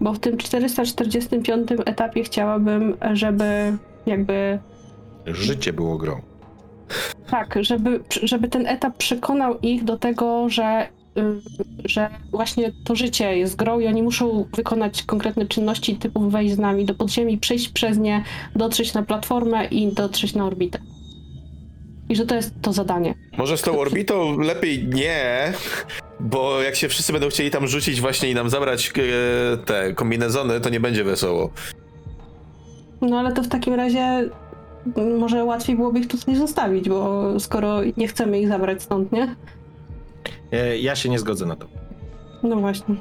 bo 0.00 0.12
w 0.12 0.18
tym 0.18 0.36
445 0.36 1.68
etapie 1.86 2.24
chciałabym, 2.24 2.96
żeby 3.12 3.76
jakby 4.06 4.58
Życie 5.26 5.72
było 5.72 5.98
grą. 5.98 6.20
Tak, 7.30 7.58
żeby, 7.60 8.00
żeby 8.22 8.48
ten 8.48 8.66
etap 8.66 8.96
przekonał 8.96 9.58
ich 9.58 9.84
do 9.84 9.98
tego, 9.98 10.48
że, 10.48 10.88
y, 11.18 11.22
że 11.84 12.10
właśnie 12.30 12.72
to 12.84 12.94
życie 12.94 13.36
jest 13.36 13.56
grą 13.56 13.80
i 13.80 13.86
oni 13.86 14.02
muszą 14.02 14.44
wykonać 14.56 15.02
konkretne 15.02 15.46
czynności 15.46 15.96
typu 15.96 16.30
wejść 16.30 16.54
z 16.54 16.58
nami 16.58 16.84
do 16.84 16.94
podziemi, 16.94 17.38
przejść 17.38 17.68
przez 17.68 17.98
nie, 17.98 18.24
dotrzeć 18.56 18.94
na 18.94 19.02
platformę 19.02 19.64
i 19.64 19.92
dotrzeć 19.92 20.34
na 20.34 20.46
orbitę. 20.46 20.78
I 22.10 22.16
że 22.16 22.26
to 22.26 22.34
jest 22.34 22.54
to 22.62 22.72
zadanie. 22.72 23.14
Może 23.38 23.58
z 23.58 23.62
tą 23.62 23.78
orbitą 23.78 24.38
lepiej 24.38 24.86
nie, 24.88 25.52
bo 26.20 26.62
jak 26.62 26.76
się 26.76 26.88
wszyscy 26.88 27.12
będą 27.12 27.28
chcieli 27.28 27.50
tam 27.50 27.66
rzucić 27.68 28.00
właśnie 28.00 28.30
i 28.30 28.34
nam 28.34 28.50
zabrać 28.50 28.92
e, 28.98 29.56
te 29.56 29.94
kombinezony, 29.94 30.60
to 30.60 30.70
nie 30.70 30.80
będzie 30.80 31.04
wesoło. 31.04 31.50
No 33.00 33.18
ale 33.18 33.32
to 33.32 33.42
w 33.42 33.48
takim 33.48 33.74
razie 33.74 34.00
mm, 34.96 35.18
może 35.18 35.44
łatwiej 35.44 35.76
byłoby 35.76 35.98
ich 36.00 36.08
tutaj 36.08 36.36
zostawić, 36.36 36.88
bo 36.88 37.24
skoro 37.40 37.78
nie 37.96 38.08
chcemy 38.08 38.40
ich 38.40 38.48
zabrać 38.48 38.82
stąd, 38.82 39.12
nie? 39.12 39.36
E, 40.52 40.78
Ja 40.78 40.96
się 40.96 41.08
nie 41.08 41.18
zgodzę 41.18 41.46
na 41.46 41.56
to. 41.56 41.66
No 42.42 42.56
właśnie. 42.56 42.94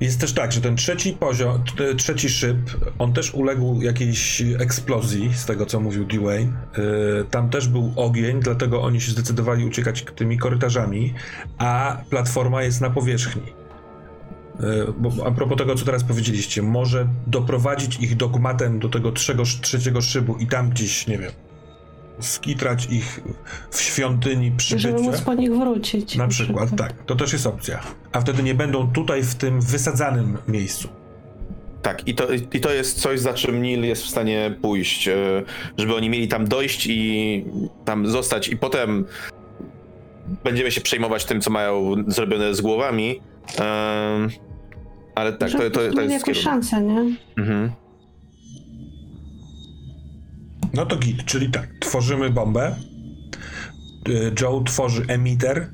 Jest 0.00 0.20
też 0.20 0.32
tak, 0.32 0.52
że 0.52 0.60
ten 0.60 0.76
trzeci 0.76 1.12
poziom, 1.12 1.62
trzeci 1.96 2.28
szyb, 2.28 2.56
on 2.98 3.12
też 3.12 3.34
uległ 3.34 3.82
jakiejś 3.82 4.42
eksplozji, 4.58 5.30
z 5.34 5.46
tego 5.46 5.66
co 5.66 5.80
mówił 5.80 6.04
Dwayne. 6.04 6.52
Yy, 6.78 7.24
tam 7.30 7.50
też 7.50 7.68
był 7.68 7.92
ogień, 7.96 8.40
dlatego 8.40 8.82
oni 8.82 9.00
się 9.00 9.12
zdecydowali 9.12 9.64
uciekać 9.64 10.04
tymi 10.16 10.38
korytarzami, 10.38 11.14
a 11.58 11.98
platforma 12.10 12.62
jest 12.62 12.80
na 12.80 12.90
powierzchni. 12.90 13.42
Yy, 14.60 14.94
bo 14.98 15.26
a 15.26 15.30
propos 15.30 15.58
tego, 15.58 15.74
co 15.74 15.84
teraz 15.84 16.04
powiedzieliście, 16.04 16.62
może 16.62 17.08
doprowadzić 17.26 17.96
ich 18.00 18.16
dogmatem 18.16 18.78
do 18.78 18.88
tego 18.88 19.12
trzego, 19.12 19.42
trzeciego 19.60 20.00
szybu 20.00 20.36
i 20.36 20.46
tam 20.46 20.70
gdzieś, 20.70 21.06
nie 21.06 21.18
wiem, 21.18 21.32
skitrać 22.20 22.86
ich 22.90 23.20
w 23.70 23.80
świątyni 23.80 24.46
Żeby 24.46 24.56
przybycia. 24.56 24.98
móc 24.98 25.20
po 25.20 25.34
nich 25.34 25.50
wrócić. 25.56 26.16
Na 26.16 26.28
przykład, 26.28 26.70
tak. 26.76 26.92
To 27.06 27.16
też 27.16 27.32
jest 27.32 27.46
opcja. 27.46 27.80
A 28.12 28.20
wtedy 28.20 28.42
nie 28.42 28.54
będą 28.54 28.92
tutaj 28.92 29.22
w 29.22 29.34
tym 29.34 29.60
wysadzanym 29.60 30.38
miejscu. 30.48 30.88
Tak, 31.82 32.08
i 32.08 32.14
to, 32.14 32.26
i 32.52 32.60
to 32.60 32.72
jest 32.72 33.00
coś, 33.00 33.20
za 33.20 33.34
czym 33.34 33.62
Neil 33.62 33.84
jest 33.84 34.02
w 34.02 34.08
stanie 34.08 34.54
pójść, 34.62 35.08
e, 35.08 35.42
żeby 35.78 35.94
oni 35.94 36.10
mieli 36.10 36.28
tam 36.28 36.48
dojść 36.48 36.86
i 36.86 37.44
tam 37.84 38.06
zostać 38.06 38.48
i 38.48 38.56
potem 38.56 39.04
będziemy 40.44 40.70
się 40.70 40.80
przejmować 40.80 41.24
tym, 41.24 41.40
co 41.40 41.50
mają 41.50 41.94
zrobione 42.06 42.54
z 42.54 42.60
głowami. 42.60 43.20
Em, 43.58 44.28
ale 45.14 45.32
tak, 45.32 45.50
to, 45.50 45.58
to, 45.58 45.92
to, 45.92 46.00
jest 46.00 46.12
jakąś 46.12 46.38
szansę, 46.38 46.82
nie? 46.82 47.16
Mhm. 47.38 47.70
No 50.74 50.86
to 50.86 50.96
git, 50.96 51.24
czyli 51.24 51.50
tak, 51.50 51.68
tworzymy 51.80 52.30
bombę. 52.30 52.76
Y, 54.08 54.32
Joe 54.40 54.62
tworzy 54.64 55.04
emiter. 55.08 55.70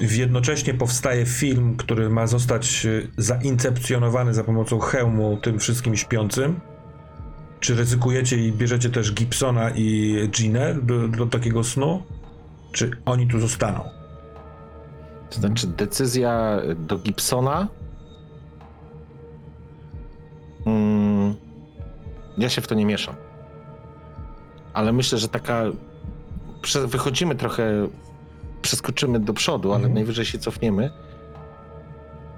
Jednocześnie 0.00 0.74
powstaje 0.74 1.26
film, 1.26 1.76
który 1.76 2.10
ma 2.10 2.26
zostać 2.26 2.86
y, 2.86 3.08
zaincepcjonowany 3.16 4.34
za 4.34 4.44
pomocą 4.44 4.78
hełmu 4.78 5.36
tym 5.42 5.58
wszystkim 5.58 5.96
śpiącym. 5.96 6.60
Czy 7.60 7.74
ryzykujecie 7.74 8.36
i 8.36 8.52
bierzecie 8.52 8.90
też 8.90 9.12
Gibsona 9.12 9.70
i 9.70 10.16
Ginę 10.30 10.74
do, 10.82 11.08
do 11.08 11.26
takiego 11.26 11.64
snu? 11.64 12.02
Czy 12.72 12.90
oni 13.04 13.28
tu 13.28 13.40
zostaną? 13.40 13.84
To 15.30 15.40
znaczy 15.40 15.66
decyzja 15.66 16.60
do 16.76 16.98
Gibsona. 16.98 17.68
Mm, 20.66 21.34
ja 22.38 22.48
się 22.48 22.60
w 22.60 22.66
to 22.66 22.74
nie 22.74 22.86
mieszam. 22.86 23.14
Ale 24.74 24.92
myślę, 24.92 25.18
że 25.18 25.28
taka. 25.28 25.62
Wychodzimy 26.86 27.34
trochę, 27.34 27.88
przeskoczymy 28.62 29.20
do 29.20 29.32
przodu, 29.32 29.68
ale 29.68 29.76
Mhm. 29.76 29.94
najwyżej 29.94 30.24
się 30.24 30.38
cofniemy. 30.38 30.90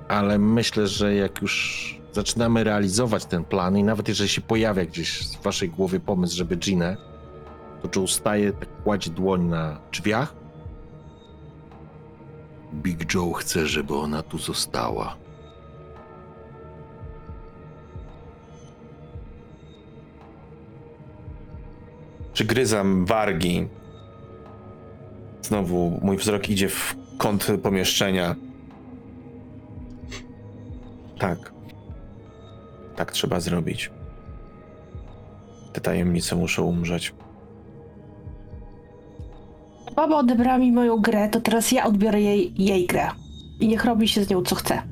Ale 0.08 0.38
myślę, 0.38 0.86
że 0.86 1.14
jak 1.14 1.42
już 1.42 1.94
zaczynamy 2.12 2.64
realizować 2.64 3.24
ten 3.24 3.44
plan, 3.44 3.78
i 3.78 3.84
nawet 3.84 4.08
jeżeli 4.08 4.28
się 4.30 4.40
pojawia 4.40 4.84
gdzieś 4.84 5.26
w 5.28 5.42
waszej 5.42 5.68
głowie 5.68 6.00
pomysł, 6.00 6.36
żeby 6.36 6.56
Ginę, 6.56 6.96
to 7.82 8.00
Joe 8.00 8.06
staje, 8.06 8.52
tak 8.52 8.68
kładzie 8.84 9.10
dłoń 9.10 9.42
na 9.44 9.80
drzwiach 9.92 10.34
Big 12.74 13.14
Joe 13.14 13.32
chce, 13.32 13.66
żeby 13.66 13.94
ona 13.96 14.22
tu 14.22 14.38
została. 14.38 15.16
Przygryzam 22.34 23.06
wargi. 23.06 23.68
Znowu 25.42 26.00
mój 26.02 26.16
wzrok 26.16 26.48
idzie 26.48 26.68
w 26.68 26.96
kąt 27.18 27.46
pomieszczenia. 27.62 28.34
Tak. 31.18 31.52
Tak 32.96 33.12
trzeba 33.12 33.40
zrobić. 33.40 33.90
Te 35.72 35.80
tajemnice 35.80 36.36
muszą 36.36 36.64
umrzeć. 36.64 37.14
Baba 39.96 40.16
odebrała 40.16 40.58
mi 40.58 40.72
moją 40.72 41.00
grę, 41.00 41.28
to 41.28 41.40
teraz 41.40 41.72
ja 41.72 41.86
odbiorę 41.86 42.20
jej, 42.20 42.52
jej 42.62 42.86
grę. 42.86 43.08
I 43.60 43.68
niech 43.68 43.84
robi 43.84 44.08
się 44.08 44.24
z 44.24 44.30
nią 44.30 44.42
co 44.42 44.54
chce. 44.54 44.82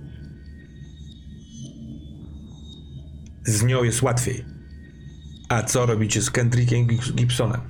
Z 3.45 3.65
nią 3.65 3.83
jest 3.83 4.03
łatwiej. 4.03 4.52
A 5.53 5.63
co 5.63 5.87
robicie 5.87 6.23
z 6.23 6.31
Kendrickiem 6.31 6.87
Gib- 6.87 7.13
Gibsonem? 7.15 7.61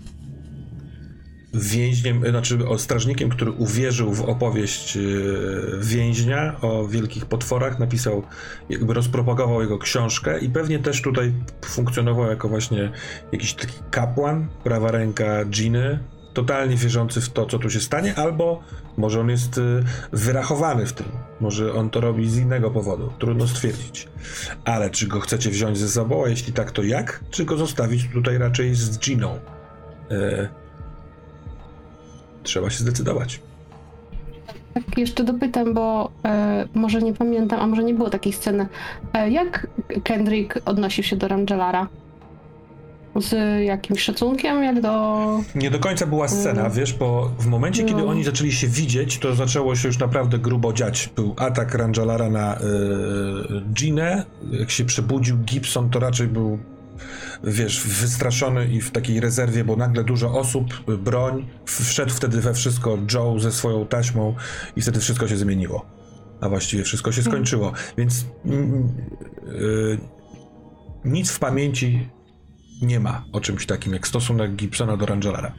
Więźniem, 1.54 2.20
znaczy 2.30 2.68
o 2.68 2.78
strażnikiem, 2.78 3.28
który 3.30 3.50
uwierzył 3.50 4.14
w 4.14 4.20
opowieść 4.22 4.96
e, 4.96 5.00
więźnia 5.80 6.60
o 6.60 6.88
wielkich 6.88 7.26
potworach, 7.26 7.78
napisał, 7.78 8.22
jakby 8.68 8.94
rozpropagował 8.94 9.62
jego 9.62 9.78
książkę 9.78 10.38
i 10.38 10.50
pewnie 10.50 10.78
też 10.78 11.02
tutaj 11.02 11.32
funkcjonował 11.64 12.30
jako 12.30 12.48
właśnie 12.48 12.92
jakiś 13.32 13.54
taki 13.54 13.78
kapłan, 13.90 14.48
prawa 14.64 14.90
ręka 14.90 15.44
Giny, 15.44 15.98
totalnie 16.34 16.76
wierzący 16.76 17.20
w 17.20 17.28
to, 17.28 17.46
co 17.46 17.58
tu 17.58 17.70
się 17.70 17.80
stanie, 17.80 18.14
albo 18.14 18.60
może 18.96 19.20
on 19.20 19.30
jest 19.30 19.58
e, 19.58 19.60
wyrachowany 20.12 20.86
w 20.86 20.92
tym, 20.92 21.06
może 21.40 21.74
on 21.74 21.90
to 21.90 22.00
robi 22.00 22.30
z 22.30 22.38
innego 22.38 22.70
powodu, 22.70 23.12
trudno 23.18 23.48
stwierdzić. 23.48 24.08
Ale 24.64 24.90
czy 24.90 25.06
go 25.06 25.20
chcecie 25.20 25.50
wziąć 25.50 25.78
ze 25.78 25.88
sobą, 25.88 26.24
a 26.24 26.28
jeśli 26.28 26.52
tak, 26.52 26.70
to 26.70 26.82
jak? 26.82 27.24
Czy 27.30 27.44
go 27.44 27.56
zostawić 27.56 28.08
tutaj 28.12 28.38
raczej 28.38 28.74
z 28.74 28.98
Giną? 28.98 29.38
E... 30.10 30.48
Trzeba 32.42 32.70
się 32.70 32.78
zdecydować. 32.78 33.40
Tak, 34.74 34.98
jeszcze 34.98 35.24
dopytam, 35.24 35.74
bo 35.74 36.10
e, 36.24 36.68
może 36.74 37.02
nie 37.02 37.14
pamiętam, 37.14 37.60
a 37.60 37.66
może 37.66 37.84
nie 37.84 37.94
było 37.94 38.10
takiej 38.10 38.32
sceny. 38.32 38.66
E, 39.12 39.30
jak 39.30 39.66
Kendrick 40.04 40.58
odnosił 40.64 41.04
się 41.04 41.16
do 41.16 41.28
Rangelara? 41.28 41.88
Z 43.20 43.60
jakimś 43.66 44.02
szacunkiem, 44.02 44.62
jak 44.62 44.80
do... 44.80 45.16
Nie 45.54 45.70
do 45.70 45.78
końca 45.78 46.06
była 46.06 46.28
scena, 46.28 46.60
Mm. 46.60 46.72
wiesz, 46.72 46.92
bo 46.92 47.32
w 47.38 47.46
momencie, 47.46 47.84
kiedy 47.84 48.02
No. 48.02 48.08
oni 48.08 48.24
zaczęli 48.24 48.52
się 48.52 48.66
widzieć, 48.68 49.18
to 49.18 49.34
zaczęło 49.34 49.76
się 49.76 49.88
już 49.88 49.98
naprawdę 49.98 50.38
grubo 50.38 50.72
dziać. 50.72 51.10
Był 51.16 51.34
atak 51.38 51.74
Rangelara 51.74 52.30
na 52.30 52.56
y, 52.56 52.60
Ginę. 53.74 54.24
Jak 54.50 54.70
się 54.70 54.84
przebudził 54.84 55.36
Gibson, 55.38 55.90
to 55.90 55.98
raczej 55.98 56.26
był, 56.26 56.58
wiesz, 57.44 57.86
wystraszony 57.86 58.68
i 58.68 58.80
w 58.80 58.90
takiej 58.90 59.20
rezerwie, 59.20 59.64
bo 59.64 59.76
nagle 59.76 60.04
dużo 60.04 60.32
osób, 60.32 60.64
y, 60.88 60.98
broń. 60.98 61.46
Wszedł 61.66 62.12
wtedy 62.12 62.40
we 62.40 62.54
wszystko 62.54 62.98
Joe 63.14 63.38
ze 63.38 63.52
swoją 63.52 63.86
taśmą 63.86 64.34
i 64.76 64.82
wtedy 64.82 65.00
wszystko 65.00 65.28
się 65.28 65.36
zmieniło. 65.36 65.86
A 66.40 66.48
właściwie 66.48 66.82
wszystko 66.82 67.12
się 67.12 67.22
skończyło. 67.22 67.72
Więc 67.98 68.24
mm, 68.44 68.88
y, 69.48 69.98
nic 71.04 71.30
w 71.30 71.38
pamięci 71.38 72.08
nie 72.82 73.00
ma 73.00 73.24
o 73.32 73.40
czymś 73.40 73.66
takim 73.66 73.92
jak 73.92 74.06
stosunek 74.08 74.52
Gibsona 74.56 74.96
do 74.96 75.06
Rangelara. 75.06 75.52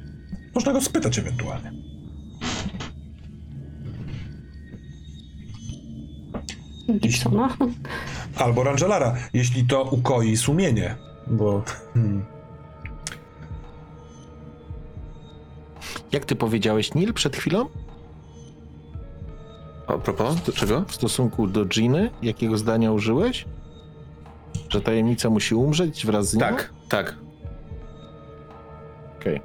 Można 0.55 0.73
go 0.73 0.81
spytać 0.81 1.19
ewentualnie. 1.19 1.71
Gibsona? 6.99 7.57
Albo 8.35 8.63
Rangelara, 8.63 9.15
jeśli 9.33 9.65
to 9.67 9.83
ukoi 9.83 10.37
sumienie, 10.37 10.95
bo... 11.27 11.63
Hmm, 11.93 12.25
Jak 16.11 16.25
ty 16.25 16.35
powiedziałeś, 16.35 16.93
Neil, 16.93 17.13
przed 17.13 17.35
chwilą? 17.35 17.65
A 19.87 19.97
propos, 19.97 20.35
czego? 20.55 20.85
W 20.87 20.95
stosunku 20.95 21.47
do 21.47 21.65
Giny? 21.65 22.11
Jakiego 22.21 22.57
zdania 22.57 22.91
użyłeś? 22.91 23.45
Że 24.69 24.81
tajemnica 24.81 25.29
musi 25.29 25.55
umrzeć 25.55 26.05
wraz 26.05 26.29
z 26.29 26.33
nią? 26.33 26.39
Tak, 26.39 26.69
tak. 26.89 27.15
Okej. 29.19 29.41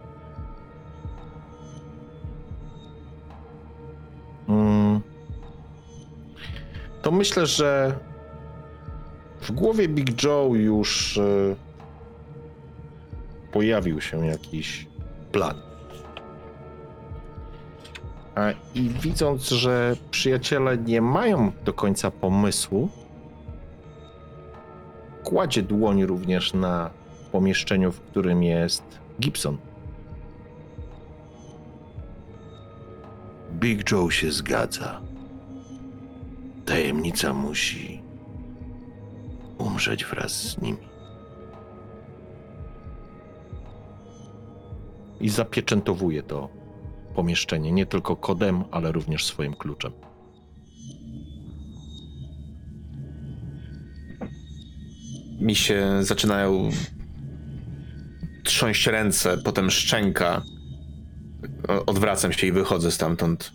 Mm. 4.49 5.01
To 7.03 7.11
myślę, 7.11 7.47
że 7.47 7.99
w 9.41 9.53
głowie 9.53 9.89
Big 9.89 10.23
Joe 10.25 10.55
już 10.55 11.19
e, 11.19 11.55
pojawił 13.53 14.01
się 14.01 14.27
jakiś 14.27 14.87
plan. 15.33 15.57
A, 18.35 18.51
I 18.75 18.89
widząc, 18.89 19.49
że 19.49 19.97
przyjaciele 20.11 20.79
nie 20.79 21.01
mają 21.01 21.53
do 21.65 21.73
końca 21.73 22.11
pomysłu, 22.11 22.89
kładzie 25.25 25.63
dłoń 25.63 26.05
również 26.05 26.55
na 26.55 26.91
pomieszczeniu, 27.33 27.93
w 27.93 28.01
którym 28.01 28.43
jest 28.43 28.83
Gibson. 29.21 29.59
Big 33.53 33.91
Joe 33.91 34.11
się 34.11 34.33
zgadza. 34.33 35.01
Tajemnica 36.67 37.35
musi 37.35 38.03
umrzeć 39.59 40.05
wraz 40.05 40.33
z 40.33 40.61
nimi. 40.61 40.89
i 45.21 45.29
zapieczętowuje 45.29 46.23
to 46.23 46.49
pomieszczenie 47.15 47.73
nie 47.73 47.87
tylko 47.87 48.17
kodem, 48.17 48.65
ale 48.71 48.93
również 48.93 49.25
swoim 49.25 49.55
kluczem. 49.55 49.93
Mi 55.39 55.55
się 55.55 56.05
zaczynają 56.05 56.71
trząść 58.45 58.87
ręce, 58.87 59.39
potem 59.39 59.71
szczęka. 59.71 60.43
Odwracam 61.87 62.33
się 62.33 62.47
i 62.47 62.53
wychodzę 62.53 62.91
stamtąd. 62.91 63.53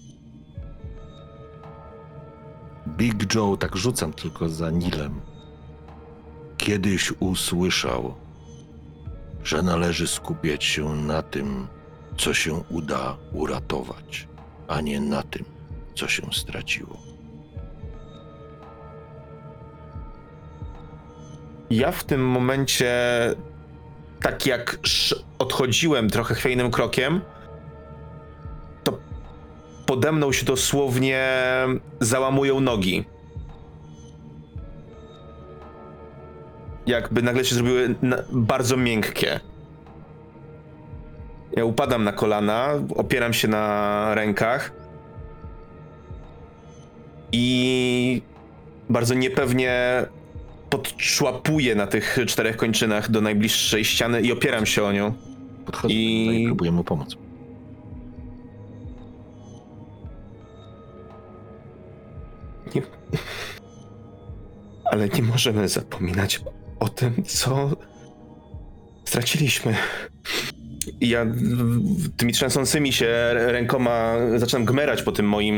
Big 2.87 3.35
Joe 3.35 3.57
tak 3.57 3.75
Rzucam 3.75 4.13
tylko 4.13 4.49
za 4.49 4.69
Nilem. 4.71 5.21
kiedyś 6.57 7.13
usłyszał, 7.19 8.13
że 9.43 9.61
należy 9.61 10.07
skupiać 10.07 10.63
się 10.63 10.95
na 10.95 11.21
tym, 11.21 11.67
co 12.17 12.33
się 12.33 12.53
uda 12.69 13.17
uratować, 13.31 14.27
a 14.67 14.81
nie 14.81 15.01
na 15.01 15.23
tym, 15.23 15.45
co 15.95 16.07
się 16.07 16.23
straciło. 16.33 16.97
Ja 21.69 21.91
w 21.91 22.03
tym 22.03 22.25
momencie, 22.25 22.91
tak 24.21 24.45
jak 24.45 24.79
odchodziłem 25.39 26.09
trochę 26.09 26.35
chwiejnym 26.35 26.71
krokiem, 26.71 27.21
to 28.83 28.97
pode 29.85 30.11
mną 30.11 30.31
się 30.31 30.45
dosłownie 30.45 31.27
załamują 31.99 32.59
nogi. 32.59 33.05
Jakby 36.85 37.21
nagle 37.21 37.45
się 37.45 37.55
zrobiły 37.55 37.95
bardzo 38.31 38.77
miękkie. 38.77 39.39
Ja 41.55 41.65
upadam 41.65 42.03
na 42.03 42.11
kolana, 42.11 42.69
opieram 42.95 43.33
się 43.33 43.47
na 43.47 44.15
rękach 44.15 44.71
i 47.31 48.21
bardzo 48.89 49.13
niepewnie 49.13 50.05
podczłapuję 50.73 51.75
na 51.75 51.87
tych 51.87 52.17
czterech 52.27 52.57
kończynach 52.57 53.11
do 53.11 53.21
najbliższej 53.21 53.85
ściany 53.85 54.21
i 54.21 54.31
opieram 54.31 54.65
się 54.65 54.83
o 54.83 54.91
nią. 54.91 55.13
Podchodzę 55.65 55.93
I- 55.93 56.43
I... 56.43 56.45
próbuję 56.45 56.71
mu 56.71 56.83
pomóc. 56.83 57.15
Nie... 62.75 62.81
Ale 64.85 65.09
nie 65.09 65.23
możemy 65.23 65.67
zapominać 65.67 66.41
o 66.79 66.89
tym, 66.89 67.23
co 67.25 67.71
straciliśmy. 69.05 69.75
I 71.01 71.09
ja 71.09 71.25
tymi 72.17 72.33
trzęsącymi 72.33 72.93
się 72.93 73.07
rękoma 73.33 74.13
zaczynam 74.35 74.65
gmerać 74.65 75.03
po 75.03 75.11
tym 75.11 75.25
moim 75.29 75.55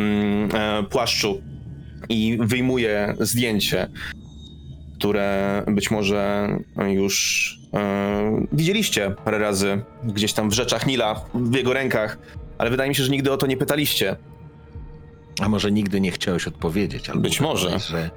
e, 0.53 0.83
płaszczu 0.83 1.41
i 2.09 2.37
wyjmuję 2.41 3.15
zdjęcie, 3.19 3.89
które 4.97 5.63
być 5.67 5.91
może 5.91 6.49
już 6.87 7.57
e, 7.73 8.45
widzieliście 8.51 9.15
parę 9.25 9.37
razy 9.39 9.83
gdzieś 10.03 10.33
tam 10.33 10.49
w 10.49 10.53
rzeczach 10.53 10.87
Nila, 10.87 11.21
w 11.33 11.55
jego 11.55 11.73
rękach, 11.73 12.17
ale 12.57 12.69
wydaje 12.69 12.89
mi 12.89 12.95
się, 12.95 13.03
że 13.03 13.11
nigdy 13.11 13.31
o 13.31 13.37
to 13.37 13.47
nie 13.47 13.57
pytaliście. 13.57 14.15
A 15.41 15.49
może 15.49 15.71
nigdy 15.71 16.01
nie 16.01 16.11
chciałeś 16.11 16.47
odpowiedzieć, 16.47 17.09
albo 17.09 17.21
Być 17.21 17.41
może. 17.41 17.79
Że, 17.79 18.09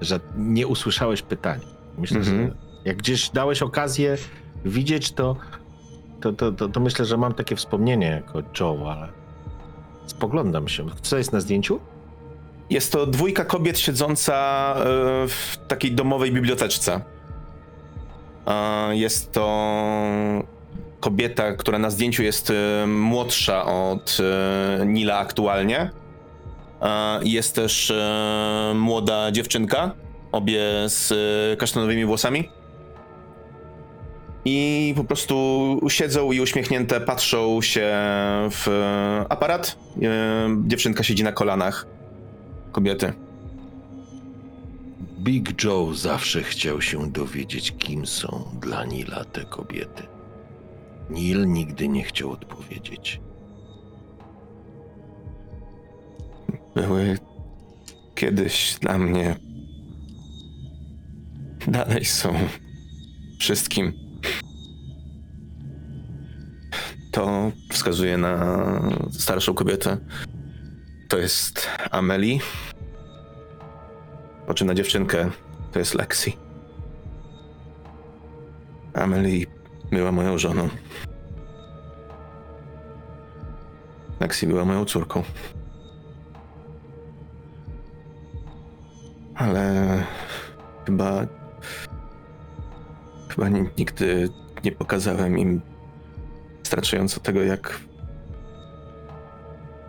że 0.00 0.20
nie 0.36 0.66
usłyszałeś 0.66 1.22
pytania. 1.22 1.64
Myślę, 1.98 2.18
Mhm. 2.18 2.46
że 2.46 2.54
jak 2.84 2.96
gdzieś 2.96 3.30
dałeś 3.30 3.62
okazję 3.62 4.16
widzieć, 4.64 5.12
to, 5.12 5.36
to, 6.20 6.32
to, 6.32 6.52
to, 6.52 6.68
to 6.68 6.80
myślę, 6.80 7.04
że 7.04 7.16
mam 7.16 7.34
takie 7.34 7.56
wspomnienie 7.56 8.06
jako 8.06 8.42
Joe, 8.60 8.90
ale 8.90 9.08
spoglądam 10.06 10.68
się. 10.68 10.86
Co 11.02 11.18
jest 11.18 11.32
na 11.32 11.40
zdjęciu? 11.40 11.80
Jest 12.70 12.92
to 12.92 13.06
dwójka 13.06 13.44
kobiet 13.44 13.78
siedząca 13.78 14.34
e, 14.78 14.84
w 15.28 15.58
takiej 15.68 15.92
domowej 15.92 16.32
biblioteczce. 16.32 17.00
E, 18.46 18.96
Jest 18.96 19.32
to 19.32 19.46
kobieta, 21.00 21.52
która 21.52 21.78
na 21.78 21.90
zdjęciu 21.90 22.22
jest 22.22 22.50
e, 22.50 22.86
młodsza 22.86 23.64
od 23.64 24.18
Nila 24.86 25.18
aktualnie. 25.18 25.90
Jest 27.22 27.54
też 27.54 27.92
młoda 28.74 29.32
dziewczynka, 29.32 29.90
obie 30.32 30.62
z 30.86 31.12
kasztanowymi 31.58 32.04
włosami. 32.04 32.48
I 34.44 34.94
po 34.96 35.04
prostu 35.04 35.80
siedzą 35.88 36.32
i 36.32 36.40
uśmiechnięte 36.40 37.00
patrzą 37.00 37.62
się 37.62 37.92
w 38.50 38.66
aparat. 39.28 39.76
Dziewczynka 40.66 41.02
siedzi 41.02 41.24
na 41.24 41.32
kolanach 41.32 41.86
kobiety. 42.76 43.12
Big 45.18 45.64
Joe 45.64 45.94
zawsze 45.94 46.42
chciał 46.42 46.80
się 46.80 47.10
dowiedzieć, 47.12 47.74
kim 47.78 48.06
są 48.06 48.44
dla 48.60 48.84
Nila 48.84 49.24
te 49.24 49.44
kobiety. 49.44 50.02
Neil 51.10 51.46
nigdy 51.46 51.88
nie 51.88 52.04
chciał 52.04 52.30
odpowiedzieć. 52.30 53.20
były 56.74 57.18
kiedyś 58.14 58.78
dla 58.80 58.98
mnie. 58.98 59.36
Dalej 61.68 62.04
są 62.04 62.34
wszystkim. 63.38 63.92
To 67.12 67.52
wskazuje 67.72 68.18
na 68.18 68.66
starszą 69.10 69.54
kobietę. 69.54 69.98
To 71.08 71.18
jest 71.18 71.68
Amelie. 71.90 72.38
Po 74.46 74.54
czym 74.54 74.66
na 74.66 74.74
dziewczynkę 74.74 75.30
to 75.72 75.78
jest 75.78 75.94
Lexi. 75.94 76.36
Amelie 78.94 79.46
była 79.90 80.12
moją 80.12 80.38
żoną. 80.38 80.68
Lexi 84.20 84.46
była 84.46 84.64
moją 84.64 84.84
córką. 84.84 85.22
Ale 89.34 90.02
chyba. 90.86 91.26
Chyba 93.28 93.48
ni- 93.48 93.68
nigdy 93.78 94.28
nie 94.64 94.72
pokazałem 94.72 95.38
im 95.38 95.60
wystarczająco 96.60 97.20
tego, 97.20 97.42
jak 97.42 97.80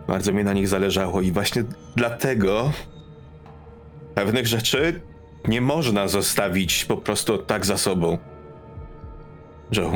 bardzo 0.08 0.32
mi 0.32 0.44
na 0.44 0.52
nich 0.52 0.68
zależało. 0.68 1.20
I 1.20 1.32
właśnie 1.32 1.64
dlatego 1.96 2.72
pewnych 4.14 4.46
rzeczy 4.46 5.00
nie 5.48 5.60
można 5.60 6.08
zostawić 6.08 6.84
po 6.84 6.96
prostu 6.96 7.38
tak 7.38 7.66
za 7.66 7.78
sobą. 7.78 8.18
Joe, 9.72 9.92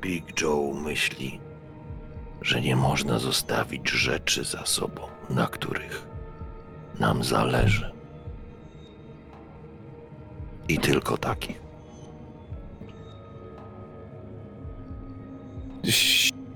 Big 0.00 0.40
Joe 0.40 0.72
myśli, 0.74 1.40
że 2.42 2.60
nie 2.60 2.76
można 2.76 3.18
zostawić 3.18 3.90
rzeczy 3.90 4.44
za 4.44 4.66
sobą, 4.66 5.02
na 5.30 5.46
których 5.46 6.06
nam 7.00 7.24
zależy. 7.24 7.92
I 10.68 10.78
tylko 10.78 11.18
takich. 11.18 11.66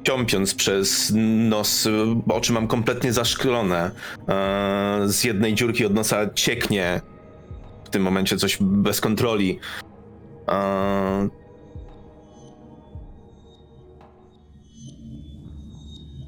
Ściąpiąc 0.01 0.55
przez 0.55 1.12
nos, 1.48 1.89
oczy 2.28 2.52
mam 2.52 2.66
kompletnie 2.66 3.12
zaszklone. 3.12 3.90
E, 4.28 5.02
Z 5.06 5.24
jednej 5.24 5.55
dziurki 5.55 5.86
od 5.86 5.94
nosa 5.94 6.31
cieknie 6.35 7.01
w 7.85 7.90
tym 7.90 8.02
momencie 8.02 8.36
coś 8.36 8.59
bez 8.60 9.01
kontroli. 9.01 9.59
E, 10.48 11.28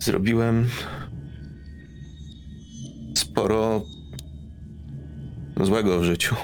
Zrobiłem 0.01 0.69
sporo 3.15 3.83
złego 5.61 6.01
w 6.01 6.05
życiu. 6.05 6.37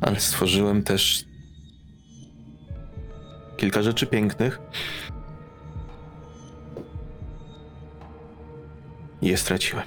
Ale 0.00 0.20
stworzyłem 0.20 0.82
też 0.82 1.24
kilka 3.60 3.82
rzeczy 3.82 4.06
pięknych. 4.06 4.60
I 9.22 9.28
je 9.28 9.36
straciłem. 9.36 9.84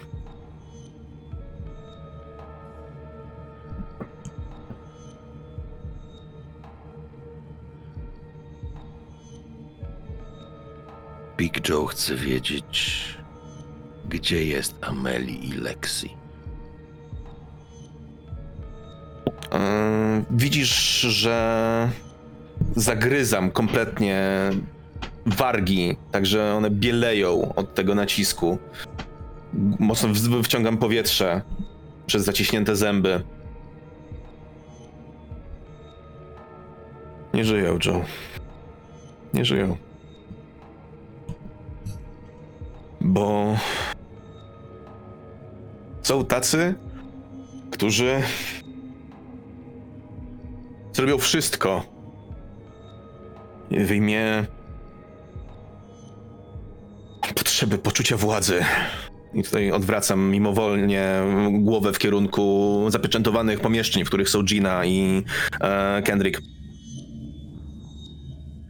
Big 11.37 11.69
Joe 11.69 11.85
chce 11.85 12.15
wiedzieć, 12.15 13.07
gdzie 14.09 14.45
jest 14.45 14.75
Amelie 14.81 15.35
i 15.35 15.51
Lexi. 15.51 16.09
Yy, 19.51 20.25
widzisz, 20.31 20.99
że 20.99 21.89
zagryzam 22.75 23.51
kompletnie 23.51 24.49
wargi, 25.25 25.97
także 26.11 26.53
one 26.53 26.69
bieleją 26.69 27.55
od 27.55 27.75
tego 27.75 27.95
nacisku. 27.95 28.57
Mocno 29.79 30.09
wciągam 30.43 30.77
powietrze 30.77 31.41
przez 32.05 32.23
zaciśnięte 32.23 32.75
zęby. 32.75 33.23
Nie 37.33 37.45
żyją, 37.45 37.77
Joe. 37.85 38.01
Nie 39.33 39.45
żyją. 39.45 39.77
Bo 43.01 43.57
są 46.03 46.25
tacy, 46.25 46.75
którzy 47.71 48.21
zrobią 50.93 51.17
wszystko 51.17 51.92
w 53.77 53.91
imię 53.91 54.45
potrzeby 57.35 57.77
poczucia 57.77 58.17
władzy. 58.17 58.65
I 59.33 59.43
tutaj 59.43 59.71
odwracam 59.71 60.31
mimowolnie 60.31 61.21
głowę 61.51 61.93
w 61.93 61.99
kierunku 61.99 62.85
zapieczętowanych 62.89 63.59
pomieszczeń, 63.59 64.05
w 64.05 64.07
których 64.07 64.29
są 64.29 64.43
Gina 64.43 64.85
i 64.85 65.23
e, 65.61 66.01
Kendrick. 66.05 66.41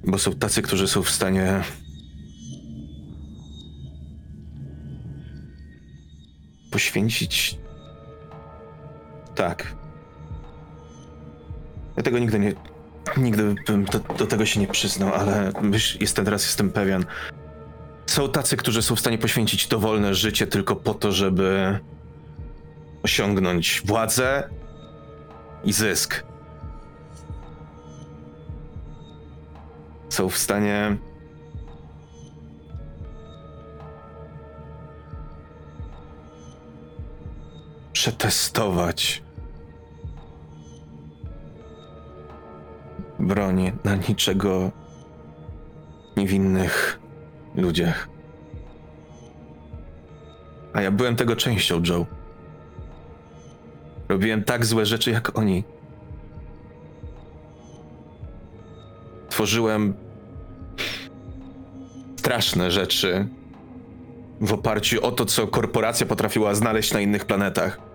Bo 0.04 0.18
są 0.18 0.34
tacy, 0.34 0.62
którzy 0.62 0.88
są 0.88 1.02
w 1.02 1.10
stanie 1.10 1.62
poświęcić. 6.72 7.58
Tak. 9.36 9.76
Ja 11.98 12.04
tego 12.04 12.20
nigdy 12.20 12.40
nie. 12.40 12.73
Nigdy 13.18 13.56
bym 13.68 13.86
do, 13.86 14.00
do 14.00 14.28
tego 14.28 14.46
się 14.46 14.60
nie 14.60 14.68
przyznał, 14.68 15.14
ale 15.14 15.52
myśl, 15.62 15.98
jestem 16.02 16.26
teraz 16.26 16.46
jestem 16.46 16.72
pewien. 16.72 17.06
Są 18.06 18.30
tacy, 18.30 18.58
którzy 18.58 18.82
są 18.82 18.96
w 18.96 19.00
stanie 19.00 19.18
poświęcić 19.18 19.68
dowolne 19.68 20.16
życie 20.16 20.48
tylko 20.48 20.76
po 20.76 20.94
to, 20.94 21.12
żeby 21.12 21.80
osiągnąć 23.04 23.82
władzę 23.86 24.50
i 25.64 25.74
zysk. 25.74 26.24
Są 30.10 30.30
w 30.30 30.38
stanie 30.38 30.98
przetestować 37.94 39.23
broni 43.28 43.72
na 43.84 43.96
niczego 43.96 44.72
niewinnych 46.18 47.00
ludziach. 47.56 48.10
A 50.74 50.82
ja 50.82 50.92
byłem 50.92 51.16
tego 51.16 51.36
częścią, 51.36 51.82
Joe. 51.88 52.06
Robiłem 54.10 54.44
tak 54.44 54.66
złe 54.66 54.86
rzeczy 54.86 55.12
jak 55.12 55.38
oni. 55.38 55.64
Tworzyłem 59.30 59.94
straszne 62.20 62.72
rzeczy 62.72 63.28
w 64.42 64.54
oparciu 64.54 65.06
o 65.06 65.12
to, 65.12 65.26
co 65.26 65.48
korporacja 65.48 66.06
potrafiła 66.06 66.56
znaleźć 66.56 66.94
na 66.94 67.00
innych 67.00 67.26
planetach. 67.26 67.93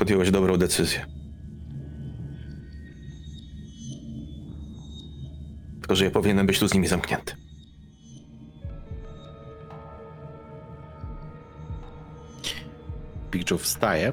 Podjąłeś 0.00 0.30
dobrą 0.30 0.56
decyzję. 0.56 1.06
że 5.90 6.04
ja 6.04 6.10
powinienem 6.10 6.46
być 6.46 6.58
tu 6.58 6.68
z 6.68 6.74
nimi 6.74 6.86
zamknięty. 6.86 7.34
Pikachu 13.30 13.58
wstaje, 13.58 14.12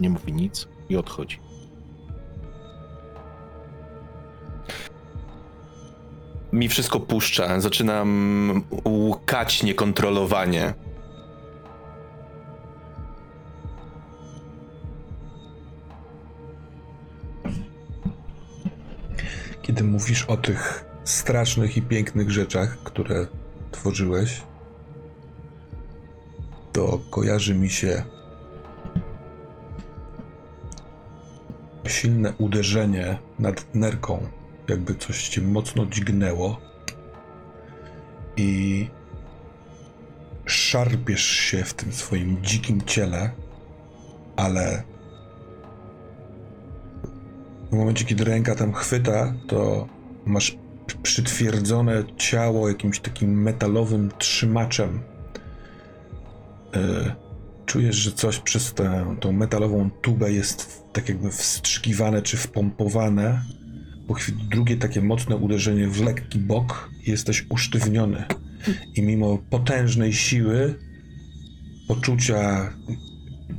nie 0.00 0.10
mówi 0.10 0.32
nic 0.32 0.68
i 0.88 0.96
odchodzi. 0.96 1.38
Mi 6.52 6.68
wszystko 6.68 7.00
puszcza, 7.00 7.60
zaczynam 7.60 8.64
łkać 8.84 9.62
niekontrolowanie. 9.62 10.85
Kiedy 19.66 19.84
mówisz 19.84 20.24
o 20.24 20.36
tych 20.36 20.84
strasznych 21.04 21.76
i 21.76 21.82
pięknych 21.82 22.30
rzeczach, 22.30 22.78
które 22.84 23.26
tworzyłeś, 23.70 24.42
to 26.72 27.00
kojarzy 27.10 27.54
mi 27.54 27.70
się 27.70 28.02
silne 31.86 32.32
uderzenie 32.38 33.18
nad 33.38 33.74
nerką, 33.74 34.28
jakby 34.68 34.94
coś 34.94 35.28
cię 35.28 35.40
mocno 35.40 35.86
dźgnęło 35.86 36.60
i 38.36 38.86
szarpiesz 40.44 41.26
się 41.26 41.64
w 41.64 41.74
tym 41.74 41.92
swoim 41.92 42.42
dzikim 42.42 42.82
ciele, 42.82 43.30
ale 44.36 44.82
momencie, 47.76 48.04
kiedy 48.04 48.24
ręka 48.24 48.54
tam 48.54 48.72
chwyta, 48.72 49.34
to 49.46 49.88
masz 50.26 50.58
przytwierdzone 51.02 52.04
ciało 52.16 52.68
jakimś 52.68 53.00
takim 53.00 53.42
metalowym 53.42 54.10
trzymaczem. 54.18 55.00
Yy, 56.74 57.12
czujesz, 57.66 57.96
że 57.96 58.12
coś 58.12 58.38
przez 58.38 58.74
tę 58.74 59.16
tą 59.20 59.32
metalową 59.32 59.90
tubę 59.90 60.32
jest 60.32 60.82
tak 60.92 61.08
jakby 61.08 61.30
wstrzykiwane 61.30 62.22
czy 62.22 62.36
wpompowane. 62.36 63.42
Po 64.08 64.14
chwili 64.14 64.48
drugie 64.50 64.76
takie 64.76 65.02
mocne 65.02 65.36
uderzenie 65.36 65.88
w 65.88 66.02
lekki 66.02 66.38
bok 66.38 66.90
jesteś 67.06 67.46
usztywniony. 67.48 68.24
I 68.94 69.02
mimo 69.02 69.38
potężnej 69.50 70.12
siły, 70.12 70.74
poczucia 71.88 72.72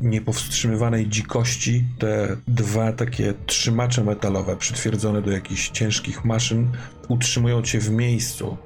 niepowstrzymywanej 0.02 1.10
dzikości 1.10 1.86
te 2.00 2.38
dwa 2.48 2.92
takie 2.92 3.34
trzymacze 3.46 4.04
metalowe 4.04 4.58
przytwierdzone 4.58 5.22
do 5.22 5.32
jakichś 5.32 5.70
ciężkich 5.70 6.26
maszyn 6.26 6.72
utrzymują 7.08 7.62
cię 7.62 7.80
w 7.80 7.90
miejscu. 7.90 8.58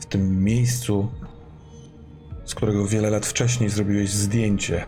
W 0.00 0.06
tym 0.06 0.44
miejscu, 0.44 1.08
z 2.44 2.54
którego 2.54 2.86
wiele 2.86 3.10
lat 3.10 3.26
wcześniej 3.26 3.70
zrobiłeś 3.70 4.10
zdjęcie, 4.10 4.86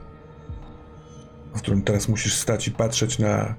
w 1.54 1.58
którym 1.58 1.82
teraz 1.82 2.08
musisz 2.08 2.34
stać 2.34 2.68
i 2.68 2.70
patrzeć 2.70 3.18
na 3.18 3.54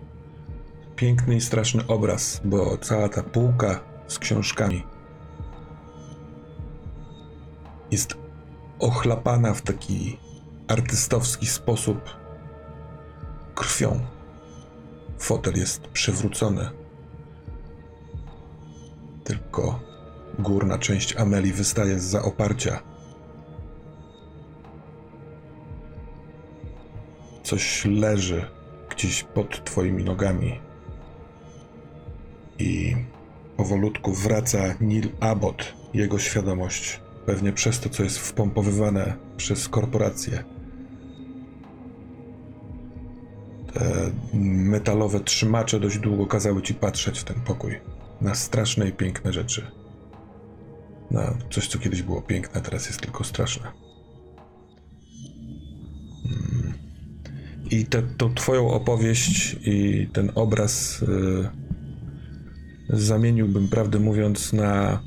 piękny 0.96 1.36
i 1.36 1.42
straszny 1.42 1.88
obraz, 1.88 2.42
bo 2.46 2.78
cała 2.78 3.10
ta 3.10 3.24
półka 3.24 3.80
z 4.08 4.20
książkami 4.20 4.84
jest 7.92 8.18
ochlapana 8.80 9.54
w 9.54 9.62
taki 9.62 10.18
artystowski 10.70 11.46
sposób 11.46 12.00
krwią. 13.56 14.00
Fotel 15.20 15.54
jest 15.56 15.82
przewrócony. 15.82 16.70
Tylko 19.24 19.80
górna 20.40 20.78
część 20.78 21.16
Ameli 21.16 21.54
wystaje 21.54 22.00
z 22.00 22.16
oparcia. 22.16 22.82
Coś 27.44 27.86
leży 27.86 28.46
gdzieś 28.90 29.24
pod 29.24 29.66
twoimi 29.66 30.04
nogami. 30.04 30.60
I 32.60 32.96
powolutku 33.58 34.14
wraca 34.14 34.58
Neil 34.80 35.10
Abbott, 35.20 35.74
jego 35.94 36.20
świadomość. 36.20 37.02
Pewnie 37.26 37.54
przez 37.54 37.80
to, 37.80 37.90
co 37.90 38.04
jest 38.04 38.18
wpompowywane 38.18 39.14
przez 39.38 39.70
korporacje. 39.70 40.44
Te 43.74 44.12
metalowe 44.44 45.20
trzymacze 45.20 45.80
dość 45.80 45.98
długo 45.98 46.26
kazały 46.26 46.62
ci 46.62 46.74
patrzeć 46.74 47.20
w 47.20 47.24
ten 47.24 47.42
pokój. 47.42 47.80
Na 48.22 48.36
straszne 48.36 48.90
i 48.90 48.92
piękne 48.92 49.34
rzeczy. 49.34 49.72
Na 51.12 51.38
coś, 51.52 51.68
co 51.68 51.80
kiedyś 51.80 52.02
było 52.02 52.22
piękne, 52.22 52.62
teraz 52.62 52.86
jest 52.86 53.02
tylko 53.02 53.24
straszne. 53.24 53.72
Mm. 56.26 56.74
I 57.72 57.86
tę 57.86 58.04
twoją 58.36 58.70
opowieść 58.72 59.56
i 59.66 60.08
ten 60.14 60.32
obraz 60.36 61.02
y, 61.02 61.50
zamieniłbym, 62.90 63.68
prawdę 63.68 64.00
mówiąc, 64.00 64.54
na 64.54 65.02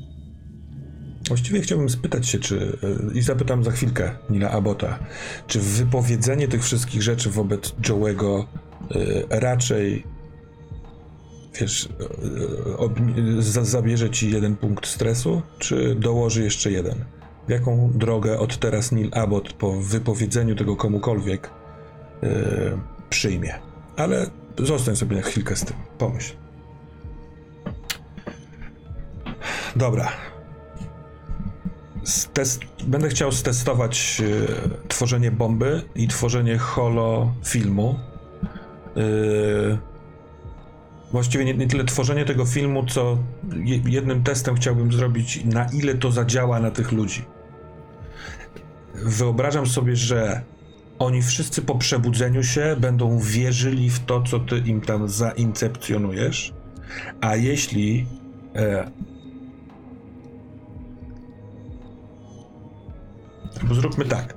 Właściwie 1.27 1.61
chciałbym 1.61 1.89
spytać 1.89 2.27
się, 2.27 2.39
czy 2.39 2.77
i 3.13 3.21
zapytam 3.21 3.63
za 3.63 3.71
chwilkę 3.71 4.11
Nila 4.29 4.49
Abota, 4.51 4.99
czy 5.47 5.59
wypowiedzenie 5.59 6.47
tych 6.47 6.63
wszystkich 6.63 7.01
rzeczy 7.01 7.29
wobec 7.29 7.69
Joe'ego 7.81 8.43
y, 8.95 9.25
raczej 9.29 10.03
wiesz, 11.59 11.85
y, 11.85 12.77
ob- 12.77 12.99
za- 13.39 13.65
zabierze 13.65 14.09
ci 14.09 14.31
jeden 14.31 14.55
punkt 14.55 14.87
stresu, 14.87 15.41
czy 15.59 15.95
dołoży 15.95 16.43
jeszcze 16.43 16.71
jeden? 16.71 17.05
Jaką 17.47 17.91
drogę 17.95 18.39
od 18.39 18.57
teraz 18.57 18.91
Neil 18.91 19.09
Abbott 19.13 19.53
po 19.53 19.71
wypowiedzeniu 19.81 20.55
tego 20.55 20.75
komukolwiek 20.75 21.49
y, 22.23 22.27
przyjmie? 23.09 23.53
Ale 23.95 24.29
zostań 24.59 24.95
sobie 24.95 25.15
na 25.15 25.21
chwilkę 25.21 25.55
z 25.55 25.65
tym, 25.65 25.75
pomyśl. 25.97 26.33
Dobra, 29.75 30.11
Będę 32.87 33.09
chciał 33.09 33.31
stestować 33.31 34.21
e, 34.21 34.87
tworzenie 34.87 35.31
bomby 35.31 35.81
i 35.95 36.07
tworzenie 36.07 36.57
holofilmu. 36.57 37.99
Yy, 38.95 39.77
właściwie 41.11 41.45
nie, 41.45 41.53
nie 41.53 41.67
tyle 41.67 41.83
tworzenie 41.83 42.25
tego 42.25 42.45
filmu, 42.45 42.85
co 42.85 43.17
je, 43.63 43.79
jednym 43.85 44.23
testem 44.23 44.55
chciałbym 44.55 44.91
zrobić, 44.91 45.45
na 45.45 45.65
ile 45.65 45.95
to 45.95 46.11
zadziała 46.11 46.59
na 46.59 46.71
tych 46.71 46.91
ludzi. 46.91 47.25
Wyobrażam 48.95 49.67
sobie, 49.67 49.95
że 49.95 50.41
oni 50.99 51.21
wszyscy 51.21 51.61
po 51.61 51.75
przebudzeniu 51.75 52.43
się 52.43 52.75
będą 52.79 53.19
wierzyli 53.19 53.89
w 53.89 53.99
to, 53.99 54.21
co 54.21 54.39
ty 54.39 54.57
im 54.57 54.81
tam 54.81 55.09
zaincepcjonujesz, 55.09 56.53
a 57.21 57.35
jeśli 57.35 58.05
e, 58.55 58.91
Bo 63.63 63.75
zróbmy 63.75 64.05
tak. 64.05 64.33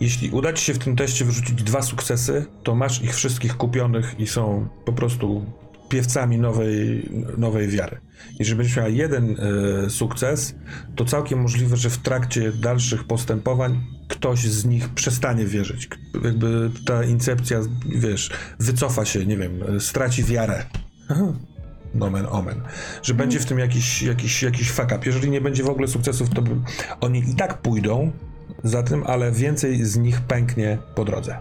Jeśli 0.00 0.30
uda 0.30 0.52
ci 0.52 0.64
się 0.64 0.74
w 0.74 0.78
tym 0.78 0.96
teście 0.96 1.24
wyrzucić 1.24 1.62
dwa 1.62 1.82
sukcesy, 1.82 2.46
to 2.62 2.74
masz 2.74 3.02
ich 3.02 3.14
wszystkich 3.14 3.56
kupionych 3.56 4.14
i 4.20 4.26
są 4.26 4.68
po 4.84 4.92
prostu 4.92 5.44
piewcami 5.88 6.38
nowej, 6.38 7.08
nowej 7.38 7.68
wiary. 7.68 8.00
Jeżeli 8.38 8.56
będziesz 8.56 8.76
miał 8.76 8.90
jeden 8.90 9.36
e, 9.86 9.90
sukces, 9.90 10.54
to 10.96 11.04
całkiem 11.04 11.40
możliwe, 11.40 11.76
że 11.76 11.90
w 11.90 11.98
trakcie 11.98 12.52
dalszych 12.52 13.04
postępowań 13.04 13.84
ktoś 14.08 14.40
z 14.40 14.64
nich 14.64 14.88
przestanie 14.88 15.44
wierzyć. 15.44 15.88
Jakby 16.24 16.70
ta 16.86 17.04
incepcja, 17.04 17.60
wiesz, 17.96 18.30
wycofa 18.58 19.04
się, 19.04 19.26
nie 19.26 19.36
wiem, 19.36 19.80
straci 19.80 20.24
wiarę. 20.24 20.66
Aha. 21.08 21.32
Nomen 21.94 22.26
omen. 22.30 22.60
Że 23.02 23.14
będzie 23.14 23.40
w 23.40 23.46
tym 23.46 23.58
jakiś, 23.58 24.02
jakiś, 24.02 24.42
jakiś 24.42 24.70
fuck 24.70 24.86
up. 24.96 25.00
Jeżeli 25.06 25.30
nie 25.30 25.40
będzie 25.40 25.62
w 25.62 25.68
ogóle 25.68 25.88
sukcesów, 25.88 26.30
to 26.30 26.42
oni 27.00 27.30
i 27.30 27.34
tak 27.34 27.62
pójdą 27.62 28.12
za 28.64 28.82
tym, 28.82 29.02
ale 29.06 29.32
więcej 29.32 29.84
z 29.84 29.96
nich 29.96 30.20
pęknie 30.20 30.78
po 30.94 31.04
drodze. 31.04 31.38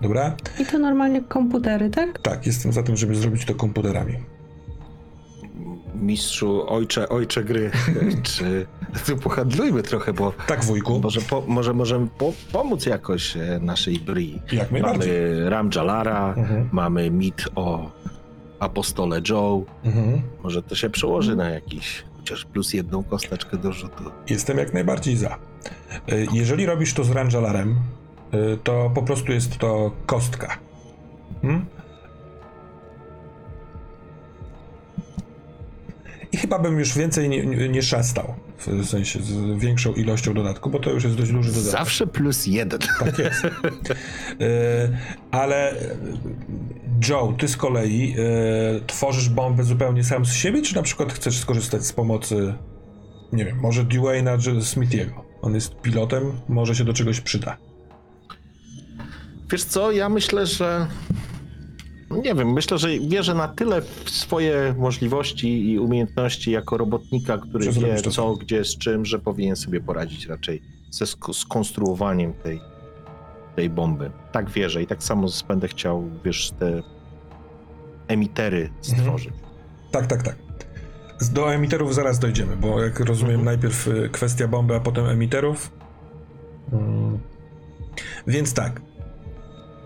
Dobra? 0.00 0.36
I 0.60 0.66
to 0.66 0.78
normalnie 0.78 1.22
komputery, 1.22 1.90
tak? 1.90 2.18
Tak, 2.18 2.46
jestem 2.46 2.72
za 2.72 2.82
tym, 2.82 2.96
żeby 2.96 3.14
zrobić 3.14 3.44
to 3.44 3.54
komputerami. 3.54 4.14
Mistrzu, 5.94 6.64
ojcze, 6.68 7.08
ojcze 7.08 7.44
gry, 7.44 7.70
czy 8.22 8.66
tu 9.06 9.16
pohandlujmy 9.16 9.82
trochę, 9.82 10.12
bo 10.12 10.32
Tak, 10.46 10.64
wujku? 10.64 11.00
może, 11.00 11.20
po, 11.20 11.42
może 11.46 11.74
możemy 11.74 12.06
po, 12.18 12.32
pomóc 12.52 12.86
jakoś 12.86 13.36
e, 13.36 13.58
naszej 13.62 13.98
Bri. 14.00 14.42
Jak 14.52 14.70
najbardziej. 14.70 15.12
Mamy 15.30 15.50
Ram 15.50 15.70
Jalara, 15.74 16.34
Mhm. 16.36 16.68
mamy 16.72 17.10
mit 17.10 17.44
o 17.54 17.90
apostole 18.60 19.20
Joe. 19.28 19.64
Mhm. 19.84 20.22
Może 20.42 20.62
to 20.62 20.74
się 20.74 20.90
przełoży 20.90 21.36
na 21.36 21.50
jakiś, 21.50 22.04
chociaż 22.16 22.44
plus 22.44 22.74
jedną 22.74 23.02
kosteczkę 23.04 23.56
do 23.56 23.72
rzutu. 23.72 24.04
Jestem 24.30 24.58
jak 24.58 24.74
najbardziej 24.74 25.16
za. 25.16 25.38
Y, 26.12 26.26
Jeżeli 26.32 26.66
robisz 26.66 26.94
to 26.94 27.04
z 27.04 27.10
Rangelarem, 27.10 27.76
y, 28.34 28.58
to 28.64 28.90
po 28.94 29.02
prostu 29.02 29.32
jest 29.32 29.58
to 29.58 29.92
kostka. 30.06 30.58
Hmm? 31.42 31.66
I 36.32 36.36
chyba 36.36 36.58
bym 36.58 36.78
już 36.78 36.98
więcej 36.98 37.28
nie, 37.28 37.68
nie, 37.68 37.82
szastał. 37.82 38.34
W 38.58 38.86
sensie 38.86 39.22
z 39.22 39.58
większą 39.58 39.92
ilością 39.92 40.34
dodatku, 40.34 40.70
bo 40.70 40.78
to 40.78 40.90
już 40.90 41.04
jest 41.04 41.16
dość 41.16 41.32
duży 41.32 41.50
dodatek. 41.52 41.72
Zawsze 41.72 42.06
plus 42.06 42.46
jeden. 42.46 42.80
Tak 42.98 43.18
jest. 43.18 43.44
E, 43.44 44.98
ale 45.30 45.70
e, 45.70 45.76
Joe, 47.08 47.34
ty 47.38 47.48
z 47.48 47.56
kolei 47.56 48.14
e, 48.18 48.80
tworzysz 48.86 49.28
bombę 49.28 49.64
zupełnie 49.64 50.04
sam 50.04 50.24
z 50.26 50.32
siebie, 50.32 50.62
czy 50.62 50.74
na 50.74 50.82
przykład 50.82 51.12
chcesz 51.12 51.38
skorzystać 51.38 51.86
z 51.86 51.92
pomocy, 51.92 52.54
nie 53.32 53.44
wiem, 53.44 53.58
może 53.60 53.84
Dwayna 53.84 54.38
czy 54.38 54.62
Smithiego? 54.62 55.27
On 55.42 55.54
jest 55.54 55.74
pilotem, 55.74 56.32
może 56.48 56.74
się 56.74 56.84
do 56.84 56.92
czegoś 56.92 57.20
przyda. 57.20 57.56
Wiesz 59.52 59.64
co, 59.64 59.92
ja 59.92 60.08
myślę, 60.08 60.46
że. 60.46 60.86
Nie 62.10 62.34
wiem, 62.34 62.52
myślę, 62.52 62.78
że 62.78 62.88
wierzę 62.98 63.34
na 63.34 63.48
tyle 63.48 63.82
w 63.82 64.10
swoje 64.10 64.74
możliwości 64.78 65.70
i 65.70 65.78
umiejętności 65.78 66.50
jako 66.50 66.76
robotnika, 66.76 67.38
który 67.38 67.64
Że 67.72 67.80
wie 67.80 67.96
co, 68.02 68.34
gdzie, 68.36 68.64
z 68.64 68.78
czym, 68.78 69.04
że 69.04 69.18
powinien 69.18 69.56
sobie 69.56 69.80
poradzić 69.80 70.26
raczej 70.26 70.62
ze 70.90 71.04
sk- 71.04 71.32
skonstruowaniem 71.34 72.32
tej, 72.34 72.60
tej 73.56 73.70
bomby. 73.70 74.10
Tak 74.32 74.50
wierzę 74.50 74.82
i 74.82 74.86
tak 74.86 75.02
samo 75.02 75.28
będę 75.48 75.68
chciał, 75.68 76.10
wiesz, 76.24 76.50
te 76.58 76.82
emitery 78.08 78.70
stworzyć. 78.80 79.32
Tak, 79.90 80.06
tak, 80.06 80.22
tak. 80.22 80.47
Do 81.32 81.54
emiterów 81.54 81.94
zaraz 81.94 82.18
dojdziemy, 82.18 82.56
bo 82.56 82.82
jak 82.82 83.00
rozumiem, 83.00 83.44
najpierw 83.44 83.88
y, 83.88 84.08
kwestia 84.12 84.48
bomby, 84.48 84.76
a 84.76 84.80
potem 84.80 85.06
emiterów. 85.06 85.70
Mm. 86.72 87.18
Więc 88.26 88.54
tak. 88.54 88.80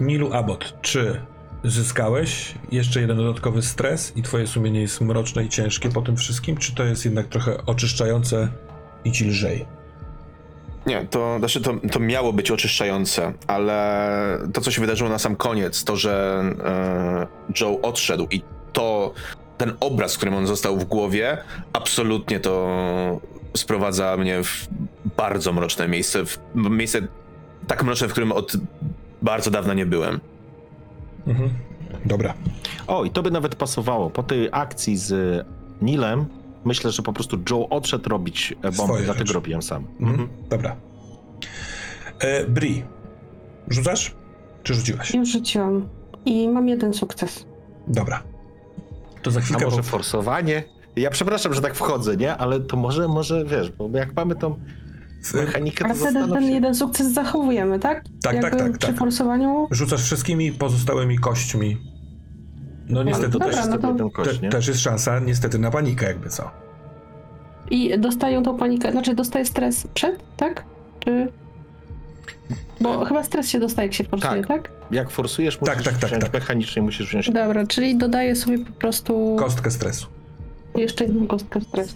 Nilu 0.01 0.33
Abbott, 0.33 0.75
czy 0.83 1.21
zyskałeś 1.65 2.55
jeszcze 2.73 3.01
jeden 3.01 3.17
dodatkowy 3.17 3.63
stres 3.63 4.13
i 4.17 4.23
twoje 4.23 4.47
sumienie 4.47 4.81
jest 4.81 5.01
mroczne 5.01 5.45
i 5.45 5.49
ciężkie 5.49 5.89
po 5.89 6.03
tym 6.03 6.17
wszystkim, 6.17 6.57
czy 6.57 6.75
to 6.75 6.85
jest 6.85 7.05
jednak 7.05 7.27
trochę 7.27 7.67
oczyszczające 7.67 8.49
i 9.05 9.13
ci 9.13 9.25
lżej? 9.25 9.67
Nie, 10.87 11.07
to, 11.11 11.39
znaczy 11.39 11.61
to, 11.61 11.75
to 11.93 12.01
miało 12.01 12.33
być 12.33 12.51
oczyszczające, 12.51 13.33
ale 13.47 14.39
to, 14.53 14.61
co 14.61 14.71
się 14.71 14.81
wydarzyło 14.81 15.11
na 15.11 15.19
sam 15.19 15.37
koniec, 15.37 15.85
to, 15.85 15.97
że 15.97 16.43
e, 16.65 17.27
Joe 17.61 17.81
odszedł 17.83 18.27
i 18.31 18.43
to, 18.73 19.15
ten 19.63 19.73
obraz, 19.81 20.17
którym 20.17 20.35
on 20.35 20.47
został 20.47 20.79
w 20.79 20.85
głowie, 20.85 21.39
absolutnie 21.73 22.41
to 22.41 23.21
sprowadza 23.57 24.17
mnie 24.17 24.43
w 24.45 24.69
bardzo 25.17 25.53
mroczne 25.53 25.89
miejsce, 25.89 26.25
w 26.27 26.39
miejsce 26.55 27.01
tak 27.67 27.85
mroczne, 27.85 28.09
w 28.09 28.11
którym 28.13 28.33
od 28.33 28.53
bardzo 29.23 29.51
dawna 29.51 29.75
nie 29.75 29.87
byłem. 29.87 30.21
Mhm. 31.27 31.51
Dobra. 32.05 32.35
O, 32.87 33.05
i 33.05 33.11
to 33.11 33.23
by 33.23 33.31
nawet 33.31 33.55
pasowało. 33.55 34.11
Po 34.11 34.23
tej 34.23 34.49
akcji 34.53 34.97
z 34.97 35.47
Nilem, 35.83 36.27
myślę, 36.65 36.91
że 36.91 37.03
po 37.03 37.13
prostu 37.13 37.39
Joe 37.51 37.69
odszedł 37.69 38.09
robić 38.09 38.53
e, 38.53 38.55
bomby, 38.63 38.75
Swoje 38.77 39.05
dlatego 39.05 39.27
rzeczy. 39.27 39.35
robiłem 39.35 39.63
sam. 39.63 39.85
Mhm. 40.01 40.29
Dobra. 40.49 40.77
E, 42.19 42.47
Bri, 42.47 42.83
rzucasz? 43.69 44.15
Czy 44.63 44.75
rzuciłaś? 44.75 45.15
Już 45.15 45.29
rzuciłam. 45.33 45.89
I 46.25 46.49
mam 46.49 46.69
jeden 46.69 46.95
sukces. 46.95 47.47
Dobra. 47.89 48.32
To 49.23 49.31
za 49.31 49.41
A 49.41 49.43
chwilkę... 49.43 49.65
może 49.65 49.77
po- 49.77 49.83
forsowanie? 49.83 50.63
Ja 50.97 51.11
przepraszam, 51.11 51.55
że 51.55 51.61
tak 51.61 51.75
wchodzę, 51.75 52.17
nie? 52.17 52.37
Ale 52.37 52.61
to 52.61 52.77
może, 52.77 53.09
może 53.09 53.45
wiesz, 53.45 53.71
bo 53.71 53.89
jak 53.93 54.17
mamy 54.17 54.35
tą 54.37 54.57
mechanikę, 55.35 55.85
Ale 55.85 56.13
to 56.13 56.29
ten 56.35 56.45
jeden 56.45 56.75
sukces 56.75 57.13
zachowujemy, 57.13 57.79
tak? 57.79 58.05
Tak, 58.23 58.35
Jakby 58.35 58.51
tak, 58.51 58.59
tak, 58.61 58.79
Przy 58.79 58.87
tak. 58.89 58.97
forsowaniu 58.97 59.69
Rzucasz 59.71 60.03
wszystkimi 60.03 60.53
pozostałymi 60.53 61.19
kośćmi. 61.19 61.77
No 62.89 63.03
niestety 63.03 63.33
to 63.33 63.39
Dobra, 63.39 63.47
też 63.49 63.57
jest 63.57 63.71
no 63.83 63.95
to- 63.95 64.11
kość, 64.11 64.39
te, 64.41 64.49
też 64.49 64.69
jest 64.69 64.81
szansa 64.81 65.19
niestety 65.19 65.59
na 65.59 65.71
panikę 65.71 66.07
jakby 66.07 66.29
co. 66.29 66.51
i 67.71 67.99
dostają 67.99 68.43
tą 68.43 68.57
panikę, 68.57 68.93
znaczy 68.93 69.15
dostaje 69.15 69.45
stres 69.45 69.87
przed, 69.95 70.23
tak? 70.37 70.65
Czy... 71.01 71.29
Bo 72.81 73.05
chyba 73.05 73.23
stres 73.25 73.49
się 73.49 73.61
dostaje, 73.61 73.87
jak 73.89 73.95
się 73.95 74.05
forsuje, 74.05 74.43
Tak. 74.45 74.47
tak? 74.63 74.71
Jak 74.91 75.11
forsujesz, 75.11 75.61
musisz 75.61 75.75
Tak, 75.75 75.85
tak, 75.85 75.95
tak, 75.99 76.09
wziąć 76.11 76.23
tak. 76.25 76.33
mechanicznie, 76.33 76.83
musisz 76.83 77.09
wziąć... 77.09 77.31
Dobra, 77.31 77.67
czyli 77.67 77.97
dodaję 77.99 78.37
sobie 78.37 78.59
po 78.59 78.73
prostu 78.73 79.37
Kostkę 79.39 79.71
stresu. 79.71 80.07
jeszcze 80.77 81.05
jedną 81.05 81.27
kostkę 81.27 81.61
stresu. 81.61 81.95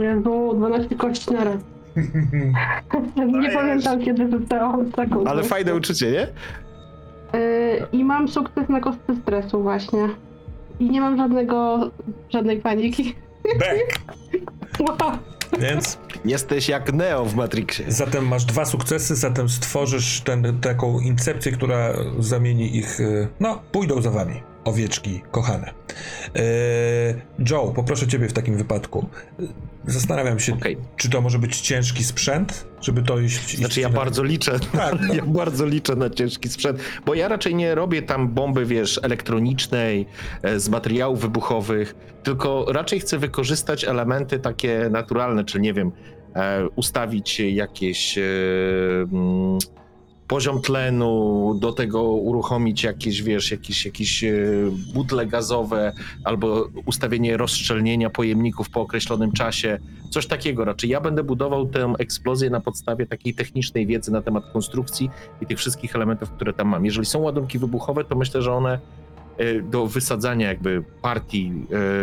Jezu, 0.00 0.52
12 0.56 0.96
kości 0.96 1.32
na 1.32 1.44
raz. 1.44 1.56
nie 3.42 3.50
pamiętam 3.50 4.00
kiedy 4.04 4.30
rzucałam 4.30 4.92
taką 4.92 5.24
Ale 5.24 5.42
fajne 5.42 5.74
uczucie, 5.74 6.10
nie? 6.10 6.26
Yy, 7.40 7.86
I 7.92 8.04
mam 8.04 8.28
sukces 8.28 8.68
na 8.68 8.80
kostce 8.80 9.16
stresu 9.22 9.62
właśnie. 9.62 10.08
I 10.80 10.90
nie 10.90 11.00
mam 11.00 11.16
żadnego, 11.16 11.90
żadnej 12.30 12.60
paniki. 12.60 13.14
Bang! 13.44 13.80
Wow. 14.80 15.12
Więc 15.58 15.98
Jesteś 16.24 16.68
jak 16.68 16.92
Neo 16.92 17.24
w 17.24 17.34
Matrixie. 17.34 17.92
zatem 17.92 18.28
masz 18.28 18.44
dwa 18.44 18.64
sukcesy, 18.64 19.16
zatem 19.16 19.48
stworzysz 19.48 20.20
ten, 20.20 20.60
taką 20.60 21.00
incepcję, 21.00 21.52
która 21.52 21.92
zamieni 22.18 22.76
ich, 22.76 23.00
y, 23.00 23.28
no, 23.40 23.62
pójdą 23.72 24.02
za 24.02 24.10
wami. 24.10 24.42
Owieczki 24.64 25.22
kochane. 25.30 25.70
Yy, 26.34 26.42
Joe, 27.50 27.72
poproszę 27.76 28.06
ciebie 28.08 28.28
w 28.28 28.32
takim 28.32 28.56
wypadku. 28.56 29.08
Zastanawiam 29.86 30.40
się, 30.40 30.54
Okej. 30.54 30.76
czy 30.96 31.10
to 31.10 31.20
może 31.20 31.38
być 31.38 31.60
ciężki 31.60 32.04
sprzęt, 32.04 32.66
żeby 32.80 33.02
to 33.02 33.18
iść... 33.18 33.44
iść 33.44 33.56
Znaczy 33.58 33.80
ja 33.80 33.88
na- 33.88 33.94
bardzo 33.96 34.22
liczę, 34.24 34.60
Tak, 34.72 34.94
no. 35.08 35.14
ja 35.18 35.22
bardzo 35.26 35.66
liczę 35.66 35.96
na 35.96 36.10
ciężki 36.10 36.48
sprzęt, 36.48 36.78
bo 37.06 37.14
ja 37.14 37.28
raczej 37.28 37.54
nie 37.54 37.74
robię 37.74 38.02
tam 38.02 38.28
bomby, 38.28 38.66
wiesz, 38.66 39.00
elektronicznej, 39.02 40.06
e, 40.42 40.60
z 40.60 40.68
materiałów 40.68 41.20
wybuchowych, 41.20 41.94
tylko 42.22 42.66
raczej 42.68 43.00
chcę 43.00 43.18
wykorzystać 43.18 43.84
elementy 43.84 44.38
takie 44.38 44.88
naturalne, 44.90 45.44
czyli 45.44 45.62
nie 45.64 45.74
wiem, 45.74 45.92
e, 46.34 46.68
ustawić 46.68 47.40
jakieś 47.40 48.18
e, 48.18 48.22
mm, 49.12 49.58
poziom 50.30 50.60
tlenu, 50.60 51.54
do 51.60 51.72
tego 51.72 52.02
uruchomić 52.02 52.82
jakieś, 52.82 53.22
wiesz, 53.22 53.50
jakieś, 53.50 53.84
jakieś 53.84 54.24
e, 54.24 54.34
butle 54.94 55.26
gazowe, 55.26 55.92
albo 56.24 56.68
ustawienie 56.86 57.36
rozszczelnienia 57.36 58.10
pojemników 58.10 58.70
po 58.70 58.80
określonym 58.80 59.32
czasie, 59.32 59.78
coś 60.10 60.26
takiego 60.26 60.64
raczej. 60.64 60.90
Ja 60.90 61.00
będę 61.00 61.24
budował 61.24 61.66
tę 61.66 61.94
eksplozję 61.98 62.50
na 62.50 62.60
podstawie 62.60 63.06
takiej 63.06 63.34
technicznej 63.34 63.86
wiedzy 63.86 64.12
na 64.12 64.22
temat 64.22 64.44
konstrukcji 64.52 65.10
i 65.40 65.46
tych 65.46 65.58
wszystkich 65.58 65.96
elementów, 65.96 66.30
które 66.30 66.52
tam 66.52 66.68
mam. 66.68 66.84
Jeżeli 66.84 67.06
są 67.06 67.18
ładunki 67.18 67.58
wybuchowe, 67.58 68.04
to 68.04 68.16
myślę, 68.16 68.42
że 68.42 68.52
one 68.52 68.78
e, 69.38 69.62
do 69.62 69.86
wysadzania 69.86 70.48
jakby 70.48 70.84
partii 71.02 71.52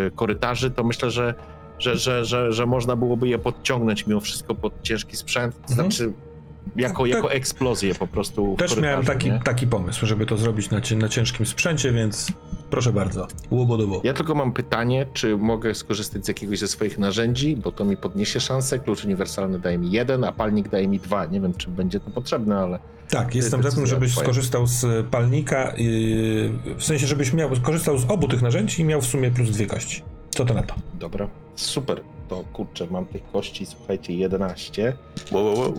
e, 0.07 0.11
korytarzy, 0.11 0.71
to 0.71 0.83
myślę, 0.83 1.11
że, 1.11 1.33
że, 1.79 1.97
że, 1.97 2.25
że, 2.25 2.51
że 2.51 2.65
można 2.65 2.95
byłoby 2.95 3.27
je 3.27 3.37
podciągnąć 3.39 4.07
mimo 4.07 4.19
wszystko 4.19 4.55
pod 4.55 4.81
ciężki 4.81 5.17
sprzęt, 5.17 5.55
Mhm. 5.69 6.26
Jako, 6.75 7.03
Tak. 7.03 7.11
jako 7.11 7.31
eksplozję 7.31 7.95
po 7.95 8.07
prostu 8.07 8.55
Też 8.59 8.77
miałem 8.77 9.05
taki, 9.05 9.31
nie? 9.31 9.39
taki 9.45 9.67
pomysł, 9.67 10.05
żeby 10.05 10.25
to 10.25 10.37
zrobić 10.37 10.69
na, 10.69 10.81
na 10.97 11.09
ciężkim 11.09 11.45
sprzęcie, 11.45 11.91
więc 11.91 12.31
proszę 12.69 12.93
bardzo. 12.93 13.27
Łubo 13.51 14.01
Ja 14.03 14.13
tylko 14.13 14.35
mam 14.35 14.51
pytanie, 14.53 15.05
czy 15.13 15.37
mogę 15.37 15.75
skorzystać 15.75 16.25
z 16.25 16.27
jakiegoś 16.27 16.59
ze 16.59 16.67
swoich 16.67 16.97
narzędzi, 16.97 17.55
bo 17.55 17.71
to 17.71 17.85
mi 17.85 17.97
podniesie 17.97 18.39
szansę. 18.39 18.79
Klucz 18.79 19.05
uniwersalny 19.05 19.59
daje 19.59 19.77
mi 19.77 19.91
jeden, 19.91 20.23
a 20.23 20.31
palnik 20.31 20.69
daje 20.69 20.87
mi 20.87 20.99
dwa. 20.99 21.25
Nie 21.25 21.41
wiem, 21.41 21.53
czy 21.53 21.69
będzie 21.69 21.99
to 21.99 22.11
potrzebne, 22.11 22.57
ale 22.57 22.79
Tak, 23.09 23.35
jestem 23.35 23.63
za 23.63 23.71
tym, 23.71 23.85
żebyś 23.87 24.11
twoja. 24.11 24.25
skorzystał 24.25 24.67
z 24.67 25.07
palnika, 25.07 25.73
yy, 25.77 26.75
w 26.77 26.83
sensie, 26.83 27.07
żebyś 27.07 27.33
miał, 27.33 27.55
skorzystał 27.55 27.97
z 27.97 28.05
obu 28.11 28.27
tych 28.27 28.41
narzędzi 28.41 28.81
i 28.81 28.85
miał 28.85 29.01
w 29.01 29.05
sumie 29.05 29.31
plus 29.31 29.49
dwie 29.49 29.65
kości. 29.65 30.03
Co 30.29 30.45
to 30.45 30.53
na 30.53 30.63
to? 30.63 30.75
dobra. 30.99 31.27
Super. 31.55 32.01
To 32.29 32.43
kurczę, 32.53 32.87
mam 32.91 33.05
tych 33.05 33.31
kości, 33.31 33.65
słuchajcie, 33.65 34.13
11 34.13 34.93
Wow, 35.31 35.45
wow, 35.45 35.59
wow. 35.59 35.73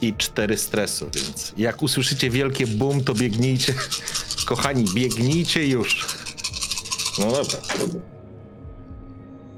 I 0.00 0.14
4 0.14 0.56
stresu, 0.56 1.10
więc 1.14 1.52
jak 1.56 1.82
usłyszycie 1.82 2.30
wielkie 2.30 2.66
boom, 2.66 3.04
to 3.04 3.14
biegnijcie. 3.14 3.74
Kochani, 4.48 4.84
biegnijcie 4.94 5.66
już. 5.66 6.06
No 7.18 7.24
dobra. 7.32 7.58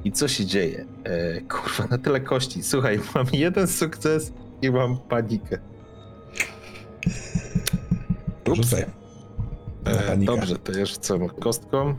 I 0.05 0.12
co 0.12 0.29
się 0.29 0.47
dzieje? 0.47 0.87
E, 1.05 1.41
kurwa, 1.41 1.87
na 1.91 1.99
tyle 1.99 2.21
kości. 2.21 2.62
Słuchaj, 2.62 3.01
mam 3.15 3.27
jeden 3.33 3.69
sukces 3.69 4.33
i 4.62 4.71
mam 4.71 4.99
panikę. 4.99 5.59
Ups. 8.51 8.75
E, 9.85 10.17
dobrze, 10.17 10.57
to 10.57 10.73
ja 10.73 10.87
rzucam 10.87 11.29
kostką 11.29 11.95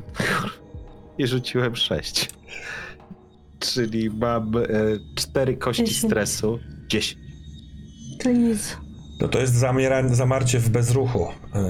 i 1.17 1.27
rzuciłem 1.27 1.75
6. 1.75 2.29
Czyli 3.59 4.09
mam 4.09 4.57
e, 4.57 4.61
4 5.15 5.57
kości 5.57 5.93
stresu. 5.93 6.59
10. 6.87 7.30
To. 8.23 8.29
No 9.21 9.27
to 9.27 9.39
jest 9.39 9.53
zamiera, 9.53 10.07
zamarcie 10.09 10.59
w 10.59 10.69
bezruchu. 10.69 11.27
Yy, 11.55 11.61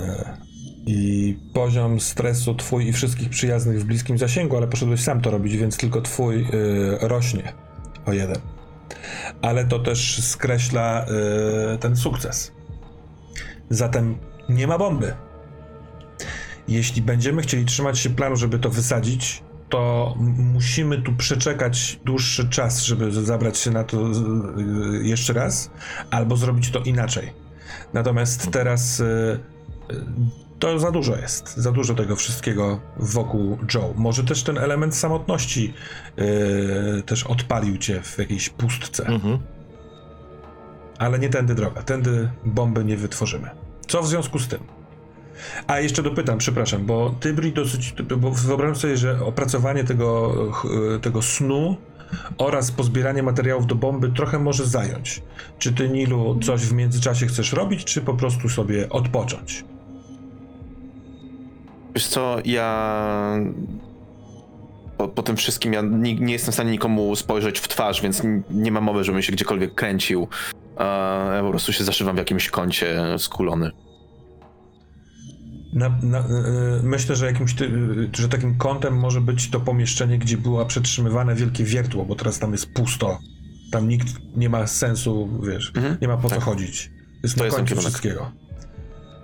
I 0.86 1.38
poziom 1.53 1.99
stresu 1.99 2.56
twój 2.56 2.88
i 2.88 2.94
wszystkich 2.94 3.30
przyjaznych 3.30 3.82
w 3.82 3.84
bliskim 3.84 4.18
zasięgu, 4.18 4.57
ale 4.57 4.68
poszedłeś 4.68 5.02
sam 5.02 5.22
to 5.22 5.32
robić, 5.32 5.57
więc 5.57 5.78
tylko 5.78 6.02
twój 6.02 6.38
yy, 6.38 6.98
rośnie 7.02 7.53
o 8.06 8.14
jeden. 8.14 8.38
Ale 9.41 9.65
to 9.65 9.80
też 9.80 10.23
skreśla 10.23 11.06
yy, 11.72 11.78
ten 11.78 11.95
sukces. 11.95 12.52
Zatem 13.69 14.18
nie 14.49 14.68
ma 14.68 14.78
bomby. 14.78 15.14
Jeśli 16.68 17.02
będziemy 17.02 17.41
chcieli 17.41 17.65
trzymać 17.65 17.99
się 17.99 18.10
planu, 18.10 18.36
żeby 18.36 18.60
to 18.60 18.69
wysadzić, 18.69 19.44
to 19.72 20.14
musimy 20.38 21.02
tu 21.02 21.14
przeczekać 21.14 21.99
dłuższy 22.06 22.49
czas, 22.49 22.84
żeby 22.84 23.11
zabrać 23.11 23.57
się 23.57 23.72
na 23.72 23.84
to 23.84 23.98
y, 23.98 24.14
jeszcze 25.03 25.34
raz, 25.34 25.72
albo 26.11 26.38
zrobić 26.38 26.72
to 26.72 26.80
inaczej. 26.80 27.34
Natomiast 27.93 28.52
teraz 28.52 28.99
y, 28.99 29.03
y, 29.91 29.95
to 30.60 30.80
za 30.80 30.91
dużo 30.91 31.15
jest. 31.15 31.57
Za 31.57 31.72
dużo 31.72 31.93
tego 31.93 32.15
wszystkiego 32.15 32.80
wokół 32.98 33.57
Joe. 33.73 33.93
Może 33.95 34.23
też 34.23 34.43
ten 34.43 34.57
element 34.57 34.95
samotności 34.95 35.73
też 37.06 37.23
odpalił 37.23 37.77
cię 37.77 38.02
w 38.02 38.18
jakiejś 38.18 38.49
pustce. 38.49 39.06
Mhm. 39.06 39.39
Ale 40.98 41.19
nie 41.19 41.30
tędy 41.30 41.56
droga. 41.56 41.84
Tędy 41.84 42.30
bomby 42.45 42.85
nie 42.85 42.98
wytworzymy. 42.98 43.49
Co 43.88 44.02
w 44.02 44.07
związku 44.07 44.39
z 44.39 44.48
tym? 44.48 44.81
A 45.68 45.80
jeszcze 45.80 46.03
dopytam, 46.03 46.38
przepraszam, 46.38 46.85
bo 46.85 47.15
ty 47.19 47.34
Bri 47.34 47.53
dosyć, 47.53 47.93
bo 48.18 48.31
wyobrażam 48.31 48.76
sobie, 48.76 48.97
że 48.97 49.26
opracowanie 49.26 49.84
tego, 49.84 50.31
ch- 50.51 50.68
tego 51.01 51.22
snu 51.22 51.76
oraz 52.38 52.72
pozbieranie 52.72 53.23
materiałów 53.23 53.68
do 53.68 53.76
bomby 53.76 54.09
trochę 54.09 54.39
może 54.39 54.65
zająć. 54.65 55.22
Czy 55.59 55.73
ty, 55.73 55.89
Nilu, 55.89 56.39
coś 56.43 56.61
w 56.61 56.73
międzyczasie 56.73 57.27
chcesz 57.27 57.53
robić, 57.53 57.84
czy 57.85 58.01
po 58.01 58.13
prostu 58.13 58.49
sobie 58.49 58.89
odpocząć? 58.89 59.63
Wiesz 61.95 62.07
co, 62.07 62.38
ja 62.45 63.39
po, 64.97 65.07
po 65.07 65.23
tym 65.23 65.35
wszystkim 65.38 65.73
ja 65.73 65.81
nie, 65.81 66.15
nie 66.15 66.34
jestem 66.34 66.51
w 66.51 66.55
stanie 66.55 66.72
nikomu 66.72 67.15
spojrzeć 67.15 67.59
w 67.59 67.68
twarz, 67.68 68.01
więc 68.01 68.23
n- 68.26 68.43
nie 68.49 68.72
mam 68.72 68.84
mowy, 68.84 69.03
żebym 69.03 69.22
się 69.22 69.31
gdziekolwiek 69.31 69.76
kręcił. 69.76 70.27
A 70.77 70.84
ja 71.35 71.41
po 71.43 71.49
prostu 71.49 71.73
się 71.73 71.84
zaszywam 71.84 72.15
w 72.15 72.19
jakimś 72.19 72.49
kącie 72.49 72.95
skulony. 73.18 73.72
Na, 75.73 75.89
na, 76.02 76.19
e, 76.19 76.23
myślę, 76.84 77.15
że 77.15 77.26
jakimś 77.26 77.53
ty, 77.56 77.69
że 78.14 78.30
takim 78.30 78.57
kątem 78.57 78.98
może 78.99 79.22
być 79.22 79.49
to 79.49 79.60
pomieszczenie, 79.60 80.18
gdzie 80.18 80.38
było 80.38 80.65
przetrzymywane 80.65 81.35
wielkie 81.35 81.64
wiertło, 81.64 82.06
bo 82.06 82.15
teraz 82.15 82.39
tam 82.39 82.52
jest 82.52 82.73
pusto. 82.73 83.19
Tam 83.72 83.88
nikt 83.88 84.07
nie 84.35 84.49
ma 84.49 84.68
sensu, 84.68 85.39
wiesz, 85.48 85.72
Mhm, 85.76 85.98
nie 86.02 86.07
ma 86.07 86.18
po 86.18 86.30
co 86.30 86.35
tak. 86.35 86.43
chodzić. 86.43 86.91
Jest 87.23 87.35
To 87.35 87.39
na 87.39 87.45
jest 87.45 87.57
końcu 87.57 87.69
kierunek. 87.69 87.89
wszystkiego. 87.89 88.31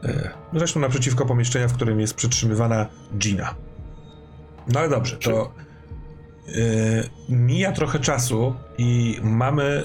E, 0.03 0.29
Zresztą 0.53 0.79
naprzeciwko 0.79 1.25
pomieszczenia, 1.25 1.67
w 1.67 1.73
którym 1.73 1.99
jest 1.99 2.13
przetrzymywana 2.13 2.85
Gina. 3.17 3.55
No 4.73 4.79
ale 4.79 4.89
dobrze, 4.89 5.17
to 5.17 5.53
mija 7.29 7.71
trochę 7.71 7.99
czasu 7.99 8.55
i 8.77 9.19
mamy, 9.23 9.83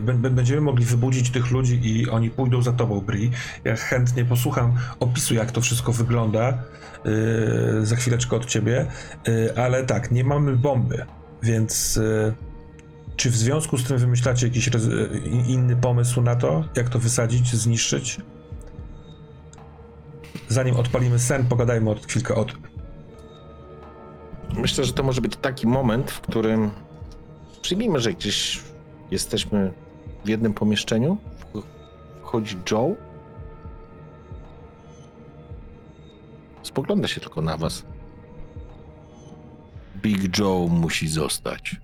b- 0.00 0.14
b- 0.14 0.30
będziemy 0.30 0.60
mogli 0.60 0.84
wybudzić 0.84 1.30
tych 1.30 1.50
ludzi 1.50 1.80
i 1.82 2.10
oni 2.10 2.30
pójdą 2.30 2.62
za 2.62 2.72
tobą, 2.72 3.00
Bri. 3.00 3.30
Ja 3.64 3.76
chętnie 3.76 4.24
posłucham 4.24 4.74
opisu, 5.00 5.34
jak 5.34 5.52
to 5.52 5.60
wszystko 5.60 5.92
wygląda 5.92 6.62
za 7.82 7.96
chwileczkę 7.96 8.36
od 8.36 8.46
ciebie, 8.46 8.86
ale 9.56 9.84
tak, 9.84 10.10
nie 10.10 10.24
mamy 10.24 10.56
bomby, 10.56 11.06
więc 11.42 12.00
czy 13.16 13.30
w 13.30 13.36
związku 13.36 13.78
z 13.78 13.84
tym 13.84 13.98
wymyślacie 13.98 14.46
jakiś 14.46 14.70
inny 15.46 15.76
pomysł 15.76 16.22
na 16.22 16.36
to, 16.36 16.64
jak 16.76 16.88
to 16.88 16.98
wysadzić, 16.98 17.54
zniszczyć? 17.56 18.20
Zanim 20.48 20.76
odpalimy 20.76 21.18
sen, 21.18 21.46
pogadajmy 21.46 21.90
od 21.90 22.06
chwilkę 22.06 22.34
o 22.34 22.44
tym. 22.44 22.77
Myślę, 24.56 24.84
że 24.84 24.92
to 24.92 25.02
może 25.02 25.20
być 25.20 25.36
taki 25.36 25.66
moment, 25.66 26.10
w 26.10 26.20
którym 26.20 26.70
przyjmijmy, 27.62 28.00
że 28.00 28.12
gdzieś 28.12 28.62
jesteśmy 29.10 29.72
w 30.24 30.28
jednym 30.28 30.54
pomieszczeniu. 30.54 31.18
Wch- 31.54 31.62
Wchodzi 32.22 32.56
Joe. 32.70 32.94
Spogląda 36.62 37.08
się 37.08 37.20
tylko 37.20 37.42
na 37.42 37.56
was. 37.56 37.84
Big 39.96 40.38
Joe 40.38 40.68
musi 40.70 41.08
zostać. 41.08 41.76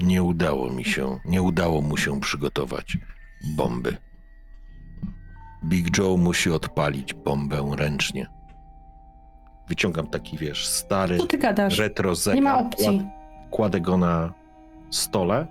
Nie 0.00 0.22
udało 0.22 0.70
mi 0.70 0.84
się, 0.84 1.18
nie 1.24 1.42
udało 1.42 1.82
mu 1.82 1.96
się 1.96 2.20
przygotować 2.20 2.98
bomby. 3.56 3.96
Big 5.64 5.98
Joe 5.98 6.16
musi 6.16 6.50
odpalić 6.50 7.14
bombę 7.14 7.70
ręcznie. 7.76 8.26
Wyciągam 9.72 10.06
taki, 10.06 10.38
wiesz, 10.38 10.66
stary 10.66 11.18
Co 11.18 11.26
ty 11.26 11.38
gadasz? 11.38 11.78
retro 11.78 12.14
zegar. 12.14 12.34
Nie 12.36 12.42
ma 12.42 12.58
opcji. 12.58 12.86
Kład- 12.86 13.50
Kładę 13.50 13.80
go 13.80 13.96
na 13.96 14.32
stole. 14.90 15.46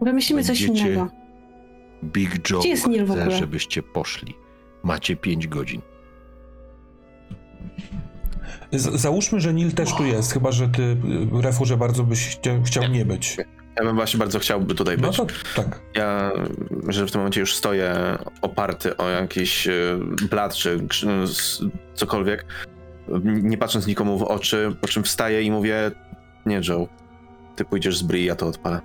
Wymyślimy 0.00 0.44
coś 0.44 0.66
Będziecie- 0.66 0.88
innego. 0.88 1.08
Big 2.04 2.50
Joe 2.50 2.58
Gdzie 2.60 2.68
jest 2.68 2.86
Neil 2.86 3.04
w 3.06 3.10
chce, 3.10 3.20
ogóle? 3.22 3.36
żebyście 3.38 3.82
poszli. 3.82 4.34
Macie 4.82 5.16
pięć 5.16 5.46
godzin. 5.48 5.80
Z- 8.72 9.00
załóżmy, 9.00 9.40
że 9.40 9.54
Nil 9.54 9.72
też 9.72 9.94
tu 9.94 10.04
jest, 10.04 10.32
chyba 10.32 10.52
że 10.52 10.68
ty, 10.68 10.96
Refurze, 11.40 11.76
bardzo 11.76 12.04
byś 12.04 12.38
chciał 12.64 12.88
nie 12.88 13.04
być. 13.04 13.36
Ja 13.76 13.84
bym 13.84 13.96
właśnie 13.96 14.18
bardzo 14.18 14.38
chciałby 14.38 14.74
tutaj 14.74 14.96
No 15.00 15.08
być. 15.08 15.16
to 15.16 15.26
tak. 15.56 15.80
Ja, 15.94 16.32
że 16.88 17.06
w 17.06 17.10
tym 17.12 17.20
momencie 17.20 17.40
już 17.40 17.54
stoję 17.56 17.94
oparty 18.42 18.96
o 18.96 19.08
jakiś 19.08 19.66
e, 19.68 19.72
blat 20.30 20.54
czy 20.54 20.80
s- 21.24 21.62
cokolwiek, 21.94 22.44
nie 23.24 23.58
patrząc 23.58 23.86
nikomu 23.86 24.18
w 24.18 24.22
oczy, 24.22 24.76
po 24.80 24.88
czym 24.88 25.02
wstaję 25.02 25.42
i 25.42 25.50
mówię, 25.50 25.90
nie 26.46 26.60
Joe, 26.68 26.88
ty 27.56 27.64
pójdziesz 27.64 27.98
z 27.98 28.02
Bri, 28.02 28.24
ja 28.24 28.34
to 28.36 28.46
odpalę. 28.46 28.80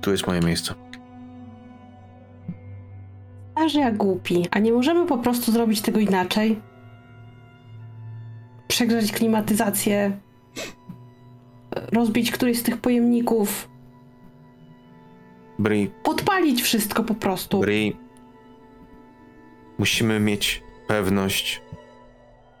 Tu 0.00 0.10
jest 0.10 0.26
moje 0.26 0.40
miejsce. 0.40 0.74
A 3.54 3.68
że 3.68 3.80
ja 3.80 3.90
głupi. 3.92 4.46
A 4.50 4.58
nie 4.58 4.72
możemy 4.72 5.06
po 5.06 5.18
prostu 5.18 5.52
zrobić 5.52 5.80
tego 5.80 6.00
inaczej? 6.00 6.60
Przegrzać 8.68 9.12
klimatyzację, 9.12 10.18
rozbić 11.92 12.30
któryś 12.30 12.58
z 12.58 12.62
tych 12.62 12.76
pojemników, 12.80 13.68
Bri, 15.58 15.90
podpalić 16.02 16.62
wszystko 16.62 17.04
po 17.04 17.14
prostu. 17.14 17.60
Bri, 17.60 17.96
musimy 19.78 20.20
mieć 20.20 20.62
pewność, 20.88 21.62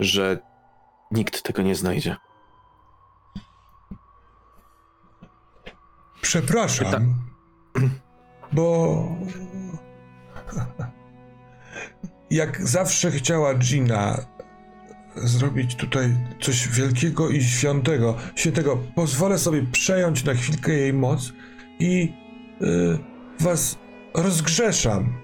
że 0.00 0.38
nikt 1.10 1.42
tego 1.42 1.62
nie 1.62 1.74
znajdzie. 1.74 2.16
Przepraszam, 6.20 7.14
bo 8.52 9.08
jak 12.30 12.68
zawsze 12.68 13.10
chciała 13.10 13.54
Gina 13.54 14.26
zrobić 15.16 15.74
tutaj 15.76 16.16
coś 16.40 16.68
wielkiego 16.68 17.30
i 17.30 17.44
świętego, 17.44 18.16
świętego, 18.34 18.76
pozwolę 18.94 19.38
sobie 19.38 19.66
przejąć 19.72 20.24
na 20.24 20.34
chwilkę 20.34 20.72
jej 20.72 20.92
moc 20.92 21.32
i 21.78 22.12
y, 22.62 22.98
was 23.40 23.78
rozgrzeszam. 24.14 25.14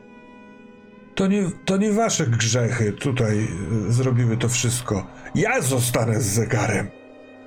To 1.14 1.26
nie, 1.26 1.42
to 1.64 1.76
nie 1.76 1.92
wasze 1.92 2.26
grzechy 2.26 2.92
tutaj 2.92 3.48
y, 3.88 3.92
zrobiły 3.92 4.36
to 4.36 4.48
wszystko. 4.48 5.06
Ja 5.34 5.60
zostanę 5.60 6.20
z 6.20 6.26
zegarem. 6.26 6.90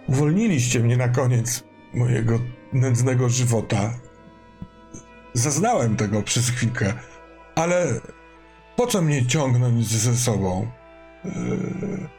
Uwolniliście 0.07 0.79
mnie 0.79 0.97
na 0.97 1.09
koniec 1.09 1.63
mojego 1.93 2.39
nędznego 2.73 3.29
żywota. 3.29 3.93
Zaznałem 5.33 5.95
tego 5.95 6.21
przez 6.21 6.49
chwilkę, 6.49 6.93
ale 7.55 7.99
po 8.75 8.87
co 8.87 9.01
mnie 9.01 9.25
ciągnąć 9.25 9.87
ze 9.87 10.15
sobą? 10.15 10.67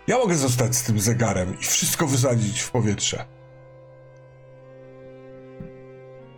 Ja 0.07 0.19
mogę 0.19 0.35
zostać 0.35 0.77
z 0.77 0.83
tym 0.83 1.01
zegarem 1.01 1.61
i 1.61 1.65
wszystko 1.65 2.07
wysadzić 2.07 2.61
w 2.61 2.71
powietrze. 2.71 3.25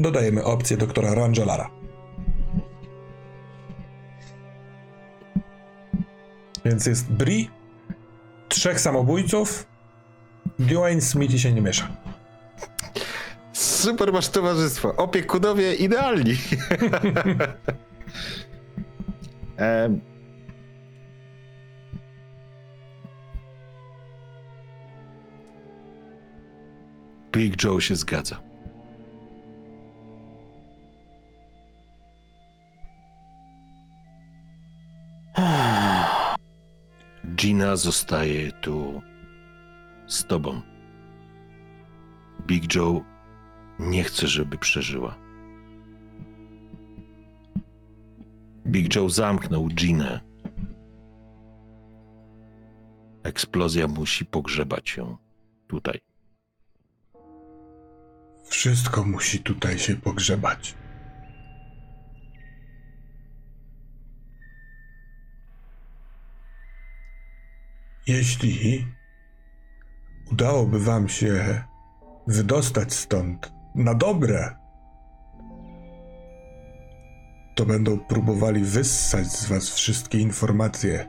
Dodajemy 0.01 0.45
opcję 0.45 0.77
doktora 0.77 1.15
Rangelara. 1.15 1.71
Więc 6.65 6.87
jest 6.87 7.13
Bri, 7.13 7.51
trzech 8.49 8.81
samobójców, 8.81 9.67
Dwayne 10.59 11.01
Smith 11.01 11.39
się 11.39 11.53
nie 11.53 11.63
miesza. 11.63 11.89
Super 13.53 14.13
masz 14.13 14.29
towarzystwo. 14.29 14.97
Opiekunowie 14.97 15.75
idealni. 15.75 16.37
Big 27.33 27.65
Joe 27.65 27.81
się 27.81 27.97
zgadza. 27.97 28.41
Gina 37.37 37.77
zostaje 37.77 38.53
tu 38.53 39.03
z 40.07 40.25
tobą. 40.25 40.61
Big 42.47 42.75
Joe 42.75 43.05
nie 43.79 44.05
chce, 44.05 44.27
żeby 44.27 44.59
przeżyła. 44.59 45.15
Big 48.67 48.95
Joe 48.97 49.09
zamknął 49.09 49.67
Ginę. 49.69 50.21
Eksplozja 53.23 53.89
musi 53.89 54.27
pogrzebać 54.27 54.97
ją 54.97 55.17
tutaj. 55.67 56.08
Wszystko 58.49 59.05
musi 59.05 59.39
tutaj 59.39 59.79
się 59.79 59.97
pogrzebać. 59.97 60.75
Jeśli 68.07 68.87
udałoby 70.33 70.79
wam 70.79 71.09
się 71.09 71.65
wydostać 72.27 72.95
stąd 72.95 73.53
na 73.75 73.95
dobre, 73.95 74.57
to 77.55 77.67
będą 77.67 77.99
próbowali 77.99 78.65
wyssać 78.65 79.27
z 79.27 79.47
was 79.47 79.71
wszystkie 79.71 80.19
informacje. 80.19 81.09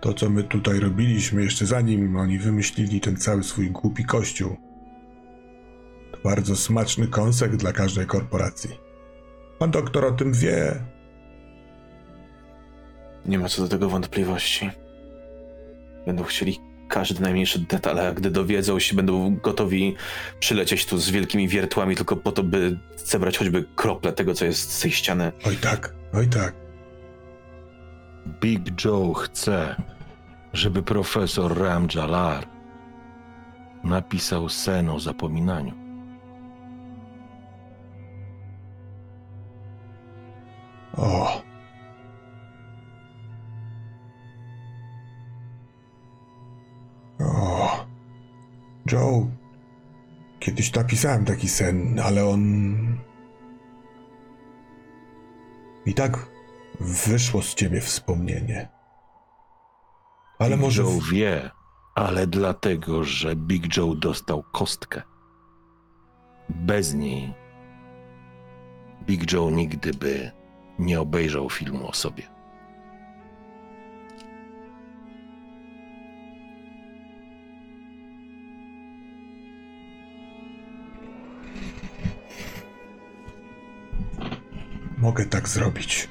To, 0.00 0.14
co 0.14 0.30
my 0.30 0.44
tutaj 0.44 0.80
robiliśmy 0.80 1.42
jeszcze 1.42 1.66
zanim 1.66 2.16
oni 2.16 2.38
wymyślili 2.38 3.00
ten 3.00 3.16
cały 3.16 3.44
swój 3.44 3.70
głupi 3.70 4.04
kościół. 4.04 4.71
Bardzo 6.24 6.56
smaczny 6.56 7.06
kąsek 7.06 7.56
dla 7.56 7.72
każdej 7.72 8.06
korporacji. 8.06 8.78
Pan 9.58 9.70
doktor 9.70 10.04
o 10.04 10.12
tym 10.12 10.32
wie. 10.32 10.84
Nie 13.26 13.38
ma 13.38 13.48
co 13.48 13.62
do 13.62 13.68
tego 13.68 13.88
wątpliwości. 13.88 14.70
Będą 16.06 16.24
chcieli 16.24 16.58
każdy 16.88 17.20
najmniejszy 17.22 17.58
detal, 17.58 17.98
a 17.98 18.12
gdy 18.12 18.30
dowiedzą 18.30 18.78
się, 18.78 18.96
będą 18.96 19.36
gotowi 19.36 19.96
przylecieć 20.40 20.86
tu 20.86 20.98
z 20.98 21.10
wielkimi 21.10 21.48
wiertłami 21.48 21.96
tylko 21.96 22.16
po 22.16 22.32
to, 22.32 22.42
by 22.42 22.78
zebrać 22.96 23.38
choćby 23.38 23.64
krople 23.76 24.12
tego, 24.12 24.34
co 24.34 24.44
jest 24.44 24.72
z 24.72 24.80
tej 24.80 24.90
ściany. 24.90 25.32
Oj 25.46 25.56
tak, 25.56 25.94
oj 26.12 26.28
tak. 26.28 26.54
Big 28.40 28.84
Joe 28.84 29.14
chce, 29.14 29.76
żeby 30.52 30.82
profesor 30.82 31.58
Ram 31.58 31.88
Jalar 31.94 32.46
napisał 33.84 34.48
sen 34.48 34.88
o 34.88 35.00
zapominaniu. 35.00 35.81
O. 40.96 41.42
O. 47.20 47.86
Joe. 48.92 49.26
Kiedyś 50.40 50.74
napisałem 50.74 51.24
taki 51.24 51.48
sen, 51.48 52.00
ale 52.04 52.26
on. 52.26 52.42
I 55.86 55.94
tak 55.94 56.26
wyszło 56.80 57.42
z 57.42 57.54
ciebie 57.54 57.80
wspomnienie. 57.80 58.68
Ale 60.38 60.50
Big 60.50 60.60
może. 60.60 60.82
Joe 60.82 61.00
wie, 61.12 61.50
ale 61.94 62.26
dlatego, 62.26 63.04
że 63.04 63.36
Big 63.36 63.76
Joe 63.76 63.94
dostał 63.94 64.42
kostkę. 64.52 65.02
Bez 66.48 66.94
niej 66.94 67.34
Big 69.06 69.32
Joe 69.32 69.50
nigdy 69.50 69.94
by 69.94 70.41
nie 70.82 71.00
obejrzał 71.00 71.50
filmu 71.50 71.88
o 71.88 71.94
sobie. 71.94 72.22
Mogę 84.98 85.26
tak 85.26 85.48
zrobić. 85.48 86.08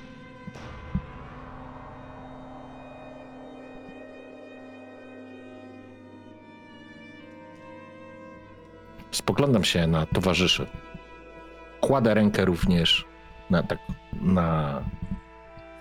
Spoglądam 9.11 9.63
się 9.63 9.87
na 9.87 10.05
towarzyszy. 10.05 10.67
Kładę 11.81 12.13
rękę 12.13 12.45
również 12.45 13.10
na, 13.51 13.63
tak, 13.63 13.79
na 14.21 14.79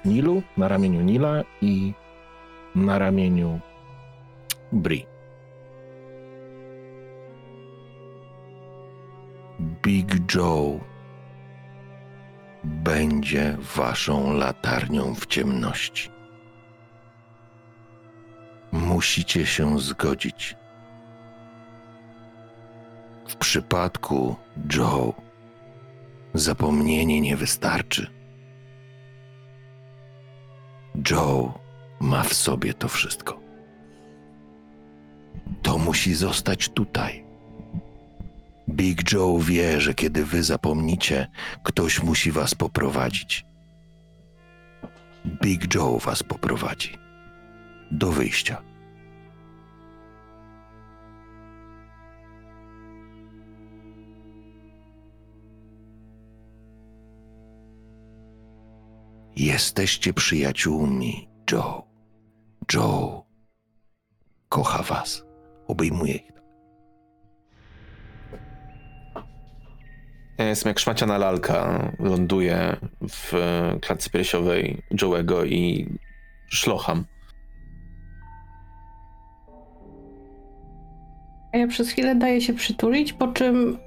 Nilu, 0.05 0.42
na 0.56 0.68
ramieniu 0.68 1.01
Nila 1.01 1.44
i 1.62 1.94
na 2.74 2.98
ramieniu 2.98 3.60
Bri. 4.72 5.06
Big 9.82 10.34
Joe 10.34 10.80
będzie 12.64 13.56
waszą 13.76 14.32
latarnią 14.32 15.14
w 15.14 15.26
ciemności. 15.26 16.10
Musicie 18.72 19.47
się 19.47 19.78
zgodzić. 19.78 20.56
W 23.28 23.36
przypadku 23.36 24.36
Joe 24.74 25.30
zapomnienie 26.35 27.20
nie 27.20 27.36
wystarczy. 27.36 28.07
Joe 31.11 31.59
ma 32.01 32.23
w 32.23 32.35
sobie 32.35 32.74
to 32.74 32.89
wszystko. 32.89 33.40
To 35.62 35.78
musi 35.78 36.15
zostać 36.15 36.69
tutaj. 36.69 37.24
Big 38.69 39.12
Joe 39.12 39.39
wie, 39.39 39.81
że 39.81 39.94
kiedy 39.94 40.24
wy 40.24 40.43
zapomnicie, 40.43 41.27
ktoś 41.62 42.02
musi 42.02 42.32
was 42.32 42.55
poprowadzić. 42.55 43.44
Big 45.43 45.74
Joe 45.74 45.98
was 45.98 46.23
poprowadzi 46.23 46.98
do 47.90 48.12
wyjścia. 48.12 48.69
Jesteście 59.36 60.12
przyjaciółmi, 60.12 61.28
Joe. 61.52 61.82
Joe 62.74 63.31
kocha 64.48 64.82
was. 64.82 65.24
Obejmuje 65.69 66.15
ich. 66.15 66.31
Ja 70.39 70.48
jestem 70.48 70.70
jak 70.70 70.78
szmaciana 70.78 71.19
lalka. 71.19 71.93
Ląduję 71.98 72.77
w 73.09 73.32
klatce 73.81 74.11
piersiowej 74.11 74.82
Joe'ego 74.93 75.47
i 75.47 75.89
szlocham. 76.48 77.05
A 81.52 81.57
ja 81.57 81.66
przez 81.66 81.90
chwilę 81.90 82.15
daję 82.15 82.40
się 82.40 82.55
przytulić, 82.55 83.12
po 83.12 83.28
czym 83.28 83.78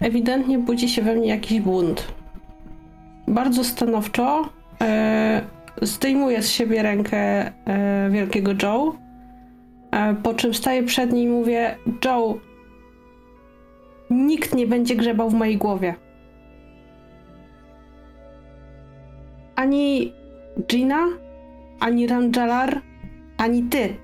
ewidentnie 0.00 0.58
budzi 0.58 0.88
się 0.88 1.02
we 1.02 1.14
mnie 1.14 1.28
jakiś 1.28 1.60
bunt. 1.60 2.12
Bardzo 3.28 3.64
stanowczo 3.64 4.48
e, 4.82 5.42
zdejmuję 5.82 6.42
z 6.42 6.50
siebie 6.50 6.82
rękę 6.82 7.18
e, 7.18 8.10
wielkiego 8.10 8.50
Joe, 8.62 8.96
e, 9.90 10.14
po 10.14 10.34
czym 10.34 10.54
staję 10.54 10.82
przed 10.82 11.12
nim 11.12 11.30
i 11.30 11.32
mówię: 11.32 11.76
Joe, 12.04 12.38
nikt 14.10 14.54
nie 14.54 14.66
będzie 14.66 14.96
grzebał 14.96 15.30
w 15.30 15.34
mojej 15.34 15.56
głowie. 15.56 15.94
Ani 19.56 20.12
Gina, 20.68 21.06
ani 21.80 22.06
Ranjalar, 22.06 22.80
ani 23.38 23.62
ty. 23.62 23.96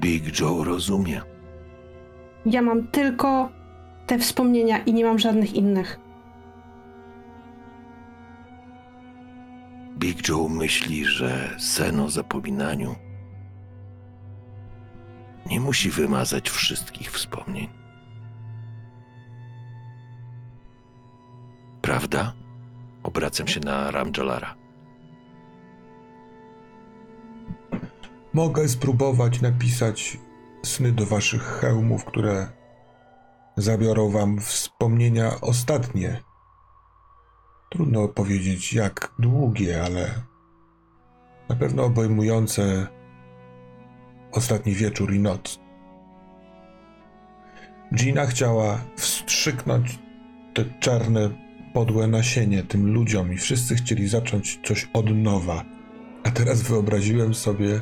Big 0.00 0.40
Joe 0.40 0.64
rozumie. 0.64 1.29
Ja 2.46 2.62
mam 2.62 2.86
tylko 2.86 3.48
te 4.06 4.18
wspomnienia 4.18 4.78
i 4.78 4.92
nie 4.92 5.04
mam 5.04 5.18
żadnych 5.18 5.54
innych. 5.54 6.00
Big 9.98 10.28
Joe 10.28 10.48
myśli, 10.48 11.04
że 11.04 11.54
sen 11.58 12.00
o 12.00 12.10
zapominaniu 12.10 12.94
nie 15.46 15.60
musi 15.60 15.90
wymazać 15.90 16.50
wszystkich 16.50 17.12
wspomnień. 17.12 17.68
Prawda? 21.82 22.32
Obracam 23.02 23.48
się 23.48 23.60
na 23.60 23.90
Ramjalara. 23.90 24.54
Mogę 28.32 28.68
spróbować 28.68 29.40
napisać 29.40 30.18
sny 30.62 30.92
do 30.92 31.06
waszych 31.06 31.42
hełmów, 31.42 32.04
które 32.04 32.48
zabiorą 33.56 34.10
wam 34.10 34.40
wspomnienia 34.40 35.40
ostatnie. 35.40 36.22
Trudno 37.70 38.08
powiedzieć 38.08 38.72
jak 38.72 39.12
długie, 39.18 39.82
ale 39.82 40.14
na 41.48 41.56
pewno 41.56 41.84
obejmujące 41.84 42.86
ostatni 44.32 44.72
wieczór 44.72 45.14
i 45.14 45.18
noc. 45.18 45.60
Gina 47.94 48.26
chciała 48.26 48.84
wstrzyknąć 48.96 49.98
te 50.54 50.64
czarne, 50.80 51.30
podłe 51.74 52.06
nasienie 52.06 52.62
tym 52.62 52.92
ludziom 52.92 53.32
i 53.32 53.36
wszyscy 53.36 53.74
chcieli 53.74 54.08
zacząć 54.08 54.60
coś 54.64 54.88
od 54.92 55.16
nowa. 55.16 55.64
A 56.24 56.30
teraz 56.30 56.62
wyobraziłem 56.62 57.34
sobie, 57.34 57.80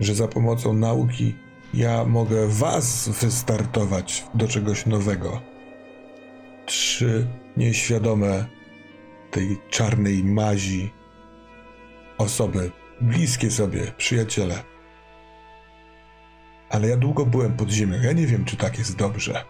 że 0.00 0.14
za 0.14 0.28
pomocą 0.28 0.72
nauki 0.72 1.34
ja 1.74 2.04
mogę 2.04 2.46
was 2.46 3.08
wystartować 3.08 4.24
do 4.34 4.48
czegoś 4.48 4.86
nowego. 4.86 5.40
Trzy 6.66 7.26
nieświadome 7.56 8.46
tej 9.30 9.58
czarnej 9.70 10.24
mazi 10.24 10.92
osoby, 12.18 12.70
bliskie 13.00 13.50
sobie, 13.50 13.92
przyjaciele. 13.96 14.64
Ale 16.70 16.88
ja 16.88 16.96
długo 16.96 17.26
byłem 17.26 17.56
pod 17.56 17.70
ziemią. 17.70 18.02
Ja 18.02 18.12
nie 18.12 18.26
wiem, 18.26 18.44
czy 18.44 18.56
tak 18.56 18.78
jest 18.78 18.96
dobrze. 18.96 19.44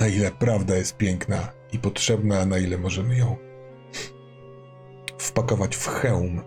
Na 0.00 0.08
ile 0.08 0.30
prawda 0.30 0.76
jest 0.76 0.96
piękna 0.96 1.52
i 1.72 1.78
potrzebna, 1.78 2.40
a 2.40 2.46
na 2.46 2.58
ile 2.58 2.78
możemy 2.78 3.16
ją 3.16 3.36
wpakować 5.18 5.76
w 5.76 5.86
hełm 5.86 6.42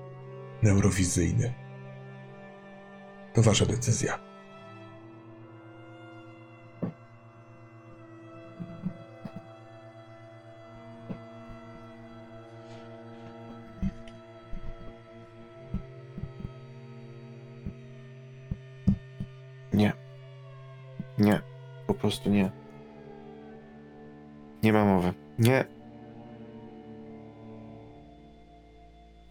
neurowizyjny. 0.63 1.60
To 3.33 3.41
wasza 3.41 3.65
decyzja. 3.65 4.19
Nie. 19.73 19.93
Nie. 21.17 21.41
Po 21.87 21.93
prostu 21.93 22.29
nie. 22.29 22.51
Nie 24.63 24.73
ma 24.73 24.85
mowy. 24.85 25.13
Nie. 25.39 25.65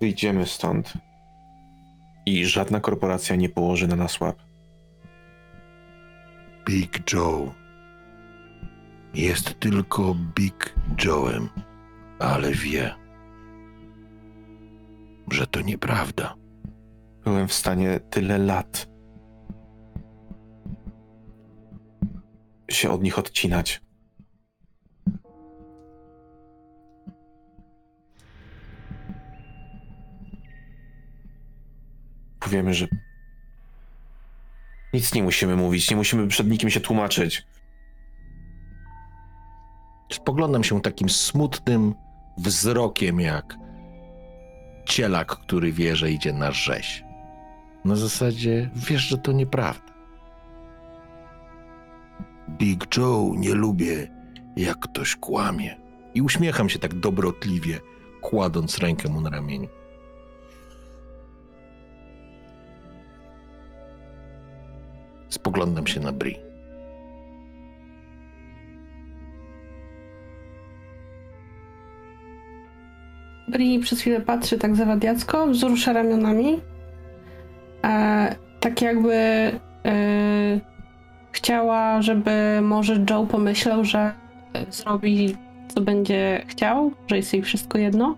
Wyjdziemy 0.01 0.47
stąd. 0.47 0.93
I 2.31 2.47
żadna 2.47 2.81
korporacja 2.81 3.37
nie 3.37 3.49
położy 3.49 3.89
na 3.89 3.97
nas 3.97 4.21
łap. 4.21 4.37
Big 6.67 7.13
Joe. 7.13 7.55
Jest 9.15 9.61
tylko 9.61 10.15
Big 10.35 10.75
Joe'em, 10.97 11.49
ale 12.19 12.53
wie, 12.53 12.95
że 15.31 15.47
to 15.47 15.61
nieprawda. 15.61 16.35
Byłem 17.25 17.49
w 17.49 17.53
stanie 17.53 18.01
tyle 18.11 18.39
lat 18.39 18.89
się 22.71 22.91
od 22.91 23.03
nich 23.03 23.19
odcinać. 23.19 23.83
Powiemy, 32.51 32.75
że 32.75 32.89
nic 34.93 35.15
nie 35.15 35.23
musimy 35.23 35.57
mówić, 35.57 35.91
nie 35.91 35.97
musimy 35.97 36.29
przed 36.29 36.49
nikim 36.49 36.71
się 36.71 36.81
tłumaczyć. 36.81 37.47
Spoglądam 40.13 40.65
się 40.65 40.81
takim 40.81 41.09
smutnym 41.09 41.95
wzrokiem, 42.39 43.21
jak 43.21 43.57
cielak, 44.87 45.29
który 45.29 45.73
wie, 45.73 45.97
że 45.97 46.11
idzie 46.11 46.33
na 46.33 46.53
rzeź. 46.53 47.05
Na 47.85 47.97
zasadzie 47.97 48.71
wiesz, 48.75 49.03
że 49.03 49.19
to 49.19 49.33
nieprawda. 49.33 49.93
Big 52.49 52.97
Joe 52.97 53.33
nie 53.37 53.55
lubię, 53.55 54.09
jak 54.57 54.79
ktoś 54.79 55.17
kłamie. 55.17 55.77
I 56.15 56.23
uśmiecham 56.23 56.69
się 56.69 56.79
tak 56.79 56.95
dobrotliwie, 56.95 57.81
kładąc 58.21 58.79
rękę 58.79 59.09
mu 59.09 59.21
na 59.21 59.31
ramieniu. 59.31 59.80
Spoglądam 65.31 65.87
się 65.87 66.01
na 66.01 66.13
Bri. 66.13 66.37
Bri 73.49 73.79
przez 73.79 74.01
chwilę 74.01 74.21
patrzy 74.21 74.59
tak 74.59 74.77
zawadiacko, 74.77 75.47
wzrusza 75.47 75.93
ramionami. 75.93 76.61
E, 77.85 78.37
tak 78.61 78.83
jakby 78.83 79.15
e, 79.15 80.61
chciała, 81.33 82.03
żeby 82.03 82.61
może 82.63 83.05
Joe 83.11 83.27
pomyślał, 83.27 83.85
że 83.85 84.13
e, 84.55 84.73
zrobi 84.73 85.37
co 85.75 85.81
będzie 85.81 86.45
chciał, 86.47 86.93
że 87.07 87.17
jest 87.17 87.33
jej 87.33 87.43
wszystko 87.43 87.79
jedno. 87.79 88.17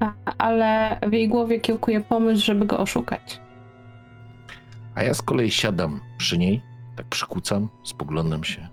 A, 0.00 0.12
ale 0.38 0.98
w 1.06 1.12
jej 1.12 1.28
głowie 1.28 1.60
kiełkuje 1.60 2.00
pomysł, 2.00 2.44
żeby 2.44 2.66
go 2.66 2.78
oszukać. 2.78 3.45
A 4.96 5.02
ja 5.02 5.14
z 5.14 5.22
kolei 5.22 5.50
siadam 5.50 6.00
przy 6.18 6.38
niej, 6.38 6.62
tak 6.96 7.06
przykucam, 7.06 7.68
spoglądam 7.82 8.44
się. 8.44 8.68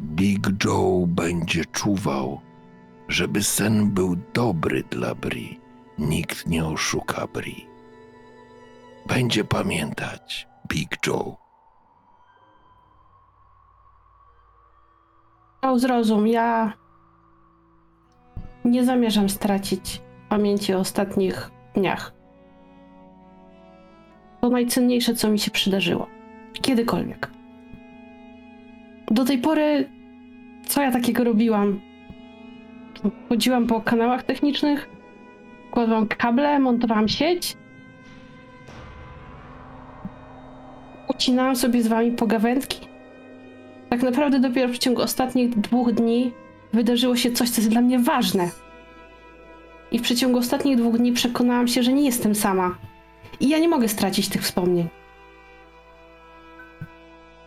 Big 0.00 0.64
Joe 0.64 1.06
będzie 1.06 1.64
czuwał, 1.64 2.40
żeby 3.08 3.42
sen 3.42 3.90
był 3.90 4.16
dobry 4.34 4.82
dla 4.90 5.14
Bri. 5.14 5.60
Nikt 5.98 6.46
nie 6.46 6.66
oszuka 6.66 7.26
Bri. 7.26 7.66
Będzie 9.06 9.44
pamiętać 9.44 10.48
Big 10.68 11.06
Joe. 11.06 11.36
O, 15.62 15.78
zrozum, 15.78 16.26
ja 16.26 16.72
nie 18.64 18.84
zamierzam 18.84 19.28
stracić 19.28 20.02
pamięci 20.28 20.74
o 20.74 20.78
ostatnich 20.78 21.50
dniach. 21.74 22.15
To 24.46 24.50
najcenniejsze, 24.50 25.14
co 25.14 25.28
mi 25.28 25.38
się 25.38 25.50
przydarzyło. 25.50 26.06
Kiedykolwiek. 26.62 27.30
Do 29.10 29.24
tej 29.24 29.38
pory, 29.38 29.88
co 30.66 30.82
ja 30.82 30.90
takiego 30.92 31.24
robiłam? 31.24 31.80
Chodziłam 33.28 33.66
po 33.66 33.80
kanałach 33.80 34.22
technicznych, 34.22 34.88
kładłam 35.70 36.06
kable, 36.08 36.58
montowałam 36.58 37.08
sieć. 37.08 37.56
Ucinałam 41.08 41.56
sobie 41.56 41.82
z 41.82 41.88
wami 41.88 42.10
pogawędki. 42.12 42.88
Tak 43.90 44.02
naprawdę 44.02 44.40
dopiero 44.40 44.72
w 44.72 44.78
ciągu 44.78 45.02
ostatnich 45.02 45.58
dwóch 45.58 45.92
dni 45.92 46.32
wydarzyło 46.72 47.16
się 47.16 47.32
coś, 47.32 47.50
co 47.50 47.60
jest 47.60 47.70
dla 47.70 47.80
mnie 47.80 47.98
ważne. 47.98 48.50
I 49.92 49.98
w 49.98 50.02
przeciągu 50.02 50.38
ostatnich 50.38 50.76
dwóch 50.76 50.98
dni 50.98 51.12
przekonałam 51.12 51.68
się, 51.68 51.82
że 51.82 51.92
nie 51.92 52.04
jestem 52.04 52.34
sama. 52.34 52.78
I 53.40 53.48
ja 53.48 53.58
nie 53.58 53.68
mogę 53.68 53.88
stracić 53.88 54.28
tych 54.28 54.42
wspomnień. 54.42 54.88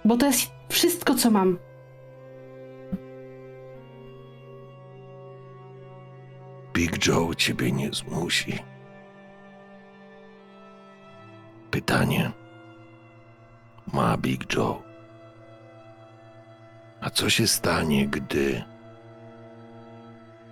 Bo 0.06 0.18
to 0.18 0.26
jest 0.26 0.52
wszystko, 0.70 1.16
co 1.16 1.32
mam. 1.32 1.58
Big 6.74 7.08
Joe 7.08 7.36
ciebie 7.36 7.72
nie 7.72 7.94
zmusi. 7.94 8.60
Pytanie. 11.72 12.32
Ma 13.94 14.18
Big 14.18 14.54
Joe. 14.54 14.84
A 17.02 17.10
co 17.10 17.30
się 17.30 17.48
stanie, 17.48 18.08
gdy 18.08 18.64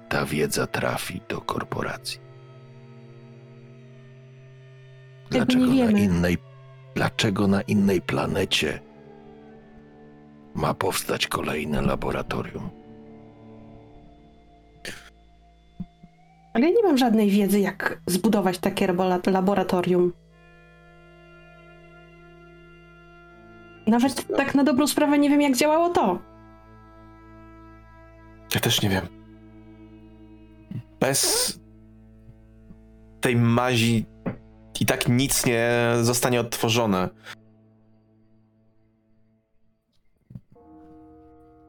ta 0.09 0.25
wiedza 0.25 0.67
trafi 0.67 1.21
do 1.29 1.41
korporacji? 1.41 2.26
Dlaczego 5.29 5.65
nie 5.65 5.85
na 5.85 5.87
wiemy. 5.87 6.01
innej, 6.01 6.37
dlaczego 6.95 7.47
na 7.47 7.61
innej 7.61 8.01
planecie 8.01 8.79
ma 10.55 10.73
powstać 10.73 11.27
kolejne 11.27 11.81
laboratorium? 11.81 12.69
Ale 16.53 16.65
ja 16.65 16.71
nie 16.75 16.83
mam 16.83 16.97
żadnej 16.97 17.29
wiedzy, 17.29 17.59
jak 17.59 18.01
zbudować 18.07 18.57
takie 18.59 18.87
labo- 18.87 19.31
laboratorium. 19.31 20.13
Nawet 23.87 24.37
tak 24.37 24.55
na 24.55 24.63
dobrą 24.63 24.87
sprawę 24.87 25.19
nie 25.19 25.29
wiem, 25.29 25.41
jak 25.41 25.55
działało 25.55 25.89
to. 25.89 26.19
Ja 28.55 28.59
też 28.61 28.81
nie 28.81 28.89
wiem. 28.89 29.07
Bez 30.99 31.53
tej 33.21 33.35
mazi 33.35 34.05
i 34.81 34.85
tak 34.85 35.07
nic 35.09 35.45
nie 35.45 35.69
zostanie 36.01 36.39
odtworzone. 36.39 37.09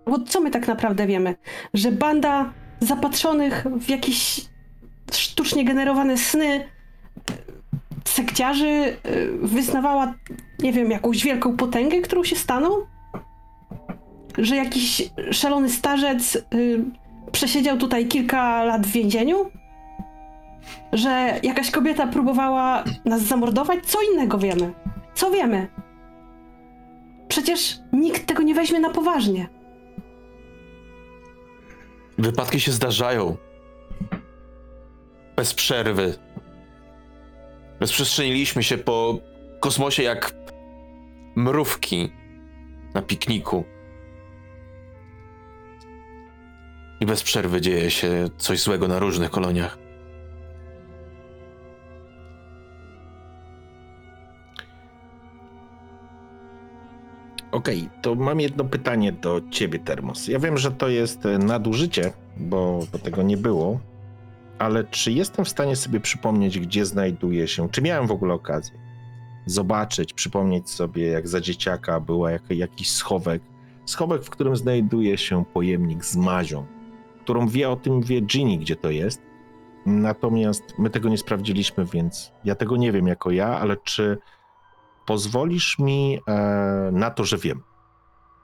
Bo 0.06 0.18
co 0.18 0.40
my 0.40 0.50
tak 0.50 0.68
naprawdę 0.68 1.06
wiemy? 1.06 1.34
Że 1.74 1.92
banda 1.92 2.52
zapatrzonych 2.80 3.64
w 3.80 3.88
jakieś 3.88 4.40
sztucznie 5.12 5.64
generowane 5.64 6.18
sny 6.18 6.46
e, 6.46 6.64
sekciarzy 8.04 8.66
e, 8.66 8.96
wyznawała, 9.42 10.14
nie 10.58 10.72
wiem, 10.72 10.90
jakąś 10.90 11.24
wielką 11.24 11.56
potęgę, 11.56 12.00
którą 12.00 12.24
się 12.24 12.36
staną? 12.36 12.86
że 14.38 14.56
jakiś 14.56 15.10
szalony 15.32 15.70
starzec 15.70 16.36
y, 16.36 16.84
przesiedział 17.32 17.78
tutaj 17.78 18.08
kilka 18.08 18.64
lat 18.64 18.86
w 18.86 18.92
więzieniu? 18.92 19.50
Że 20.92 21.40
jakaś 21.42 21.70
kobieta 21.70 22.06
próbowała 22.06 22.84
nas 23.04 23.22
zamordować? 23.22 23.86
Co 23.86 23.98
innego 24.12 24.38
wiemy? 24.38 24.74
Co 25.14 25.30
wiemy? 25.30 25.68
Przecież 27.28 27.78
nikt 27.92 28.26
tego 28.26 28.42
nie 28.42 28.54
weźmie 28.54 28.80
na 28.80 28.90
poważnie. 28.90 29.48
Wypadki 32.18 32.60
się 32.60 32.72
zdarzają. 32.72 33.36
Bez 35.36 35.54
przerwy. 35.54 36.14
Rozprzestrzeniliśmy 37.80 38.62
się 38.62 38.78
po 38.78 39.18
kosmosie 39.60 40.02
jak 40.02 40.34
mrówki 41.36 42.12
na 42.94 43.02
pikniku. 43.02 43.64
I 47.00 47.06
bez 47.06 47.22
przerwy 47.22 47.60
dzieje 47.60 47.90
się 47.90 48.28
coś 48.38 48.60
złego 48.60 48.88
na 48.88 48.98
różnych 48.98 49.30
koloniach. 49.30 49.78
Okej, 57.52 57.88
to 58.02 58.14
mam 58.14 58.40
jedno 58.40 58.64
pytanie 58.64 59.12
do 59.12 59.40
ciebie, 59.50 59.78
Termos. 59.78 60.28
Ja 60.28 60.38
wiem, 60.38 60.58
że 60.58 60.70
to 60.70 60.88
jest 60.88 61.26
e, 61.26 61.38
nadużycie, 61.38 62.12
bo, 62.36 62.86
bo 62.92 62.98
tego 62.98 63.22
nie 63.22 63.36
było, 63.36 63.80
ale 64.58 64.84
czy 64.84 65.12
jestem 65.12 65.44
w 65.44 65.48
stanie 65.48 65.76
sobie 65.76 66.00
przypomnieć, 66.00 66.60
gdzie 66.60 66.86
znajduje 66.86 67.48
się, 67.48 67.68
czy 67.68 67.82
miałem 67.82 68.06
w 68.06 68.12
ogóle 68.12 68.34
okazję 68.34 68.78
zobaczyć, 69.46 70.12
przypomnieć 70.12 70.70
sobie, 70.70 71.06
jak 71.06 71.28
za 71.28 71.40
dzieciaka 71.40 72.00
była 72.00 72.30
jak, 72.30 72.50
jakiś 72.50 72.90
schowek, 72.90 73.42
schowek, 73.86 74.24
w 74.24 74.30
którym 74.30 74.56
znajduje 74.56 75.18
się 75.18 75.44
pojemnik 75.44 76.04
z 76.04 76.16
mazią, 76.16 76.66
którą 77.24 77.48
wie 77.48 77.70
o 77.70 77.76
tym, 77.76 78.02
wie 78.02 78.20
Ginny, 78.20 78.58
gdzie 78.58 78.76
to 78.76 78.90
jest. 78.90 79.22
Natomiast 79.86 80.62
my 80.78 80.90
tego 80.90 81.08
nie 81.08 81.18
sprawdziliśmy, 81.18 81.84
więc 81.84 82.32
ja 82.44 82.54
tego 82.54 82.76
nie 82.76 82.92
wiem 82.92 83.06
jako 83.06 83.30
ja, 83.30 83.46
ale 83.46 83.76
czy 83.76 84.18
pozwolisz 85.08 85.78
mi 85.78 86.20
e, 86.28 86.32
na 86.92 87.10
to, 87.10 87.24
że 87.24 87.38
wiem, 87.38 87.62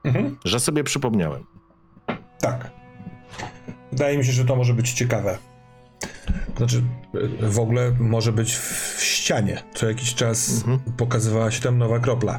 Mhm. 0.04 0.36
że 0.44 0.60
sobie 0.60 0.84
przypomniałem. 0.84 1.44
Tak. 2.40 2.70
Wydaje 3.92 4.18
mi 4.18 4.24
się, 4.24 4.32
że 4.32 4.44
to 4.44 4.56
może 4.56 4.74
być 4.74 4.92
ciekawe. 4.92 5.38
Znaczy, 6.56 6.82
y, 7.42 7.48
w 7.50 7.58
ogóle 7.58 7.92
może 8.00 8.32
być 8.32 8.54
w 8.56 8.98
ścianie. 9.02 9.62
Co 9.74 9.88
jakiś 9.88 10.14
czas 10.14 10.50
Mhm. 10.66 10.78
pokazywała 10.96 11.50
się 11.50 11.62
tam 11.62 11.78
nowa 11.78 11.98
kropla, 11.98 12.38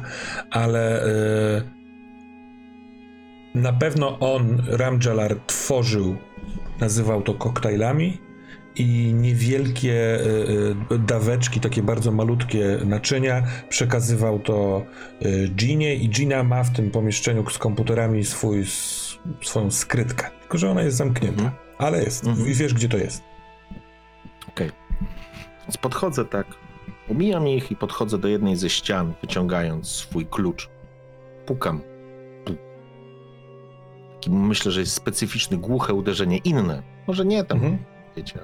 ale 0.50 1.06
y, 1.06 1.62
na 3.54 3.72
pewno 3.72 4.18
on, 4.18 4.62
Ramjalar, 4.68 5.36
tworzył, 5.46 6.16
nazywał 6.80 7.22
to 7.22 7.34
koktajlami 7.34 8.18
i 8.78 9.12
niewielkie 9.14 10.20
y, 10.20 10.74
y, 10.94 10.98
daweczki, 10.98 11.60
takie 11.60 11.82
bardzo 11.82 12.12
malutkie 12.12 12.78
naczynia, 12.84 13.42
przekazywał 13.68 14.38
to 14.38 14.84
y, 15.26 15.48
Ginie 15.48 15.94
i 15.94 16.08
Gina 16.08 16.42
ma 16.44 16.64
w 16.64 16.70
tym 16.72 16.90
pomieszczeniu 16.90 17.50
z 17.50 17.58
komputerami 17.58 18.24
swój, 18.24 18.64
swoją 19.42 19.70
skrytkę. 19.70 20.30
Tylko, 20.40 20.58
że 20.58 20.70
ona 20.70 20.82
jest 20.82 20.96
zamknięta, 20.96 21.42
Mhm. 21.42 21.56
ale 21.78 22.02
jest 22.04 22.24
Mhm. 22.26 22.48
i 22.48 22.54
wiesz, 22.54 22.74
gdzie 22.74 22.88
to 22.88 22.96
jest. 22.96 23.22
Okej. 24.48 24.70
Więc 25.62 25.76
podchodzę 25.76 26.24
tak, 26.24 26.46
omijam 27.10 27.48
ich 27.48 27.70
i 27.70 27.76
podchodzę 27.76 28.18
do 28.18 28.28
jednej 28.28 28.56
ze 28.56 28.70
ścian, 28.70 29.12
wyciągając 29.22 29.88
swój 29.88 30.26
klucz. 30.26 30.70
Pukam. 31.46 31.80
Puk. 32.44 32.56
Taki 34.14 34.30
myślę, 34.30 34.72
że 34.72 34.80
jest 34.80 34.92
specyficzny, 34.92 35.56
głuche 35.58 35.94
uderzenie, 35.94 36.36
inne. 36.38 36.82
Może 37.06 37.24
nie 37.24 37.44
tam, 37.44 37.58
Mhm. 37.58 37.78
wiecie. 38.16 38.38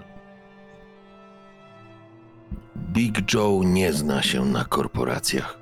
Big 2.77 3.35
Joe 3.35 3.63
nie 3.65 3.93
zna 3.93 4.23
się 4.23 4.45
na 4.45 4.65
korporacjach. 4.65 5.59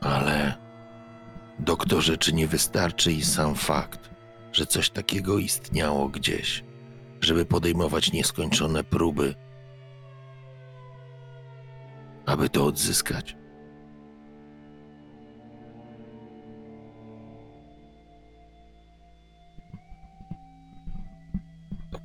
Ale 0.00 0.54
doktorze, 1.58 2.16
czy 2.16 2.32
nie 2.32 2.46
wystarczy 2.46 3.12
i 3.12 3.22
sam 3.22 3.54
fakt, 3.54 4.10
że 4.52 4.66
coś 4.66 4.90
takiego 4.90 5.38
istniało 5.38 6.08
gdzieś, 6.08 6.64
żeby 7.20 7.44
podejmować 7.44 8.12
nieskończone 8.12 8.84
próby, 8.84 9.34
aby 12.26 12.48
to 12.48 12.66
odzyskać? 12.66 13.36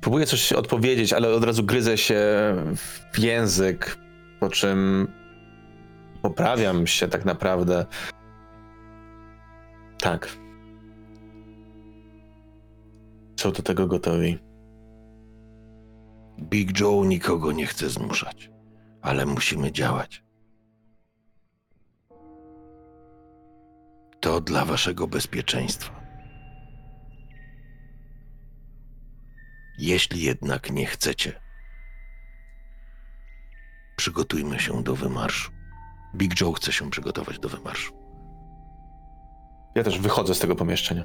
Próbuję 0.08 0.26
coś 0.26 0.52
odpowiedzieć, 0.52 1.12
ale 1.12 1.28
od 1.28 1.44
razu 1.44 1.64
gryzę 1.64 1.98
się 1.98 2.16
w 3.12 3.18
język, 3.18 3.98
po 4.40 4.48
czym 4.48 5.08
poprawiam 6.22 6.86
się 6.86 7.08
tak 7.08 7.24
naprawdę. 7.24 7.86
Tak. 9.98 10.28
Są 13.40 13.52
do 13.52 13.62
tego 13.62 13.86
gotowi. 13.86 14.38
Big 16.40 16.80
Joe 16.80 17.04
nikogo 17.04 17.52
nie 17.52 17.66
chce 17.66 17.90
zmuszać, 17.90 18.50
ale 19.02 19.26
musimy 19.26 19.72
działać. 19.72 20.22
To 24.20 24.40
dla 24.40 24.64
waszego 24.64 25.06
bezpieczeństwa. 25.06 25.97
Jeśli 29.78 30.22
jednak 30.22 30.70
nie 30.70 30.86
chcecie, 30.86 31.40
przygotujmy 33.96 34.58
się 34.58 34.82
do 34.82 34.94
wymarszu. 34.94 35.52
Big 36.14 36.40
Joe 36.40 36.52
chce 36.52 36.72
się 36.72 36.90
przygotować 36.90 37.38
do 37.38 37.48
wymarszu. 37.48 37.92
Ja 39.74 39.84
też 39.84 39.98
wychodzę 39.98 40.34
z 40.34 40.38
tego 40.38 40.54
pomieszczenia. 40.54 41.04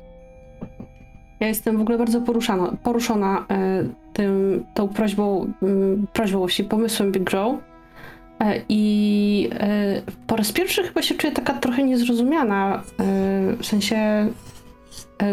Ja 1.39 1.47
jestem 1.47 1.77
w 1.77 1.81
ogóle 1.81 1.97
bardzo 1.97 2.21
poruszana, 2.21 2.77
poruszona 2.83 3.45
e, 3.49 3.83
tym, 4.13 4.65
tą 4.73 4.87
prośbą, 4.89 5.53
mm, 5.61 6.07
prośbą 6.13 6.39
właściwie 6.39 6.69
pomysłem 6.69 7.11
Big 7.11 7.33
Joe. 7.33 7.57
E, 8.39 8.61
I 8.69 9.49
e, 9.53 10.01
po 10.27 10.35
raz 10.35 10.51
pierwszy 10.51 10.83
chyba 10.83 11.01
się 11.01 11.15
czuję 11.15 11.33
taka 11.33 11.53
trochę 11.53 11.83
niezrozumiana, 11.83 12.75
e, 12.77 12.83
w 13.59 13.65
sensie 13.65 14.27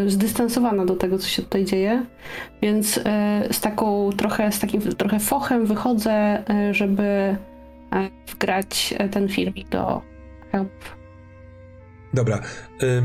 zdystansowana 0.06 0.84
do 0.84 0.96
tego, 0.96 1.18
co 1.18 1.28
się 1.28 1.42
tutaj 1.42 1.64
dzieje. 1.64 2.06
Więc 2.62 3.00
e, 3.04 3.48
z 3.52 3.60
taką 3.60 4.10
trochę, 4.16 4.52
z 4.52 4.58
takim 4.60 4.80
trochę 4.80 5.20
fochem 5.20 5.66
wychodzę, 5.66 6.12
e, 6.50 6.74
żeby 6.74 7.02
e, 7.02 7.36
wgrać 8.32 8.94
e, 8.98 9.08
ten 9.08 9.28
filmik 9.28 9.68
do 9.68 10.02
help. 10.52 10.70
Dobra, 12.14 12.40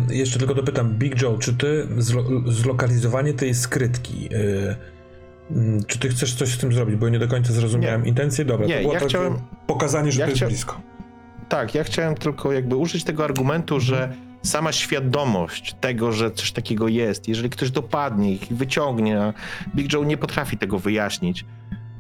jeszcze 0.10 0.40
tylko 0.40 0.54
dopytam, 0.56 0.90
Big 0.94 1.22
Joe, 1.22 1.38
czy 1.38 1.54
ty 1.54 1.88
zlo- 1.98 2.52
zlokalizowanie 2.52 3.34
tej 3.34 3.54
skrytki, 3.56 4.30
y, 4.36 5.86
czy 5.88 6.00
ty 6.00 6.10
chcesz 6.10 6.34
coś 6.36 6.50
z 6.50 6.58
tym 6.58 6.74
zrobić, 6.74 6.96
bo 6.96 7.06
ja 7.06 7.12
nie 7.12 7.20
do 7.20 7.28
końca 7.28 7.54
zrozumiałem 7.54 8.04
Nie. 8.04 8.10
intencję? 8.10 8.46
Dobra, 8.46 8.68
Nie, 8.68 8.76
to 8.76 8.82
było 8.82 8.94
ja 8.94 9.00
takie 9.00 9.10
chciałem- 9.10 9.38
pokazanie, 9.68 10.12
że 10.12 10.20
ja 10.20 10.26
to 10.26 10.30
jest 10.32 10.42
chcia- 10.44 10.48
blisko. 10.48 10.82
Tak, 11.50 11.76
ja 11.76 11.84
chciałem 11.84 12.16
tylko 12.16 12.52
jakby 12.52 12.76
użyć 12.76 13.04
tego 13.04 13.24
argumentu, 13.24 13.80
że 13.80 14.14
sama 14.46 14.72
świadomość 14.72 15.76
tego, 15.82 16.12
że 16.12 16.32
coś 16.32 16.52
takiego 16.52 16.88
jest, 16.88 17.28
jeżeli 17.28 17.50
ktoś 17.50 17.72
dopadnie 17.72 18.34
ich 18.34 18.52
i 18.52 18.54
wyciągnie, 18.54 19.22
a 19.22 19.34
Big 19.76 19.94
Joe 19.94 20.04
nie 20.04 20.18
potrafi 20.18 20.58
tego 20.58 20.80
wyjaśnić, 20.80 21.46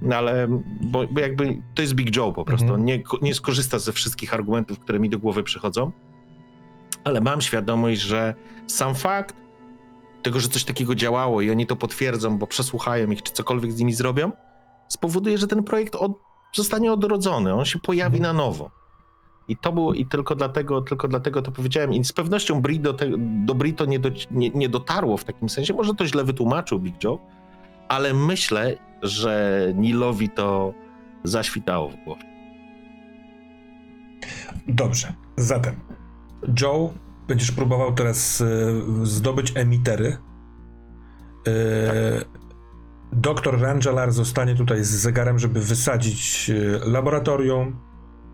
no 0.01 0.15
ale, 0.15 0.47
bo, 0.81 1.07
bo 1.11 1.19
jakby 1.19 1.61
to 1.75 1.81
jest 1.81 1.93
Big 1.93 2.15
Joe 2.15 2.33
po 2.33 2.45
prostu, 2.45 2.65
Mhm. 2.67 2.85
nie, 2.85 3.03
nie 3.21 3.33
skorzysta 3.33 3.79
ze 3.79 3.91
wszystkich 3.93 4.33
argumentów, 4.33 4.79
które 4.79 4.99
mi 4.99 5.09
do 5.09 5.19
głowy 5.19 5.43
przychodzą, 5.43 5.91
ale 7.03 7.21
mam 7.21 7.41
świadomość, 7.41 8.01
że 8.01 8.33
sam 8.67 8.95
fakt 8.95 9.35
tego, 10.23 10.39
że 10.39 10.47
coś 10.47 10.63
takiego 10.63 10.95
działało 10.95 11.41
i 11.41 11.51
oni 11.51 11.67
to 11.67 11.75
potwierdzą, 11.75 12.37
bo 12.37 12.47
przesłuchają 12.47 13.11
ich, 13.11 13.23
czy 13.23 13.33
cokolwiek 13.33 13.71
z 13.71 13.79
nimi 13.79 13.93
zrobią, 13.93 14.31
spowoduje, 14.87 15.37
że 15.37 15.47
ten 15.47 15.63
projekt 15.63 15.95
od, 15.95 16.11
zostanie 16.53 16.93
odrodzony, 16.93 17.53
on 17.53 17.65
się 17.65 17.79
pojawi 17.79 18.17
Mhm. 18.17 18.35
na 18.37 18.43
nowo. 18.43 18.71
I 19.47 19.57
to 19.57 19.71
było, 19.71 19.93
i 19.93 20.05
tylko 20.05 20.35
dlatego, 20.35 20.81
tylko 20.81 21.07
dlatego 21.07 21.41
to 21.41 21.51
powiedziałem. 21.51 21.93
I 21.93 22.03
z 22.03 22.13
pewnością 22.13 22.61
Bri 22.61 22.79
do, 22.79 22.93
te, 22.93 23.11
do 23.45 23.85
nie, 23.87 23.99
do, 23.99 24.09
nie, 24.31 24.49
nie 24.49 24.69
dotarło 24.69 25.17
w 25.17 25.23
takim 25.23 25.49
sensie. 25.49 25.73
Może 25.73 25.93
to 25.93 26.07
źle 26.07 26.23
wytłumaczył 26.23 26.79
Big 26.79 27.03
Joe, 27.03 27.19
ale 27.87 28.13
myślę, 28.13 28.77
że 29.01 29.63
Nilowi 29.75 30.29
to 30.29 30.73
zaświtało 31.23 31.89
w 31.89 31.95
głowie. 31.95 32.23
Dobrze, 34.67 35.13
zatem 35.37 35.75
Joe, 36.61 36.93
będziesz 37.27 37.51
próbował 37.51 37.93
teraz 37.93 38.41
y, 38.41 38.81
zdobyć 39.03 39.51
emitery. 39.55 40.17
Y, 41.47 42.25
Doktor 43.13 43.61
Rangelar 43.61 44.11
zostanie 44.11 44.55
tutaj 44.55 44.83
z 44.83 44.89
zegarem, 44.89 45.39
żeby 45.39 45.59
wysadzić 45.59 46.49
y, 46.49 46.79
laboratorium 46.85 47.84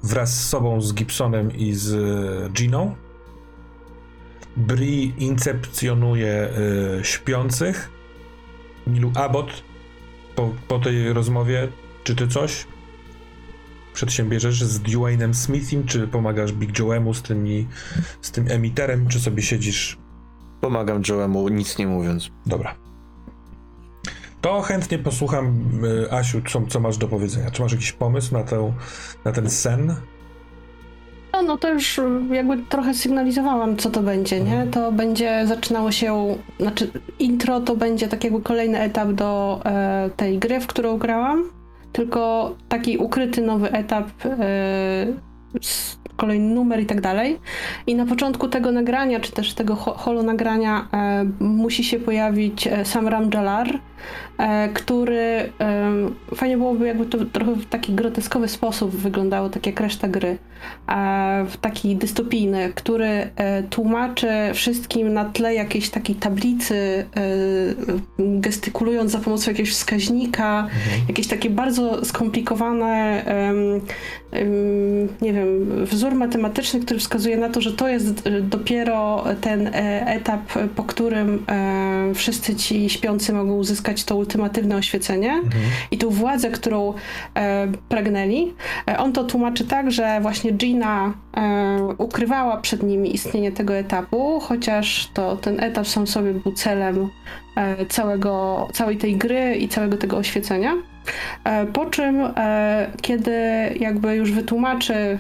wraz 0.04 0.44
z 0.44 0.50
sobą, 0.50 0.82
z 0.82 0.94
Gibsonem 0.94 1.58
i 1.58 1.74
z 1.74 1.92
y, 1.92 2.50
Giną. 2.54 2.96
Bri 4.58 5.14
incepcjonuje 5.18 6.50
y, 7.00 7.06
śpiących. 7.06 7.92
Nilu 8.88 9.12
Abbott, 9.16 9.64
po, 10.36 10.50
po 10.68 10.80
tej 10.80 11.14
rozmowie, 11.14 11.68
czy 12.04 12.16
ty 12.16 12.28
coś 12.28 12.68
przedsiębierzesz 13.94 14.64
z 14.64 14.80
Dwaynem 14.80 15.34
Smithim, 15.34 15.86
czy 15.86 16.08
pomagasz 16.08 16.54
Big 16.54 16.72
Joe'emu 16.72 17.14
z, 17.14 17.22
tymi, 17.22 17.68
z 18.22 18.32
tym 18.32 18.46
emiterem, 18.52 19.08
czy 19.08 19.20
sobie 19.20 19.42
siedzisz 19.44 19.98
Pomagam 20.62 21.02
Joe'emu, 21.02 21.52
nic 21.52 21.78
nie 21.78 21.88
mówiąc. 21.88 22.32
Dobra. 22.46 22.76
To 24.42 24.62
chętnie 24.62 25.00
posłucham, 25.00 25.56
y, 26.06 26.12
Asiu, 26.12 26.42
co, 26.50 26.62
co 26.70 26.80
masz 26.80 26.98
do 26.98 27.08
powiedzenia. 27.08 27.52
Czy 27.52 27.62
masz 27.62 27.72
jakiś 27.72 27.92
pomysł 27.92 28.34
na, 28.34 28.44
tę, 28.44 28.74
na 29.26 29.32
ten 29.32 29.50
sen? 29.50 29.96
No, 31.34 31.42
no 31.42 31.58
to 31.58 31.74
już 31.74 31.98
y, 32.00 32.04
jakby 32.32 32.58
trochę 32.58 32.94
sygnalizowałam, 32.94 33.78
co 33.78 33.90
to 33.90 34.02
będzie, 34.04 34.40
nie? 34.40 34.68
To 34.72 34.92
będzie 34.92 35.44
zaczynało 35.48 35.92
się, 35.92 36.36
znaczy 36.60 36.92
intro 37.20 37.60
to 37.60 37.76
będzie 37.76 38.08
tak 38.08 38.24
jakby 38.24 38.42
kolejny 38.42 38.80
etap 38.80 39.12
do 39.12 39.62
e, 39.66 40.10
tej 40.18 40.40
gry, 40.40 40.60
w 40.60 40.68
którą 40.68 40.98
grałam, 40.98 41.44
tylko 41.92 42.52
taki 42.70 42.98
ukryty 42.98 43.42
nowy 43.42 43.72
etap, 43.72 44.06
e, 44.26 44.38
z- 45.62 46.02
kolejny 46.18 46.56
numer 46.56 46.80
i 46.80 46.86
tak 46.86 47.02
dalej. 47.02 47.40
I 47.88 47.96
na 47.96 48.06
początku 48.06 48.48
tego 48.48 48.72
nagrania, 48.72 49.20
czy 49.20 49.32
też 49.32 49.54
tego 49.54 49.76
ho- 49.76 49.94
holo 49.94 50.24
nagrania 50.24 50.88
e, 50.94 51.26
musi 51.40 51.84
się 51.84 52.00
pojawić 52.00 52.68
e, 52.68 52.86
sam 52.86 53.08
Ram 53.08 53.30
Jalar, 53.34 53.80
który 54.74 55.52
em, 55.60 56.16
fajnie 56.36 56.58
byłoby 56.58 56.88
jakby 56.88 57.06
to 57.06 57.26
trochę 57.26 57.56
w 57.56 57.66
taki 57.66 57.94
groteskowy 57.94 58.48
sposób 58.48 58.92
wyglądało, 58.92 59.50
tak 59.50 59.66
jak 59.66 59.80
reszta 59.80 60.08
gry 60.08 60.38
e, 60.88 61.46
w 61.50 61.58
taki 61.58 61.96
dystopijny, 61.96 62.74
który 62.76 63.08
e, 63.08 63.64
tłumaczy 63.64 64.28
wszystkim 64.54 65.14
na 65.14 65.26
tle 65.26 65.54
jakiejś 65.54 65.90
takiej 65.90 66.16
tablicy, 66.16 66.76
e, 66.76 67.22
gestykulując 68.20 69.12
za 69.12 69.20
pomocą 69.20 69.52
jakiegoś 69.52 69.72
wskaźnika, 69.72 70.68
jakieś 71.08 71.28
takie 71.28 71.50
bardzo 71.50 72.06
skomplikowane, 72.06 73.24
nie 75.22 75.34
wiem, 75.34 75.86
wzór 75.86 76.16
matematyczny, 76.16 76.80
który 76.80 77.00
wskazuje 77.00 77.38
na 77.38 77.50
to, 77.50 77.62
że 77.62 77.72
to 77.72 77.88
jest 77.88 78.28
e, 78.28 78.42
dopiero 78.42 79.24
ten 79.42 79.68
e, 79.68 79.72
etap, 80.08 80.42
po 80.76 80.84
którym 80.84 81.46
e, 81.50 82.12
wszyscy 82.16 82.56
ci 82.56 82.90
śpiący 82.90 83.34
mogą 83.34 83.56
uzyskać 83.56 84.04
to 84.04 84.16
ultimatywne 84.32 84.76
oświecenie 84.76 85.42
i 85.92 85.98
tą 85.98 86.10
władzę, 86.10 86.52
którą 86.52 86.94
e, 87.36 87.68
pragnęli. 87.90 88.54
E, 88.88 88.98
on 88.98 89.14
to 89.14 89.24
tłumaczy 89.24 89.66
tak, 89.66 89.92
że 89.92 90.20
właśnie 90.22 90.52
Gina 90.52 91.14
e, 91.38 91.96
ukrywała 91.98 92.58
przed 92.58 92.84
nimi 92.84 93.16
istnienie 93.16 93.52
tego 93.52 93.76
etapu, 93.76 94.40
chociaż 94.40 95.10
to 95.14 95.38
ten 95.38 95.64
etap 95.64 95.88
sam 95.88 96.08
sobie 96.08 96.34
był 96.34 96.52
celem 96.52 97.10
e, 97.56 97.86
całego, 97.86 98.68
całej 98.74 98.98
tej 98.98 99.18
gry 99.18 99.56
i 99.56 99.68
całego 99.68 99.98
tego 99.98 100.18
oświecenia. 100.18 100.74
E, 101.44 101.66
po 101.66 101.86
czym, 101.86 102.22
e, 102.38 102.92
kiedy 103.02 103.32
jakby 103.80 104.16
już 104.16 104.32
wytłumaczy 104.32 104.94
y, 104.94 105.20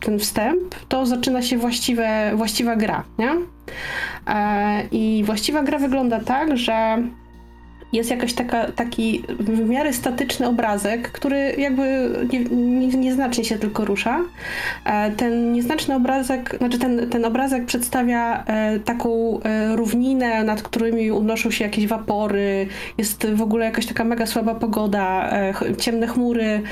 ten 0.00 0.18
wstęp, 0.18 0.74
to 0.88 1.06
zaczyna 1.06 1.42
się 1.42 1.58
właściwe, 1.58 2.32
właściwa 2.34 2.76
gra, 2.76 3.04
nie? 3.18 3.30
I 4.92 5.22
właściwa 5.26 5.62
gra 5.62 5.78
wygląda 5.78 6.20
tak, 6.20 6.56
że 6.56 7.02
jest 7.92 8.10
jakaś 8.10 8.32
taka, 8.32 8.72
taki 8.72 9.22
w 9.38 9.68
miarę 9.68 9.92
statyczny 9.92 10.46
obrazek, 10.46 11.12
który 11.12 11.54
jakby 11.58 12.10
nie, 12.32 12.44
nie, 12.44 12.86
nieznacznie 12.86 13.44
się 13.44 13.58
tylko 13.58 13.84
rusza. 13.84 14.20
E, 14.84 15.10
Ten 15.10 15.52
nieznaczny 15.52 15.94
obrazek, 15.94 16.56
znaczy 16.58 16.78
ten, 16.78 17.10
ten 17.10 17.24
obrazek 17.24 17.64
przedstawia 17.64 18.44
e, 18.46 18.78
taką 18.80 19.40
e, 19.40 19.76
równinę, 19.76 20.44
nad 20.44 20.62
którymi 20.62 21.10
unoszą 21.10 21.50
się 21.50 21.64
jakieś 21.64 21.86
wapory, 21.86 22.66
jest 22.98 23.26
w 23.26 23.42
ogóle 23.42 23.64
jakaś 23.64 23.86
taka 23.86 24.04
mega 24.04 24.26
słaba 24.26 24.54
pogoda, 24.54 25.30
ciemne 25.78 26.06
chmury 26.06 26.62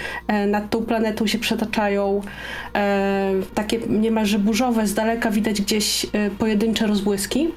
nad 0.46 0.70
tą 0.70 0.82
planetą 0.82 1.26
się 1.26 1.38
przetaczają, 1.38 2.20
takie 3.54 3.78
niemalże 3.88 4.38
burzowe, 4.38 4.86
z 4.86 4.94
daleka 4.94 5.30
widać 5.30 5.62
gdzieś 5.62 6.06
pojedyncze 6.38 6.86
rozbłyski. 6.86 7.48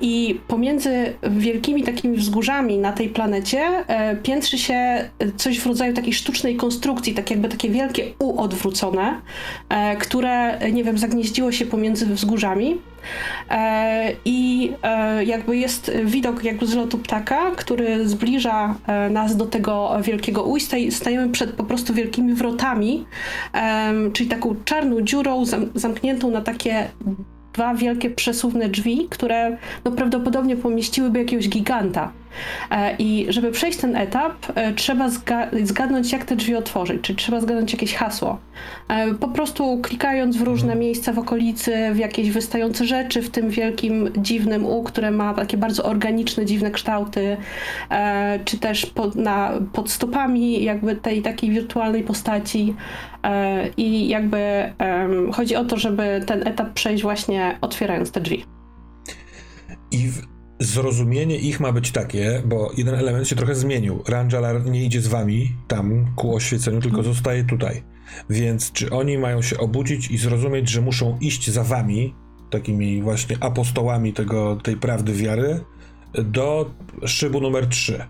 I 0.00 0.40
pomiędzy 0.48 1.12
wielkimi 1.22 1.82
takimi 1.82 2.16
wzgórzami 2.16 2.57
na 2.62 2.92
tej 2.92 3.08
planecie 3.08 3.60
e, 3.60 4.16
piętrzy 4.16 4.58
się 4.58 5.10
coś 5.36 5.60
w 5.60 5.66
rodzaju 5.66 5.94
takiej 5.94 6.12
sztucznej 6.12 6.56
konstrukcji, 6.56 7.14
tak 7.14 7.30
jakby 7.30 7.48
takie 7.48 7.70
wielkie 7.70 8.04
U 8.18 8.40
odwrócone, 8.40 9.20
e, 9.68 9.96
które, 9.96 10.58
nie 10.72 10.84
wiem, 10.84 10.98
zagnieździło 10.98 11.52
się 11.52 11.66
pomiędzy 11.66 12.06
wzgórzami. 12.06 12.76
E, 13.50 14.12
I 14.24 14.72
jakby 15.26 15.56
jest 15.56 15.92
widok 16.04 16.44
jakby 16.44 16.66
z 16.66 16.74
lotu 16.74 16.98
ptaka, 16.98 17.50
który 17.56 18.08
zbliża 18.08 18.74
nas 19.10 19.36
do 19.36 19.46
tego 19.46 19.90
wielkiego 20.02 20.42
U 20.42 20.56
i 20.56 20.60
staj- 20.60 20.90
stajemy 20.90 21.28
przed 21.28 21.52
po 21.52 21.64
prostu 21.64 21.94
wielkimi 21.94 22.34
wrotami, 22.34 23.04
czyli 24.12 24.28
taką 24.28 24.54
czarną 24.64 25.00
dziurą 25.00 25.44
zam- 25.44 25.70
zamkniętą 25.74 26.30
na 26.30 26.40
takie 26.40 26.88
dwa 27.52 27.74
wielkie 27.74 28.10
przesuwne 28.10 28.68
drzwi, 28.68 29.06
które 29.10 29.56
no, 29.84 29.92
prawdopodobnie 29.92 30.56
pomieściłyby 30.56 31.18
jakiegoś 31.18 31.48
giganta. 31.48 32.12
E, 32.70 32.96
I 32.98 33.26
żeby 33.28 33.50
przejść 33.50 33.78
ten 33.78 33.96
etap, 33.96 34.32
e, 34.54 34.72
trzeba 34.72 35.08
zga- 35.08 35.66
zgadnąć, 35.66 36.12
jak 36.12 36.24
te 36.24 36.36
drzwi 36.36 36.54
otworzyć, 36.54 37.00
czyli 37.02 37.16
trzeba 37.18 37.40
zgadnąć 37.40 37.72
jakieś 37.72 37.94
hasło. 37.94 38.38
E, 38.88 39.14
Po 39.14 39.28
prostu 39.28 39.78
klikając 39.82 40.36
w 40.36 40.42
różne 40.42 40.74
miejsca 40.76 41.12
w 41.12 41.18
okolicy, 41.18 41.90
w 41.92 41.98
jakieś 41.98 42.30
wystające 42.30 42.84
rzeczy 42.86 43.22
w 43.22 43.30
tym 43.30 43.50
wielkim, 43.50 44.10
dziwnym 44.16 44.66
U, 44.66 44.82
które 44.82 45.10
ma 45.10 45.34
takie 45.34 45.56
bardzo 45.56 45.84
organiczne, 45.84 46.46
dziwne 46.46 46.70
kształty, 46.70 47.36
czy 48.44 48.58
też 48.58 48.86
pod, 48.86 49.14
na, 49.16 49.52
pod 49.72 49.90
stopami 49.90 50.64
jakby 50.64 50.96
tej 50.96 51.22
takiej 51.22 51.50
wirtualnej 51.50 52.02
postaci. 52.02 52.74
I 53.76 54.08
jakby 54.08 54.72
chodzi 55.32 55.56
o 55.56 55.64
to, 55.64 55.76
żeby 55.76 56.22
ten 56.26 56.46
etap 56.48 56.72
przejść 56.72 57.02
właśnie 57.02 57.58
otwierając 57.60 58.10
te 58.10 58.20
drzwi. 58.20 58.44
I 59.90 60.08
w, 60.08 60.37
zrozumienie 60.58 61.36
ich 61.36 61.60
ma 61.60 61.72
być 61.72 61.90
takie, 61.90 62.42
bo 62.46 62.72
jeden 62.76 62.94
element 62.94 63.28
się 63.28 63.36
trochę 63.36 63.54
zmienił. 63.54 64.02
Ranjalar 64.08 64.66
nie 64.66 64.84
idzie 64.84 65.00
z 65.00 65.06
wami 65.06 65.52
tam 65.68 66.06
ku 66.16 66.34
oświeceniu, 66.34 66.80
tylko 66.80 67.02
zostaje 67.02 67.44
tutaj. 67.44 67.82
Więc 68.30 68.72
czy 68.72 68.90
oni 68.90 69.18
mają 69.18 69.42
się 69.42 69.58
obudzić 69.58 70.10
i 70.10 70.18
zrozumieć, 70.18 70.68
że 70.68 70.80
muszą 70.80 71.18
iść 71.20 71.50
za 71.50 71.64
wami, 71.64 72.14
takimi 72.50 73.02
właśnie 73.02 73.36
apostołami 73.40 74.12
tego, 74.12 74.56
tej 74.56 74.76
prawdy 74.76 75.12
wiary, 75.12 75.60
do 76.14 76.70
szybu 77.06 77.40
numer 77.40 77.66
3? 77.66 78.06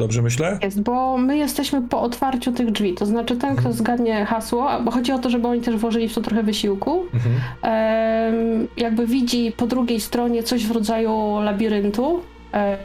Dobrze 0.00 0.22
myślę? 0.22 0.58
Jest, 0.62 0.82
bo 0.82 1.16
my 1.16 1.36
jesteśmy 1.36 1.82
po 1.82 2.02
otwarciu 2.02 2.52
tych 2.52 2.70
drzwi, 2.72 2.94
to 2.94 3.06
znaczy 3.06 3.36
ten, 3.36 3.56
kto 3.56 3.72
zgadnie 3.72 4.24
hasło, 4.24 4.68
bo 4.84 4.90
chodzi 4.90 5.12
o 5.12 5.18
to, 5.18 5.30
żeby 5.30 5.48
oni 5.48 5.60
też 5.60 5.76
włożyli 5.76 6.08
w 6.08 6.14
to 6.14 6.20
trochę 6.20 6.42
wysiłku, 6.42 7.04
Mhm. 7.14 8.68
jakby 8.76 9.06
widzi 9.06 9.52
po 9.56 9.66
drugiej 9.66 10.00
stronie 10.00 10.42
coś 10.42 10.66
w 10.66 10.70
rodzaju 10.70 11.40
labiryntu 11.40 12.20
e, 12.54 12.78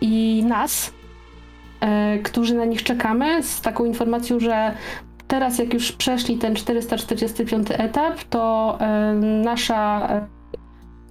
i 0.00 0.44
nas, 0.48 0.92
e, 1.80 2.18
którzy 2.18 2.54
na 2.54 2.64
nich 2.64 2.82
czekamy, 2.82 3.42
z 3.42 3.60
taką 3.60 3.84
informacją, 3.84 4.40
że 4.40 4.72
teraz 5.28 5.58
jak 5.58 5.74
już 5.74 5.92
przeszli 5.92 6.38
ten 6.38 6.54
445 6.54 7.68
etap, 7.70 8.24
to 8.30 8.76
e, 8.80 9.14
nasza 9.44 10.08
e, 10.10 10.26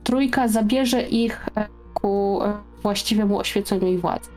trójka 0.04 0.48
zabierze 0.48 1.02
ich 1.02 1.48
ku 1.94 2.40
właściwemu 2.84 3.38
oświeceniu 3.40 3.88
i 3.88 3.98
władzy. 3.98 4.30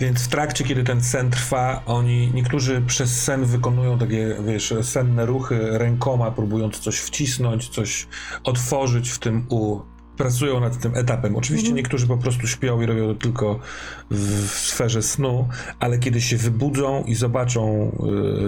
Więc 0.00 0.24
w 0.24 0.28
trakcie, 0.28 0.64
kiedy 0.64 0.84
ten 0.84 1.00
sen 1.02 1.30
trwa, 1.30 1.82
oni, 1.86 2.30
niektórzy 2.34 2.82
przez 2.86 3.22
sen 3.22 3.44
wykonują 3.44 3.98
takie, 3.98 4.36
wiesz, 4.46 4.74
senne 4.82 5.26
ruchy 5.26 5.78
rękoma, 5.78 6.30
próbując 6.30 6.78
coś 6.78 6.98
wcisnąć, 6.98 7.68
coś 7.68 8.06
otworzyć 8.44 9.10
w 9.10 9.18
tym 9.18 9.46
U. 9.48 9.80
Pracują 10.16 10.60
nad 10.60 10.78
tym 10.78 10.96
etapem. 10.96 11.36
Oczywiście 11.36 11.68
Mhm. 11.68 11.76
niektórzy 11.76 12.06
po 12.06 12.16
prostu 12.16 12.46
śpią 12.46 12.80
i 12.80 12.86
robią 12.86 13.14
to 13.14 13.14
tylko 13.14 13.60
w, 14.10 14.46
w 14.46 14.68
sferze 14.68 15.02
snu, 15.02 15.48
ale 15.80 15.98
kiedy 15.98 16.20
się 16.20 16.36
wybudzą 16.36 17.04
i 17.04 17.14
zobaczą 17.14 17.92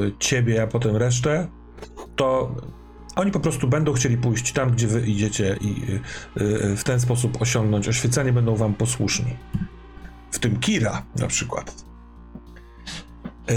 y, 0.07 0.12
ciebie, 0.19 0.62
a 0.62 0.66
potem 0.66 0.97
resztę, 0.97 1.48
to 2.16 2.55
oni 3.16 3.31
po 3.31 3.40
prostu 3.40 3.69
będą 3.69 3.93
chcieli 3.93 4.16
pójść 4.16 4.52
tam, 4.52 4.70
gdzie 4.70 4.86
wy 4.86 5.01
idziecie 5.01 5.57
i 5.61 5.93
y, 6.40 6.43
y, 6.43 6.77
w 6.77 6.85
ten 6.85 7.01
sposób 7.01 7.43
osiągnąć 7.43 7.89
oświecenie, 7.89 8.32
będą 8.32 8.57
wam 8.57 8.74
posłuszni 8.74 9.36
w 10.31 10.39
tym 10.39 10.61
Kira 10.61 11.02
na 11.19 11.27
przykład. 11.27 11.85
E, 13.48 13.55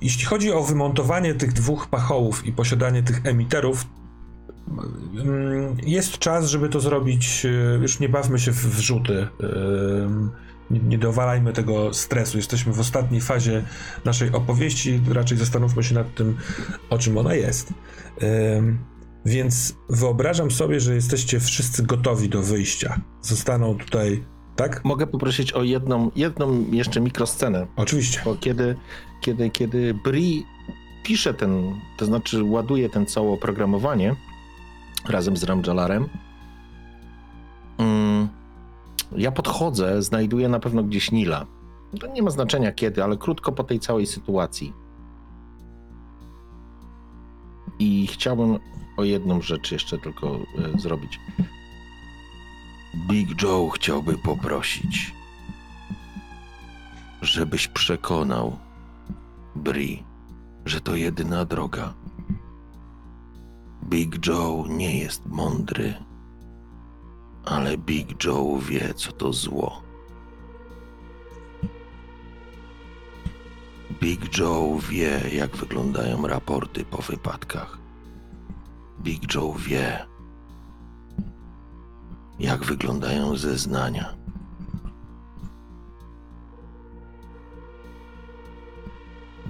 jeśli 0.00 0.24
chodzi 0.24 0.52
o 0.52 0.62
wymontowanie 0.62 1.34
tych 1.34 1.52
dwóch 1.52 1.86
pachołów 1.88 2.46
i 2.46 2.52
posiadanie 2.52 3.02
tych 3.02 3.26
emiterów, 3.26 3.86
mm, 5.22 5.76
jest 5.82 6.18
czas, 6.18 6.48
żeby 6.48 6.68
to 6.68 6.80
zrobić. 6.80 7.46
e, 7.46 7.78
Już 7.82 8.00
nie 8.00 8.08
bawmy 8.08 8.38
się 8.38 8.52
w 8.52 8.66
wrzuty. 8.76 9.28
e, 9.42 10.46
Nie, 10.70 10.98
dowalajmy 10.98 11.52
tego 11.52 11.94
stresu. 11.94 12.36
Jesteśmy 12.36 12.72
w 12.72 12.80
ostatniej 12.80 13.20
fazie 13.20 13.62
naszej 14.04 14.32
opowieści. 14.32 15.00
Raczej 15.12 15.38
zastanówmy 15.38 15.84
się 15.84 15.94
nad 15.94 16.14
tym, 16.14 16.36
o 16.90 16.98
czym 16.98 17.18
ona 17.18 17.34
jest. 17.34 17.72
Więc 19.24 19.74
wyobrażam 19.88 20.50
sobie, 20.50 20.80
że 20.80 20.94
jesteście 20.94 21.40
wszyscy 21.40 21.82
gotowi 21.82 22.28
do 22.28 22.42
wyjścia. 22.42 23.00
Zostaną 23.22 23.78
tutaj, 23.78 24.24
tak? 24.56 24.84
Mogę 24.84 25.06
poprosić 25.06 25.52
o 25.52 25.62
jedną, 25.62 26.10
jedną 26.16 26.64
jeszcze 26.70 27.00
mikroscenę, 27.00 27.66
Oczywiście. 27.76 28.20
bo 28.24 28.34
kiedy, 28.34 28.76
kiedy, 29.20 29.50
kiedy 29.50 29.94
Bri 29.94 30.46
pisze 31.02 31.34
ten, 31.34 31.80
to 31.96 32.06
znaczy 32.06 32.44
ładuje 32.44 32.88
ten 32.88 33.06
całe 33.06 33.30
oprogramowanie 33.30 34.16
razem 35.08 35.36
z 35.36 35.44
Ramjalarem, 35.44 36.08
mm, 37.78 38.28
ja 39.16 39.32
podchodzę, 39.32 40.02
znajduję 40.02 40.48
na 40.48 40.60
pewno 40.60 40.82
gdzieś 40.82 41.12
Nila. 41.12 41.46
To 42.00 42.06
nie 42.06 42.22
ma 42.22 42.30
znaczenia 42.30 42.72
kiedy, 42.72 43.04
ale 43.04 43.16
krótko 43.16 43.52
po 43.52 43.64
tej 43.64 43.80
całej 43.80 44.06
sytuacji. 44.06 44.72
I 47.78 48.06
chciałbym 48.06 48.58
o 48.96 49.04
jedną 49.04 49.40
rzecz 49.40 49.72
jeszcze 49.72 49.98
tylko 49.98 50.36
e, 50.36 50.78
zrobić. 50.78 51.20
Big 52.96 53.42
Joe 53.42 53.70
chciałby 53.70 54.18
poprosić, 54.18 55.14
żebyś 57.22 57.68
przekonał 57.68 58.58
Bri, 59.54 60.04
że 60.64 60.80
to 60.80 60.96
jedyna 60.96 61.44
droga. 61.44 61.94
Big 63.84 64.26
Joe 64.26 64.64
nie 64.68 64.98
jest 64.98 65.26
mądry, 65.26 65.94
ale 67.44 67.78
Big 67.78 68.24
Joe 68.24 68.58
wie, 68.58 68.94
co 68.94 69.12
to 69.12 69.32
zło. 69.32 69.82
Big 74.00 74.38
Joe 74.38 74.78
wie, 74.78 75.20
jak 75.32 75.56
wyglądają 75.56 76.26
raporty 76.26 76.84
po 76.84 77.02
wypadkach. 77.02 77.78
Big 79.02 79.34
Joe 79.34 79.54
wie, 79.58 80.06
jak 82.38 82.64
wyglądają 82.64 83.36
zeznania. 83.36 84.14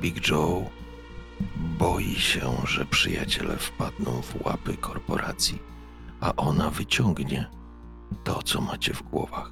Big 0.00 0.28
Joe 0.28 0.70
boi 1.78 2.14
się, 2.14 2.52
że 2.64 2.86
przyjaciele 2.86 3.56
wpadną 3.56 4.22
w 4.22 4.46
łapy 4.46 4.76
korporacji, 4.76 5.58
a 6.20 6.36
ona 6.36 6.70
wyciągnie 6.70 7.50
to, 8.24 8.42
co 8.42 8.60
macie 8.60 8.94
w 8.94 9.02
głowach. 9.02 9.50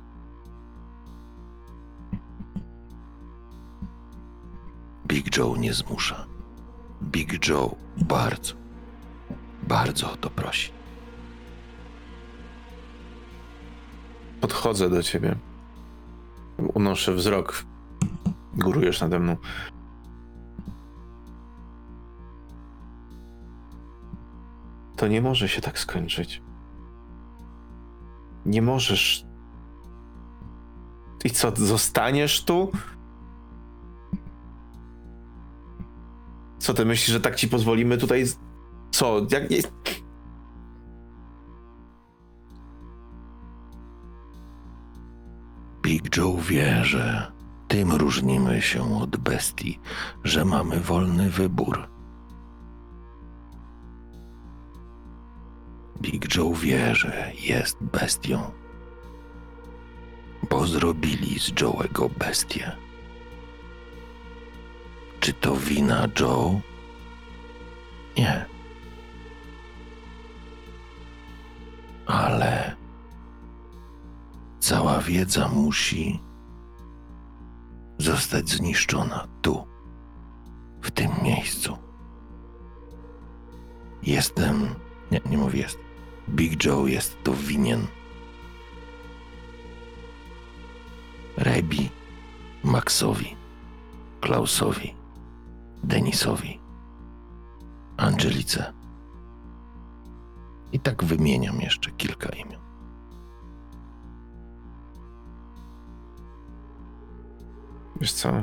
Big 5.06 5.36
Joe 5.36 5.56
nie 5.56 5.74
zmusza. 5.74 6.26
Big 7.02 7.48
Joe 7.48 7.76
bardzo, 7.96 8.54
bardzo 9.62 10.12
o 10.12 10.16
to 10.16 10.30
prosi. 10.30 10.83
Podchodzę 14.44 14.90
do 14.90 15.02
ciebie. 15.02 15.36
Unoszę 16.74 17.14
wzrok. 17.14 17.64
Górujesz 18.54 19.00
nade 19.00 19.18
mną. 19.18 19.36
To 24.96 25.08
nie 25.08 25.22
może 25.22 25.48
się 25.48 25.60
tak 25.60 25.78
skończyć. 25.78 26.42
Nie 28.46 28.62
możesz. 28.62 29.26
I 31.24 31.30
co, 31.30 31.52
zostaniesz 31.56 32.44
tu? 32.44 32.72
Co 36.58 36.74
ty 36.74 36.84
myślisz, 36.84 37.12
że 37.12 37.20
tak 37.20 37.36
ci 37.36 37.48
pozwolimy 37.48 37.98
tutaj? 37.98 38.24
Co? 38.90 39.26
Jak 39.30 39.50
nie. 39.50 39.58
Big 45.84 46.16
Joe 46.16 46.36
wie, 46.36 46.84
że 46.84 47.32
tym 47.68 47.92
różnimy 47.92 48.62
się 48.62 48.96
od 48.96 49.16
bestii, 49.16 49.80
że 50.24 50.44
mamy 50.44 50.80
wolny 50.80 51.30
wybór. 51.30 51.88
Big 56.00 56.36
Joe 56.36 56.54
wie, 56.54 56.94
że 56.94 57.32
jest 57.40 57.76
bestią, 57.80 58.50
bo 60.50 60.66
zrobili 60.66 61.38
z 61.38 61.52
Joe'ego 61.52 62.10
bestię. 62.18 62.72
Czy 65.20 65.32
to 65.32 65.56
wina 65.56 66.08
Joe? 66.20 66.60
Nie. 68.16 68.46
Ale 72.06 72.83
Cała 74.64 74.98
wiedza 75.00 75.48
musi 75.48 76.20
zostać 77.98 78.48
zniszczona 78.48 79.28
tu, 79.42 79.66
w 80.82 80.90
tym 80.90 81.10
miejscu. 81.22 81.78
Jestem. 84.02 84.74
Nie, 85.10 85.20
nie 85.30 85.38
mówię 85.38 85.60
jest. 85.60 85.78
Big 86.28 86.64
Joe 86.64 86.86
jest 86.86 87.22
to 87.24 87.32
winien. 87.32 87.86
Rebi, 91.36 91.90
Maxowi, 92.62 93.36
Klausowi, 94.20 94.94
Denisowi, 95.82 96.60
Angelice. 97.96 98.72
I 100.72 100.80
tak 100.80 101.04
wymieniam 101.04 101.60
jeszcze 101.60 101.90
kilka 101.90 102.28
imion. 102.28 102.63
Wiesz 108.00 108.12
co? 108.12 108.42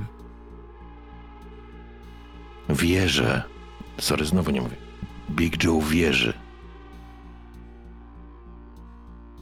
Wierzę. 2.69 3.43
Sorry, 3.99 4.25
znowu 4.25 4.51
nie 4.51 4.61
mówię. 4.61 4.75
Big 5.31 5.63
Joe 5.63 5.81
wierzy, 5.81 6.33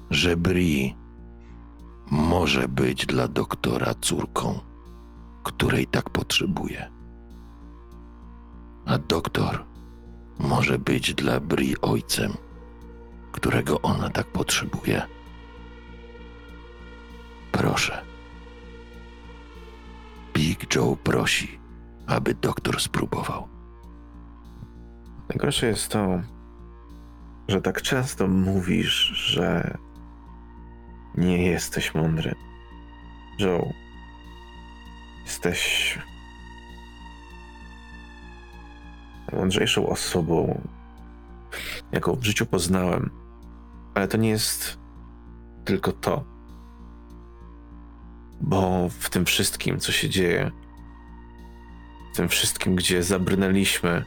że 0.09 0.37
Bri 0.37 0.95
może 2.11 2.67
być 2.67 3.05
dla 3.05 3.27
doktora 3.27 3.93
córką, 4.01 4.59
której 5.43 5.87
tak 5.87 6.09
potrzebuje. 6.09 6.89
A 8.85 8.97
doktor 8.97 9.65
może 10.39 10.79
być 10.79 11.13
dla 11.13 11.39
Bri 11.39 11.81
ojcem, 11.81 12.33
którego 13.31 13.81
ona 13.81 14.09
tak 14.09 14.27
potrzebuje. 14.27 15.01
Proszę. 17.51 18.08
Big 20.39 20.75
Joe 20.75 20.95
prosi, 20.95 21.59
aby 22.07 22.33
doktor 22.33 22.81
spróbował. 22.81 23.47
Najgorsze 25.29 25.67
jest 25.67 25.91
to, 25.91 26.21
że 27.47 27.61
tak 27.61 27.81
często 27.81 28.27
mówisz, 28.27 29.11
że 29.15 29.77
nie 31.15 31.45
jesteś 31.45 31.95
mądry. 31.95 32.35
Joe, 33.39 33.73
jesteś 35.25 35.99
mądrzejszą 39.33 39.89
osobą, 39.89 40.61
jaką 41.91 42.15
w 42.15 42.23
życiu 42.23 42.45
poznałem. 42.45 43.09
Ale 43.95 44.07
to 44.07 44.17
nie 44.17 44.29
jest 44.29 44.79
tylko 45.65 45.91
to. 45.91 46.38
Bo 48.41 48.89
w 48.89 49.09
tym 49.09 49.25
wszystkim, 49.25 49.79
co 49.79 49.91
się 49.91 50.09
dzieje, 50.09 50.51
w 52.13 52.15
tym 52.15 52.29
wszystkim, 52.29 52.75
gdzie 52.75 53.03
zabrnęliśmy, 53.03 54.05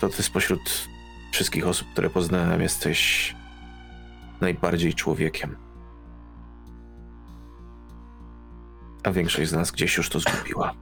to 0.00 0.08
ty 0.08 0.22
spośród 0.22 0.88
wszystkich 1.32 1.66
osób, 1.66 1.88
które 1.92 2.10
poznałem, 2.10 2.62
jesteś 2.62 3.34
najbardziej 4.40 4.94
człowiekiem. 4.94 5.56
A 9.04 9.12
większość 9.12 9.50
z 9.50 9.52
nas 9.52 9.70
gdzieś 9.70 9.96
już 9.96 10.08
to 10.08 10.20
zgubiła. 10.20 10.74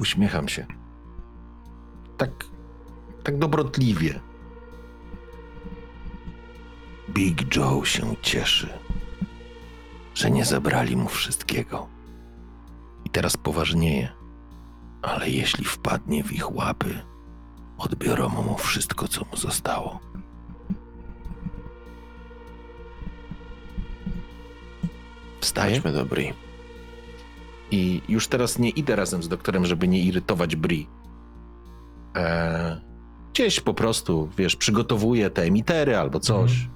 Uśmiecham 0.00 0.48
się. 0.48 0.66
Tak, 2.16 2.30
tak 3.24 3.38
dobrotliwie. 3.38 4.20
Big 7.10 7.56
Joe 7.56 7.84
się 7.84 8.16
cieszy, 8.22 8.68
że 10.18 10.30
nie 10.30 10.44
zabrali 10.44 10.96
mu 10.96 11.08
wszystkiego. 11.08 11.88
I 13.04 13.10
teraz 13.10 13.36
poważnieje. 13.36 14.08
Ale 15.02 15.30
jeśli 15.30 15.64
wpadnie 15.64 16.24
w 16.24 16.32
ich 16.32 16.54
łapy, 16.54 17.00
odbiorą 17.78 18.28
mu 18.28 18.56
wszystko, 18.56 19.08
co 19.08 19.24
mu 19.30 19.36
zostało. 19.36 20.00
Wstaje 25.40 25.74
Chodźmy 25.74 25.92
do 25.92 26.04
Bri. 26.04 26.32
I 27.70 28.02
już 28.08 28.28
teraz 28.28 28.58
nie 28.58 28.70
idę 28.70 28.96
razem 28.96 29.22
z 29.22 29.28
doktorem, 29.28 29.66
żeby 29.66 29.88
nie 29.88 30.02
irytować 30.02 30.56
Bri. 30.56 30.88
Eee, 32.14 32.76
gdzieś 33.32 33.60
po 33.60 33.74
prostu, 33.74 34.28
wiesz, 34.38 34.56
przygotowuje 34.56 35.30
te 35.30 35.42
emitery 35.42 35.96
albo 35.96 36.20
coś. 36.20 36.68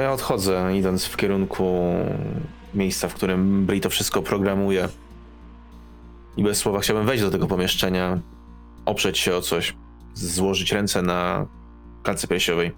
Ja 0.00 0.12
odchodzę, 0.12 0.76
idąc 0.76 1.04
w 1.04 1.16
kierunku 1.16 1.82
miejsca, 2.74 3.08
w 3.08 3.14
którym 3.14 3.66
Bri 3.66 3.80
to 3.80 3.90
wszystko 3.90 4.22
programuje. 4.22 4.88
I 6.36 6.42
bez 6.42 6.58
słowa 6.58 6.80
chciałbym 6.80 7.06
wejść 7.06 7.22
do 7.22 7.30
tego 7.30 7.46
pomieszczenia, 7.46 8.18
oprzeć 8.86 9.18
się 9.18 9.36
o 9.36 9.40
coś, 9.40 9.76
złożyć 10.14 10.72
ręce 10.72 11.02
na 11.02 11.46
klatce 12.02 12.28
piersiowej. 12.28 12.72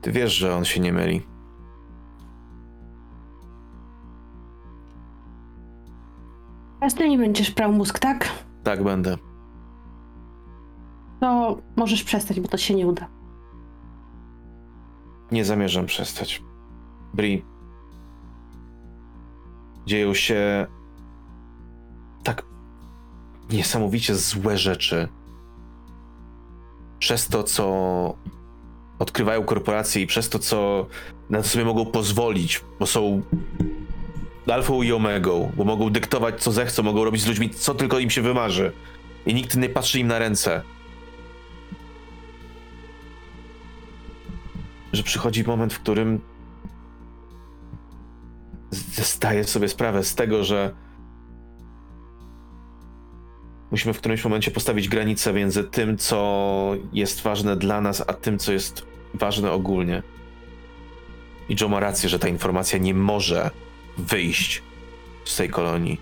Ty 0.00 0.12
wiesz, 0.12 0.32
że 0.32 0.56
on 0.56 0.64
się 0.64 0.80
nie 0.80 0.92
myli. 0.92 1.22
Teraz 6.80 6.94
ty 6.94 7.08
nie 7.08 7.18
będziesz 7.18 7.50
prał 7.50 7.72
mózg, 7.72 7.98
tak? 7.98 8.28
Tak 8.64 8.84
będę. 8.84 9.16
To 11.20 11.58
możesz 11.76 12.04
przestać, 12.04 12.40
bo 12.40 12.48
to 12.48 12.56
się 12.56 12.74
nie 12.74 12.86
uda. 12.86 13.21
Nie 15.32 15.44
zamierzam 15.44 15.86
przestać. 15.86 16.42
Bri. 17.14 17.44
Dzieją 19.86 20.14
się 20.14 20.66
tak 22.24 22.42
niesamowicie 23.50 24.14
złe 24.14 24.58
rzeczy. 24.58 25.08
Przez 26.98 27.28
to, 27.28 27.42
co 27.42 27.64
odkrywają 28.98 29.44
korporacje 29.44 30.02
i 30.02 30.06
przez 30.06 30.28
to, 30.28 30.38
co 30.38 30.86
na 31.30 31.42
to 31.42 31.48
sobie 31.48 31.64
mogą 31.64 31.86
pozwolić, 31.86 32.60
bo 32.80 32.86
są 32.86 33.22
alfą 34.46 34.82
i 34.82 34.92
omegą, 34.92 35.52
bo 35.56 35.64
mogą 35.64 35.90
dyktować, 35.90 36.42
co 36.42 36.52
zechcą, 36.52 36.82
mogą 36.82 37.04
robić 37.04 37.22
z 37.22 37.26
ludźmi, 37.26 37.50
co 37.50 37.74
tylko 37.74 37.98
im 37.98 38.10
się 38.10 38.22
wymarzy. 38.22 38.72
I 39.26 39.34
nikt 39.34 39.56
nie 39.56 39.68
patrzy 39.68 39.98
im 39.98 40.06
na 40.06 40.18
ręce. 40.18 40.62
Że 44.92 45.02
przychodzi 45.02 45.44
moment, 45.44 45.72
w 45.72 45.80
którym 45.80 46.20
zdaję 48.92 49.44
sobie 49.44 49.68
sprawę 49.68 50.04
z 50.04 50.14
tego, 50.14 50.44
że 50.44 50.74
musimy 53.70 53.94
w 53.94 53.98
którymś 53.98 54.24
momencie 54.24 54.50
postawić 54.50 54.88
granicę 54.88 55.32
między 55.32 55.64
tym, 55.64 55.98
co 55.98 56.72
jest 56.92 57.22
ważne 57.22 57.56
dla 57.56 57.80
nas, 57.80 58.04
a 58.06 58.12
tym, 58.12 58.38
co 58.38 58.52
jest 58.52 58.86
ważne 59.14 59.52
ogólnie. 59.52 60.02
I 61.48 61.56
Joe 61.60 61.68
ma 61.68 61.80
rację, 61.80 62.08
że 62.08 62.18
ta 62.18 62.28
informacja 62.28 62.78
nie 62.78 62.94
może 62.94 63.50
wyjść 63.98 64.62
z 65.24 65.36
tej 65.36 65.48
kolonii. 65.50 66.00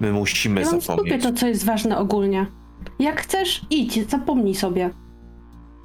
My 0.00 0.12
musimy 0.12 0.60
Ja 0.60 0.80
zapomnieć. 0.80 1.22
to, 1.22 1.32
co 1.32 1.46
jest 1.46 1.64
ważne 1.64 1.98
ogólnie. 1.98 2.46
Jak 2.98 3.20
chcesz, 3.20 3.60
idź, 3.70 4.10
zapomnij 4.10 4.54
sobie. 4.54 4.90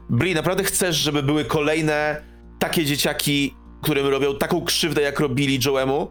Bri, 0.10 0.36
naprawdę 0.36 0.64
chcesz, 0.64 0.96
żeby 0.96 1.24
były 1.24 1.46
kolejne 1.46 2.22
takie 2.60 2.86
dzieciaki, 2.86 3.54
którym 3.82 4.08
robią 4.08 4.36
taką 4.38 4.62
krzywdę, 4.62 5.02
jak 5.02 5.20
robili 5.20 5.60
Joemu? 5.60 6.08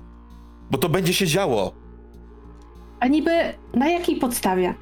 Bo 0.70 0.78
to 0.78 0.88
będzie 0.88 1.14
się 1.14 1.26
działo. 1.26 1.74
A 3.00 3.06
niby 3.06 3.30
na 3.74 3.88
jakiej 3.88 4.16
podstawie? 4.16 4.74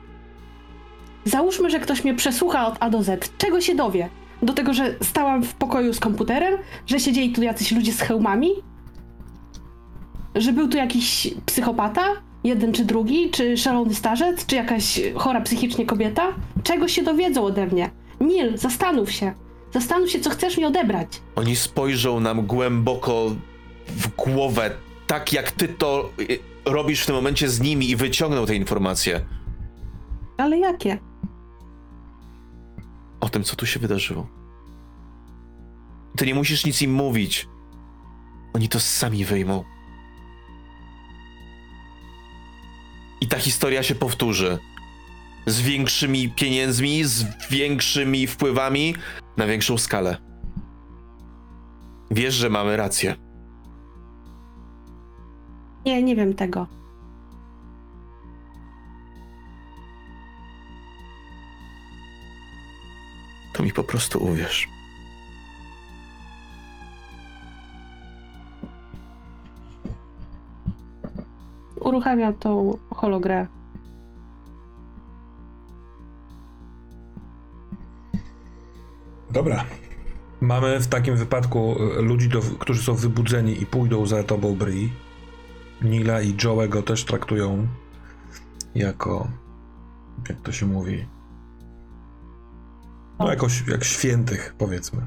Załóżmy, 1.24 1.70
że 1.70 1.80
ktoś 1.80 2.04
mnie 2.04 2.14
przesłucha 2.14 2.66
od 2.66 2.76
A 2.80 2.90
do 2.90 3.02
Z. 3.02 3.32
Czego 3.38 3.60
się 3.60 3.74
dowie? 3.74 4.08
Do 4.42 4.52
tego, 4.52 4.74
że 4.74 4.94
stałam 5.02 5.42
w 5.42 5.54
pokoju 5.54 5.92
z 5.92 6.00
komputerem? 6.00 6.58
Że 6.86 7.00
siedzieli 7.00 7.32
tu 7.32 7.42
jacyś 7.42 7.72
ludzie 7.72 7.92
z 7.92 8.00
hełmami? 8.00 8.50
Że 10.34 10.52
był 10.52 10.68
tu 10.68 10.76
jakiś 10.76 11.34
psychopata? 11.46 12.02
Jeden 12.44 12.72
czy 12.72 12.84
drugi? 12.84 13.30
Czy 13.30 13.56
szalony 13.56 13.94
starzec? 13.94 14.46
Czy 14.46 14.56
jakaś 14.56 15.00
chora 15.14 15.40
psychicznie 15.40 15.86
kobieta? 15.86 16.28
Czego 16.62 16.88
się 16.88 17.02
dowiedzą 17.02 17.44
ode 17.44 17.66
mnie? 17.66 17.90
Nil, 18.20 18.58
zastanów 18.58 19.12
się. 19.12 19.34
Zastanów 19.72 20.10
się, 20.10 20.20
co 20.20 20.30
chcesz 20.30 20.58
mi 20.58 20.64
odebrać. 20.64 21.08
Oni 21.36 21.56
spojrzą 21.56 22.20
nam 22.20 22.46
głęboko 22.46 23.30
w 23.88 24.08
głowę, 24.16 24.70
tak 25.06 25.32
jak 25.32 25.52
ty 25.52 25.68
to 25.68 26.10
y, 26.20 26.38
robisz 26.64 27.02
w 27.02 27.06
tym 27.06 27.14
momencie 27.14 27.48
z 27.48 27.60
nimi 27.60 27.90
i 27.90 27.96
wyciągną 27.96 28.46
te 28.46 28.54
informacje 28.54 29.20
Ale 30.38 30.58
jakie? 30.58 30.98
o 33.20 33.28
tym, 33.28 33.44
co 33.44 33.56
tu 33.56 33.66
się 33.66 33.80
wydarzyło. 33.80 34.26
Ty 36.16 36.26
nie 36.26 36.34
musisz 36.34 36.66
nic 36.66 36.82
im 36.82 36.92
mówić. 36.94 37.48
Oni 38.54 38.68
to 38.68 38.80
sami 38.80 39.24
wyjmą. 39.24 39.64
I 43.20 43.26
ta 43.26 43.38
historia 43.38 43.82
się 43.82 43.94
powtórzy. 43.94 44.58
Z 45.46 45.60
większymi 45.60 46.28
pieniędzmi, 46.28 47.04
z 47.04 47.24
większymi 47.50 48.26
wpływami, 48.26 48.94
na 49.36 49.46
większą 49.46 49.78
skalę. 49.78 50.16
Wiesz, 52.10 52.34
że 52.34 52.50
mamy 52.50 52.76
rację. 52.76 53.14
Nie, 55.86 56.02
nie 56.02 56.16
wiem 56.16 56.34
tego. 56.34 56.66
To 63.52 63.62
mi 63.62 63.72
po 63.72 63.84
prostu 63.84 64.24
uwierz. 64.24 64.68
Uruchamia 71.80 72.32
tą 72.32 72.78
hologrę. 72.94 73.46
Dobra. 79.30 79.64
Mamy 80.40 80.80
w 80.80 80.86
takim 80.86 81.16
wypadku 81.16 81.76
e, 81.98 82.02
ludzi, 82.02 82.28
do, 82.28 82.40
którzy 82.58 82.82
są 82.82 82.94
wybudzeni 82.94 83.62
i 83.62 83.66
pójdą 83.66 84.06
za 84.06 84.22
tobą 84.22 84.56
Bri. 84.56 84.92
Nila 85.82 86.20
i 86.20 86.34
Joe'ego 86.34 86.82
też 86.82 87.04
traktują 87.04 87.68
jako, 88.74 89.28
jak 90.28 90.40
to 90.40 90.52
się 90.52 90.66
mówi, 90.66 91.06
no 93.18 93.30
jakoś 93.30 93.64
jak 93.68 93.84
świętych, 93.84 94.54
powiedzmy. 94.58 95.06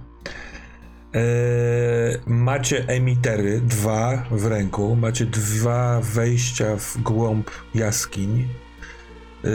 Eee, 1.13 2.19
macie 2.27 2.87
emitery, 2.87 3.61
dwa 3.61 4.23
w 4.31 4.45
ręku, 4.45 4.95
macie 4.95 5.25
dwa 5.25 6.01
wejścia 6.01 6.75
w 6.77 6.97
głąb 6.97 7.51
jaskiń. 7.75 8.47
Eee, 9.43 9.49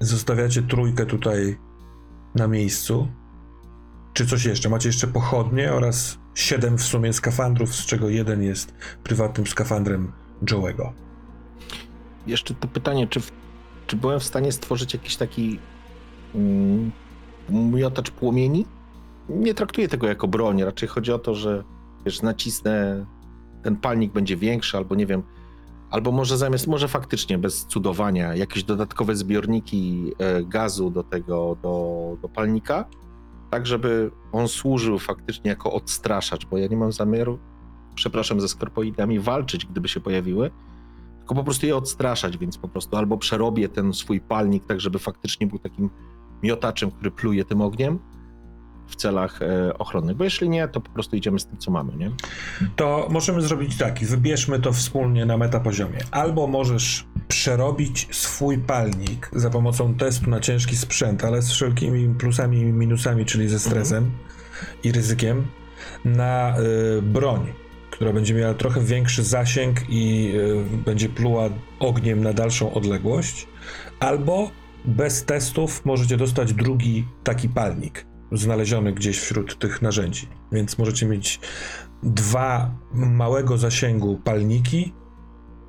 zostawiacie 0.00 0.62
trójkę 0.62 1.06
tutaj 1.06 1.58
na 2.34 2.48
miejscu. 2.48 3.08
Czy 4.12 4.26
coś 4.26 4.44
jeszcze? 4.44 4.68
Macie 4.68 4.88
jeszcze 4.88 5.06
pochodnie 5.06 5.72
oraz 5.72 6.18
siedem 6.34 6.78
w 6.78 6.82
sumie 6.82 7.12
skafandrów, 7.12 7.74
z 7.74 7.86
czego 7.86 8.08
jeden 8.08 8.42
jest 8.42 8.74
prywatnym 9.02 9.46
skafandrem 9.46 10.12
Joe'ego. 10.44 10.92
Jeszcze 12.26 12.54
to 12.54 12.68
pytanie, 12.68 13.06
czy, 13.06 13.20
czy 13.86 13.96
byłem 13.96 14.20
w 14.20 14.24
stanie 14.24 14.52
stworzyć 14.52 14.94
jakiś 14.94 15.16
taki 15.16 15.58
mm, 16.34 16.92
miotacz 17.50 18.10
płomieni? 18.10 18.66
Nie 19.28 19.54
traktuję 19.54 19.88
tego 19.88 20.06
jako 20.06 20.28
broń, 20.28 20.62
raczej 20.62 20.88
chodzi 20.88 21.12
o 21.12 21.18
to, 21.18 21.34
że 21.34 21.64
wiesz, 22.04 22.22
nacisnę, 22.22 23.06
ten 23.62 23.76
palnik 23.76 24.12
będzie 24.12 24.36
większy, 24.36 24.76
albo 24.76 24.94
nie 24.94 25.06
wiem, 25.06 25.22
albo 25.92 26.12
może 26.12 26.38
zamiast, 26.38 26.66
może 26.66 26.88
faktycznie 26.88 27.38
bez 27.38 27.66
cudowania, 27.66 28.34
jakieś 28.34 28.64
dodatkowe 28.64 29.16
zbiorniki 29.16 30.12
e, 30.18 30.44
gazu 30.44 30.90
do 30.90 31.02
tego, 31.02 31.56
do, 31.62 32.16
do 32.22 32.28
palnika, 32.28 32.84
tak 33.50 33.66
żeby 33.66 34.10
on 34.32 34.48
służył 34.48 34.98
faktycznie 34.98 35.50
jako 35.50 35.72
odstraszacz, 35.72 36.46
bo 36.46 36.58
ja 36.58 36.66
nie 36.66 36.76
mam 36.76 36.92
zamiaru, 36.92 37.38
przepraszam, 37.94 38.40
ze 38.40 38.48
skorpoidami 38.48 39.20
walczyć, 39.20 39.66
gdyby 39.66 39.88
się 39.88 40.00
pojawiły, 40.00 40.50
tylko 41.18 41.34
po 41.34 41.44
prostu 41.44 41.66
je 41.66 41.76
odstraszać, 41.76 42.38
więc 42.38 42.58
po 42.58 42.68
prostu 42.68 42.96
albo 42.96 43.18
przerobię 43.18 43.68
ten 43.68 43.92
swój 43.92 44.20
palnik 44.20 44.64
tak, 44.64 44.80
żeby 44.80 44.98
faktycznie 44.98 45.46
był 45.46 45.58
takim 45.58 45.90
miotaczem, 46.42 46.90
który 46.90 47.10
pluje 47.10 47.44
tym 47.44 47.60
ogniem 47.60 47.98
w 48.86 48.96
celach 48.96 49.42
e, 49.42 49.78
ochronnych, 49.78 50.16
bo 50.16 50.24
jeśli 50.24 50.48
nie, 50.48 50.68
to 50.68 50.80
po 50.80 50.90
prostu 50.90 51.16
idziemy 51.16 51.40
z 51.40 51.46
tym, 51.46 51.58
co 51.58 51.70
mamy, 51.70 51.96
nie? 51.96 52.10
To 52.76 53.08
możemy 53.10 53.42
zrobić 53.42 53.78
tak 53.78 54.02
i 54.02 54.06
wybierzmy 54.06 54.60
to 54.60 54.72
wspólnie 54.72 55.26
na 55.26 55.36
metapoziomie. 55.36 55.98
Albo 56.10 56.46
możesz 56.46 57.06
przerobić 57.28 58.08
swój 58.10 58.58
palnik 58.58 59.30
za 59.32 59.50
pomocą 59.50 59.94
testu 59.94 60.30
na 60.30 60.40
ciężki 60.40 60.76
sprzęt, 60.76 61.24
ale 61.24 61.42
z 61.42 61.50
wszelkimi 61.50 62.14
plusami 62.14 62.60
i 62.60 62.64
minusami, 62.64 63.24
czyli 63.24 63.48
ze 63.48 63.58
stresem 63.58 64.10
i 64.84 64.92
ryzykiem, 64.92 65.46
na 66.04 66.54
y, 66.98 67.02
broń, 67.02 67.52
która 67.90 68.12
będzie 68.12 68.34
miała 68.34 68.54
trochę 68.54 68.80
większy 68.80 69.22
zasięg 69.22 69.80
i 69.88 70.32
y, 70.74 70.84
będzie 70.84 71.08
pluła 71.08 71.48
ogniem 71.78 72.22
na 72.22 72.32
dalszą 72.32 72.74
odległość. 72.74 73.46
Albo 74.00 74.50
bez 74.84 75.24
testów 75.24 75.84
możecie 75.84 76.16
dostać 76.16 76.52
drugi 76.52 77.06
taki 77.24 77.48
palnik. 77.48 78.11
Znaleziony 78.32 78.92
gdzieś 78.92 79.18
wśród 79.18 79.58
tych 79.58 79.82
narzędzi. 79.82 80.28
Więc 80.52 80.78
możecie 80.78 81.06
mieć 81.06 81.40
dwa 82.02 82.74
małego 82.92 83.58
zasięgu 83.58 84.20
palniki 84.24 84.92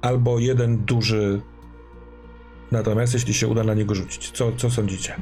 albo 0.01 0.39
jeden 0.39 0.77
duży. 0.77 1.41
Natomiast 2.71 3.13
jeśli 3.13 3.33
się 3.33 3.47
uda 3.47 3.63
na 3.63 3.73
niego 3.73 3.95
rzucić, 3.95 4.31
co, 4.31 4.51
co 4.57 4.69
sądzicie? 4.69 5.15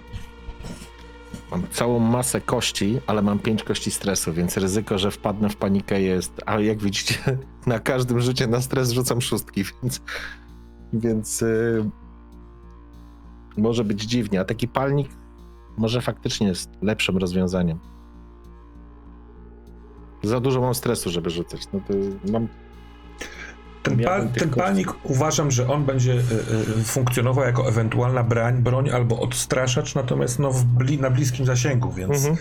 Mam 1.52 1.68
całą 1.72 2.00
masę 2.00 2.42
kości, 2.42 3.00
ale 3.08 3.22
mam 3.22 3.40
pięć 3.40 3.64
kości 3.64 3.92
stresu, 3.92 4.34
więc 4.34 4.58
ryzyko, 4.58 4.98
że 4.98 5.12
wpadnę 5.12 5.50
w 5.50 5.56
panikę 5.56 6.02
jest. 6.02 6.34
Ale 6.46 6.66
jak 6.66 6.82
widzicie, 6.82 7.16
na 7.66 7.80
każdym 7.80 8.22
rzucie 8.22 8.48
na 8.48 8.62
stres 8.62 8.92
rzucam 8.92 9.22
szóstki, 9.22 9.64
więc. 9.64 10.02
Więc. 10.94 11.42
Yy, 11.42 11.90
może 13.58 13.84
być 13.84 14.02
dziwnie. 14.02 14.40
A 14.40 14.46
taki 14.46 14.68
palnik 14.68 15.10
może 15.78 16.02
faktycznie 16.02 16.48
jest 16.48 16.70
lepszym 16.82 17.18
rozwiązaniem. 17.18 17.80
Za 20.24 20.40
dużo 20.40 20.62
mam 20.62 20.76
stresu, 20.76 21.10
żeby 21.10 21.30
rzucać. 21.30 21.62
No 21.74 21.80
to 21.88 21.94
mam. 22.32 22.48
Ten, 23.84 23.98
tych 23.98 24.34
ten 24.34 24.50
palnik 24.50 24.94
uważam, 25.04 25.52
że 25.52 25.70
on 25.70 25.86
będzie 25.86 26.14
y, 26.14 26.18
y, 26.80 26.84
funkcjonował 26.84 27.46
jako 27.46 27.68
ewentualna 27.70 28.24
broń, 28.24 28.62
broń 28.62 28.90
albo 28.90 29.20
odstraszacz, 29.20 29.96
natomiast 29.96 30.40
no 30.40 30.52
w 30.52 30.64
bli, 30.64 31.00
na 31.00 31.10
bliskim 31.10 31.46
zasięgu, 31.46 31.92
więc 31.92 32.12
Mhm. 32.12 32.38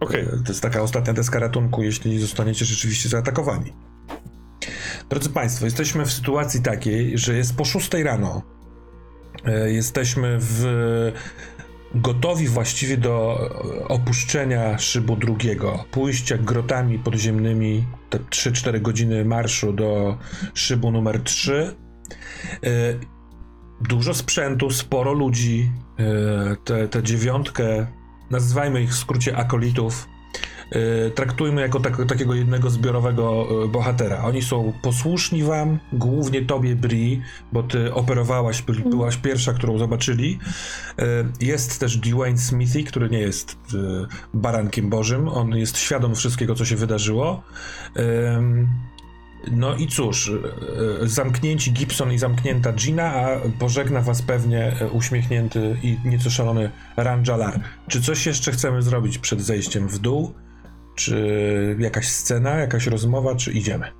Okej. 0.00 0.22
y, 0.22 0.26
to 0.26 0.48
jest 0.48 0.60
taka 0.60 0.82
ostatnia 0.82 1.12
deska 1.12 1.38
ratunku, 1.38 1.82
jeśli 1.82 2.18
zostaniecie 2.20 2.64
rzeczywiście 2.64 3.08
zaatakowani. 3.08 3.72
Drodzy 5.10 5.30
Państwo, 5.30 5.64
jesteśmy 5.64 6.04
w 6.06 6.12
sytuacji 6.12 6.62
takiej, 6.62 7.18
że 7.18 7.34
jest 7.34 7.56
po 7.56 7.64
6 7.64 7.90
rano. 7.94 8.42
Jesteśmy 9.66 10.36
w 10.40 10.64
gotowi 11.94 12.48
właściwie 12.48 12.96
do 12.96 13.38
opuszczenia 13.88 14.78
szybu 14.78 15.16
drugiego, 15.16 15.84
pójścia 15.90 16.38
grotami 16.38 16.98
podziemnymi, 16.98 17.84
te 18.10 18.18
3-4 18.18 18.80
godziny 18.80 19.24
marszu 19.24 19.72
do 19.72 20.18
szybu 20.54 20.90
numer 20.90 21.22
3. 21.22 21.74
E, 22.64 22.68
Dużo 23.88 24.14
sprzętu, 24.14 24.70
sporo 24.70 25.12
ludzi, 25.12 25.72
e, 26.70 26.86
tę 26.88 27.02
dziewiątkę, 27.02 27.86
nazywajmy 28.30 28.82
ich 28.82 28.90
w 28.90 28.96
skrócie 28.96 29.36
akolitów, 29.36 30.08
traktujmy 31.14 31.60
jako 31.60 31.80
tak, 31.80 32.06
takiego 32.08 32.34
jednego 32.34 32.70
zbiorowego 32.70 33.46
e, 33.64 33.68
bohatera. 33.68 34.24
Oni 34.24 34.42
są 34.42 34.72
posłuszni 34.82 35.42
wam, 35.42 35.78
głównie 35.92 36.42
tobie, 36.42 36.76
Bri, 36.76 37.22
bo 37.52 37.62
ty 37.62 37.94
operowałaś, 37.94 38.62
by, 38.62 38.72
byłaś 38.72 39.16
pierwsza, 39.16 39.52
którą 39.52 39.78
zobaczyli. 39.78 40.38
E, 40.98 41.04
Jest 41.40 41.80
też 41.80 41.96
Dwayne 41.96 42.38
Smithy, 42.38 42.84
który 42.84 43.10
nie 43.10 43.18
jest 43.18 43.56
barankiem 44.34 44.90
bożym. 44.90 45.28
On 45.28 45.50
jest 45.50 45.78
świadom 45.78 46.14
wszystkiego, 46.14 46.54
co 46.54 46.64
się 46.64 46.76
wydarzyło. 46.76 47.42
No 49.50 49.76
i 49.76 49.86
cóż, 49.88 50.32
zamknięci 51.02 51.72
Gibson 51.72 52.12
i 52.12 52.18
zamknięta 52.18 52.72
Gina, 52.72 53.12
a 53.12 53.40
pożegna 53.58 54.00
was 54.00 54.22
pewnie 54.22 54.76
uśmiechnięty 54.92 55.76
i 55.82 55.98
nieco 56.04 56.30
szalony 56.30 56.70
Ranjalar. 56.96 57.60
Czy 57.88 58.02
coś 58.02 58.26
jeszcze 58.26 58.52
chcemy 58.52 58.82
zrobić 58.82 59.18
przed 59.18 59.40
zejściem 59.40 59.88
w 59.88 59.98
dół? 59.98 60.34
Czy 60.94 61.76
jakaś 61.78 62.08
scena, 62.08 62.50
jakaś 62.50 62.86
rozmowa, 62.86 63.34
czy 63.34 63.52
idziemy? 63.52 63.92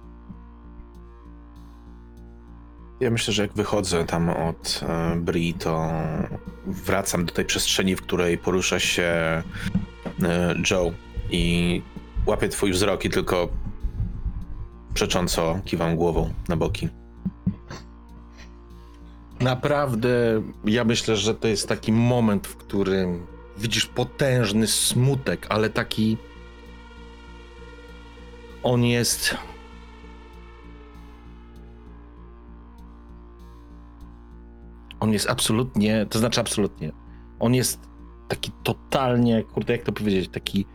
Ja 3.01 3.11
myślę, 3.11 3.35
że 3.35 3.43
jak 3.43 3.53
wychodzę 3.53 4.05
tam 4.05 4.31
od 4.31 4.81
e, 4.89 5.17
Bri, 5.17 5.55
to 5.55 5.91
wracam 6.67 7.25
do 7.25 7.33
tej 7.33 7.45
przestrzeni, 7.45 7.97
w 7.97 8.03
której 8.03 8.39
porusza 8.39 8.79
się 8.79 9.03
e, 10.23 10.55
Joe 10.71 10.93
i 11.31 11.83
łapię 12.27 12.49
twój 12.49 12.73
wzrok 12.73 13.05
i 13.05 13.11
tylko 13.11 13.49
przecząco 14.95 15.61
kiwam 15.65 15.97
głową 15.97 16.35
na 16.49 16.57
boki. 16.57 16.89
Naprawdę, 19.41 20.43
ja 20.65 20.85
myślę, 20.85 21.17
że 21.17 21.35
to 21.35 21.49
jest 21.49 21.69
taki 21.69 21.93
moment, 21.93 22.47
w 22.47 22.57
którym 22.57 23.27
widzisz 23.59 23.87
potężny 23.87 24.67
smutek, 24.67 25.47
ale 25.49 25.71
taki. 25.71 26.17
On 28.63 28.85
jest. 28.85 29.37
On 35.01 35.13
jest 35.13 35.31
absolutnie, 35.31 36.07
to 36.11 36.19
znaczy 36.19 36.41
absolutnie. 36.41 36.93
On 37.41 37.55
jest 37.55 37.81
taki 38.29 38.51
totalnie, 38.63 39.43
kurde, 39.43 39.73
jak 39.73 39.83
to 39.83 39.93
powiedzieć, 39.93 40.29
taki 40.29 40.67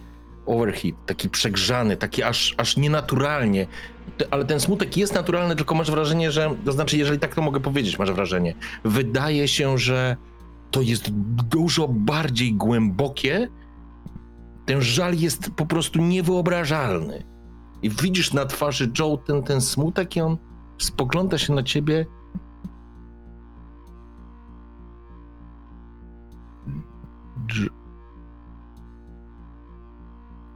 overheat, 0.45 1.05
taki 1.05 1.29
przegrzany, 1.29 1.97
taki 1.97 2.23
aż, 2.23 2.55
aż 2.57 2.77
nienaturalnie. 2.77 3.67
Ale 4.31 4.45
ten 4.45 4.59
smutek 4.59 4.97
jest 4.97 5.13
naturalny, 5.13 5.55
tylko 5.55 5.75
masz 5.75 5.91
wrażenie, 5.91 6.31
że, 6.31 6.55
to 6.65 6.71
znaczy, 6.71 6.97
jeżeli 6.97 7.19
tak 7.19 7.35
to 7.35 7.41
mogę 7.41 7.59
powiedzieć, 7.59 7.99
masz 7.99 8.11
wrażenie, 8.11 8.55
wydaje 8.83 9.47
się, 9.47 9.77
że 9.77 10.17
to 10.71 10.81
jest 10.81 11.09
dużo 11.49 11.87
bardziej 11.87 12.53
głębokie. 12.53 13.49
Ten 14.65 14.81
żal 14.81 15.15
jest 15.15 15.49
po 15.55 15.65
prostu 15.65 16.01
niewyobrażalny. 16.01 17.36
I 17.81 17.89
widzisz 17.89 18.33
na 18.33 18.45
twarzy 18.45 18.91
Joe 18.99 19.17
ten, 19.17 19.43
ten 19.43 19.61
smutek 19.61 20.15
i 20.15 20.21
on 20.21 20.37
spogląda 20.77 21.37
się 21.37 21.53
na 21.53 21.63
ciebie. 21.63 22.05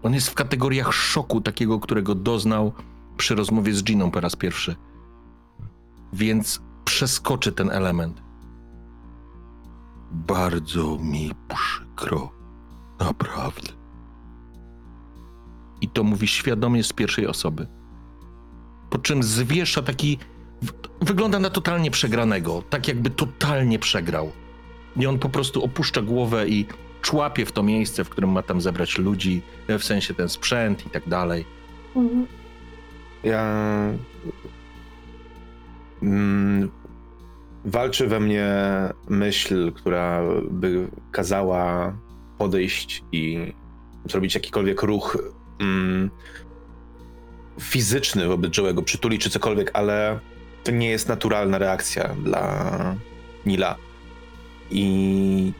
On 0.03 0.13
jest 0.13 0.29
w 0.29 0.33
kategoriach 0.33 0.93
szoku, 0.93 1.41
takiego, 1.41 1.79
którego 1.79 2.15
doznał 2.15 2.73
przy 3.17 3.35
rozmowie 3.35 3.73
z 3.73 3.83
Giną 3.83 4.11
po 4.11 4.21
raz 4.21 4.35
pierwszy. 4.35 4.75
Więc 6.13 6.61
przeskoczy 6.85 7.51
ten 7.51 7.69
element. 7.69 8.23
Bardzo 10.11 10.97
mi 10.97 11.31
przykro. 11.47 12.31
Naprawdę. 12.99 13.80
I 15.81 15.89
to 15.89 16.03
mówi 16.03 16.27
świadomie 16.27 16.83
z 16.83 16.93
pierwszej 16.93 17.27
osoby. 17.27 17.67
Po 18.89 18.97
czym 18.97 19.23
zwiesza 19.23 19.81
taki. 19.81 20.17
Wygląda 21.01 21.39
na 21.39 21.49
totalnie 21.49 21.91
przegranego, 21.91 22.63
tak 22.69 22.87
jakby 22.87 23.09
totalnie 23.09 23.79
przegrał. 23.79 24.31
I 24.95 25.07
on 25.07 25.19
po 25.19 25.29
prostu 25.29 25.63
opuszcza 25.63 26.01
głowę 26.01 26.47
i 26.47 26.65
człapie 27.01 27.45
w 27.45 27.51
to 27.51 27.63
miejsce, 27.63 28.03
w 28.03 28.09
którym 28.09 28.31
ma 28.31 28.43
tam 28.43 28.61
zebrać 28.61 28.97
ludzi, 28.97 29.41
e, 29.67 29.79
w 29.79 29.83
sensie 29.83 30.13
ten 30.13 30.29
sprzęt 30.29 30.85
i 30.85 30.89
tak 30.89 31.09
dalej. 31.09 31.45
Mhm. 31.95 32.27
Ja. 33.23 33.43
Mm, 36.03 36.71
walczy 37.65 38.07
we 38.07 38.19
mnie 38.19 38.49
myśl, 39.09 39.71
która 39.71 40.21
by 40.51 40.87
kazała 41.11 41.93
podejść 42.37 43.03
i 43.11 43.53
zrobić 44.05 44.35
jakikolwiek 44.35 44.83
ruch 44.83 45.17
mm, 45.61 46.09
fizyczny 47.59 48.27
wobec 48.27 48.51
Joe'ego, 48.51 48.83
przytulić 48.83 49.21
czy 49.21 49.29
cokolwiek, 49.29 49.71
ale 49.73 50.19
to 50.63 50.71
nie 50.71 50.89
jest 50.89 51.07
naturalna 51.07 51.57
reakcja 51.57 52.15
dla 52.23 52.95
Nila. 53.45 53.75
I 54.71 55.53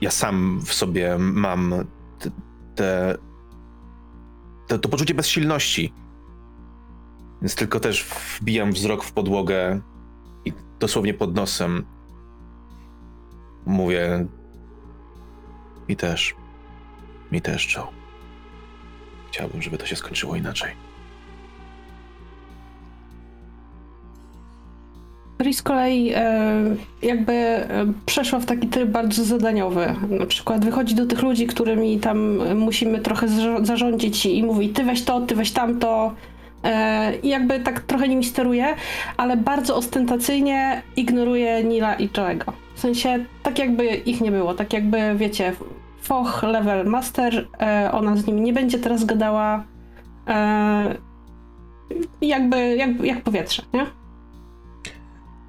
ja 0.00 0.10
sam 0.10 0.60
w 0.64 0.74
sobie 0.74 1.16
mam 1.18 1.74
te, 2.18 2.30
te, 2.74 3.18
te, 4.66 4.78
to 4.78 4.88
poczucie 4.88 5.14
bezsilności. 5.14 5.92
Więc 7.42 7.54
tylko 7.54 7.80
też 7.80 8.04
wbijam 8.40 8.72
wzrok 8.72 9.04
w 9.04 9.12
podłogę 9.12 9.80
i 10.44 10.52
dosłownie 10.78 11.14
pod 11.14 11.34
nosem 11.34 11.86
mówię 13.66 14.26
mi 15.88 15.96
też, 15.96 16.34
mi 17.32 17.42
też, 17.42 17.76
Joe. 17.76 17.97
Chciałbym, 19.38 19.62
żeby 19.62 19.78
to 19.78 19.86
się 19.86 19.96
skończyło 19.96 20.36
inaczej. 20.36 20.70
Bri 25.38 25.54
z 25.54 25.62
kolei 25.62 26.12
e, 26.14 26.44
jakby 27.02 27.32
e, 27.32 27.66
przeszła 28.06 28.38
w 28.38 28.46
taki 28.46 28.66
tryb 28.66 28.88
bardzo 28.88 29.24
zadaniowy. 29.24 29.94
Na 30.10 30.26
przykład 30.26 30.64
wychodzi 30.64 30.94
do 30.94 31.06
tych 31.06 31.22
ludzi, 31.22 31.46
którymi 31.46 32.00
tam 32.00 32.38
musimy 32.58 32.98
trochę 32.98 33.28
zarządzić 33.62 34.26
i 34.26 34.42
mówi 34.42 34.68
ty 34.68 34.84
weź 34.84 35.04
to, 35.04 35.20
ty 35.20 35.34
weź 35.34 35.50
tamto. 35.50 36.14
E, 36.64 37.16
I 37.22 37.28
jakby 37.28 37.60
tak 37.60 37.80
trochę 37.80 38.08
nimi 38.08 38.24
steruje, 38.24 38.74
ale 39.16 39.36
bardzo 39.36 39.76
ostentacyjnie 39.76 40.82
ignoruje 40.96 41.64
Nila 41.64 41.94
i 41.94 42.08
Joe'ego. 42.08 42.52
W 42.74 42.80
sensie 42.80 43.24
tak 43.42 43.58
jakby 43.58 43.86
ich 43.86 44.20
nie 44.20 44.30
było, 44.30 44.54
tak 44.54 44.72
jakby 44.72 45.14
wiecie, 45.16 45.52
foch 46.02 46.42
level 46.42 46.86
master, 46.86 47.48
e, 47.60 47.90
ona 47.92 48.16
z 48.16 48.26
nim 48.26 48.44
nie 48.44 48.52
będzie 48.52 48.78
teraz 48.78 49.04
gadała. 49.04 49.64
E, 50.28 50.94
jakby, 52.20 52.76
jak, 52.76 53.00
jak 53.04 53.22
powietrze, 53.22 53.62
nie? 53.74 53.86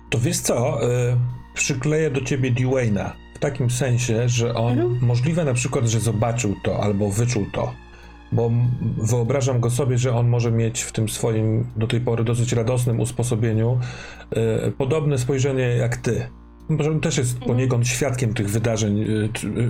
To 0.09 0.17
wiesz 0.19 0.39
co? 0.39 0.83
Y, 0.83 0.87
przykleję 1.53 2.11
do 2.11 2.21
ciebie 2.21 2.51
Dwayna 2.51 3.13
w 3.35 3.39
takim 3.39 3.69
sensie, 3.69 4.29
że 4.29 4.55
on 4.55 4.71
Mhm. 4.79 4.99
możliwe 5.01 5.45
na 5.45 5.53
przykład, 5.53 5.85
że 5.85 5.99
zobaczył 5.99 6.55
to 6.63 6.83
albo 6.83 7.09
wyczuł 7.09 7.45
to. 7.53 7.71
Bo 8.31 8.51
wyobrażam 8.97 9.59
go 9.59 9.69
sobie, 9.69 9.97
że 9.97 10.15
on 10.15 10.27
może 10.27 10.51
mieć 10.51 10.81
w 10.81 10.91
tym 10.91 11.09
swoim 11.09 11.67
do 11.75 11.87
tej 11.87 12.01
pory 12.01 12.23
dosyć 12.23 12.53
radosnym 12.53 12.99
usposobieniu 12.99 13.79
e, 14.31 14.71
podobne 14.71 15.17
spojrzenie 15.17 15.63
jak 15.63 15.97
ty. 15.97 16.29
Może 16.69 16.91
on 16.91 16.99
też 16.99 17.17
jest 17.17 17.33
Mhm. 17.33 17.51
poniekąd 17.51 17.87
świadkiem 17.87 18.33
tych 18.33 18.49
wydarzeń, 18.49 19.01
e, 19.01 19.05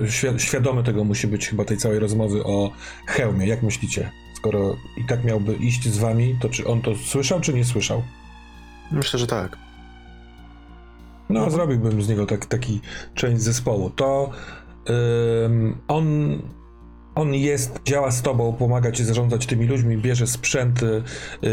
świ- 0.06 0.38
świadomy 0.38 0.82
tego 0.82 1.04
musi 1.04 1.26
być 1.26 1.48
chyba 1.48 1.64
tej 1.64 1.76
całej 1.76 1.98
rozmowy 1.98 2.44
o 2.44 2.70
hełmie. 3.06 3.46
Jak 3.46 3.62
myślicie? 3.62 4.10
Skoro 4.34 4.76
i 4.96 5.04
tak 5.04 5.24
miałby 5.24 5.54
iść 5.54 5.88
z 5.88 5.98
wami, 5.98 6.36
to 6.40 6.48
czy 6.48 6.66
on 6.66 6.82
to 6.82 6.94
słyszał, 6.96 7.40
czy 7.40 7.54
nie 7.54 7.64
słyszał? 7.64 8.02
Myślę, 8.92 9.18
że 9.18 9.26
tak. 9.26 9.56
No, 11.28 11.50
zrobiłbym 11.50 12.02
z 12.02 12.08
niego 12.08 12.26
tak, 12.26 12.46
taki 12.46 12.80
część 13.14 13.42
zespołu. 13.42 13.90
To 13.90 14.30
ym, 15.46 15.78
on, 15.88 16.06
on 17.14 17.34
jest, 17.34 17.80
działa 17.84 18.10
z 18.10 18.22
tobą, 18.22 18.52
pomaga 18.52 18.92
ci 18.92 19.04
zarządzać 19.04 19.46
tymi 19.46 19.66
ludźmi, 19.66 19.96
bierze 19.96 20.26
sprzęty, 20.26 21.02
yy, 21.42 21.50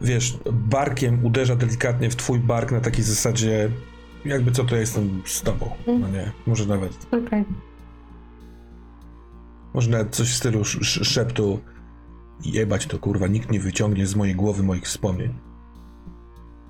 wiesz, 0.00 0.38
barkiem 0.52 1.24
uderza 1.26 1.56
delikatnie 1.56 2.10
w 2.10 2.16
twój 2.16 2.38
bark 2.38 2.72
na 2.72 2.80
takiej 2.80 3.04
zasadzie, 3.04 3.70
jakby 4.24 4.52
co 4.52 4.64
to 4.64 4.74
ja 4.74 4.80
jestem 4.80 5.22
z 5.24 5.42
tobą. 5.42 5.70
No 5.86 6.08
nie, 6.08 6.32
może 6.46 6.66
nawet, 6.66 7.06
Okej. 7.26 7.44
może 9.74 9.90
nawet 9.90 10.16
coś 10.16 10.28
w 10.28 10.36
stylu 10.36 10.60
sz, 10.60 10.82
sz, 10.82 11.08
szeptu 11.08 11.60
jebać 12.44 12.86
to 12.86 12.98
kurwa, 12.98 13.26
nikt 13.26 13.50
nie 13.50 13.60
wyciągnie 13.60 14.06
z 14.06 14.16
mojej 14.16 14.34
głowy 14.34 14.62
moich 14.62 14.84
wspomnień. 14.84 15.34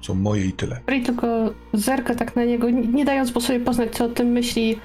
Są 0.01 0.15
moje 0.15 0.47
i 0.47 0.53
tyle. 0.53 0.81
Ray 0.87 1.03
tylko 1.03 1.27
zerka 1.73 2.15
tak 2.15 2.37
na 2.37 2.45
niego, 2.45 2.71
nie 2.71 2.87
nie 2.87 3.05
dając 3.05 3.33
po 3.33 3.41
sobie 3.41 3.61
poznać, 3.61 3.91
co 3.93 4.05
o 4.05 4.09
tym 4.09 4.27
myśli 4.27 4.79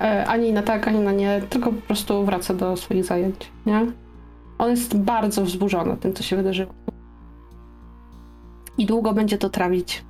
e, 0.00 0.26
ani 0.26 0.52
na 0.52 0.62
tak, 0.62 0.88
ani 0.88 0.98
na 0.98 1.12
nie, 1.12 1.42
tylko 1.50 1.72
po 1.72 1.80
prostu 1.80 2.24
wraca 2.24 2.54
do 2.54 2.76
swoich 2.76 3.04
zajęć, 3.04 3.50
nie? 3.66 3.86
On 4.58 4.70
jest 4.70 4.98
bardzo 4.98 5.44
wzburzony 5.44 5.96
tym, 5.96 6.12
co 6.12 6.22
się 6.22 6.36
wydarzyło. 6.36 6.74
I 8.78 8.86
długo 8.86 9.12
będzie 9.12 9.38
to 9.38 9.50
trawić. 9.50 10.04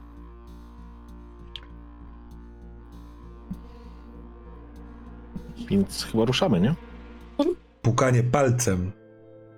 Więc 5.71 6.05
chyba 6.05 6.25
ruszamy, 6.25 6.61
nie? 6.61 6.75
pukanie 7.83 8.23
palcem, 8.23 8.93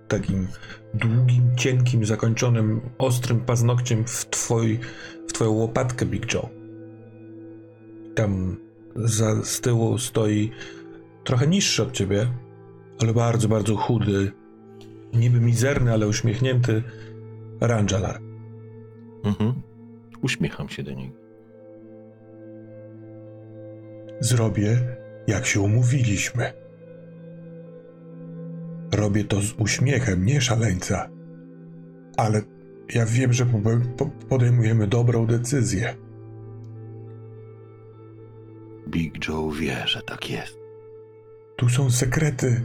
takim 0.08 0.48
długim, 0.94 1.56
cienkim, 1.56 2.04
zakończonym 2.04 2.80
ostrym 2.98 3.40
paznokciem 3.40 4.04
w, 4.04 4.30
twoj, 4.30 4.80
w 5.28 5.32
twoją 5.32 5.50
łopatkę, 5.50 6.06
Big 6.06 6.34
Joe. 6.34 6.48
Tam 8.14 8.56
za, 8.96 9.44
z 9.44 9.60
tyłu 9.60 9.98
stoi 9.98 10.50
trochę 11.24 11.46
niższy 11.46 11.82
od 11.82 11.92
ciebie, 11.92 12.26
ale 13.00 13.14
bardzo, 13.14 13.48
bardzo 13.48 13.76
chudy, 13.76 14.32
niby 15.14 15.40
mizerny, 15.40 15.92
ale 15.92 16.08
uśmiechnięty 16.08 16.82
Rangelar. 17.60 18.20
Mhm. 19.24 19.62
Uśmiecham 20.22 20.68
się 20.68 20.82
do 20.82 20.92
niego. 20.92 21.14
Zrobię, 24.20 24.96
jak 25.26 25.46
się 25.46 25.60
umówiliśmy. 25.60 26.52
Robię 28.94 29.24
to 29.24 29.40
z 29.40 29.52
uśmiechem, 29.52 30.24
nie 30.26 30.40
szaleńca. 30.40 31.08
Ale 32.16 32.42
ja 32.94 33.06
wiem, 33.06 33.32
że 33.32 33.46
po- 33.46 33.60
po- 33.96 34.26
podejmujemy 34.28 34.86
dobrą 34.86 35.26
decyzję. 35.26 35.94
Big 38.88 39.28
Joe 39.28 39.50
wie, 39.50 39.76
że 39.86 40.02
tak 40.02 40.30
jest. 40.30 40.58
Tu 41.56 41.68
są 41.68 41.90
sekrety, 41.90 42.60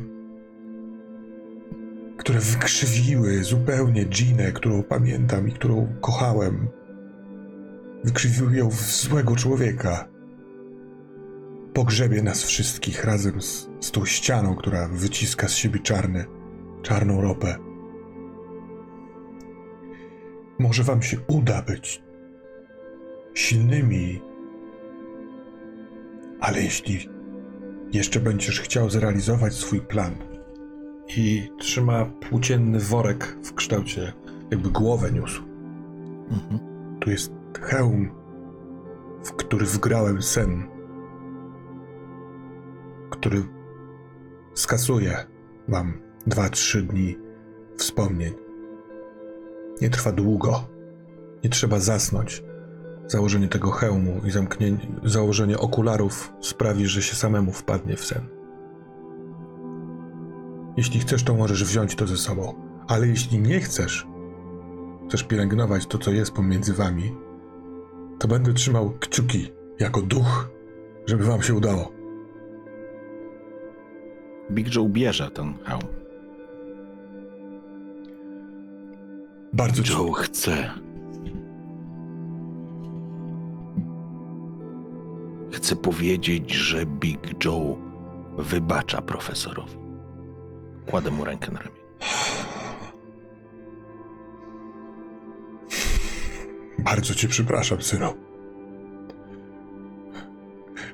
które 2.18 2.40
wykrzywiły 2.40 3.44
zupełnie 3.44 4.06
Ginę, 4.06 4.52
którą 4.52 4.84
pamiętam 4.84 5.50
i 5.50 5.52
którą 5.52 5.88
kochałem. 6.02 6.68
Wykrzywiły 8.04 8.56
ją 8.56 8.70
w 8.70 8.82
złego 8.82 9.36
człowieka. 9.36 10.08
Pogrzebie 11.78 12.24
nas 12.24 12.44
wszystkich 12.44 13.06
razem 13.06 13.42
z, 13.42 13.70
z 13.80 13.92
tą 13.92 14.06
ścianą, 14.06 14.56
która 14.56 14.88
wyciska 14.88 15.48
z 15.48 15.56
siebie 15.56 15.80
czarny, 15.80 16.26
czarną 16.82 17.22
ropę. 17.22 17.56
Może 20.60 20.84
wam 20.84 21.02
się 21.02 21.18
uda 21.28 21.62
być 21.62 22.04
silnymi, 23.34 24.22
ale 26.40 26.62
jeśli 26.62 27.10
jeszcze 27.92 28.20
będziesz 28.20 28.62
chciał 28.62 28.90
zrealizować 28.90 29.54
swój 29.54 29.82
plan. 29.82 30.16
I 31.18 31.50
trzyma 31.60 32.06
płócienny 32.06 32.80
worek 32.80 33.38
w 33.44 33.54
kształcie, 33.54 34.14
jakby 34.52 34.70
głowę 34.70 35.12
niósł. 35.12 35.44
Mhm. 36.32 36.60
Tu 37.00 37.10
jest 37.10 37.32
hełm, 37.62 38.12
w 39.24 39.32
który 39.32 39.66
wgrałem 39.66 40.22
sen, 40.22 40.77
który 43.20 43.44
skasuje 44.54 45.26
wam 45.68 45.94
dwa, 46.28 46.50
trzy 46.50 46.82
dni 46.82 47.18
wspomnień. 47.78 48.34
Nie 49.82 49.90
trwa 49.90 50.12
długo. 50.12 50.64
Nie 51.44 51.50
trzeba 51.50 51.80
zasnąć. 51.80 52.44
Założenie 53.08 53.48
tego 53.48 53.72
hełmu 53.72 54.22
i 54.26 54.32
zamknięcie, 54.32 54.88
założenie 55.04 55.58
okularów 55.58 56.34
sprawi, 56.42 56.88
że 56.88 57.02
się 57.02 57.16
samemu 57.16 57.52
wpadnie 57.52 57.96
w 57.96 58.06
sen. 58.06 58.22
Jeśli 60.78 61.00
chcesz, 61.00 61.24
to 61.24 61.36
możesz 61.36 61.64
wziąć 61.64 61.96
to 61.96 62.08
ze 62.08 62.18
sobą, 62.18 62.54
ale 62.88 63.08
jeśli 63.08 63.40
nie 63.40 63.60
chcesz, 63.60 64.08
chcesz 65.08 65.24
pielęgnować 65.24 65.86
to, 65.86 65.98
co 65.98 66.12
jest 66.12 66.32
pomiędzy 66.32 66.74
wami, 66.74 67.18
to 68.20 68.28
będę 68.28 68.54
trzymał 68.54 68.92
kciuki 69.00 69.52
jako 69.80 70.02
duch, 70.02 70.50
żeby 71.06 71.24
wam 71.24 71.42
się 71.42 71.54
udało. 71.54 71.97
Big 74.52 74.76
Joe 74.76 74.90
bierze 74.90 75.32
ten 75.32 75.54
hełm. 75.64 75.82
Bardzo 79.54 79.84
ci, 79.84 79.94
Joe 79.94 80.14
chce. 80.14 80.72
Chcę 85.52 85.76
powiedzieć, 85.76 86.52
że 86.52 86.86
Big 86.86 87.46
Joe 87.46 87.78
wybacza 88.38 89.02
profesorowi. 89.02 89.78
Kładę 90.86 91.12
mu 91.12 91.26
rękę 91.26 91.52
na 91.52 91.60
ramię. 91.60 91.88
bardzo 96.88 97.16
cię 97.16 97.28
przepraszam, 97.28 97.82
synu. 97.82 98.14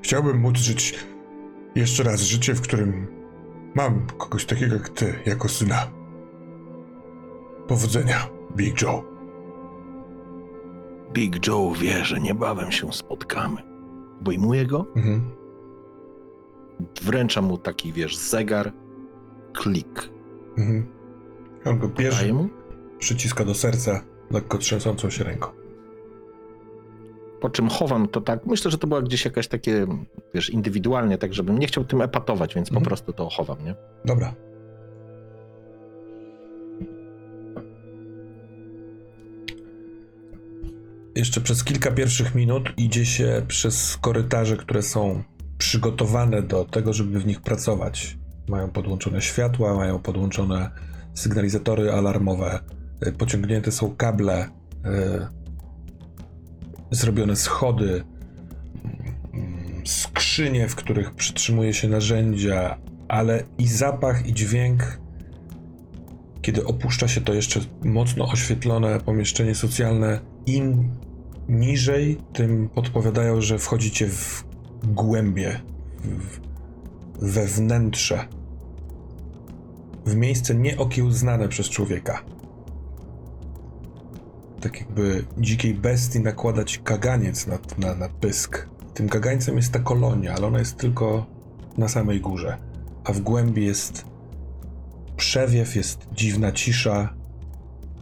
Chciałbym 0.01 0.37
móc 0.39 0.57
żyć 0.57 0.95
jeszcze 1.75 2.03
raz 2.03 2.21
życie, 2.21 2.53
w 2.53 2.61
którym 2.61 3.07
mam 3.75 4.07
kogoś 4.17 4.45
takiego 4.45 4.73
jak 4.75 4.89
ty, 4.89 5.19
jako 5.25 5.49
syna. 5.49 5.87
Powodzenia, 7.67 8.29
Big 8.55 8.81
Joe. 8.81 9.03
Big 11.13 11.47
Joe 11.47 11.73
wie, 11.79 12.05
że 12.05 12.19
niebawem 12.19 12.71
się 12.71 12.93
spotkamy. 12.93 13.61
Obejmuję 14.21 14.65
go, 14.65 14.85
Mhm. 14.95 15.21
wręczam 17.01 17.45
mu 17.45 17.57
taki, 17.57 17.93
wiesz, 17.93 18.17
zegar, 18.17 18.71
klik. 19.53 20.09
Mhm. 20.57 20.87
On 21.65 21.79
go 21.79 21.87
bierze, 21.87 22.33
mu, 22.33 22.49
przyciska 22.99 23.45
do 23.45 23.53
serca 23.55 24.01
lekko 24.31 24.57
trzęsącą 24.57 25.09
się 25.09 25.23
ręką. 25.23 25.47
Po 27.43 27.49
czym 27.49 27.69
chowam 27.69 28.07
to 28.07 28.21
tak. 28.21 28.45
Myślę, 28.45 28.71
że 28.71 28.77
to 28.77 28.87
była 28.87 29.01
gdzieś 29.01 29.25
jakaś 29.25 29.47
takie, 29.47 29.87
wiesz, 30.33 30.49
indywidualnie, 30.49 31.17
tak 31.17 31.33
żebym 31.33 31.59
nie 31.59 31.67
chciał 31.67 31.83
tym 31.85 32.01
epatować, 32.01 32.55
więc 32.55 32.67
Mhm. 32.67 32.83
po 32.83 32.87
prostu 32.89 33.13
to 33.13 33.29
chowam, 33.29 33.57
nie? 33.65 33.75
Dobra. 34.05 34.33
Jeszcze 41.15 41.41
przez 41.41 41.63
kilka 41.63 41.91
pierwszych 41.91 42.35
minut 42.35 42.73
idzie 42.77 43.05
się 43.05 43.41
przez 43.47 43.97
korytarze, 43.97 44.57
które 44.57 44.81
są 44.81 45.23
przygotowane 45.57 46.41
do 46.41 46.65
tego, 46.65 46.93
żeby 46.93 47.19
w 47.19 47.25
nich 47.25 47.41
pracować. 47.41 48.17
Mają 48.49 48.69
podłączone 48.69 49.21
światła, 49.21 49.73
mają 49.75 49.99
podłączone 49.99 50.71
sygnalizatory 51.13 51.91
alarmowe, 51.91 52.59
y, 53.07 53.11
pociągnięte 53.11 53.71
są 53.71 53.95
kable, 53.95 54.45
y, 54.45 55.42
zrobione 56.93 57.35
schody, 57.35 58.03
mm, 59.33 59.87
skrzynie, 59.87 60.67
w 60.67 60.75
których 60.75 61.11
przytrzymuje 61.11 61.73
się 61.73 61.87
narzędzia, 61.87 62.77
ale 63.07 63.43
i 63.57 63.67
zapach, 63.67 64.27
i 64.27 64.33
dźwięk, 64.33 64.99
kiedy 66.41 66.65
opuszcza 66.65 67.07
się 67.07 67.21
to 67.21 67.33
jeszcze 67.33 67.59
mocno 67.83 68.25
oświetlone 68.25 68.99
pomieszczenie 68.99 69.55
socjalne, 69.55 70.19
im 70.45 70.89
niżej, 71.49 72.17
tym 72.33 72.69
podpowiadają, 72.69 73.41
że 73.41 73.57
wchodzicie 73.59 74.07
w 74.07 74.43
głębie, 74.83 75.59
w, 76.03 76.39
we 77.31 77.47
wnętrze, 77.47 78.27
w 80.05 80.15
miejsce 80.15 80.55
nieokiełznane 80.55 81.47
przez 81.47 81.69
człowieka. 81.69 82.23
Tak 84.63 84.79
jakby 84.79 85.25
dzikiej 85.37 85.73
bestii 85.73 86.19
nakładać 86.19 86.77
kaganiec 86.83 87.47
na, 87.47 87.57
na, 87.77 87.95
na 87.95 88.09
pysk. 88.09 88.67
Tym 88.93 89.09
kagańcem 89.09 89.55
jest 89.55 89.73
ta 89.73 89.79
kolonia, 89.79 90.33
ale 90.33 90.47
ona 90.47 90.59
jest 90.59 90.77
tylko 90.77 91.25
na 91.77 91.87
samej 91.87 92.21
górze, 92.21 92.57
a 93.03 93.13
w 93.13 93.19
głębi 93.19 93.65
jest 93.65 94.05
przewiew, 95.17 95.75
jest 95.75 96.07
dziwna 96.13 96.51
cisza, 96.51 97.13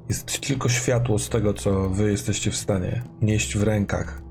jest 0.10 0.42
tylko 0.42 0.70
światło 0.70 1.20
z 1.20 1.30
tego, 1.30 1.54
co 1.54 1.90
wy 1.90 2.12
jesteście 2.12 2.52
w 2.52 2.56
stanie 2.56 3.04
nieść 3.22 3.58
w 3.58 3.64
rękach. 3.64 4.22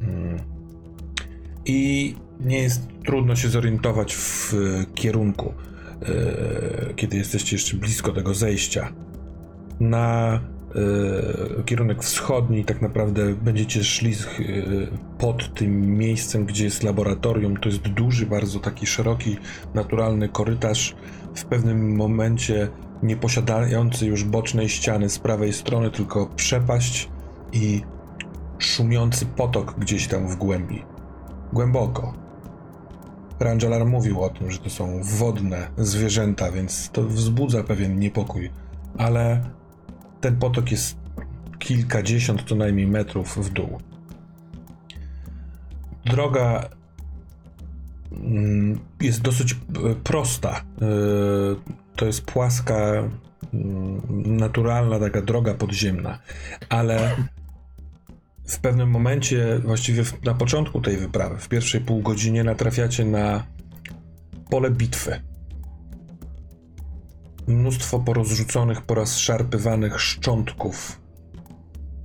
Mm. 0.00 0.40
I 1.64 2.14
nie 2.40 2.58
jest 2.58 2.88
trudno 3.06 3.36
się 3.36 3.48
zorientować 3.48 4.14
w 4.16 4.54
kierunku, 4.94 5.54
e, 6.02 6.94
kiedy 6.94 7.16
jesteście 7.16 7.56
jeszcze 7.56 7.76
blisko 7.76 8.12
tego 8.12 8.34
zejścia. 8.34 8.92
Na 9.80 10.40
e, 11.58 11.62
kierunek 11.62 12.02
wschodni 12.02 12.64
tak 12.64 12.82
naprawdę 12.82 13.34
będziecie 13.34 13.84
szli 13.84 14.12
e, 14.12 14.16
pod 15.18 15.54
tym 15.54 15.98
miejscem, 15.98 16.44
gdzie 16.44 16.64
jest 16.64 16.82
laboratorium. 16.82 17.56
To 17.56 17.68
jest 17.68 17.82
duży, 17.82 18.26
bardzo 18.26 18.60
taki 18.60 18.86
szeroki, 18.86 19.36
naturalny 19.74 20.28
korytarz. 20.28 20.96
W 21.34 21.44
pewnym 21.44 21.96
momencie 21.96 22.68
nie 23.02 23.16
posiadający 23.16 24.06
już 24.06 24.24
bocznej 24.24 24.68
ściany 24.68 25.10
z 25.10 25.18
prawej 25.18 25.52
strony, 25.52 25.90
tylko 25.90 26.26
przepaść 26.26 27.08
i 27.52 27.82
szumiący 28.58 29.26
potok 29.26 29.74
gdzieś 29.78 30.08
tam 30.08 30.28
w 30.28 30.36
głębi. 30.36 30.82
Głęboko. 31.52 32.14
Rangelar 33.40 33.86
mówił 33.86 34.22
o 34.22 34.28
tym, 34.28 34.50
że 34.50 34.58
to 34.58 34.70
są 34.70 35.00
wodne 35.02 35.68
zwierzęta, 35.76 36.50
więc 36.50 36.90
to 36.90 37.02
wzbudza 37.02 37.62
pewien 37.62 37.98
niepokój, 37.98 38.50
ale 38.98 39.42
ten 40.24 40.36
potok 40.36 40.70
jest 40.70 40.96
kilkadziesiąt 41.58 42.42
co 42.42 42.54
najmniej 42.54 42.86
metrów 42.86 43.46
w 43.46 43.52
dół. 43.52 43.80
Droga 46.04 46.68
mm, 48.12 48.78
jest 49.00 49.22
dosyć 49.22 49.52
e, 49.52 49.56
prosta. 49.94 50.50
E, 50.50 50.86
To 51.96 52.06
jest 52.06 52.24
płaska, 52.24 52.74
mm, 53.54 54.00
naturalna 54.36 54.98
taka 54.98 55.22
droga 55.22 55.54
podziemna, 55.54 56.18
ale 56.68 57.16
w 58.46 58.58
pewnym 58.58 58.90
momencie, 58.90 59.58
właściwie 59.64 60.02
na 60.24 60.34
początku 60.34 60.80
tej 60.80 60.96
wyprawy, 60.96 61.38
w 61.38 61.48
pierwszej 61.48 61.80
pół 61.80 62.02
godzinie, 62.02 62.44
natrafiacie 62.44 63.04
na 63.04 63.46
pole 64.50 64.70
bitwy. 64.70 65.20
Mnóstwo 67.46 67.98
porozrzuconych, 67.98 68.82
porozszarpywanych 68.82 70.00
szczątków 70.00 71.00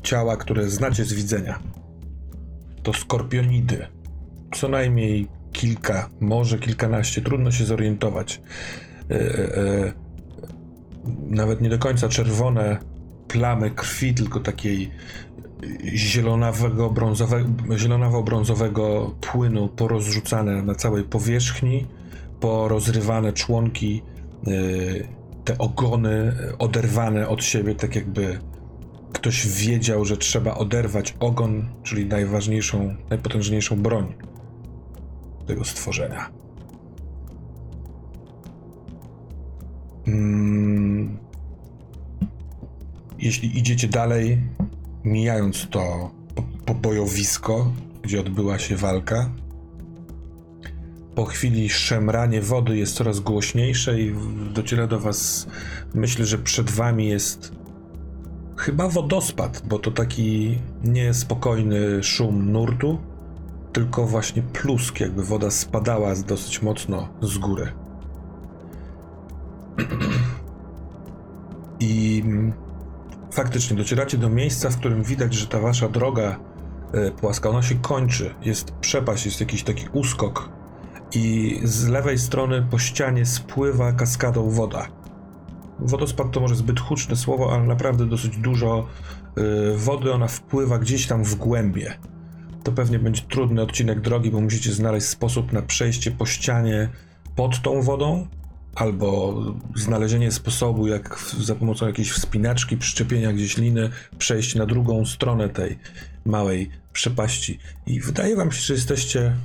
ciała, 0.04 0.38
które 0.38 0.70
znacie 0.70 1.06
z 1.06 1.14
widzenia. 1.14 1.60
To 2.84 2.94
skorpionidy. 2.94 3.88
Co 4.56 4.70
najmniej 4.70 5.28
kilka, 5.52 6.10
może 6.20 6.60
kilkanaście, 6.60 7.22
trudno 7.22 7.52
się 7.52 7.66
zorientować. 7.66 8.42
E, 9.12 9.14
e, 9.14 9.58
e, 9.58 9.94
nawet 11.30 11.62
nie 11.62 11.70
do 11.70 11.80
końca 11.80 12.10
czerwone 12.10 12.78
plamy 13.28 13.72
krwi, 13.72 14.14
tylko 14.14 14.40
takiej 14.40 14.92
zielonawego, 15.96 16.90
brązowego, 16.90 17.50
zielonawo-brązowego 17.76 19.12
płynu 19.22 19.68
porozrzucane 19.68 20.64
na 20.64 20.76
całej 20.76 21.04
powierzchni, 21.04 21.88
porozrywane 22.40 23.34
członki, 23.34 24.02
yy, 24.48 25.08
te 25.50 25.58
ogony 25.58 26.34
oderwane 26.60 27.28
od 27.28 27.44
siebie, 27.44 27.76
tak 27.76 27.96
jakby 27.96 28.40
ktoś 29.14 29.48
wiedział, 29.48 30.06
że 30.06 30.18
trzeba 30.18 30.54
oderwać 30.54 31.16
ogon, 31.20 31.70
czyli 31.84 32.06
najważniejszą, 32.06 32.96
najpotężniejszą 33.10 33.82
broń 33.82 34.14
tego 35.48 35.66
stworzenia. 35.66 36.30
Mm. 40.08 41.18
Jeśli 43.20 43.60
idziecie 43.60 43.88
dalej, 43.88 44.42
mijając 45.04 45.70
to 45.70 46.12
po- 46.36 46.44
pobojowisko, 46.66 47.72
gdzie 48.02 48.20
odbyła 48.20 48.60
się 48.60 48.76
walka, 48.76 49.30
po 51.16 51.26
chwili 51.26 51.70
szemranie 51.70 52.42
wody 52.42 52.78
jest 52.78 52.96
coraz 52.96 53.20
głośniejsze 53.20 54.00
i 54.02 54.16
dociera 54.54 54.88
do 54.88 55.00
was 55.00 55.48
myśl, 55.94 56.26
że 56.26 56.38
przed 56.38 56.72
wami 56.72 57.08
jest 57.08 57.52
chyba 58.58 58.90
wodospad, 58.90 59.64
bo 59.66 59.80
to 59.80 59.92
taki 59.92 60.60
niespokojny 60.84 62.04
szum 62.04 62.52
nurtu, 62.52 63.00
tylko 63.74 64.06
właśnie 64.06 64.42
plusk, 64.42 65.00
jakby 65.00 65.24
woda 65.24 65.52
spadała 65.52 66.16
dosyć 66.16 66.62
mocno 66.62 67.10
z 67.22 67.38
góry. 67.38 67.72
I 71.80 72.24
faktycznie 73.32 73.78
docieracie 73.78 74.18
do 74.18 74.30
miejsca, 74.30 74.70
w 74.70 74.78
którym 74.78 75.04
widać, 75.04 75.34
że 75.34 75.48
ta 75.48 75.60
wasza 75.60 75.90
droga 75.90 76.40
e, 76.94 77.12
płaska, 77.12 77.50
ona 77.50 77.62
się 77.62 77.76
kończy. 77.76 78.36
Jest 78.42 78.72
przepaść, 78.72 79.26
jest 79.26 79.40
jakiś 79.40 79.64
taki 79.64 79.86
uskok 79.94 80.59
i 81.14 81.60
z 81.64 81.88
lewej 81.88 82.18
strony 82.20 82.68
po 82.72 82.80
ścianie 82.80 83.26
spływa 83.26 83.92
kaskadą 83.92 84.50
woda. 84.50 84.88
Wodospad 85.80 86.32
to 86.32 86.40
może 86.40 86.56
zbyt 86.56 86.80
huczne 86.80 87.16
słowo, 87.16 87.54
ale 87.54 87.64
naprawdę 87.64 88.06
dosyć 88.06 88.38
dużo 88.38 88.88
y, 89.38 89.78
wody, 89.78 90.14
ona 90.14 90.28
wpływa 90.28 90.80
gdzieś 90.80 91.08
tam 91.08 91.24
w 91.24 91.36
głębie. 91.36 91.94
To 92.64 92.72
pewnie 92.72 93.00
będzie 93.00 93.22
trudny 93.22 93.62
odcinek 93.62 94.02
drogi, 94.02 94.32
bo 94.32 94.42
musicie 94.42 94.74
znaleźć 94.74 95.08
sposób 95.08 95.54
na 95.54 95.62
przejście 95.62 96.12
po 96.12 96.26
ścianie 96.26 96.90
pod 97.36 97.62
tą 97.62 97.82
wodą, 97.82 98.28
albo 98.76 99.36
znalezienie 99.76 100.32
sposobu, 100.32 100.88
jak 100.88 101.20
za 101.40 101.56
pomocą 101.56 101.88
jakiejś 101.88 102.12
wspinaczki, 102.12 102.78
przyczepienia 102.78 103.34
gdzieś 103.34 103.58
liny, 103.58 103.90
przejść 104.18 104.56
na 104.56 104.66
drugą 104.66 105.06
stronę 105.06 105.50
tej 105.50 105.80
małej 106.26 106.70
przepaści. 106.94 107.60
I 107.88 108.00
wydaje 108.02 108.36
wam 108.36 108.52
się, 108.52 108.62
że 108.62 108.74
jesteście 108.74 109.36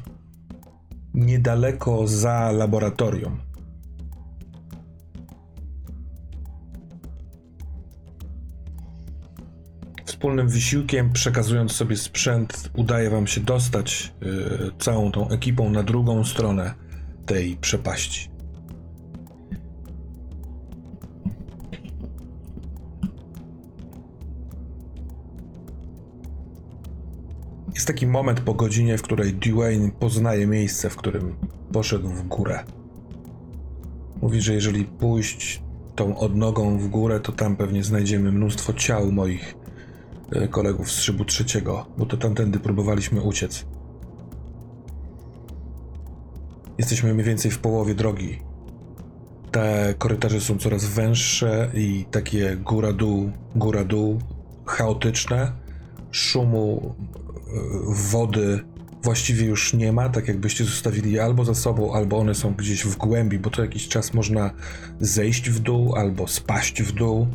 niedaleko 1.15 2.09
za 2.09 2.53
laboratorium. 2.53 3.41
Wspólnym 10.05 10.49
wysiłkiem, 10.49 11.13
przekazując 11.13 11.73
sobie 11.73 11.97
sprzęt, 11.97 12.71
udaje 12.77 13.11
wam 13.11 13.27
się 13.27 13.41
dostać 13.41 14.13
yy, 14.21 14.71
całą 14.79 15.13
tą 15.13 15.29
ekipą 15.29 15.71
na 15.71 15.83
drugą 15.83 16.25
stronę 16.25 16.75
tej 17.27 17.57
przepaści. 17.57 18.34
Jest 27.75 27.87
taki 27.87 28.07
moment 28.07 28.41
po 28.41 28.55
godzinie, 28.55 28.99
w 28.99 29.03
której 29.03 29.35
Dwayne 29.35 29.91
poznaje 29.91 30.47
miejsce, 30.47 30.91
w 30.91 30.97
którym 30.97 31.37
poszedł 31.73 32.09
w 32.09 32.23
górę. 32.29 32.65
Mówi, 34.23 34.41
że 34.41 34.55
jeżeli 34.55 34.85
pójść 34.85 35.63
tą 35.95 36.19
odnogą 36.19 36.79
w 36.79 36.89
górę, 36.89 37.21
to 37.21 37.33
tam 37.33 37.57
pewnie 37.57 37.85
znajdziemy 37.85 38.33
mnóstwo 38.33 38.73
ciał 38.73 39.13
moich 39.13 39.55
e, 40.33 40.49
kolegów 40.49 40.91
z 40.91 41.01
szybu 41.01 41.25
trzeciego, 41.25 41.87
bo 41.99 42.07
to 42.07 42.17
tamtędy 42.17 42.59
próbowaliśmy 42.59 43.23
uciec. 43.23 43.67
Jesteśmy 46.79 47.15
mniej 47.15 47.27
więcej 47.27 47.51
w 47.51 47.59
połowie 47.59 47.95
drogi. 47.95 48.39
Te 49.51 49.95
korytarze 49.99 50.41
są 50.41 50.59
coraz 50.59 50.85
węższe 50.85 51.71
i 51.75 52.05
takie 52.11 52.57
góra-dół, 52.57 53.31
góra-dół, 53.57 54.19
chaotyczne. 54.67 55.53
Szumu 56.11 56.95
wody 57.87 58.61
właściwie 59.03 59.47
już 59.47 59.75
nie 59.75 59.93
ma, 59.93 60.09
tak 60.09 60.29
jakbyście 60.29 60.65
zostawili 60.65 61.13
je 61.13 61.25
albo 61.25 61.45
za 61.45 61.55
sobą, 61.55 61.95
albo 61.95 62.19
one 62.19 62.35
są 62.35 62.55
gdzieś 62.55 62.85
w 62.85 62.97
głębi, 62.97 63.39
bo 63.39 63.51
co 63.51 63.63
jakiś 63.63 63.89
czas 63.89 64.15
można 64.15 64.51
zejść 65.01 65.51
w 65.51 65.59
dół 65.59 65.95
albo 65.95 66.29
spaść 66.29 66.83
w 66.83 66.93
dół. 66.93 67.27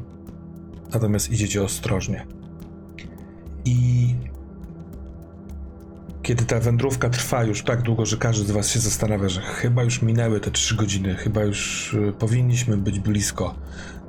Natomiast 0.93 1.31
idziecie 1.31 1.64
ostrożnie. 1.64 2.25
I 3.65 4.15
kiedy 6.22 6.45
ta 6.45 6.59
wędrówka 6.59 7.09
trwa 7.09 7.43
już 7.43 7.64
tak 7.64 7.81
długo, 7.81 8.06
że 8.06 8.17
każdy 8.17 8.45
z 8.45 8.51
was 8.51 8.69
się 8.72 8.80
zastanawia, 8.80 9.30
że 9.30 9.41
chyba 9.41 9.83
już 9.83 10.01
minęły 10.01 10.39
te 10.39 10.51
trzy 10.51 10.75
godziny, 10.75 11.15
chyba 11.15 11.43
już 11.43 11.93
y, 11.93 12.14
powinniśmy 12.19 12.77
być 12.77 12.99
blisko. 12.99 13.56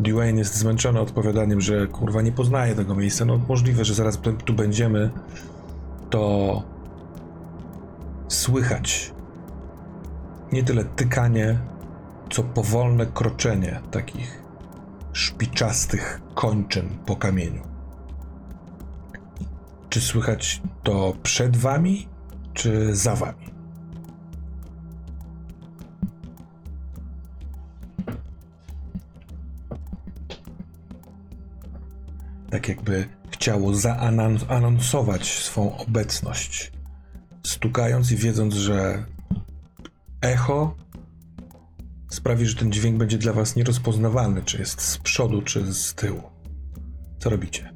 Dwayne 0.01 0.39
jest 0.39 0.57
zmęczony 0.57 1.01
odpowiadaniem, 1.01 1.61
że 1.61 1.87
kurwa 1.87 2.23
nie 2.23 2.33
poznaje 2.33 2.75
tego 2.75 2.95
miejsca. 2.95 3.25
No 3.25 3.41
możliwe, 3.49 3.85
że 3.85 3.95
zaraz 3.95 4.19
tu 4.45 4.53
będziemy, 4.53 5.11
to 6.11 6.63
słychać 8.29 9.15
nie 10.53 10.63
tyle 10.65 10.85
tykanie, 10.85 11.59
co 12.31 12.43
powolne 12.43 13.07
kroczenie 13.07 13.81
takich 13.91 14.43
szpiczastych 15.13 16.21
kończyn 16.35 16.89
po 17.07 17.17
kamieniu. 17.17 17.63
Czy 19.89 20.01
słychać 20.01 20.63
to 20.83 21.13
przed 21.23 21.57
wami, 21.57 22.09
czy 22.55 22.95
za 22.97 23.17
wami? 23.17 23.51
Tak 32.51 32.69
jakby 32.69 33.20
chciało 33.41 33.75
zaanonsować 33.75 35.27
swą 35.27 35.77
obecność, 35.77 36.73
stukając 37.47 38.13
i 38.13 38.17
wiedząc, 38.17 38.55
że 38.55 39.05
echo 40.23 40.77
sprawi, 42.11 42.47
że 42.47 42.57
ten 42.57 42.73
dźwięk 42.73 42.99
będzie 42.99 43.19
dla 43.19 43.33
was 43.33 43.57
nierozpoznawalny, 43.57 44.43
czy 44.43 44.59
jest 44.59 44.81
z 44.81 44.99
przodu, 44.99 45.43
czy 45.43 45.73
z 45.73 45.95
tyłu. 45.95 46.23
Co 47.19 47.31
robicie? 47.31 47.75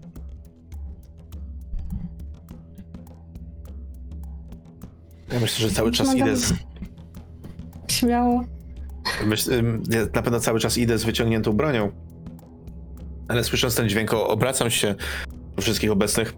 Ja 5.32 5.40
myślę, 5.40 5.68
że 5.68 5.74
cały 5.74 5.92
czas 5.92 6.06
Pomagam. 6.06 6.28
idę 6.28 6.36
z, 6.36 6.52
Śmiało. 7.88 8.44
Myślę, 9.26 9.62
ja 9.90 10.00
na 10.14 10.22
pewno 10.22 10.40
cały 10.40 10.60
czas 10.60 10.78
idę 10.78 10.98
z 10.98 11.04
wyciągniętą 11.04 11.52
bronią. 11.52 11.92
Ale 13.28 13.44
słysząc 13.44 13.74
ten 13.74 13.88
dźwięk, 13.88 14.14
obracam 14.14 14.70
się 14.70 14.94
wszystkich 15.60 15.90
obecnych. 15.92 16.36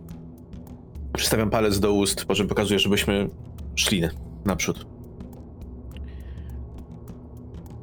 Przystawiam 1.12 1.50
palec 1.50 1.80
do 1.80 1.92
ust, 1.92 2.24
po 2.24 2.34
czym 2.34 2.48
pokazuję, 2.48 2.78
żebyśmy 2.78 3.28
szli 3.74 4.02
naprzód. 4.44 4.86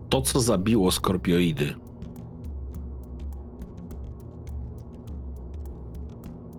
To, 0.10 0.22
co 0.22 0.42
zabiło 0.42 0.92
skorpioidy. 0.92 1.76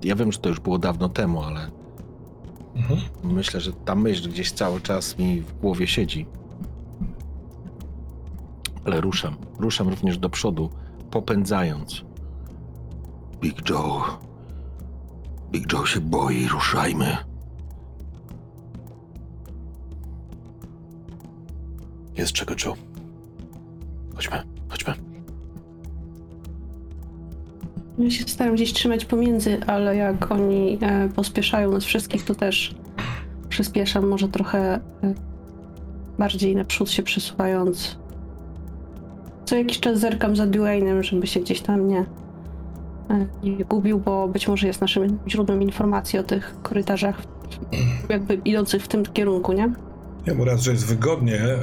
Ja 0.05 0.17
wiem, 0.17 0.33
że 0.33 0.39
to 0.39 0.49
już 0.49 0.61
było 0.61 0.79
dawno 0.79 1.09
temu, 1.09 1.43
ale 1.43 1.71
Mhm. 2.77 3.01
myślę, 3.25 3.61
że 3.61 3.73
ta 3.73 3.95
myśl 3.95 4.31
gdzieś 4.31 4.53
cały 4.53 4.81
czas 4.81 5.19
mi 5.19 5.41
w 5.41 5.59
głowie 5.61 5.87
siedzi. 5.87 6.27
Ale 8.85 9.01
ruszam. 9.01 9.37
Ruszam 9.59 9.89
również 9.89 10.19
do 10.19 10.31
przodu, 10.31 10.71
popędzając. 11.11 12.05
Big 13.41 13.71
Joe. 13.71 14.03
Big 15.55 15.73
Joe 15.73 15.87
się 15.87 16.01
boi, 16.01 16.49
ruszajmy. 16.49 17.17
Jest 22.17 22.33
czego, 22.33 22.55
Joe. 22.65 22.77
Chodźmy, 24.15 24.43
chodźmy. 24.69 24.95
Ja 27.99 28.11
się 28.11 28.25
staram 28.25 28.55
gdzieś 28.55 28.73
trzymać 28.73 29.05
pomiędzy, 29.05 29.61
ale 29.67 29.97
jak 29.97 30.33
oni 30.33 30.79
e, 30.81 31.09
pospieszają 31.09 31.73
nas 31.73 31.85
wszystkich, 31.85 32.25
to 32.25 32.35
też 32.35 32.75
przyspieszam, 33.49 34.07
może 34.07 34.29
trochę 34.29 34.81
e, 35.03 35.15
bardziej 36.19 36.57
naprzód 36.57 36.91
się 36.91 37.03
przesuwając. 37.03 37.99
Co 39.45 39.57
jakiś 39.57 39.81
czas 39.81 39.99
zerkam 39.99 40.37
za 40.37 40.47
Dwaynem, 40.47 41.03
żeby 41.03 41.27
się 41.27 41.41
gdzieś 41.41 41.61
tam 41.61 41.89
nie, 41.89 42.05
nie 43.43 43.65
gubił, 43.65 43.99
bo 43.99 44.29
być 44.29 44.49
może 44.49 44.67
jest 44.67 44.81
naszym 44.81 45.19
źródłem 45.29 45.63
informacji 45.63 46.19
o 46.19 46.23
tych 46.23 46.55
korytarzach, 46.63 47.23
jakby 48.09 48.35
idących 48.35 48.83
w 48.83 48.89
tym 48.89 49.03
kierunku, 49.03 49.53
nie? 49.53 49.73
Ja 50.27 50.35
mu 50.35 50.45
raz, 50.45 50.61
że 50.61 50.71
jest 50.71 50.87
wygodnie, 50.87 51.41
e, 51.43 51.57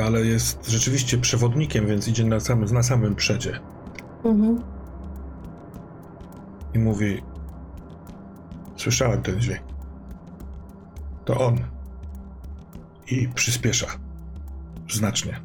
e, 0.00 0.04
ale 0.04 0.20
jest 0.20 0.70
rzeczywiście 0.70 1.18
przewodnikiem, 1.18 1.86
więc 1.86 2.08
idzie 2.08 2.24
na 2.24 2.40
samym, 2.40 2.74
na 2.74 2.82
samym 2.82 3.14
przedzie. 3.14 3.58
Mhm. 4.24 4.62
I 6.74 6.78
mówi: 6.78 7.22
Słyszałem 8.76 9.22
ten 9.22 9.40
dźwięk. 9.40 9.62
To 11.24 11.40
on. 11.40 11.58
I 13.10 13.28
przyspiesza. 13.34 13.86
Znacznie. 14.90 15.40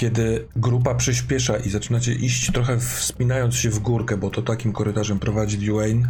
Kiedy 0.00 0.48
grupa 0.56 0.94
przyspiesza 0.94 1.56
i 1.56 1.70
zaczynacie 1.70 2.14
iść 2.14 2.52
trochę 2.52 2.78
wspinając 2.78 3.54
się 3.54 3.70
w 3.70 3.78
górkę, 3.78 4.16
bo 4.16 4.30
to 4.30 4.42
takim 4.42 4.72
korytarzem 4.72 5.18
prowadzi 5.18 5.58
Dwayne, 5.58 6.08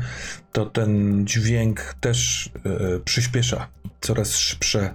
to 0.52 0.66
ten 0.66 1.22
dźwięk 1.26 1.94
też 2.00 2.50
e, 2.64 3.00
przyspiesza. 3.00 3.68
Coraz 4.00 4.36
szybsze 4.36 4.94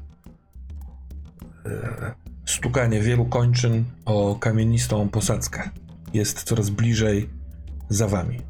e, 1.65 2.13
stukanie 2.45 3.01
wielu 3.01 3.25
kończyn 3.25 3.83
o 4.05 4.35
kamienistą 4.35 5.09
posadzkę. 5.09 5.69
Jest 6.13 6.43
coraz 6.43 6.69
bliżej 6.69 7.29
za 7.89 8.07
wami. 8.07 8.41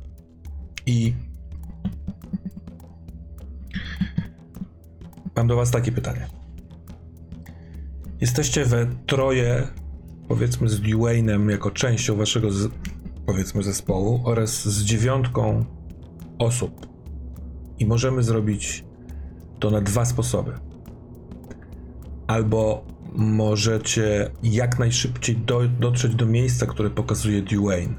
I 0.86 1.14
mam 5.36 5.48
do 5.48 5.56
was 5.56 5.72
takie 5.72 5.92
pytanie. 5.92 6.28
Jesteście 8.22 8.66
we 8.66 8.86
troje, 9.06 9.68
powiedzmy 10.28 10.70
z 10.70 10.82
Dwaynem 10.82 11.50
jako 11.50 11.72
częścią 11.72 12.16
waszego, 12.16 12.52
z, 12.52 12.72
powiedzmy, 13.26 13.64
zespołu 13.64 14.22
oraz 14.24 14.66
z 14.66 14.84
dziewiątką 14.84 15.66
osób. 16.40 16.88
I 17.80 17.86
możemy 17.86 18.24
zrobić 18.24 18.86
to 19.60 19.72
na 19.72 19.82
dwa 19.82 20.06
sposoby. 20.06 20.52
Albo 22.28 22.86
możecie 23.16 24.32
jak 24.44 24.80
najszybciej 24.80 25.38
do, 25.38 25.68
dotrzeć 25.68 26.16
do 26.16 26.26
miejsca, 26.26 26.66
które 26.66 26.90
pokazuje 26.90 27.42
Dwayne. 27.42 27.94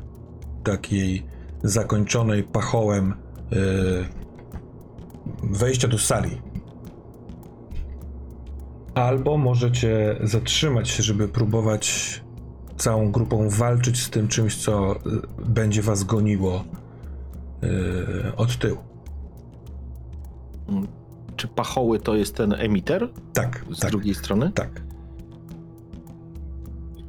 Takiej 0.64 1.26
zakończonej 1.62 2.42
pachołem 2.42 3.14
yy, 3.50 4.04
wejścia 5.42 5.88
do 5.88 5.98
sali. 5.98 6.30
Albo 8.96 9.38
możecie 9.38 10.16
zatrzymać 10.24 10.88
się, 10.88 11.02
żeby 11.02 11.28
próbować 11.28 12.20
całą 12.76 13.12
grupą 13.12 13.48
walczyć 13.48 14.02
z 14.02 14.10
tym 14.10 14.28
czymś, 14.28 14.56
co 14.56 14.96
y, 14.96 14.98
będzie 15.46 15.82
was 15.82 16.04
goniło 16.04 16.64
yy, 17.62 18.36
od 18.36 18.58
tyłu. 18.58 18.78
Czy 21.36 21.48
pachoły 21.48 21.98
to 21.98 22.14
jest 22.16 22.34
ten 22.34 22.52
emiter 22.52 23.08
Tak, 23.32 23.64
z 23.70 23.80
tak. 23.80 23.90
drugiej 23.90 24.14
strony? 24.14 24.52
Tak. 24.54 24.82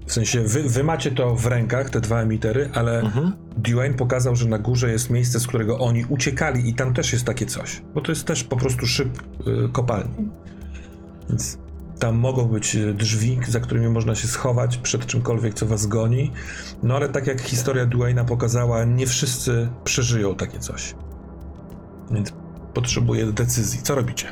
W 0.05 0.13
sensie, 0.13 0.41
wy, 0.41 0.63
wy 0.63 0.83
macie 0.83 1.11
to 1.11 1.35
w 1.35 1.45
rękach, 1.45 1.89
te 1.89 2.01
dwa 2.01 2.21
emitery, 2.21 2.69
ale 2.73 2.99
Mhm. 2.99 3.33
Dwayne 3.57 3.93
pokazał, 3.93 4.35
że 4.35 4.47
na 4.49 4.59
górze 4.59 4.91
jest 4.91 5.09
miejsce, 5.09 5.39
z 5.39 5.47
którego 5.47 5.79
oni 5.79 6.05
uciekali 6.09 6.69
i 6.69 6.73
tam 6.73 6.93
też 6.93 7.13
jest 7.13 7.25
takie 7.25 7.45
coś. 7.45 7.81
Bo 7.93 8.01
to 8.01 8.11
jest 8.11 8.25
też 8.25 8.43
po 8.43 8.57
prostu 8.57 8.85
szyb 8.85 9.09
y, 9.47 9.69
kopalni. 9.71 10.29
Więc 11.29 11.57
tam 11.99 12.15
mogą 12.15 12.45
być 12.45 12.75
y, 12.75 12.93
drzwi, 12.93 13.39
za 13.47 13.59
którymi 13.59 13.89
można 13.89 14.15
się 14.15 14.27
schować 14.27 14.77
przed 14.77 15.05
czymkolwiek, 15.05 15.53
co 15.53 15.65
was 15.65 15.85
goni. 15.85 16.31
No 16.83 16.95
ale 16.95 17.09
tak 17.09 17.27
jak 17.27 17.41
historia 17.41 17.85
Dwayna 17.85 18.23
pokazała, 18.23 18.83
nie 18.83 19.07
wszyscy 19.07 19.69
przeżyją 19.83 20.35
takie 20.35 20.59
coś. 20.59 20.95
Więc 22.11 22.33
potrzebuję 22.73 23.25
decyzji. 23.25 23.81
Co 23.81 23.95
robicie? 23.95 24.27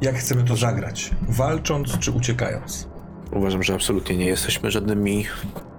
Jak 0.00 0.16
chcemy 0.16 0.44
to 0.44 0.56
zagrać? 0.56 1.10
Walcząc 1.28 1.98
czy 1.98 2.10
uciekając? 2.12 2.88
Uważam, 3.32 3.62
że 3.62 3.74
absolutnie 3.74 4.16
nie 4.16 4.26
jesteśmy 4.26 4.70
żadnymi 4.70 5.26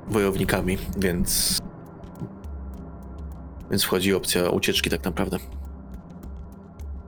wojownikami, 0.08 0.78
więc. 0.98 1.60
Więc 3.72 3.84
wchodzi 3.84 4.14
opcja 4.14 4.50
ucieczki 4.50 4.90
tak 4.90 5.04
naprawdę. 5.04 5.38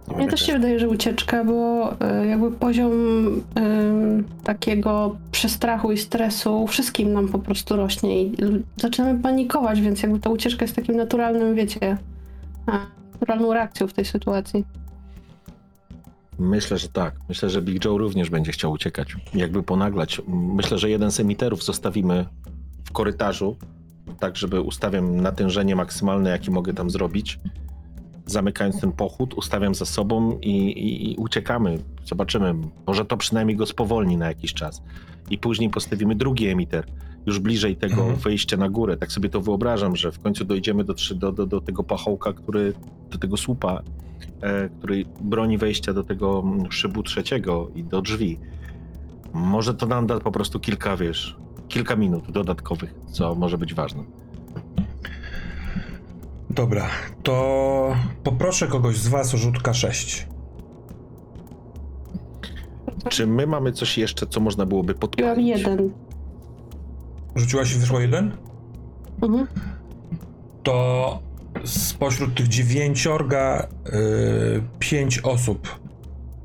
Nie 0.07 0.17
Mnie 0.17 0.27
też 0.27 0.45
się 0.45 0.53
wydaje, 0.53 0.79
że 0.79 0.89
ucieczka, 0.89 1.43
bo 1.43 1.91
e, 1.99 2.25
jakby 2.27 2.51
poziom 2.51 2.91
em, 3.55 4.23
takiego 4.43 5.15
przestrachu 5.31 5.91
i 5.91 5.97
stresu 5.97 6.67
wszystkim 6.67 7.13
nam 7.13 7.27
po 7.27 7.39
prostu 7.39 7.75
rośnie 7.75 8.23
i 8.23 8.35
zaczynamy 8.77 9.19
panikować, 9.19 9.81
więc 9.81 10.03
jakby 10.03 10.19
ta 10.19 10.29
ucieczka 10.29 10.65
jest 10.65 10.75
takim 10.75 10.95
naturalnym, 10.95 11.55
wiecie, 11.55 11.97
naturalną 13.13 13.53
reakcją 13.53 13.87
w 13.87 13.93
tej 13.93 14.05
sytuacji. 14.05 14.65
Myślę, 16.39 16.77
że 16.77 16.89
tak. 16.89 17.15
Myślę, 17.29 17.49
że 17.49 17.61
Big 17.61 17.85
Joe 17.85 17.97
również 17.97 18.29
będzie 18.29 18.51
chciał 18.51 18.71
uciekać. 18.71 19.15
Jakby 19.33 19.63
ponaglać. 19.63 20.21
Myślę, 20.27 20.77
że 20.77 20.89
jeden 20.89 21.11
z 21.11 21.19
emiterów 21.19 21.63
zostawimy 21.63 22.25
w 22.83 22.91
korytarzu, 22.91 23.57
tak 24.19 24.37
żeby 24.37 24.61
ustawiam 24.61 25.21
natężenie 25.21 25.75
maksymalne, 25.75 26.29
jakie 26.29 26.51
mogę 26.51 26.73
tam 26.73 26.89
zrobić. 26.89 27.39
Zamykając 28.31 28.81
ten 28.81 28.91
pochód, 28.91 29.33
ustawiam 29.33 29.75
za 29.75 29.85
sobą 29.85 30.39
i, 30.41 30.49
i, 30.49 31.11
i 31.11 31.15
uciekamy. 31.15 31.77
Zobaczymy. 32.05 32.55
Może 32.87 33.05
to 33.05 33.17
przynajmniej 33.17 33.57
go 33.57 33.65
spowolni 33.65 34.17
na 34.17 34.27
jakiś 34.27 34.53
czas. 34.53 34.81
I 35.29 35.37
później 35.37 35.69
postawimy 35.69 36.15
drugi 36.15 36.47
emiter. 36.47 36.85
już 37.25 37.39
bliżej 37.39 37.75
tego 37.75 38.01
Mhm. 38.01 38.15
wejścia 38.15 38.57
na 38.57 38.69
górę. 38.69 38.97
Tak 38.97 39.11
sobie 39.11 39.29
to 39.29 39.41
wyobrażam, 39.41 39.95
że 39.95 40.11
w 40.11 40.19
końcu 40.19 40.45
dojdziemy 40.45 40.83
do, 40.83 40.93
do, 41.15 41.31
do, 41.31 41.45
do 41.45 41.61
tego 41.61 41.83
pachołka, 41.83 42.33
który, 42.33 42.73
do 43.11 43.17
tego 43.17 43.37
słupa, 43.37 43.81
e, 44.41 44.69
który 44.69 45.05
broni 45.21 45.57
wejścia 45.57 45.93
do 45.93 46.03
tego 46.03 46.39
mm, 46.45 46.71
szybu 46.71 47.03
trzeciego 47.03 47.69
i 47.75 47.83
do 47.83 48.01
drzwi. 48.01 48.39
Może 49.33 49.73
to 49.73 49.85
nam 49.85 50.07
da 50.07 50.19
po 50.19 50.31
prostu 50.31 50.59
kilka, 50.59 50.97
wiesz, 50.97 51.37
kilka 51.67 51.95
minut 51.95 52.31
dodatkowych, 52.31 52.93
co 53.11 53.35
może 53.35 53.57
być 53.57 53.73
ważne. 53.73 54.03
Dobra, 56.55 56.87
to 57.23 57.95
poproszę 58.23 58.67
kogoś 58.67 58.97
z 58.97 59.07
was 59.07 59.33
o 59.33 59.37
rzut 59.37 59.57
K6. 59.57 60.25
Czy 63.09 63.27
my 63.27 63.47
mamy 63.47 63.71
coś 63.71 63.97
jeszcze, 63.97 64.27
co 64.27 64.39
można 64.39 64.65
byłoby 64.65 64.93
podpalić? 64.93 65.57
jeden. 65.57 65.91
Rzuciłaś 67.35 67.75
i 67.75 67.79
wyszło 67.79 67.99
jeden? 67.99 68.31
Mhm. 69.21 69.47
To 70.63 71.19
spośród 71.65 72.35
tych 72.35 72.47
dziewięciorga 72.47 73.67
y, 73.87 74.61
pięć 74.79 75.19
osób 75.19 75.79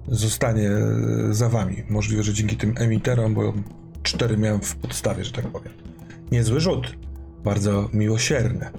zostanie 0.08 0.70
y, 1.30 1.34
za 1.34 1.48
wami. 1.48 1.76
Możliwe, 1.90 2.22
że 2.22 2.34
dzięki 2.34 2.56
tym 2.56 2.74
emiterom, 2.78 3.34
bo 3.34 3.52
cztery 4.02 4.36
miałem 4.36 4.60
w 4.60 4.76
podstawie, 4.76 5.24
że 5.24 5.32
tak 5.32 5.46
powiem. 5.46 5.72
Niezły 6.32 6.60
rzut. 6.60 6.96
Bardzo 7.44 7.88
miłosierny. 7.92 8.70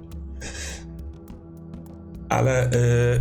Ale 2.30 2.72
y, 2.72 3.20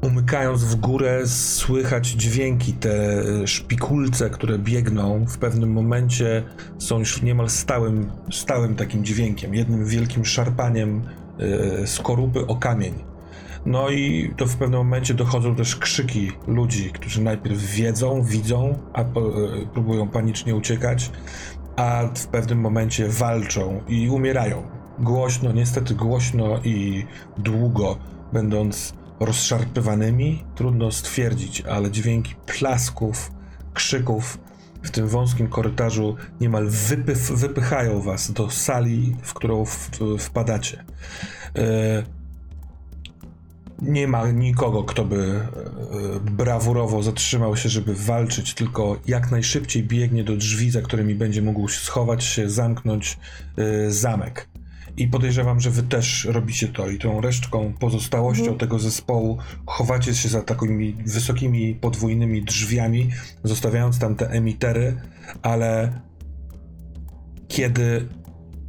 umykając 0.00 0.64
w 0.64 0.74
górę 0.74 1.26
słychać 1.26 2.06
dźwięki, 2.06 2.72
te 2.72 3.22
y, 3.42 3.46
szpikulce, 3.46 4.30
które 4.30 4.58
biegną 4.58 5.26
w 5.26 5.38
pewnym 5.38 5.72
momencie 5.72 6.42
są 6.78 6.98
już 6.98 7.22
niemal 7.22 7.50
stałym, 7.50 8.10
stałym 8.32 8.76
takim 8.76 9.04
dźwiękiem, 9.04 9.54
jednym 9.54 9.84
wielkim 9.84 10.24
szarpaniem 10.24 11.02
y, 11.82 11.86
skorupy 11.86 12.46
o 12.46 12.56
kamień. 12.56 12.94
No 13.66 13.90
i 13.90 14.34
to 14.36 14.46
w 14.46 14.56
pewnym 14.56 14.78
momencie 14.78 15.14
dochodzą 15.14 15.54
też 15.54 15.76
krzyki 15.76 16.32
ludzi, 16.46 16.90
którzy 16.92 17.22
najpierw 17.22 17.58
wiedzą, 17.58 18.22
widzą, 18.22 18.78
a 18.92 19.02
y, 19.02 19.06
próbują 19.72 20.08
panicznie 20.08 20.54
uciekać, 20.54 21.10
a 21.76 22.02
w 22.14 22.26
pewnym 22.26 22.60
momencie 22.60 23.08
walczą 23.08 23.80
i 23.88 24.08
umierają. 24.08 24.79
Głośno, 25.00 25.52
niestety 25.52 25.94
głośno 25.94 26.60
i 26.64 27.06
długo, 27.38 27.98
będąc 28.32 28.94
rozszarpywanymi, 29.20 30.44
trudno 30.54 30.92
stwierdzić, 30.92 31.60
ale 31.60 31.90
dźwięki 31.90 32.34
plasków, 32.46 33.32
krzyków 33.74 34.38
w 34.82 34.90
tym 34.90 35.08
wąskim 35.08 35.48
korytarzu 35.48 36.16
niemal 36.40 36.66
wypyf, 36.68 37.30
wypychają 37.30 38.00
was 38.00 38.32
do 38.32 38.50
sali, 38.50 39.16
w 39.22 39.34
którą 39.34 39.64
w, 39.64 39.90
wpadacie. 40.18 40.84
E, 41.56 42.04
nie 43.82 44.08
ma 44.08 44.30
nikogo, 44.30 44.84
kto 44.84 45.04
by 45.04 45.16
e, 45.16 46.20
brawurowo 46.20 47.02
zatrzymał 47.02 47.56
się, 47.56 47.68
żeby 47.68 47.94
walczyć, 47.94 48.54
tylko 48.54 48.96
jak 49.06 49.30
najszybciej 49.30 49.82
biegnie 49.82 50.24
do 50.24 50.36
drzwi, 50.36 50.70
za 50.70 50.82
którymi 50.82 51.14
będzie 51.14 51.42
mógł 51.42 51.68
schować 51.68 52.24
się, 52.24 52.50
zamknąć 52.50 53.18
e, 53.56 53.90
zamek. 53.90 54.48
I 54.96 55.08
podejrzewam, 55.08 55.60
że 55.60 55.70
wy 55.70 55.82
też 55.82 56.24
robicie 56.24 56.68
to 56.68 56.88
i 56.88 56.98
tą 56.98 57.20
resztką, 57.20 57.72
pozostałością 57.80 58.42
Mhm. 58.42 58.58
tego 58.58 58.78
zespołu 58.78 59.38
chowacie 59.66 60.14
się 60.14 60.28
za 60.28 60.42
takimi 60.42 60.96
wysokimi, 61.06 61.74
podwójnymi 61.74 62.44
drzwiami, 62.44 63.10
zostawiając 63.44 63.98
tam 63.98 64.14
te 64.16 64.30
emitery, 64.30 65.00
ale 65.42 66.00
kiedy 67.48 68.08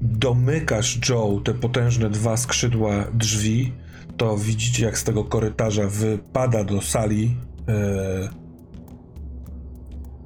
domykasz 0.01 1.09
Joe 1.09 1.41
te 1.43 1.53
potężne 1.53 2.09
dwa 2.09 2.37
skrzydła 2.37 2.91
drzwi, 3.13 3.73
to 4.17 4.37
widzicie 4.37 4.85
jak 4.85 4.97
z 4.97 5.03
tego 5.03 5.23
korytarza 5.23 5.87
wypada 5.87 6.63
do 6.63 6.81
sali 6.81 7.37
e, 7.67 8.29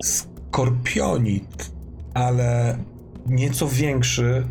skorpionit, 0.03 1.71
ale 2.13 2.77
nieco 3.25 3.67
większy, 3.67 4.47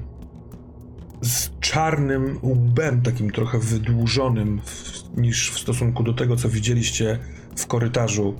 z 1.24 1.50
czarnym 1.60 2.38
łbem, 2.42 3.02
takim 3.02 3.30
trochę 3.30 3.58
wydłużonym 3.58 4.60
w, 4.64 5.02
niż 5.16 5.50
w 5.50 5.58
stosunku 5.58 6.02
do 6.02 6.12
tego, 6.12 6.36
co 6.36 6.48
widzieliście 6.48 7.18
w 7.56 7.66
korytarzu, 7.66 8.34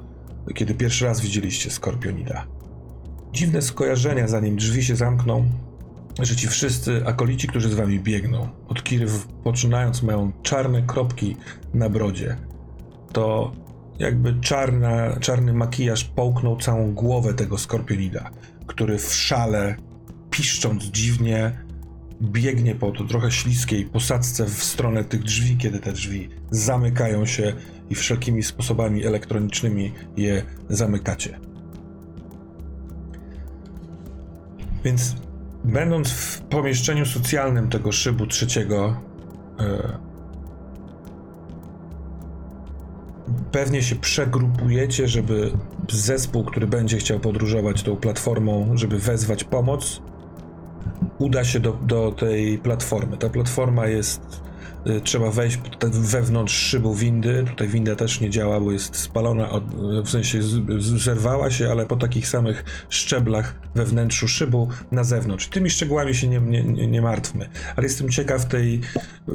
kiedy 0.54 0.74
pierwszy 0.74 1.04
raz 1.04 1.20
widzieliście 1.20 1.70
skorpionida. 1.70 2.46
Dziwne 3.32 3.62
skojarzenia, 3.62 4.28
zanim 4.28 4.56
drzwi 4.56 4.84
się 4.84 4.96
zamkną, 4.96 5.44
że 6.22 6.36
ci 6.36 6.48
wszyscy 6.48 7.06
akolici, 7.06 7.48
którzy 7.48 7.68
z 7.68 7.74
wami 7.74 8.00
biegną, 8.00 8.48
od 8.68 8.82
Kiry 8.82 9.06
poczynając, 9.44 10.02
mają 10.02 10.32
czarne 10.42 10.82
kropki 10.82 11.36
na 11.74 11.88
brodzie. 11.88 12.36
To 13.12 13.52
jakby 13.98 14.40
czarna, 14.40 15.16
czarny 15.20 15.52
makijaż 15.52 16.04
połknął 16.04 16.56
całą 16.56 16.94
głowę 16.94 17.34
tego 17.34 17.58
skorpionida, 17.58 18.30
który 18.66 18.98
w 18.98 19.14
szale, 19.14 19.76
piszcząc 20.30 20.84
dziwnie, 20.84 21.63
biegnie 22.22 22.74
po 22.74 22.92
to 22.92 23.04
trochę 23.04 23.30
śliskiej 23.30 23.84
posadzce 23.84 24.46
w 24.46 24.64
stronę 24.64 25.04
tych 25.04 25.22
drzwi, 25.22 25.56
kiedy 25.56 25.78
te 25.80 25.92
drzwi 25.92 26.28
zamykają 26.50 27.26
się 27.26 27.52
i 27.90 27.94
wszelkimi 27.94 28.42
sposobami 28.42 29.04
elektronicznymi 29.04 29.92
je 30.16 30.42
zamykacie. 30.68 31.40
Więc 34.84 35.14
będąc 35.64 36.10
w 36.10 36.40
pomieszczeniu 36.40 37.06
socjalnym 37.06 37.68
tego 37.70 37.92
szybu 37.92 38.26
trzeciego, 38.26 39.00
e, 39.60 39.98
pewnie 43.52 43.82
się 43.82 43.96
przegrupujecie, 43.96 45.08
żeby 45.08 45.50
zespół, 45.90 46.44
który 46.44 46.66
będzie 46.66 46.98
chciał 46.98 47.20
podróżować 47.20 47.82
tą 47.82 47.96
platformą, 47.96 48.76
żeby 48.76 48.98
wezwać 48.98 49.44
pomoc, 49.44 50.02
uda 51.18 51.44
się 51.44 51.60
do, 51.60 51.72
do 51.72 52.12
tej 52.12 52.58
platformy. 52.58 53.16
Ta 53.18 53.28
platforma 53.28 53.86
jest. 53.86 54.20
y, 54.86 55.00
Trzeba 55.00 55.30
wejść 55.30 55.58
wewnątrz 55.90 56.54
szybu 56.54 56.94
windy. 56.94 57.44
Tutaj 57.50 57.68
winda 57.68 57.96
też 57.96 58.20
nie 58.20 58.30
działa, 58.30 58.60
bo 58.60 58.72
jest 58.72 58.96
spalona, 58.96 59.50
od, 59.50 59.64
w 60.04 60.08
sensie 60.10 60.38
zerwała 60.96 61.50
się, 61.50 61.70
ale 61.70 61.86
po 61.86 61.96
takich 61.96 62.28
samych 62.28 62.64
szczeblach 62.88 63.54
we 63.74 63.84
wnętrzu 63.84 64.28
szybu 64.28 64.68
na 64.92 65.04
zewnątrz. 65.04 65.48
Tymi 65.48 65.70
szczegółami 65.70 66.14
się 66.14 66.28
nie, 66.28 66.40
nie, 66.40 66.62
nie, 66.86 67.02
martwmy. 67.02 67.48
Ale 67.76 67.86
jestem 67.86 68.08
ciekaw 68.10 68.46
tej, 68.46 68.80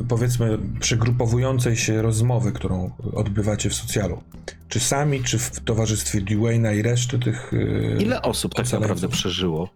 powiedzmy, 0.08 0.58
przegrupowującej 0.80 1.77
się 1.77 2.01
rozmowy, 2.01 2.51
którą 2.51 2.91
odbywacie 3.14 3.69
w 3.69 3.74
socjalu. 3.74 4.24
Czy 4.67 4.80
sami, 4.80 5.24
czy 5.24 5.40
w 5.40 5.59
towarzystwie 5.59 6.22
Dwayna 6.22 6.72
i 6.74 6.82
reszty 6.82 7.19
tych. 7.19 7.53
y, 7.53 7.98
Ile 7.99 8.22
osób 8.22 8.56
tak 8.56 8.72
naprawdę 8.72 9.08
przeżyło? 9.09 9.69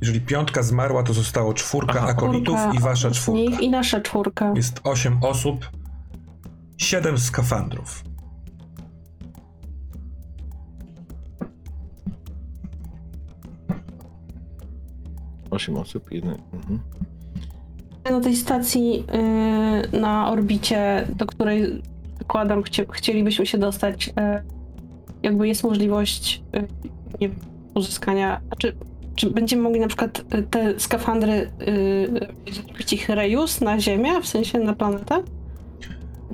Jeżeli 0.00 0.20
piątka 0.20 0.62
zmarła, 0.62 1.02
to 1.02 1.12
zostało 1.14 1.54
czwórka 1.54 1.98
Aha. 1.98 2.08
akolitów 2.08 2.58
i 2.74 2.78
wasza 2.78 3.10
czwórka. 3.10 3.40
nich 3.40 3.60
I 3.60 3.70
nasza 3.70 4.00
czwórka. 4.00 4.52
Jest 4.56 4.80
osiem 4.84 5.18
osób, 5.22 5.70
siedem 6.76 7.18
skafandrów. 7.18 8.04
Osiem 15.50 15.76
osób, 15.76 16.12
jeden. 16.12 16.36
Mhm. 16.52 16.80
Na 18.10 18.20
tej 18.20 18.36
stacji 18.36 19.04
y, 19.94 20.00
na 20.00 20.30
orbicie, 20.30 21.06
do 21.16 21.26
której 21.26 21.82
wykładam, 22.18 22.62
chcie, 22.62 22.86
chcielibyśmy 22.92 23.46
się 23.46 23.58
dostać, 23.58 24.08
y, 24.08 24.12
jakby 25.22 25.48
jest 25.48 25.64
możliwość 25.64 26.42
y, 26.56 26.68
nie 27.20 27.30
uzyskania, 27.74 28.40
czy, 28.58 28.76
czy 29.20 29.30
będziemy 29.30 29.62
mogli 29.62 29.80
na 29.80 29.86
przykład 29.88 30.18
y, 30.34 30.42
te 30.42 30.80
skafandry 30.80 31.50
y, 32.48 32.52
zrobić 32.52 32.92
ich 32.92 33.08
reuse 33.08 33.64
na 33.64 33.80
Ziemię, 33.80 34.20
w 34.22 34.26
sensie 34.26 34.58
na 34.58 34.72
planetę? 34.74 35.22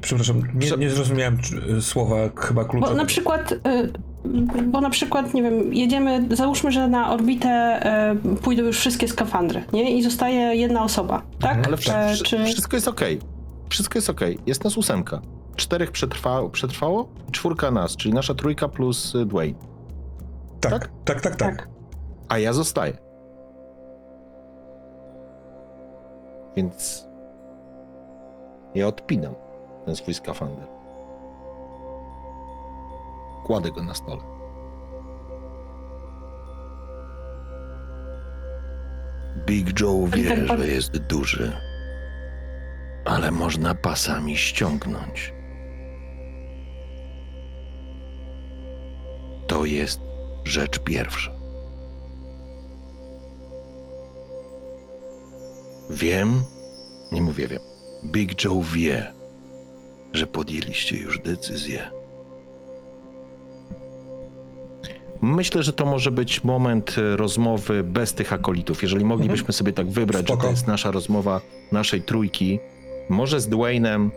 Przepraszam, 0.01 0.43
nie, 0.55 0.71
nie 0.79 0.91
zrozumiałem 0.91 1.39
czy- 1.39 1.83
słowa 1.83 2.17
chyba 2.37 2.63
Bo 2.65 2.69
kluczowe. 2.71 2.95
na 2.95 3.05
przykład, 3.05 3.53
y, 3.53 3.57
bo 4.63 4.81
na 4.81 4.91
przykład, 4.91 5.35
nie 5.35 5.43
wiem, 5.43 5.75
jedziemy, 5.75 6.27
załóżmy, 6.37 6.73
że 6.73 6.89
na 6.89 7.13
orbitę 7.13 7.81
y, 8.33 8.37
pójdą 8.37 8.63
już 8.63 8.79
wszystkie 8.79 9.09
skafandry, 9.09 9.65
nie? 9.73 9.97
I 9.99 10.03
zostaje 10.03 10.39
jedna 10.57 10.83
osoba, 10.85 11.23
tak? 11.41 11.67
Ale 11.67 11.77
E, 11.77 12.17
czy... 12.17 12.45
wszystko 12.45 12.77
jest 12.77 12.89
okej. 12.89 13.19
Wszystko 13.69 13.99
jest 13.99 14.11
okej. 14.11 14.39
Jest 14.47 14.65
nas 14.65 14.77
ósemka. 14.77 15.21
Czterech 15.57 15.91
przetrwało, 15.91 16.51
przetrwało, 16.51 17.09
czwórka 17.33 17.71
nas, 17.71 17.97
czyli 17.97 18.15
nasza 18.15 18.35
trójka 18.35 18.69
plus 18.69 19.15
y, 19.15 19.27
Dwayne. 19.27 19.59
tak, 20.61 20.73
tak? 20.73 20.91
tak, 21.05 21.21
tak, 21.21 21.37
tak, 21.37 21.57
Tak. 21.57 21.69
A 22.29 22.39
ja 22.39 22.53
zostaję. 22.53 22.97
Więc 26.57 27.09
ja 28.75 28.87
odpinam 28.87 29.35
ten 29.85 29.97
swój 29.97 30.15
skafander. 30.15 30.67
Kładę 33.47 33.71
go 33.71 33.83
na 33.83 33.95
stole. 33.95 34.23
Big 39.47 39.81
Joe 39.81 40.07
wie, 40.07 40.47
że 40.47 40.67
jest 40.67 40.99
duży, 40.99 41.53
ale 43.05 43.31
można 43.31 43.75
pasami 43.75 44.37
ściągnąć. 44.37 45.35
To 49.47 49.65
jest 49.65 50.01
rzecz 50.45 50.79
pierwsza. 50.79 51.36
Wiem, 55.91 56.43
nie 57.13 57.23
mówię 57.23 57.49
wiem. 57.49 57.61
Big 58.05 58.45
Joe 58.45 58.63
wie, 58.63 59.13
że 60.13 60.27
podjęliście 60.27 60.97
już 60.97 61.19
decyzję. 61.19 61.91
Myślę, 65.21 65.63
że 65.63 65.73
to 65.73 65.87
może 65.87 66.11
być 66.11 66.45
moment 66.45 66.97
e, 66.99 67.17
rozmowy 67.17 67.85
bez 67.85 68.15
tych 68.15 68.33
akolitów. 68.33 68.83
Jeżeli 68.83 69.05
moglibyśmy 69.05 69.53
sobie 69.53 69.73
tak 69.73 69.91
wybrać, 69.91 70.23
że 70.23 70.27
Spoko. 70.27 70.43
to 70.43 70.51
jest 70.51 70.67
nasza 70.67 70.91
rozmowa 70.91 71.41
naszej 71.73 72.03
trójki, 72.03 72.59
może 73.09 73.41
z 73.41 73.49
Dwaynem, 73.49 74.11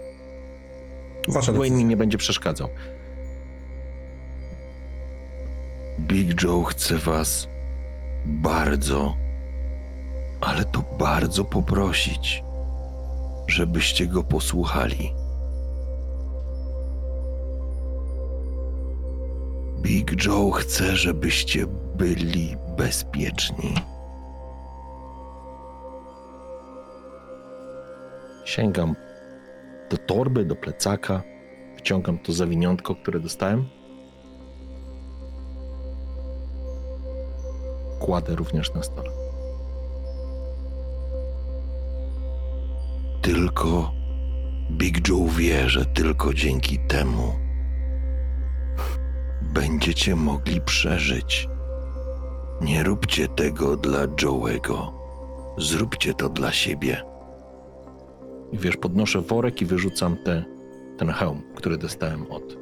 Wasza 1.27 1.53
Dwayne 1.53 1.77
mi 1.77 1.85
nie 1.85 1.97
będzie 1.97 2.17
przeszkadzał. 2.17 2.69
Big 5.99 6.43
Joe 6.43 6.63
chce 6.63 6.97
was 6.97 7.47
bardzo, 8.25 9.15
ale 10.41 10.65
to 10.65 10.83
bardzo 10.99 11.45
poprosić, 11.45 12.43
żebyście 13.47 14.07
go 14.07 14.23
posłuchali. 14.23 15.13
Big 19.81 20.25
Joe 20.25 20.51
chce, 20.51 20.95
żebyście 20.95 21.65
byli 21.95 22.57
bezpieczni. 22.77 23.73
Sięgam 28.45 28.95
do 29.89 29.97
torby, 29.97 30.45
do 30.45 30.55
plecaka, 30.55 31.23
wciągam 31.77 32.19
to 32.19 32.33
zawiniątko, 32.33 32.95
które 32.95 33.19
dostałem. 33.19 33.69
Kładę 37.99 38.35
również 38.35 38.73
na 38.73 38.83
stole. 38.83 39.28
Tylko 43.21 43.91
Big 44.71 45.07
Joe 45.07 45.27
wie, 45.27 45.69
że 45.69 45.85
tylko 45.85 46.33
dzięki 46.33 46.79
temu 46.79 47.33
będziecie 49.53 50.15
mogli 50.15 50.61
przeżyć. 50.61 51.47
Nie 52.61 52.83
róbcie 52.83 53.27
tego 53.27 53.77
dla 53.77 54.07
Joe'ego. 54.07 54.91
Zróbcie 55.57 56.13
to 56.13 56.29
dla 56.29 56.51
siebie. 56.51 57.01
I 58.51 58.57
wiesz, 58.57 58.77
podnoszę 58.77 59.21
worek 59.21 59.61
i 59.61 59.65
wyrzucam 59.65 60.17
te, 60.17 60.45
ten 60.97 61.09
hełm, 61.09 61.41
który 61.55 61.77
dostałem 61.77 62.31
od. 62.31 62.57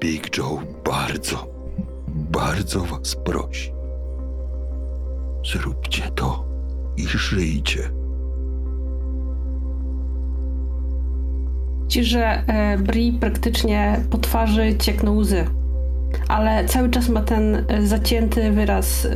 Big 0.00 0.36
Joe 0.38 0.62
bardzo, 0.84 1.46
bardzo 2.08 2.80
was 2.80 3.16
prosi. 3.16 3.75
Zróbcie 5.52 6.02
to 6.14 6.44
i 6.96 7.06
żyjcie. 7.06 7.90
Ci, 11.88 12.04
że 12.04 12.42
e, 12.46 12.78
Bri 12.78 13.12
praktycznie 13.12 14.00
po 14.10 14.18
twarzy 14.18 14.74
ciekną 14.78 15.16
łzy. 15.16 15.44
Ale 16.28 16.64
cały 16.64 16.90
czas 16.90 17.08
ma 17.08 17.22
ten 17.22 17.64
e, 17.68 17.86
zacięty 17.86 18.50
wyraz, 18.50 19.04
e, 19.04 19.10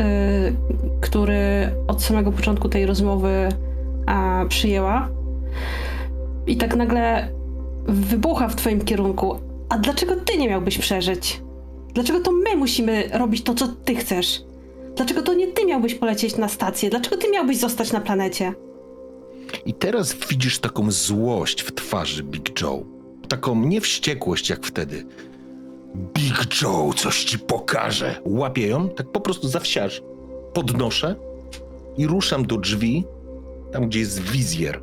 który 1.01 1.71
od 1.87 2.03
samego 2.03 2.33
początku 2.33 2.69
tej 2.69 2.87
rozmowy 2.87 3.49
przyjęła. 4.49 5.09
I 6.47 6.57
tak 6.57 6.77
nagle 6.77 7.29
wybucha 7.89 8.49
w 8.49 8.57
twoim 8.57 8.81
kierunku. 8.81 9.39
A 9.69 9.79
dlaczego 9.79 10.17
ty 10.17 10.39
nie 10.39 10.49
miałbyś 10.49 10.79
przeżyć? 10.79 11.43
Dlaczego 11.95 12.21
to 12.21 12.33
my 12.33 12.57
musimy 12.57 13.05
robić 13.13 13.43
to, 13.43 13.55
co 13.55 13.69
ty 13.69 13.95
chcesz? 13.95 14.50
Dlaczego 14.97 15.23
to 15.23 15.35
nie 15.35 15.47
ty 15.47 15.67
miałbyś 15.67 15.95
polecieć 15.95 16.37
na 16.37 16.49
stację? 16.49 16.91
Dlaczego 16.91 17.17
ty 17.17 17.31
miałbyś 17.31 17.57
zostać 17.57 17.93
na 17.93 18.01
planecie? 18.01 18.55
I 19.67 19.75
teraz 19.75 20.17
widzisz 20.29 20.59
taką 20.59 20.91
złość 20.91 21.63
w 21.63 21.75
twarzy 21.75 22.23
Big 22.23 22.61
Joe. 22.61 22.85
Taką 23.29 23.65
nie 23.65 23.81
wściekłość 23.81 24.51
jak 24.51 24.67
wtedy. 24.67 25.07
Big 26.15 26.63
Joe 26.63 26.93
coś 26.97 27.25
ci 27.25 27.39
pokaże. 27.39 28.21
Łapię 28.25 28.67
ją, 28.67 28.89
tak 28.89 29.13
po 29.13 29.21
prostu 29.21 29.49
za 29.49 29.61
wsiarz. 29.61 30.03
Podnoszę 30.55 31.17
i 31.97 32.07
ruszam 32.07 32.47
do 32.47 32.57
drzwi, 32.57 33.05
tam 33.73 33.89
gdzie 33.89 34.01
jest 34.01 34.21
wizjer. 34.21 34.83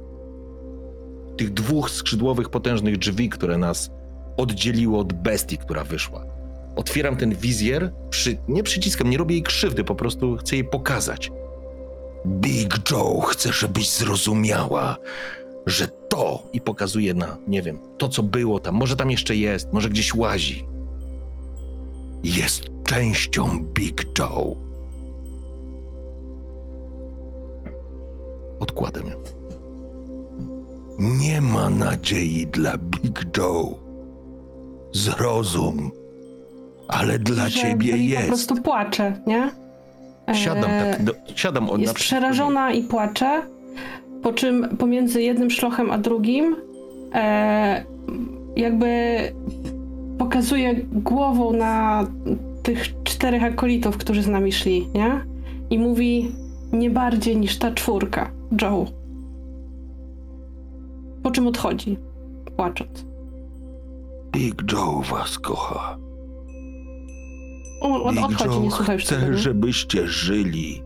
Tych 1.37 1.53
dwóch 1.53 1.89
skrzydłowych, 1.89 2.49
potężnych 2.49 2.97
drzwi, 2.97 3.29
które 3.29 3.57
nas 3.57 3.89
oddzieliły 4.37 4.97
od 4.97 5.13
bestii, 5.13 5.57
która 5.57 5.83
wyszła. 5.83 6.36
Otwieram 6.77 7.17
ten 7.17 7.35
wizjer, 7.35 7.93
przy, 8.09 8.37
nie 8.47 8.63
przyciskam, 8.63 9.09
nie 9.09 9.17
robię 9.17 9.35
jej 9.35 9.43
krzywdy, 9.43 9.83
po 9.83 9.95
prostu 9.95 10.37
chcę 10.37 10.55
jej 10.55 10.65
pokazać. 10.65 11.31
Big 12.27 12.91
Joe 12.91 13.21
chce, 13.21 13.53
żebyś 13.53 13.89
zrozumiała, 13.89 14.97
że 15.65 15.87
to 15.87 16.43
I 16.53 16.61
pokazuję 16.61 17.13
na, 17.13 17.37
nie 17.47 17.61
wiem, 17.61 17.79
to 17.97 18.09
co 18.09 18.23
było 18.23 18.59
tam, 18.59 18.75
może 18.75 18.95
tam 18.95 19.11
jeszcze 19.11 19.35
jest, 19.35 19.73
może 19.73 19.89
gdzieś 19.89 20.15
łazi. 20.15 20.67
jest 22.23 22.63
częścią 22.85 23.65
Big 23.73 24.05
Joe. 24.19 24.55
Odkładam 28.59 29.07
ją. 29.07 29.17
Nie 30.99 31.41
ma 31.41 31.69
nadziei 31.69 32.47
dla 32.47 32.77
Big 32.77 33.37
Joe. 33.37 33.79
Zrozum, 34.91 35.91
ale 36.87 37.19
dla 37.19 37.49
że 37.49 37.59
ciebie 37.59 37.97
jest. 37.97 38.21
po 38.21 38.27
prostu 38.27 38.55
płacze, 38.55 39.13
nie? 39.27 39.49
Siadam 40.33 40.69
tak, 40.69 41.03
do, 41.03 41.13
siadam 41.35 41.69
od 41.69 41.81
Jest 41.81 41.93
przerażona 41.93 42.71
i 42.71 42.83
płacze, 42.83 43.41
po 44.23 44.33
czym 44.33 44.77
pomiędzy 44.77 45.21
jednym 45.21 45.49
szlochem 45.49 45.91
a 45.91 45.97
drugim 45.97 46.55
e, 47.13 47.83
jakby 48.55 48.87
pokazuje 50.17 50.75
głową 50.93 51.53
na 51.53 52.07
tych 52.63 53.03
czterech 53.03 53.43
akolitów, 53.43 53.97
którzy 53.97 54.23
z 54.23 54.27
nami 54.27 54.51
szli, 54.51 54.87
nie? 54.93 55.25
I 55.69 55.79
mówi 55.79 56.31
nie 56.73 56.89
bardziej 56.89 57.37
niż 57.37 57.57
ta 57.57 57.71
czwórka, 57.71 58.31
Joe. 58.61 58.85
Po 61.23 61.31
czym 61.31 61.47
odchodzi, 61.47 61.97
płacząc. 62.55 63.05
Big 64.31 64.71
Joe 64.71 65.01
was 65.01 65.39
kocha. 65.39 65.97
On, 67.81 68.17
odchodzi, 68.17 68.59
nie 68.59 68.65
Joe 68.65 68.71
słucha 68.71 68.93
już 68.93 69.05
tego. 69.05 69.21
chce, 69.21 69.31
nie? 69.31 69.37
żebyście 69.37 70.07
żyli. 70.07 70.83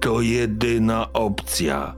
To 0.00 0.20
jedyna 0.20 1.12
opcja. 1.12 1.94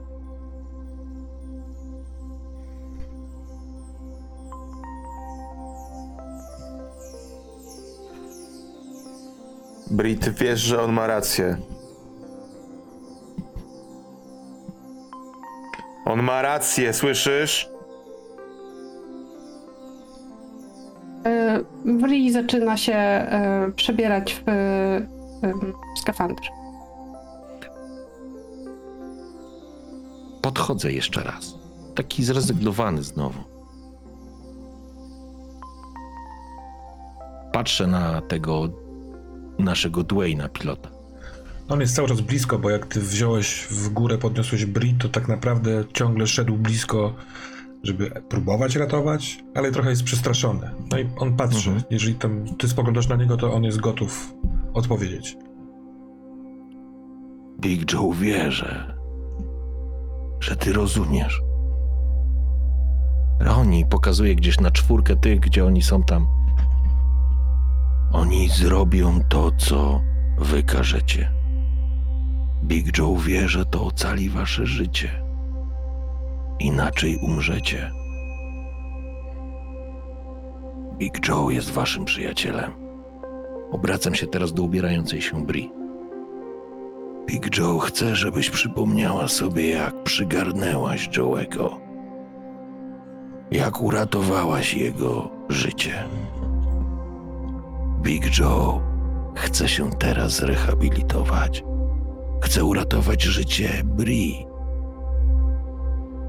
Brit, 9.91 10.29
wiesz, 10.29 10.59
że 10.59 10.81
on 10.81 10.93
ma 10.93 11.07
rację. 11.07 11.57
On 16.05 16.23
ma 16.23 16.41
rację, 16.41 16.93
słyszysz? 16.93 17.69
Wri 21.85 22.31
zaczyna 22.31 22.77
się 22.77 22.93
e, 22.93 23.71
przebierać 23.75 24.33
w 24.33 24.49
e, 24.49 24.51
em, 25.41 25.73
skafander. 26.01 26.45
Podchodzę 30.41 30.91
jeszcze 30.91 31.23
raz. 31.23 31.55
Taki 31.95 32.23
zrezygnowany 32.23 33.03
znowu. 33.03 33.39
Patrzę 37.53 37.87
na 37.87 38.21
tego 38.21 38.69
naszego 39.59 40.03
Dwayna, 40.03 40.49
pilota. 40.49 40.89
On 41.69 41.81
jest 41.81 41.95
cały 41.95 42.07
czas 42.07 42.21
blisko, 42.21 42.59
bo 42.59 42.69
jak 42.69 42.85
ty 42.85 42.99
wziąłeś 43.01 43.67
w 43.69 43.89
górę, 43.89 44.17
podniosłeś 44.17 44.65
Brit, 44.65 45.01
to 45.01 45.09
tak 45.09 45.27
naprawdę 45.27 45.83
ciągle 45.93 46.27
szedł 46.27 46.55
blisko, 46.55 47.13
żeby 47.83 48.09
próbować 48.29 48.75
ratować, 48.75 49.43
ale 49.55 49.71
trochę 49.71 49.89
jest 49.89 50.03
przestraszony. 50.03 50.69
No 50.91 50.99
i 50.99 51.09
on 51.17 51.35
patrzy. 51.35 51.69
Mhm. 51.69 51.83
Jeżeli 51.89 52.15
tam 52.15 52.45
ty 52.57 52.67
spoglądasz 52.67 53.07
na 53.07 53.15
niego, 53.15 53.37
to 53.37 53.53
on 53.53 53.63
jest 53.63 53.79
gotów 53.79 54.33
odpowiedzieć. 54.73 55.37
Big 57.61 57.93
Joe 57.93 58.13
wie, 58.13 58.51
że, 58.51 58.95
ty 60.59 60.73
rozumiesz. 60.73 61.41
Roni 63.39 63.85
pokazuje 63.85 64.35
gdzieś 64.35 64.59
na 64.59 64.71
czwórkę 64.71 65.15
tych, 65.15 65.39
gdzie 65.39 65.65
oni 65.65 65.81
są 65.81 66.03
tam. 66.03 66.27
Oni 68.11 68.49
zrobią 68.49 69.19
to, 69.29 69.51
co 69.57 70.01
wy 70.37 70.63
każecie. 70.63 71.31
Big 72.63 72.97
Joe 72.97 73.15
wie, 73.15 73.49
że 73.49 73.65
to 73.65 73.85
ocali 73.85 74.29
wasze 74.29 74.65
życie. 74.65 75.28
Inaczej 76.59 77.17
umrzecie. 77.21 77.91
Big 80.97 81.27
Joe 81.27 81.49
jest 81.49 81.71
waszym 81.71 82.05
przyjacielem. 82.05 82.71
Obracam 83.71 84.15
się 84.15 84.27
teraz 84.27 84.53
do 84.53 84.63
ubierającej 84.63 85.21
się 85.21 85.45
Bri. 85.45 85.71
Big 87.27 87.57
Joe 87.57 87.79
chce, 87.79 88.15
żebyś 88.15 88.49
przypomniała 88.49 89.27
sobie, 89.27 89.69
jak 89.69 90.03
przygarnęłaś 90.03 91.09
Joe'ego. 91.09 91.69
Jak 93.51 93.81
uratowałaś 93.81 94.73
jego 94.73 95.29
życie. 95.49 96.03
Big 98.01 98.39
Joe 98.39 98.81
chce 99.35 99.67
się 99.69 99.89
teraz 99.89 100.31
zrehabilitować. 100.31 101.63
Chce 102.41 102.63
uratować 102.63 103.23
życie 103.23 103.69
Bri. 103.83 104.48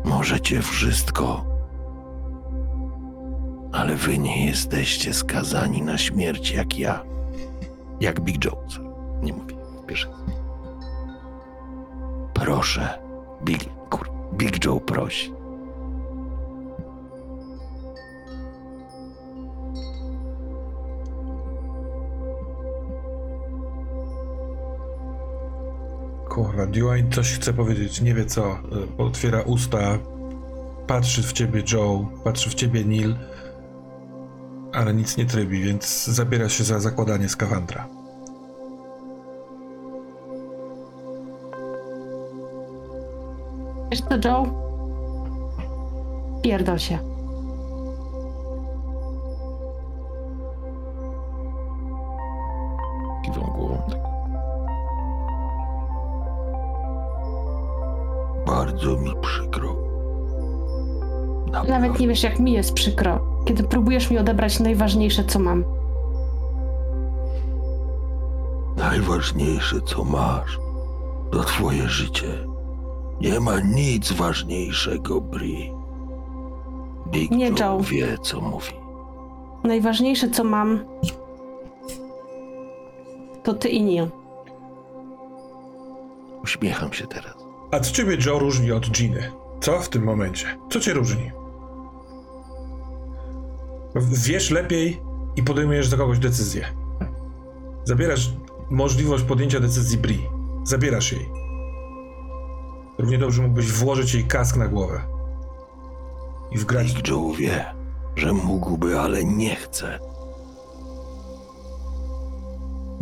Możecie 0.04 0.62
wszystko, 0.62 1.44
ale 3.72 3.96
wy 3.96 4.18
nie 4.18 4.46
jesteście 4.46 5.14
skazani 5.14 5.82
na 5.82 5.98
śmierć 5.98 6.50
jak 6.50 6.78
ja. 6.78 7.04
Jak 8.00 8.20
Big 8.20 8.44
sorry. 8.68 8.88
Nie 9.22 9.32
mówię 9.32 9.56
pierwszy. 9.86 10.08
Proszę, 12.34 12.98
Big, 13.44 13.64
kur, 13.90 14.10
Big 14.32 14.64
Joe 14.64 14.80
prosi. 14.80 15.39
Kurwa, 26.40 26.66
Dwayne 26.66 27.10
coś 27.10 27.32
chce 27.32 27.52
powiedzieć, 27.52 28.00
nie 28.00 28.14
wie 28.14 28.26
co. 28.26 28.52
Y, 28.52 28.56
Otwiera 28.98 29.42
usta, 29.42 29.98
patrzy 30.86 31.22
w 31.22 31.32
ciebie 31.32 31.62
Joe, 31.72 32.06
patrzy 32.24 32.50
w 32.50 32.54
ciebie 32.54 32.84
Neil, 32.84 33.16
ale 34.72 34.94
nic 34.94 35.16
nie 35.16 35.26
trybi, 35.26 35.62
więc 35.62 36.04
zabiera 36.06 36.48
się 36.48 36.64
za 36.64 36.80
zakładanie 36.80 37.28
skafandra. 37.28 37.88
Wiesz 43.90 44.00
co, 44.00 44.28
Joe? 44.28 44.46
Pierdol 46.42 46.78
się. 46.78 46.98
Bardzo 58.50 58.96
mi 58.96 59.12
przykro. 59.20 59.76
Nawet 61.68 62.00
nie 62.00 62.08
wiesz, 62.08 62.22
jak 62.22 62.38
mi 62.40 62.52
jest 62.52 62.72
przykro, 62.72 63.20
kiedy 63.44 63.62
próbujesz 63.62 64.10
mi 64.10 64.18
odebrać 64.18 64.60
najważniejsze, 64.60 65.24
co 65.24 65.38
mam. 65.38 65.64
Najważniejsze, 68.76 69.80
co 69.80 70.04
masz, 70.04 70.58
to 71.32 71.44
twoje 71.44 71.88
życie. 71.88 72.28
Nie 73.20 73.40
ma 73.40 73.60
nic 73.60 74.12
ważniejszego, 74.12 75.20
Bri. 75.20 75.72
Big 77.06 77.30
Nie, 77.30 77.48
Joe, 77.48 77.56
Joe. 77.58 77.80
wie, 77.80 78.18
co 78.22 78.40
mówi. 78.40 78.72
Najważniejsze, 79.64 80.30
co 80.30 80.44
mam, 80.44 80.84
to 83.42 83.54
ty 83.54 83.68
i 83.68 83.82
Neil. 83.82 84.08
Uśmiecham 86.42 86.92
się 86.92 87.06
teraz. 87.06 87.39
A 87.70 87.80
co 87.80 87.92
ciebie 87.92 88.16
Joe 88.26 88.38
różni 88.38 88.72
od 88.72 88.90
Giny? 88.90 89.32
Co 89.60 89.78
w 89.80 89.88
tym 89.88 90.04
momencie? 90.04 90.58
Co 90.70 90.80
cię 90.80 90.92
różni? 90.92 91.32
Wiesz 94.26 94.50
lepiej 94.50 95.00
i 95.36 95.42
podejmujesz 95.42 95.88
za 95.88 95.96
kogoś 95.96 96.18
decyzję. 96.18 96.66
Zabierasz 97.84 98.32
możliwość 98.70 99.24
podjęcia 99.24 99.60
decyzji 99.60 99.98
Bri. 99.98 100.26
Zabierasz 100.64 101.12
jej. 101.12 101.28
Równie 102.98 103.18
dobrze 103.18 103.42
mógłbyś 103.42 103.72
włożyć 103.72 104.14
jej 104.14 104.24
kask 104.24 104.56
na 104.56 104.68
głowę. 104.68 105.00
I 106.50 106.58
wgrać. 106.58 106.94
Big 106.94 107.08
Joe 107.08 107.32
wie, 107.38 107.64
że 108.16 108.32
mógłby, 108.32 109.00
ale 109.00 109.24
nie 109.24 109.56
chce. 109.56 109.98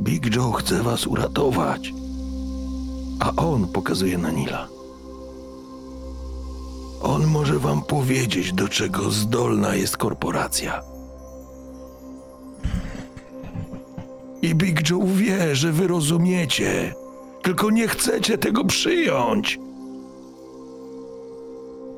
Big 0.01 0.37
Joe 0.37 0.53
chce 0.53 0.83
was 0.83 1.07
uratować. 1.07 1.93
A 3.21 3.33
on 3.37 3.69
pokazuje 3.69 4.19
na 4.19 4.31
Nila. 4.31 4.69
On 7.03 7.27
może 7.27 7.59
wam 7.59 7.83
powiedzieć, 7.83 8.53
do 8.53 8.69
czego 8.69 9.11
zdolna 9.11 9.75
jest 9.75 9.97
korporacja. 9.97 10.83
I 14.43 14.55
Big 14.55 14.91
Joe 14.91 15.07
wie, 15.07 15.57
że 15.57 15.73
wy 15.73 15.87
rozumiecie, 15.87 16.95
tylko 17.43 17.71
nie 17.71 17.89
chcecie 17.89 18.39
tego 18.39 18.65
przyjąć. 18.65 19.59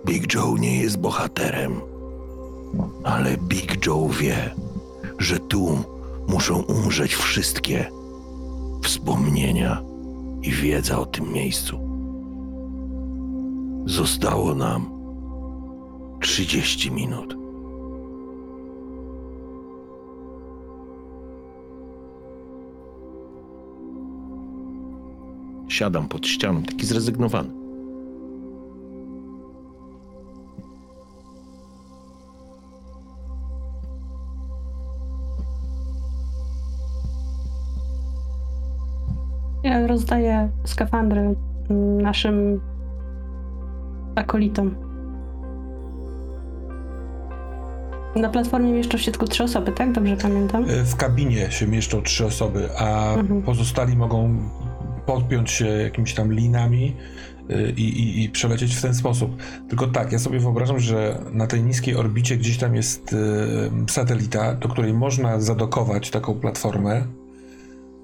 Big 0.07 0.35
Joe 0.35 0.57
nie 0.57 0.81
jest 0.81 0.99
bohaterem, 0.99 1.81
ale 3.05 3.37
Big 3.37 3.87
Joe 3.87 4.09
wie, 4.09 4.55
że 5.19 5.39
tu 5.39 5.85
muszą 6.29 6.63
umrzeć 6.63 7.15
wszystkie 7.15 7.91
wspomnienia 8.83 9.90
i 10.43 10.51
wiedza 10.51 10.99
o 10.99 11.07
tym 11.07 11.33
miejscu. 11.33 11.81
Zostało 13.87 14.55
nam 14.55 14.91
30 16.21 16.91
minut. 16.91 17.37
Siadam 25.69 26.09
pod 26.09 26.27
ścianą, 26.27 26.63
taki 26.63 26.87
zrezygnowany. 26.87 27.60
Rozdaję 39.87 40.49
skafandry 40.65 41.21
mm, 41.71 42.03
naszym 42.03 42.61
akolitom. 44.15 44.75
Na 48.17 48.29
platformie 48.29 48.73
mieszczą 48.73 48.99
się 48.99 49.11
tylko 49.13 49.27
trzy 49.27 49.45
osoby, 49.45 49.73
tak? 49.73 49.93
Dobrze 49.93 50.17
pamiętam? 50.17 50.65
E, 50.71 50.85
W 50.85 50.97
kabinie 50.97 51.51
się 51.51 51.67
mieszczą 51.67 52.03
trzy 52.03 52.27
osoby, 52.27 52.69
a 52.79 53.15
Mhm. 53.15 53.43
pozostali 53.43 53.97
mogą 53.97 54.37
podpiąć 55.07 55.51
się 55.51 55.67
jakimiś 55.67 56.15
tam 56.15 56.33
linami 56.33 56.97
y, 57.51 57.73
i, 57.77 57.83
i, 57.89 58.25
i 58.25 58.29
przelecieć 58.29 58.75
w 58.77 58.83
ten 58.83 58.95
sposób. 58.95 59.31
Tylko 59.69 59.87
tak, 59.87 60.13
ja 60.13 60.19
sobie 60.19 60.41
wyobrażam, 60.41 60.79
że 60.79 61.19
na 61.33 61.47
tej 61.47 61.63
niskiej 61.63 61.97
orbicie 61.97 62.37
gdzieś 62.37 62.59
tam 62.59 62.75
jest 62.75 63.13
y, 63.13 63.17
satelita, 63.89 64.55
do 64.55 64.69
której 64.69 64.95
można 64.95 65.41
zadokować 65.41 66.11
taką 66.11 66.35
platformę, 66.35 67.03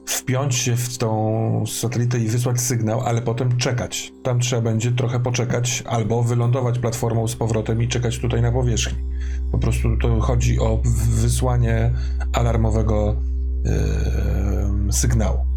wpiąć 0.06 0.54
się 0.54 0.76
w 0.76 0.98
tą 0.98 1.64
satelitę 1.66 2.18
i 2.18 2.28
wysłać 2.28 2.60
sygnał, 2.60 3.00
ale 3.00 3.22
potem 3.22 3.56
czekać. 3.56 4.12
Tam 4.22 4.40
trzeba 4.40 4.62
będzie 4.62 4.92
trochę 4.92 5.20
poczekać, 5.20 5.82
albo 5.86 6.22
wylądować 6.22 6.78
platformą 6.78 7.28
z 7.28 7.36
powrotem 7.36 7.82
i 7.82 7.88
czekać 7.88 8.18
tutaj 8.18 8.42
na 8.42 8.52
powierzchni. 8.52 8.98
Po 9.52 9.58
prostu 9.58 9.96
to 9.96 10.20
chodzi 10.20 10.60
o 10.60 10.80
wysłanie 11.10 11.92
alarmowego 12.32 13.16
yy, 13.64 14.92
sygnału. 14.92 15.55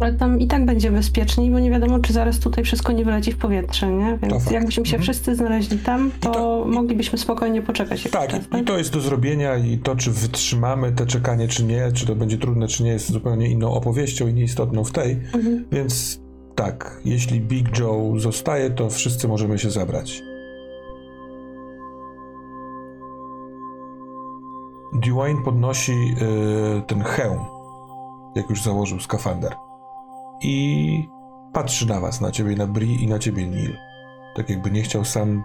Ale 0.00 0.12
tam 0.12 0.40
i 0.40 0.46
tak 0.46 0.64
będzie 0.64 0.90
bezpieczniej, 0.90 1.50
bo 1.50 1.58
nie 1.58 1.70
wiadomo, 1.70 1.98
czy 1.98 2.12
zaraz 2.12 2.38
tutaj 2.38 2.64
wszystko 2.64 2.92
nie 2.92 3.04
wyleci 3.04 3.32
w 3.32 3.38
powietrze, 3.38 3.92
nie? 3.92 4.18
To 4.20 4.26
Więc 4.26 4.42
fakt. 4.42 4.54
jakbyśmy 4.54 4.86
się 4.86 4.96
Mhm. 4.96 5.02
wszyscy 5.02 5.36
znaleźli 5.36 5.78
tam, 5.78 6.10
to, 6.20 6.30
I 6.30 6.32
to- 6.34 6.64
moglibyśmy 6.68 7.18
spokojnie 7.18 7.62
poczekać 7.62 7.98
jakiś 8.04 8.12
Tak, 8.12 8.30
czas, 8.30 8.40
i 8.60 8.64
to 8.64 8.78
jest 8.78 8.92
do 8.92 9.00
zrobienia 9.00 9.56
i 9.56 9.78
to, 9.78 9.96
czy 9.96 10.10
wytrzymamy 10.10 10.92
te 10.92 11.06
czekanie, 11.06 11.48
czy 11.48 11.64
nie, 11.64 11.92
czy 11.92 12.06
to 12.06 12.14
będzie 12.14 12.38
trudne, 12.38 12.68
czy 12.68 12.82
nie, 12.84 12.90
jest 12.90 13.12
zupełnie 13.12 13.48
inną 13.48 13.72
opowieścią 13.72 14.26
i 14.28 14.34
nieistotną 14.34 14.84
w 14.84 14.92
tej. 14.92 15.12
Mhm. 15.12 15.64
Więc 15.72 16.20
tak, 16.54 17.00
jeśli 17.04 17.40
Big 17.40 17.78
Joe 17.78 18.12
zostaje, 18.18 18.70
to 18.70 18.90
wszyscy 18.90 19.28
możemy 19.28 19.58
się 19.58 19.70
zabrać. 19.70 20.22
Dwayne 24.92 25.42
podnosi 25.44 25.92
y, 26.78 26.82
ten 26.86 27.02
hełm, 27.02 27.40
jak 28.34 28.50
już 28.50 28.62
założył 28.62 29.00
skafander. 29.00 29.54
I 30.42 31.08
patrzy 31.52 31.86
na 31.86 32.00
was, 32.00 32.20
na 32.20 32.30
ciebie, 32.30 32.56
na 32.56 32.66
Bri 32.66 33.04
i 33.04 33.06
na 33.06 33.18
ciebie, 33.18 33.46
Neil. 33.46 33.76
Tak 34.36 34.50
jakby 34.50 34.70
nie 34.70 34.82
chciał 34.82 35.04
sam 35.04 35.44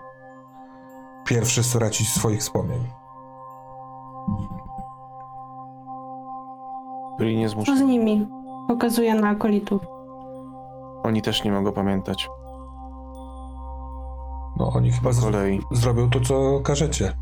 pierwszy 1.26 1.64
stracić 1.64 2.10
swoich 2.10 2.40
wspomnień. 2.40 2.80
Byli 7.18 7.38
nie 7.38 7.50
Co 7.50 7.78
z 7.78 7.82
nimi? 7.82 8.28
Pokazuje 8.68 9.16
na 9.16 9.30
akolitów. 9.30 9.82
Oni 11.04 11.22
też 11.22 11.44
nie 11.44 11.52
mogą 11.52 11.72
pamiętać. 11.72 12.30
No 14.58 14.72
oni 14.76 14.92
chyba 14.92 15.12
z- 15.12 15.22
kolei. 15.22 15.60
zrobią 15.72 16.10
to, 16.10 16.20
co 16.20 16.60
każecie. 16.64 17.14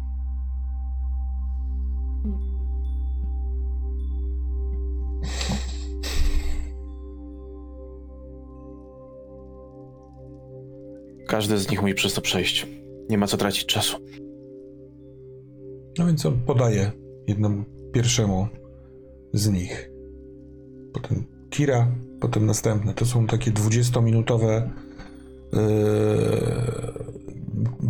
Każdy 11.30 11.58
z 11.58 11.70
nich 11.72 11.82
musi 11.82 11.94
przez 11.94 12.14
to 12.14 12.22
przejść. 12.22 12.68
Nie 13.10 13.18
ma 13.18 13.28
co 13.28 13.38
tracić 13.38 13.66
czasu. 13.66 13.98
No 15.98 16.06
więc 16.06 16.26
on 16.26 16.40
podaje 16.46 16.92
jednemu 17.28 17.64
pierwszemu 17.94 18.48
z 19.34 19.50
nich. 19.50 19.90
Potem 20.94 21.24
Kira, 21.50 21.88
potem 22.20 22.46
następne. 22.46 22.94
To 22.94 23.06
są 23.06 23.28
takie 23.28 23.52
20-minutowe. 23.52 24.70
Yy... 25.54 25.60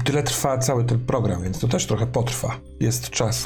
Tyle 0.06 0.24
trwa 0.24 0.58
cały 0.58 0.84
ten 0.84 1.00
program, 1.00 1.44
więc 1.44 1.60
to 1.60 1.68
też 1.68 1.86
trochę 1.86 2.08
potrwa. 2.08 2.60
Jest 2.80 3.10
czas, 3.10 3.46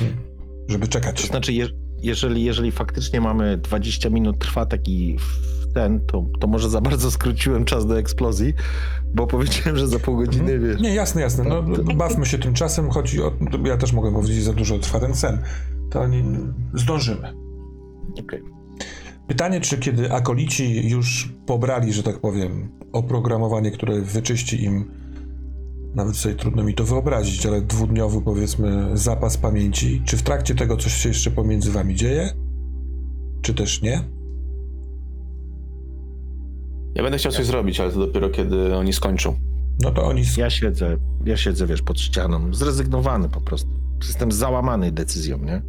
żeby 0.68 0.86
To 0.86 0.92
czekać. 0.92 1.28
znaczy, 1.28 1.54
je, 1.54 1.68
jeżeli, 2.02 2.44
jeżeli 2.44 2.72
faktycznie 2.72 3.22
mamy 3.22 3.58
20 3.58 4.10
minut, 4.10 4.40
trwa 4.40 4.66
taki 4.66 5.18
ten, 5.74 6.00
to, 6.00 6.26
to 6.40 6.48
może 6.48 6.70
za 6.70 6.82
bardzo 6.82 7.12
skróciłem 7.12 7.66
czas 7.66 7.86
do 7.86 8.00
eksplozji, 8.00 8.54
bo 9.14 9.28
powiedziałem, 9.28 9.78
że 9.78 9.88
za 9.88 10.00
pół 10.00 10.18
godziny, 10.18 10.60
wiesz. 10.60 10.82
Nie, 10.82 10.96
jasne, 10.96 11.22
jasne. 11.22 11.44
No, 11.44 11.64
bawmy 11.96 12.26
się 12.26 12.38
tym 12.40 12.54
czasem. 12.54 12.90
Chodzi 12.90 13.22
o. 13.22 13.32
Ja 13.66 13.78
też 13.78 13.94
mogę 13.94 14.14
powiedzieć, 14.14 14.44
za 14.44 14.54
dużo 14.54 14.80
trwa 14.80 15.00
ten 15.00 15.16
sen. 15.16 15.40
To 15.90 16.08
nie, 16.08 16.24
zdążymy. 16.74 17.34
Okej. 18.20 18.42
Pytanie, 19.28 19.62
czy 19.62 19.78
kiedy 19.78 20.12
akolici 20.12 20.90
już 20.90 21.34
pobrali, 21.46 21.94
że 21.94 22.04
tak 22.04 22.20
powiem, 22.20 22.70
oprogramowanie, 22.92 23.72
które 23.72 24.02
wyczyści 24.02 24.64
im, 24.64 24.92
nawet 25.96 26.16
sobie 26.16 26.36
trudno 26.36 26.64
mi 26.64 26.74
to 26.74 26.84
wyobrazić, 26.84 27.46
ale 27.46 27.62
dwudniowy, 27.62 28.22
powiedzmy, 28.22 28.90
zapas 28.94 29.38
pamięci, 29.38 30.02
czy 30.06 30.18
w 30.18 30.24
trakcie 30.24 30.56
tego 30.56 30.78
coś 30.78 30.94
się 30.94 31.10
jeszcze 31.10 31.32
pomiędzy 31.32 31.72
wami 31.72 31.96
dzieje? 31.96 32.30
Czy 33.42 33.54
też 33.54 33.82
nie? 33.82 34.04
Ja 36.96 37.04
będę 37.04 37.18
chciał 37.18 37.32
coś 37.32 37.46
zrobić, 37.46 37.80
ale 37.80 37.92
to 37.92 38.00
dopiero 38.00 38.30
kiedy 38.30 38.76
oni 38.76 38.94
skończą. 38.94 39.36
No 39.84 39.92
to 39.92 40.04
oni, 40.06 40.22
sk- 40.22 40.38
Ja 40.38 40.50
siedzę, 40.50 40.98
ja 41.26 41.38
siedzę, 41.38 41.68
wiesz, 41.68 41.82
pod 41.82 42.00
ścianą, 42.00 42.54
zrezygnowany 42.54 43.30
po 43.30 43.42
prostu. 43.42 43.70
Jestem 44.08 44.32
załamany 44.32 44.92
decyzją, 44.92 45.38
nie? 45.38 45.62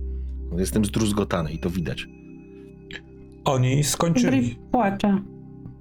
Jestem 0.59 0.85
zdruzgotany 0.85 1.53
i 1.53 1.59
to 1.59 1.70
widać. 1.70 2.07
oni 3.44 3.85
skończyli. 3.85 4.59
Płacze. 4.73 5.23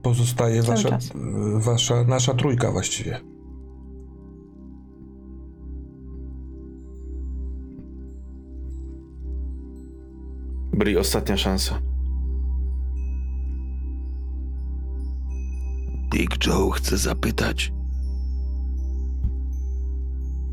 Pozostaje 0.01 0.61
wasza, 0.61 0.97
wasza, 1.65 2.03
nasza 2.03 2.33
trójka 2.33 2.71
właściwie. 2.71 3.19
Bri, 10.73 10.97
ostatnia 10.97 11.37
szansa. 11.37 11.79
Big 16.13 16.47
Joe 16.47 16.69
chce 16.69 16.97
zapytać, 16.97 17.73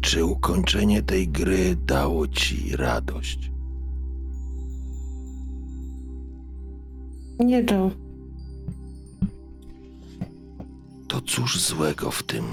czy 0.01 0.25
ukończenie 0.25 1.03
tej 1.03 1.29
gry 1.29 1.77
dało 1.77 2.29
ci 2.29 2.77
radość? 2.77 3.53
Nie, 7.39 7.61
Joe. 7.71 7.91
To 11.09 11.21
cóż 11.21 11.61
złego 11.61 12.11
w 12.11 12.23
tym, 12.23 12.45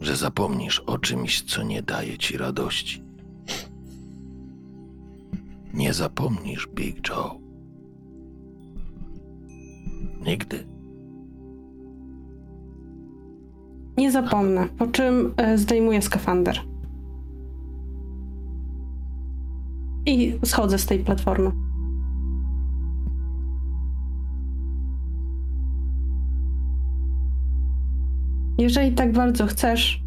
że 0.00 0.16
zapomnisz 0.16 0.80
o 0.80 0.98
czymś, 0.98 1.42
co 1.42 1.62
nie 1.62 1.82
daje 1.82 2.18
ci 2.18 2.36
radości? 2.36 3.02
Nie 5.74 5.94
zapomnisz, 5.94 6.68
Big 6.74 7.08
Joe. 7.08 7.40
Nigdy. 10.26 10.71
Nie 14.02 14.12
zapomnę. 14.12 14.68
Po 14.78 14.86
czym 14.86 15.34
e, 15.36 15.58
zdejmuję 15.58 16.02
skafander. 16.02 16.60
I 20.06 20.38
schodzę 20.44 20.78
z 20.78 20.86
tej 20.86 20.98
platformy. 20.98 21.52
Jeżeli 28.58 28.92
tak 28.92 29.12
bardzo 29.12 29.46
chcesz, 29.46 30.02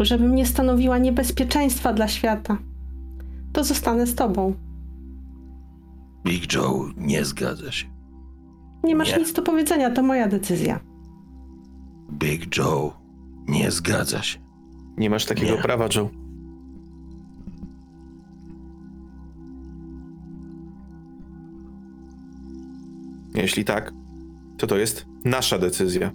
żebym 0.00 0.34
nie 0.34 0.46
stanowiła 0.46 0.98
niebezpieczeństwa 0.98 1.92
dla 1.92 2.08
świata, 2.08 2.58
to 3.52 3.64
zostanę 3.64 4.06
z 4.06 4.14
tobą. 4.14 4.54
Big 6.24 6.54
Joe 6.54 6.90
nie 6.96 7.24
zgadza 7.24 7.72
się. 7.72 7.86
Nie 8.84 8.96
masz 8.96 9.12
Nie. 9.12 9.18
nic 9.18 9.32
do 9.32 9.42
powiedzenia, 9.42 9.90
to 9.90 10.02
moja 10.02 10.28
decyzja. 10.28 10.87
Big 12.12 12.56
Joe 12.56 12.92
nie 13.48 13.70
zgadza 13.70 14.22
się. 14.22 14.38
Nie 14.96 15.10
masz 15.10 15.24
takiego 15.24 15.56
Nie. 15.56 15.62
prawa, 15.62 15.88
Joe. 15.94 16.10
Jeśli 23.34 23.64
tak, 23.64 23.92
to 24.58 24.66
to 24.66 24.76
jest 24.76 25.06
nasza 25.24 25.58
decyzja. 25.58 26.10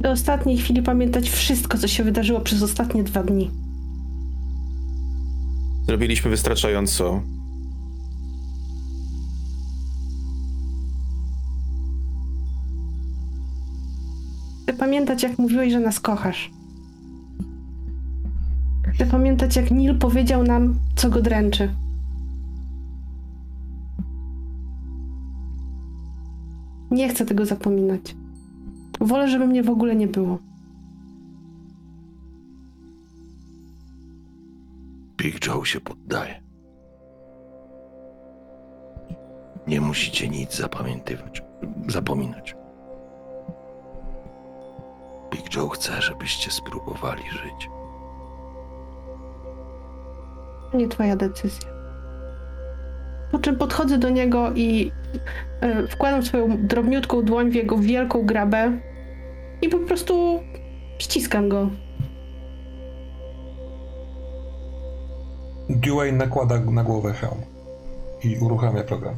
Do 0.00 0.10
ostatniej 0.10 0.58
chwili 0.58 0.82
pamiętać 0.82 1.30
wszystko, 1.30 1.78
co 1.78 1.88
się 1.88 2.04
wydarzyło 2.04 2.40
przez 2.40 2.62
ostatnie 2.62 3.04
dwa 3.04 3.22
dni. 3.22 3.50
Zrobiliśmy 5.86 6.30
wystarczająco. 6.30 7.22
Chcę 14.72 14.78
pamiętać, 14.78 15.22
jak 15.22 15.38
mówiłeś, 15.38 15.72
że 15.72 15.80
nas 15.80 16.00
kochasz. 16.00 16.50
Chcę 18.94 19.06
pamiętać, 19.06 19.56
jak 19.56 19.70
Neil 19.70 19.98
powiedział 19.98 20.42
nam, 20.42 20.78
co 20.96 21.10
go 21.10 21.22
dręczy. 21.22 21.74
Nie 26.90 27.08
chcę 27.08 27.26
tego 27.26 27.46
zapominać. 27.46 28.16
Wolę, 29.00 29.28
żeby 29.28 29.46
mnie 29.46 29.62
w 29.62 29.70
ogóle 29.70 29.96
nie 29.96 30.06
było. 30.06 30.38
Big 35.16 35.46
Joe 35.46 35.64
się 35.64 35.80
poddaje. 35.80 36.42
Nie 39.66 39.80
musicie 39.80 40.28
nic 40.28 40.56
zapamiętywać, 40.56 41.42
zapominać. 41.88 42.61
Big 45.32 45.56
Joe 45.56 45.68
chce, 45.68 46.02
żebyście 46.02 46.50
spróbowali 46.50 47.22
żyć. 47.30 47.70
Nie 50.74 50.88
twoja 50.88 51.16
decyzja. 51.16 51.68
Po 53.32 53.38
czym 53.38 53.56
podchodzę 53.56 53.98
do 53.98 54.10
niego 54.10 54.52
i 54.54 54.92
e, 55.60 55.86
wkładam 55.86 56.22
swoją 56.22 56.66
drobniutką 56.66 57.22
dłoń 57.22 57.50
w 57.50 57.54
jego 57.54 57.78
wielką 57.78 58.26
grabę 58.26 58.78
i 59.62 59.68
po 59.68 59.78
prostu 59.78 60.40
ściskam 60.98 61.48
go. 61.48 61.70
Dwayne 65.68 66.18
nakłada 66.18 66.60
na 66.60 66.84
głowę 66.84 67.12
hełm 67.12 67.42
i 68.24 68.38
uruchamia 68.38 68.84
program. 68.84 69.14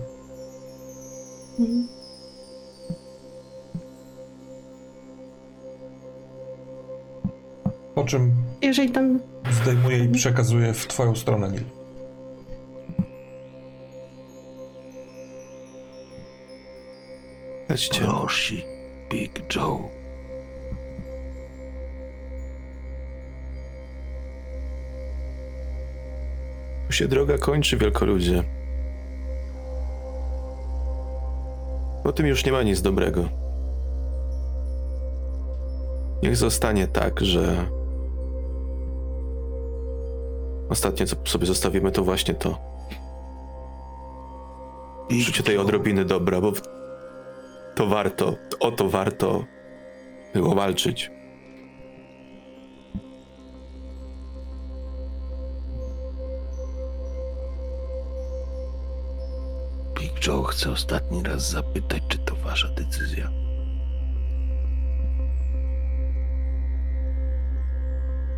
Po 7.95 8.05
czym 8.05 8.35
Jeżeli 8.63 8.91
tam 8.91 9.21
zdejmuje 9.51 10.05
i 10.05 10.09
przekazuje 10.09 10.73
w 10.73 10.87
twoją 10.87 11.17
stronę, 11.17 11.51
Nil. 11.51 11.65
Lećcie. 17.69 18.01
Prosi 18.05 18.65
Big 19.11 19.57
Joe. 19.57 19.89
Tu 26.87 26.93
się 26.93 27.09
droga 27.09 27.39
kończy, 27.39 27.77
wielkoludzie. 27.77 28.45
Po 32.05 32.13
tym 32.13 32.27
już 32.27 32.45
nie 32.45 32.53
ma 32.53 32.63
nic 32.63 32.83
dobrego. 32.83 33.29
Niech 36.23 36.37
zostanie 36.37 36.89
tak, 36.89 37.21
że 37.21 37.67
ostatnie, 40.75 41.07
co 41.07 41.17
sobie 41.25 41.47
zostawimy, 41.47 41.93
to 41.93 42.05
właśnie 42.05 42.35
to. 42.35 42.59
Życiu 45.11 45.43
tej 45.43 45.59
odrobiny 45.59 46.05
dobra, 46.05 46.41
bo 46.41 46.53
to 47.75 47.87
warto, 47.87 48.35
o 48.61 48.71
to 48.71 48.89
warto 48.89 49.45
było 50.35 50.55
walczyć. 50.55 51.11
Big 60.01 60.27
Joe 60.27 60.43
chce 60.43 60.71
ostatni 60.71 61.23
raz 61.23 61.51
zapytać, 61.51 62.03
czy 62.09 62.19
to 62.19 62.37
wasza 62.37 62.69
decyzja. 62.69 63.44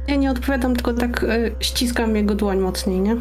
Ja 0.08 0.16
nie 0.16 0.30
odpowiadam, 0.30 0.74
tylko 0.74 0.92
tak 0.92 1.22
y, 1.22 1.54
ściskam 1.60 2.16
jego 2.16 2.34
dłoń 2.34 2.58
mocniej, 2.58 3.00
nie? 3.00 3.16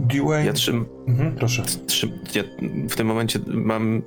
Dwayne... 0.00 0.46
Ja 0.46 0.52
trzym, 0.52 0.86
Mhm, 1.08 1.34
proszę. 1.36 1.62
trzym, 1.86 2.10
ja 2.34 2.42
w 2.88 2.96
tym 2.96 3.06
momencie 3.06 3.38
mam 3.46 4.02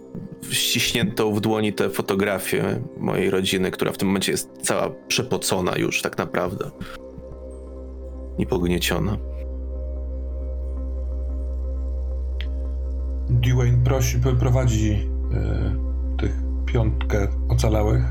ściśniętą 0.49 1.33
w 1.33 1.41
dłoni 1.41 1.73
tę 1.73 1.89
fotografię 1.89 2.81
mojej 2.97 3.29
rodziny, 3.29 3.71
która 3.71 3.91
w 3.91 3.97
tym 3.97 4.07
momencie 4.07 4.31
jest 4.31 4.49
cała 4.61 4.89
przepocona 5.07 5.77
już 5.77 6.01
tak 6.01 6.17
naprawdę. 6.17 6.71
I 8.37 8.45
pognieciona. 8.45 9.17
Dwayne 13.29 13.77
prosi, 13.83 14.19
prowadzi 14.39 15.09
e, 15.33 15.84
piątkę 16.75 17.27
ocalałych. 17.49 18.03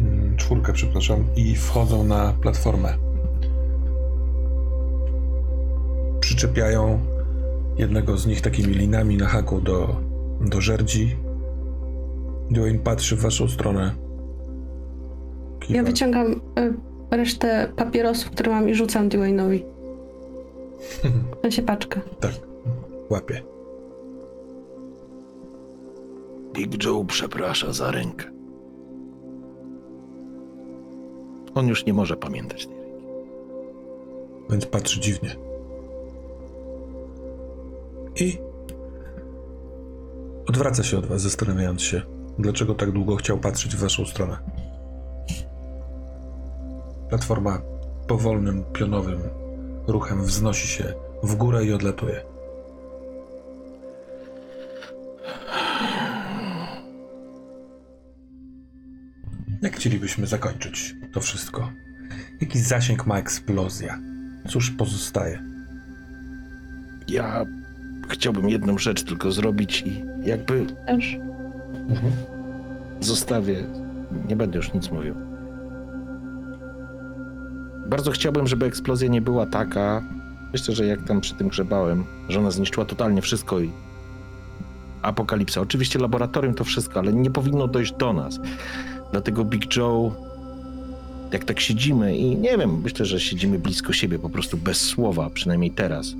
Mm, 0.00 0.36
czwórkę, 0.36 0.72
przepraszam, 0.72 1.24
i 1.36 1.56
wchodzą 1.56 2.04
na 2.04 2.32
platformę. 2.32 2.94
Przyczepiają 6.20 7.00
jednego 7.78 8.16
z 8.16 8.26
nich 8.26 8.40
takimi 8.40 8.74
linami 8.74 9.16
na 9.16 9.26
haku 9.26 9.60
do, 9.60 9.96
do 10.40 10.60
żerdzi. 10.60 11.16
Dwayne 12.50 12.78
patrzy 12.78 13.16
w 13.16 13.20
waszą 13.20 13.48
stronę. 13.48 13.94
Kiwa. 15.60 15.76
Ja 15.76 15.82
wyciągam 15.82 16.32
y, 16.32 16.36
resztę 17.16 17.72
papierosów, 17.76 18.30
które 18.30 18.52
mam 18.52 18.68
i 18.68 18.74
rzucam 18.74 19.08
Dwayne'owi. 19.08 19.62
W 21.38 21.42
sensie 21.42 21.62
paczkę. 21.62 22.00
Tak, 22.20 22.32
łapie. 23.10 23.59
Big 26.52 26.84
Joe 26.84 27.04
przeprasza 27.04 27.72
za 27.72 27.90
rękę. 27.90 28.30
On 31.54 31.68
już 31.68 31.86
nie 31.86 31.92
może 31.92 32.16
pamiętać 32.16 32.66
tej 32.66 32.76
ręki. 32.76 33.06
więc 34.50 34.66
patrzy 34.66 35.00
dziwnie. 35.00 35.36
I 38.20 38.38
odwraca 40.48 40.82
się 40.82 40.98
od 40.98 41.06
was, 41.06 41.22
zastanawiając 41.22 41.82
się, 41.82 42.02
dlaczego 42.38 42.74
tak 42.74 42.90
długo 42.90 43.16
chciał 43.16 43.38
patrzeć 43.38 43.76
w 43.76 43.80
waszą 43.80 44.04
stronę. 44.04 44.38
Platforma 47.08 47.62
powolnym, 48.08 48.64
pionowym 48.72 49.20
ruchem 49.86 50.24
wznosi 50.24 50.68
się 50.68 50.94
w 51.22 51.34
górę 51.34 51.64
i 51.64 51.72
odlatuje. 51.72 52.29
Chcielibyśmy 59.80 60.26
zakończyć 60.26 60.94
to 61.12 61.20
wszystko? 61.20 61.72
Jaki 62.40 62.58
zasięg 62.58 63.06
ma 63.06 63.18
eksplozja? 63.18 63.98
Cóż 64.48 64.70
pozostaje? 64.70 65.42
Ja 67.08 67.44
chciałbym 68.08 68.48
jedną 68.48 68.78
rzecz 68.78 69.02
tylko 69.02 69.32
zrobić 69.32 69.82
i 69.86 70.04
jakby 70.24 70.66
Też. 70.86 71.16
zostawię. 73.00 73.64
Nie 74.28 74.36
będę 74.36 74.56
już 74.56 74.74
nic 74.74 74.90
mówił. 74.90 75.14
Bardzo 77.86 78.10
chciałbym, 78.10 78.46
żeby 78.46 78.66
eksplozja 78.66 79.08
nie 79.08 79.20
była 79.22 79.46
taka. 79.46 80.02
Myślę, 80.52 80.74
że 80.74 80.86
jak 80.86 81.04
tam 81.04 81.20
przy 81.20 81.34
tym 81.34 81.48
grzebałem, 81.48 82.04
że 82.28 82.38
ona 82.38 82.50
zniszczyła 82.50 82.86
totalnie 82.86 83.22
wszystko 83.22 83.60
i 83.60 83.70
apokalipsa. 85.02 85.60
Oczywiście 85.60 85.98
laboratorium 85.98 86.54
to 86.54 86.64
wszystko, 86.64 86.98
ale 86.98 87.12
nie 87.12 87.30
powinno 87.30 87.68
dojść 87.68 87.92
do 87.92 88.12
nas. 88.12 88.40
Dlatego 89.12 89.44
Big 89.44 89.76
Joe, 89.76 90.12
jak 91.32 91.44
tak 91.44 91.60
siedzimy 91.60 92.16
i 92.16 92.36
nie 92.36 92.58
wiem, 92.58 92.80
myślę, 92.80 93.06
że 93.06 93.20
siedzimy 93.20 93.58
blisko 93.58 93.92
siebie, 93.92 94.18
po 94.18 94.30
prostu 94.30 94.56
bez 94.56 94.80
słowa, 94.80 95.30
przynajmniej 95.30 95.70
teraz. 95.70 96.14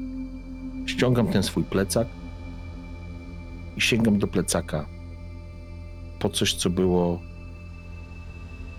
Ściągam 0.86 1.28
ten 1.28 1.42
swój 1.42 1.64
plecak 1.64 2.08
i 3.76 3.80
sięgam 3.80 4.18
do 4.18 4.26
plecaka 4.26 4.86
po 6.20 6.28
coś, 6.28 6.54
co 6.54 6.70
było, 6.70 7.20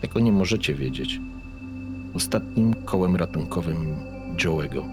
tego 0.01 0.19
nie 0.19 0.31
możecie 0.31 0.75
wiedzieć, 0.75 1.19
ostatnim 2.13 2.73
kołem 2.73 3.15
ratunkowym 3.15 3.95
Joe'ego. 4.37 4.83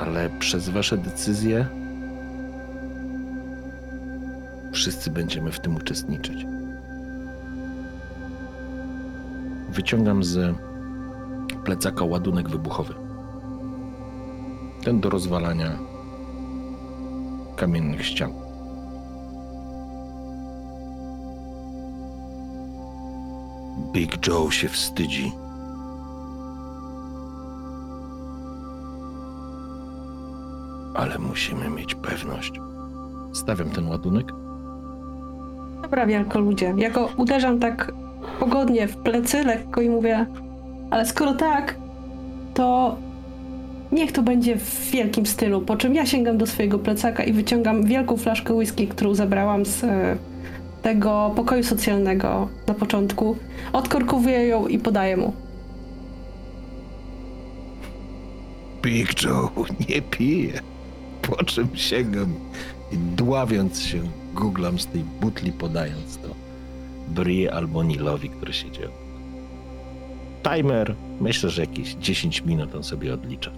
Ale 0.00 0.30
przez 0.38 0.68
wasze 0.68 0.98
decyzje 0.98 1.66
wszyscy 4.72 5.10
będziemy 5.10 5.52
w 5.52 5.60
tym 5.60 5.76
uczestniczyć. 5.76 6.46
Wyciągam 9.70 10.24
z 10.24 10.56
plecaka 11.64 12.04
ładunek 12.04 12.48
wybuchowy. 12.48 12.94
Ten 14.84 15.00
do 15.00 15.10
rozwalania 15.10 15.78
kamiennych 17.56 18.06
ścian. 18.06 18.32
Big 23.92 24.26
Joe 24.26 24.50
się 24.50 24.68
wstydzi. 24.68 25.32
Ale 30.94 31.18
musimy 31.18 31.70
mieć 31.70 31.94
pewność. 31.94 32.52
Stawiam 33.32 33.70
ten 33.70 33.88
ładunek. 33.88 34.41
Dobra, 35.82 36.06
wielko 36.06 36.38
ludzie. 36.38 36.74
Ja 36.76 36.90
go 36.90 37.08
uderzam 37.16 37.58
tak 37.58 37.92
pogodnie 38.40 38.88
w 38.88 38.96
plecy, 38.96 39.44
lekko 39.44 39.80
i 39.80 39.90
mówię, 39.90 40.26
ale 40.90 41.06
skoro 41.06 41.34
tak, 41.34 41.76
to 42.54 42.96
niech 43.92 44.12
to 44.12 44.22
będzie 44.22 44.56
w 44.56 44.90
wielkim 44.90 45.26
stylu. 45.26 45.60
Po 45.60 45.76
czym 45.76 45.94
ja 45.94 46.06
sięgam 46.06 46.38
do 46.38 46.46
swojego 46.46 46.78
plecaka 46.78 47.24
i 47.24 47.32
wyciągam 47.32 47.82
wielką 47.84 48.16
flaszkę 48.16 48.54
whisky, 48.54 48.88
którą 48.88 49.14
zabrałam 49.14 49.66
z 49.66 49.84
e, 49.84 50.16
tego 50.82 51.32
pokoju 51.36 51.64
socjalnego 51.64 52.48
na 52.66 52.74
początku. 52.74 53.36
Odkorkowuję 53.72 54.46
ją 54.46 54.66
i 54.66 54.78
podaję 54.78 55.16
mu. 55.16 55.32
Big 58.82 59.08
Joe 59.22 59.50
nie 59.88 60.02
pije. 60.02 60.60
Po 61.22 61.44
czym 61.44 61.68
sięgam 61.74 62.34
dławiąc 62.92 63.80
się, 63.80 64.02
googlam 64.34 64.78
z 64.78 64.86
tej 64.86 65.04
butli, 65.20 65.52
podając 65.52 66.18
to 66.18 66.28
Brie 67.08 67.54
albo 67.54 67.82
Nilowi, 67.82 68.30
który 68.30 68.52
siedział. 68.52 68.90
Timer, 70.42 70.94
myślę, 71.20 71.50
że 71.50 71.62
jakieś 71.62 71.94
10 71.94 72.42
minut 72.44 72.74
on 72.74 72.84
sobie 72.84 73.14
odlicza. 73.14 73.50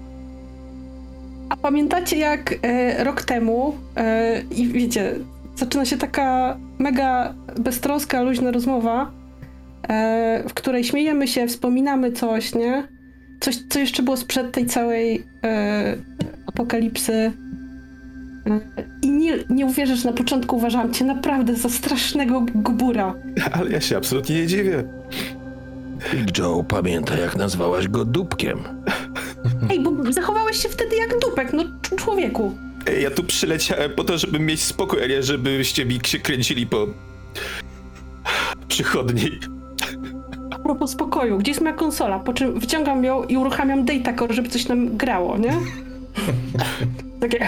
A 1.48 1.56
pamiętacie 1.56 2.16
jak 2.16 2.54
e, 2.62 3.04
rok 3.04 3.22
temu 3.22 3.74
e, 3.96 4.40
i 4.40 4.68
wiecie, 4.68 5.14
zaczyna 5.56 5.84
się 5.84 5.96
taka 5.96 6.56
mega 6.78 7.34
beztroska, 7.58 8.22
luźna 8.22 8.50
rozmowa, 8.50 9.10
e, 9.88 10.44
w 10.48 10.54
której 10.54 10.84
śmiejemy 10.84 11.28
się, 11.28 11.46
wspominamy 11.46 12.12
coś, 12.12 12.54
nie? 12.54 12.88
Coś, 13.40 13.56
co 13.68 13.78
jeszcze 13.78 14.02
było 14.02 14.16
sprzed 14.16 14.52
tej 14.52 14.66
całej 14.66 15.26
e, 15.44 15.96
apokalipsy. 16.46 17.32
I 19.02 19.10
nie, 19.10 19.38
nie 19.50 19.66
uwierzysz, 19.66 20.04
na 20.04 20.12
początku 20.12 20.56
uważałam 20.56 20.92
cię 20.92 21.04
naprawdę 21.04 21.54
za 21.54 21.68
strasznego 21.68 22.40
gbura. 22.40 23.14
Ale 23.52 23.70
ja 23.70 23.80
się 23.80 23.96
absolutnie 23.96 24.36
nie 24.36 24.46
dziwię. 24.46 24.84
Big 26.14 26.38
Joe 26.38 26.64
pamięta, 26.68 27.16
jak 27.18 27.36
nazwałaś 27.36 27.88
go 27.88 28.04
dupkiem. 28.04 28.58
Ej, 29.70 29.80
bo 29.80 30.12
zachowałeś 30.12 30.62
się 30.62 30.68
wtedy 30.68 30.96
jak 30.96 31.20
dupek, 31.20 31.52
no 31.52 31.62
cz- 31.62 31.96
człowieku. 31.96 32.52
Ej, 32.86 33.02
Ja 33.02 33.10
tu 33.10 33.24
przyleciałem 33.24 33.90
po 33.90 34.04
to, 34.04 34.18
żeby 34.18 34.38
mieć 34.38 34.62
spokój, 34.62 35.02
a 35.02 35.06
nie 35.06 35.22
żebyście 35.22 35.84
mi 35.84 35.98
się 36.06 36.18
kręcili 36.18 36.66
po 36.66 36.86
przychodni. 38.68 39.30
A 40.50 40.58
propos 40.58 40.90
spokoju, 40.90 41.38
gdzie 41.38 41.50
jest 41.50 41.60
moja 41.60 41.74
konsola? 41.74 42.18
Po 42.18 42.32
czym 42.32 42.60
wyciągam 42.60 43.04
ją 43.04 43.24
i 43.24 43.36
uruchamiam 43.36 43.84
Datacore, 43.84 44.34
żeby 44.34 44.48
coś 44.48 44.68
nam 44.68 44.96
grało, 44.96 45.38
nie? 45.38 45.52
Takie... 47.20 47.46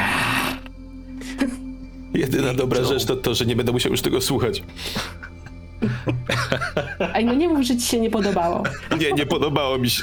Jedyna 2.15 2.55
dobra 2.55 2.81
Joe. 2.81 2.89
rzecz 2.89 3.05
to 3.05 3.17
to, 3.17 3.35
że 3.35 3.47
nie 3.47 3.57
będę 3.57 3.73
musiał 3.73 3.93
już 3.93 4.03
tego 4.03 4.21
słuchać. 4.21 4.63
Ej, 7.15 7.25
no 7.25 7.35
nie 7.35 7.49
mów, 7.49 7.67
że 7.67 7.77
ci 7.77 7.87
się 7.87 8.01
nie 8.01 8.11
podobało. 8.11 8.63
Nie, 9.01 9.13
nie 9.13 9.27
podobało 9.27 9.79
mi 9.79 9.91
się. 9.91 10.03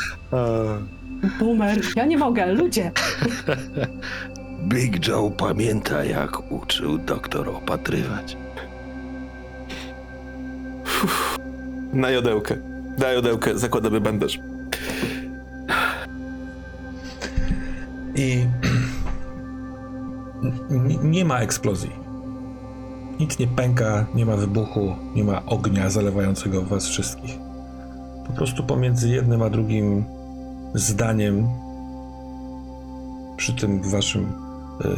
Boomer, 1.40 1.82
ja 1.96 2.06
nie 2.06 2.18
mogę, 2.18 2.54
ludzie. 2.54 2.92
Big 4.68 5.08
Joe 5.08 5.32
pamięta, 5.38 6.04
jak 6.04 6.52
uczył 6.52 6.98
doktor 6.98 7.50
opatrywać. 7.50 8.38
Na 11.94 12.10
jodełkę. 12.12 12.58
Na 12.98 13.12
jodełkę 13.12 13.58
zakładamy 13.60 14.02
bandaż. 14.02 14.40
I 18.16 18.46
nie 21.04 21.26
ma 21.26 21.40
eksplozji. 21.40 21.92
Nic 23.20 23.40
nie 23.40 23.48
pęka, 23.48 24.06
nie 24.16 24.26
ma 24.26 24.36
wybuchu, 24.36 24.96
nie 25.16 25.24
ma 25.24 25.46
ognia 25.46 25.90
zalewającego 25.90 26.62
was 26.62 26.88
wszystkich. 26.88 27.38
Po 28.28 28.34
prostu 28.34 28.64
pomiędzy 28.64 29.10
jednym 29.10 29.42
a 29.42 29.50
drugim 29.50 30.06
zdaniem 30.74 31.48
przy 33.38 33.54
tym 33.54 33.82
waszym 33.82 34.34
e, 34.86 34.90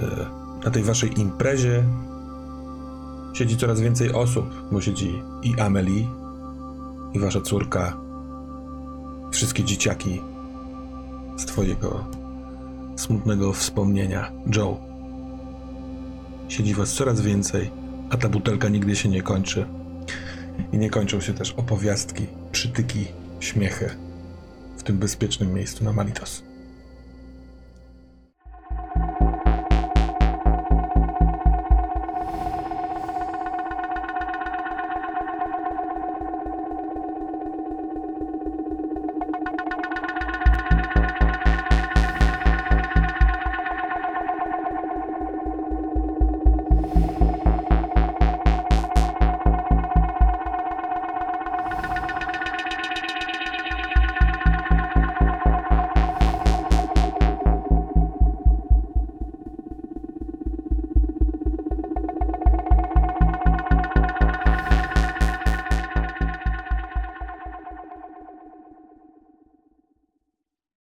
na 0.65 0.71
tej 0.71 0.83
waszej 0.83 1.19
imprezie 1.19 1.83
siedzi 3.33 3.57
coraz 3.57 3.81
więcej 3.81 4.13
osób, 4.13 4.45
bo 4.71 4.81
siedzi 4.81 5.21
i 5.43 5.59
Amelie, 5.59 6.07
i 7.13 7.19
wasza 7.19 7.41
córka, 7.41 7.97
wszystkie 9.31 9.63
dzieciaki 9.63 10.21
z 11.37 11.45
twojego 11.45 12.03
smutnego 12.95 13.53
wspomnienia. 13.53 14.31
Joe. 14.55 14.84
Siedzi 16.49 16.73
was 16.73 16.93
coraz 16.93 17.21
więcej, 17.21 17.71
a 18.09 18.17
ta 18.17 18.29
butelka 18.29 18.69
nigdy 18.69 18.95
się 18.95 19.09
nie 19.09 19.21
kończy. 19.21 19.65
I 20.73 20.77
nie 20.77 20.89
kończą 20.89 21.21
się 21.21 21.33
też 21.33 21.51
opowiastki, 21.51 22.27
przytyki, 22.51 23.05
śmiechy 23.39 23.89
w 24.77 24.83
tym 24.83 24.97
bezpiecznym 24.97 25.53
miejscu 25.53 25.83
na 25.83 25.93
Malitos. 25.93 26.43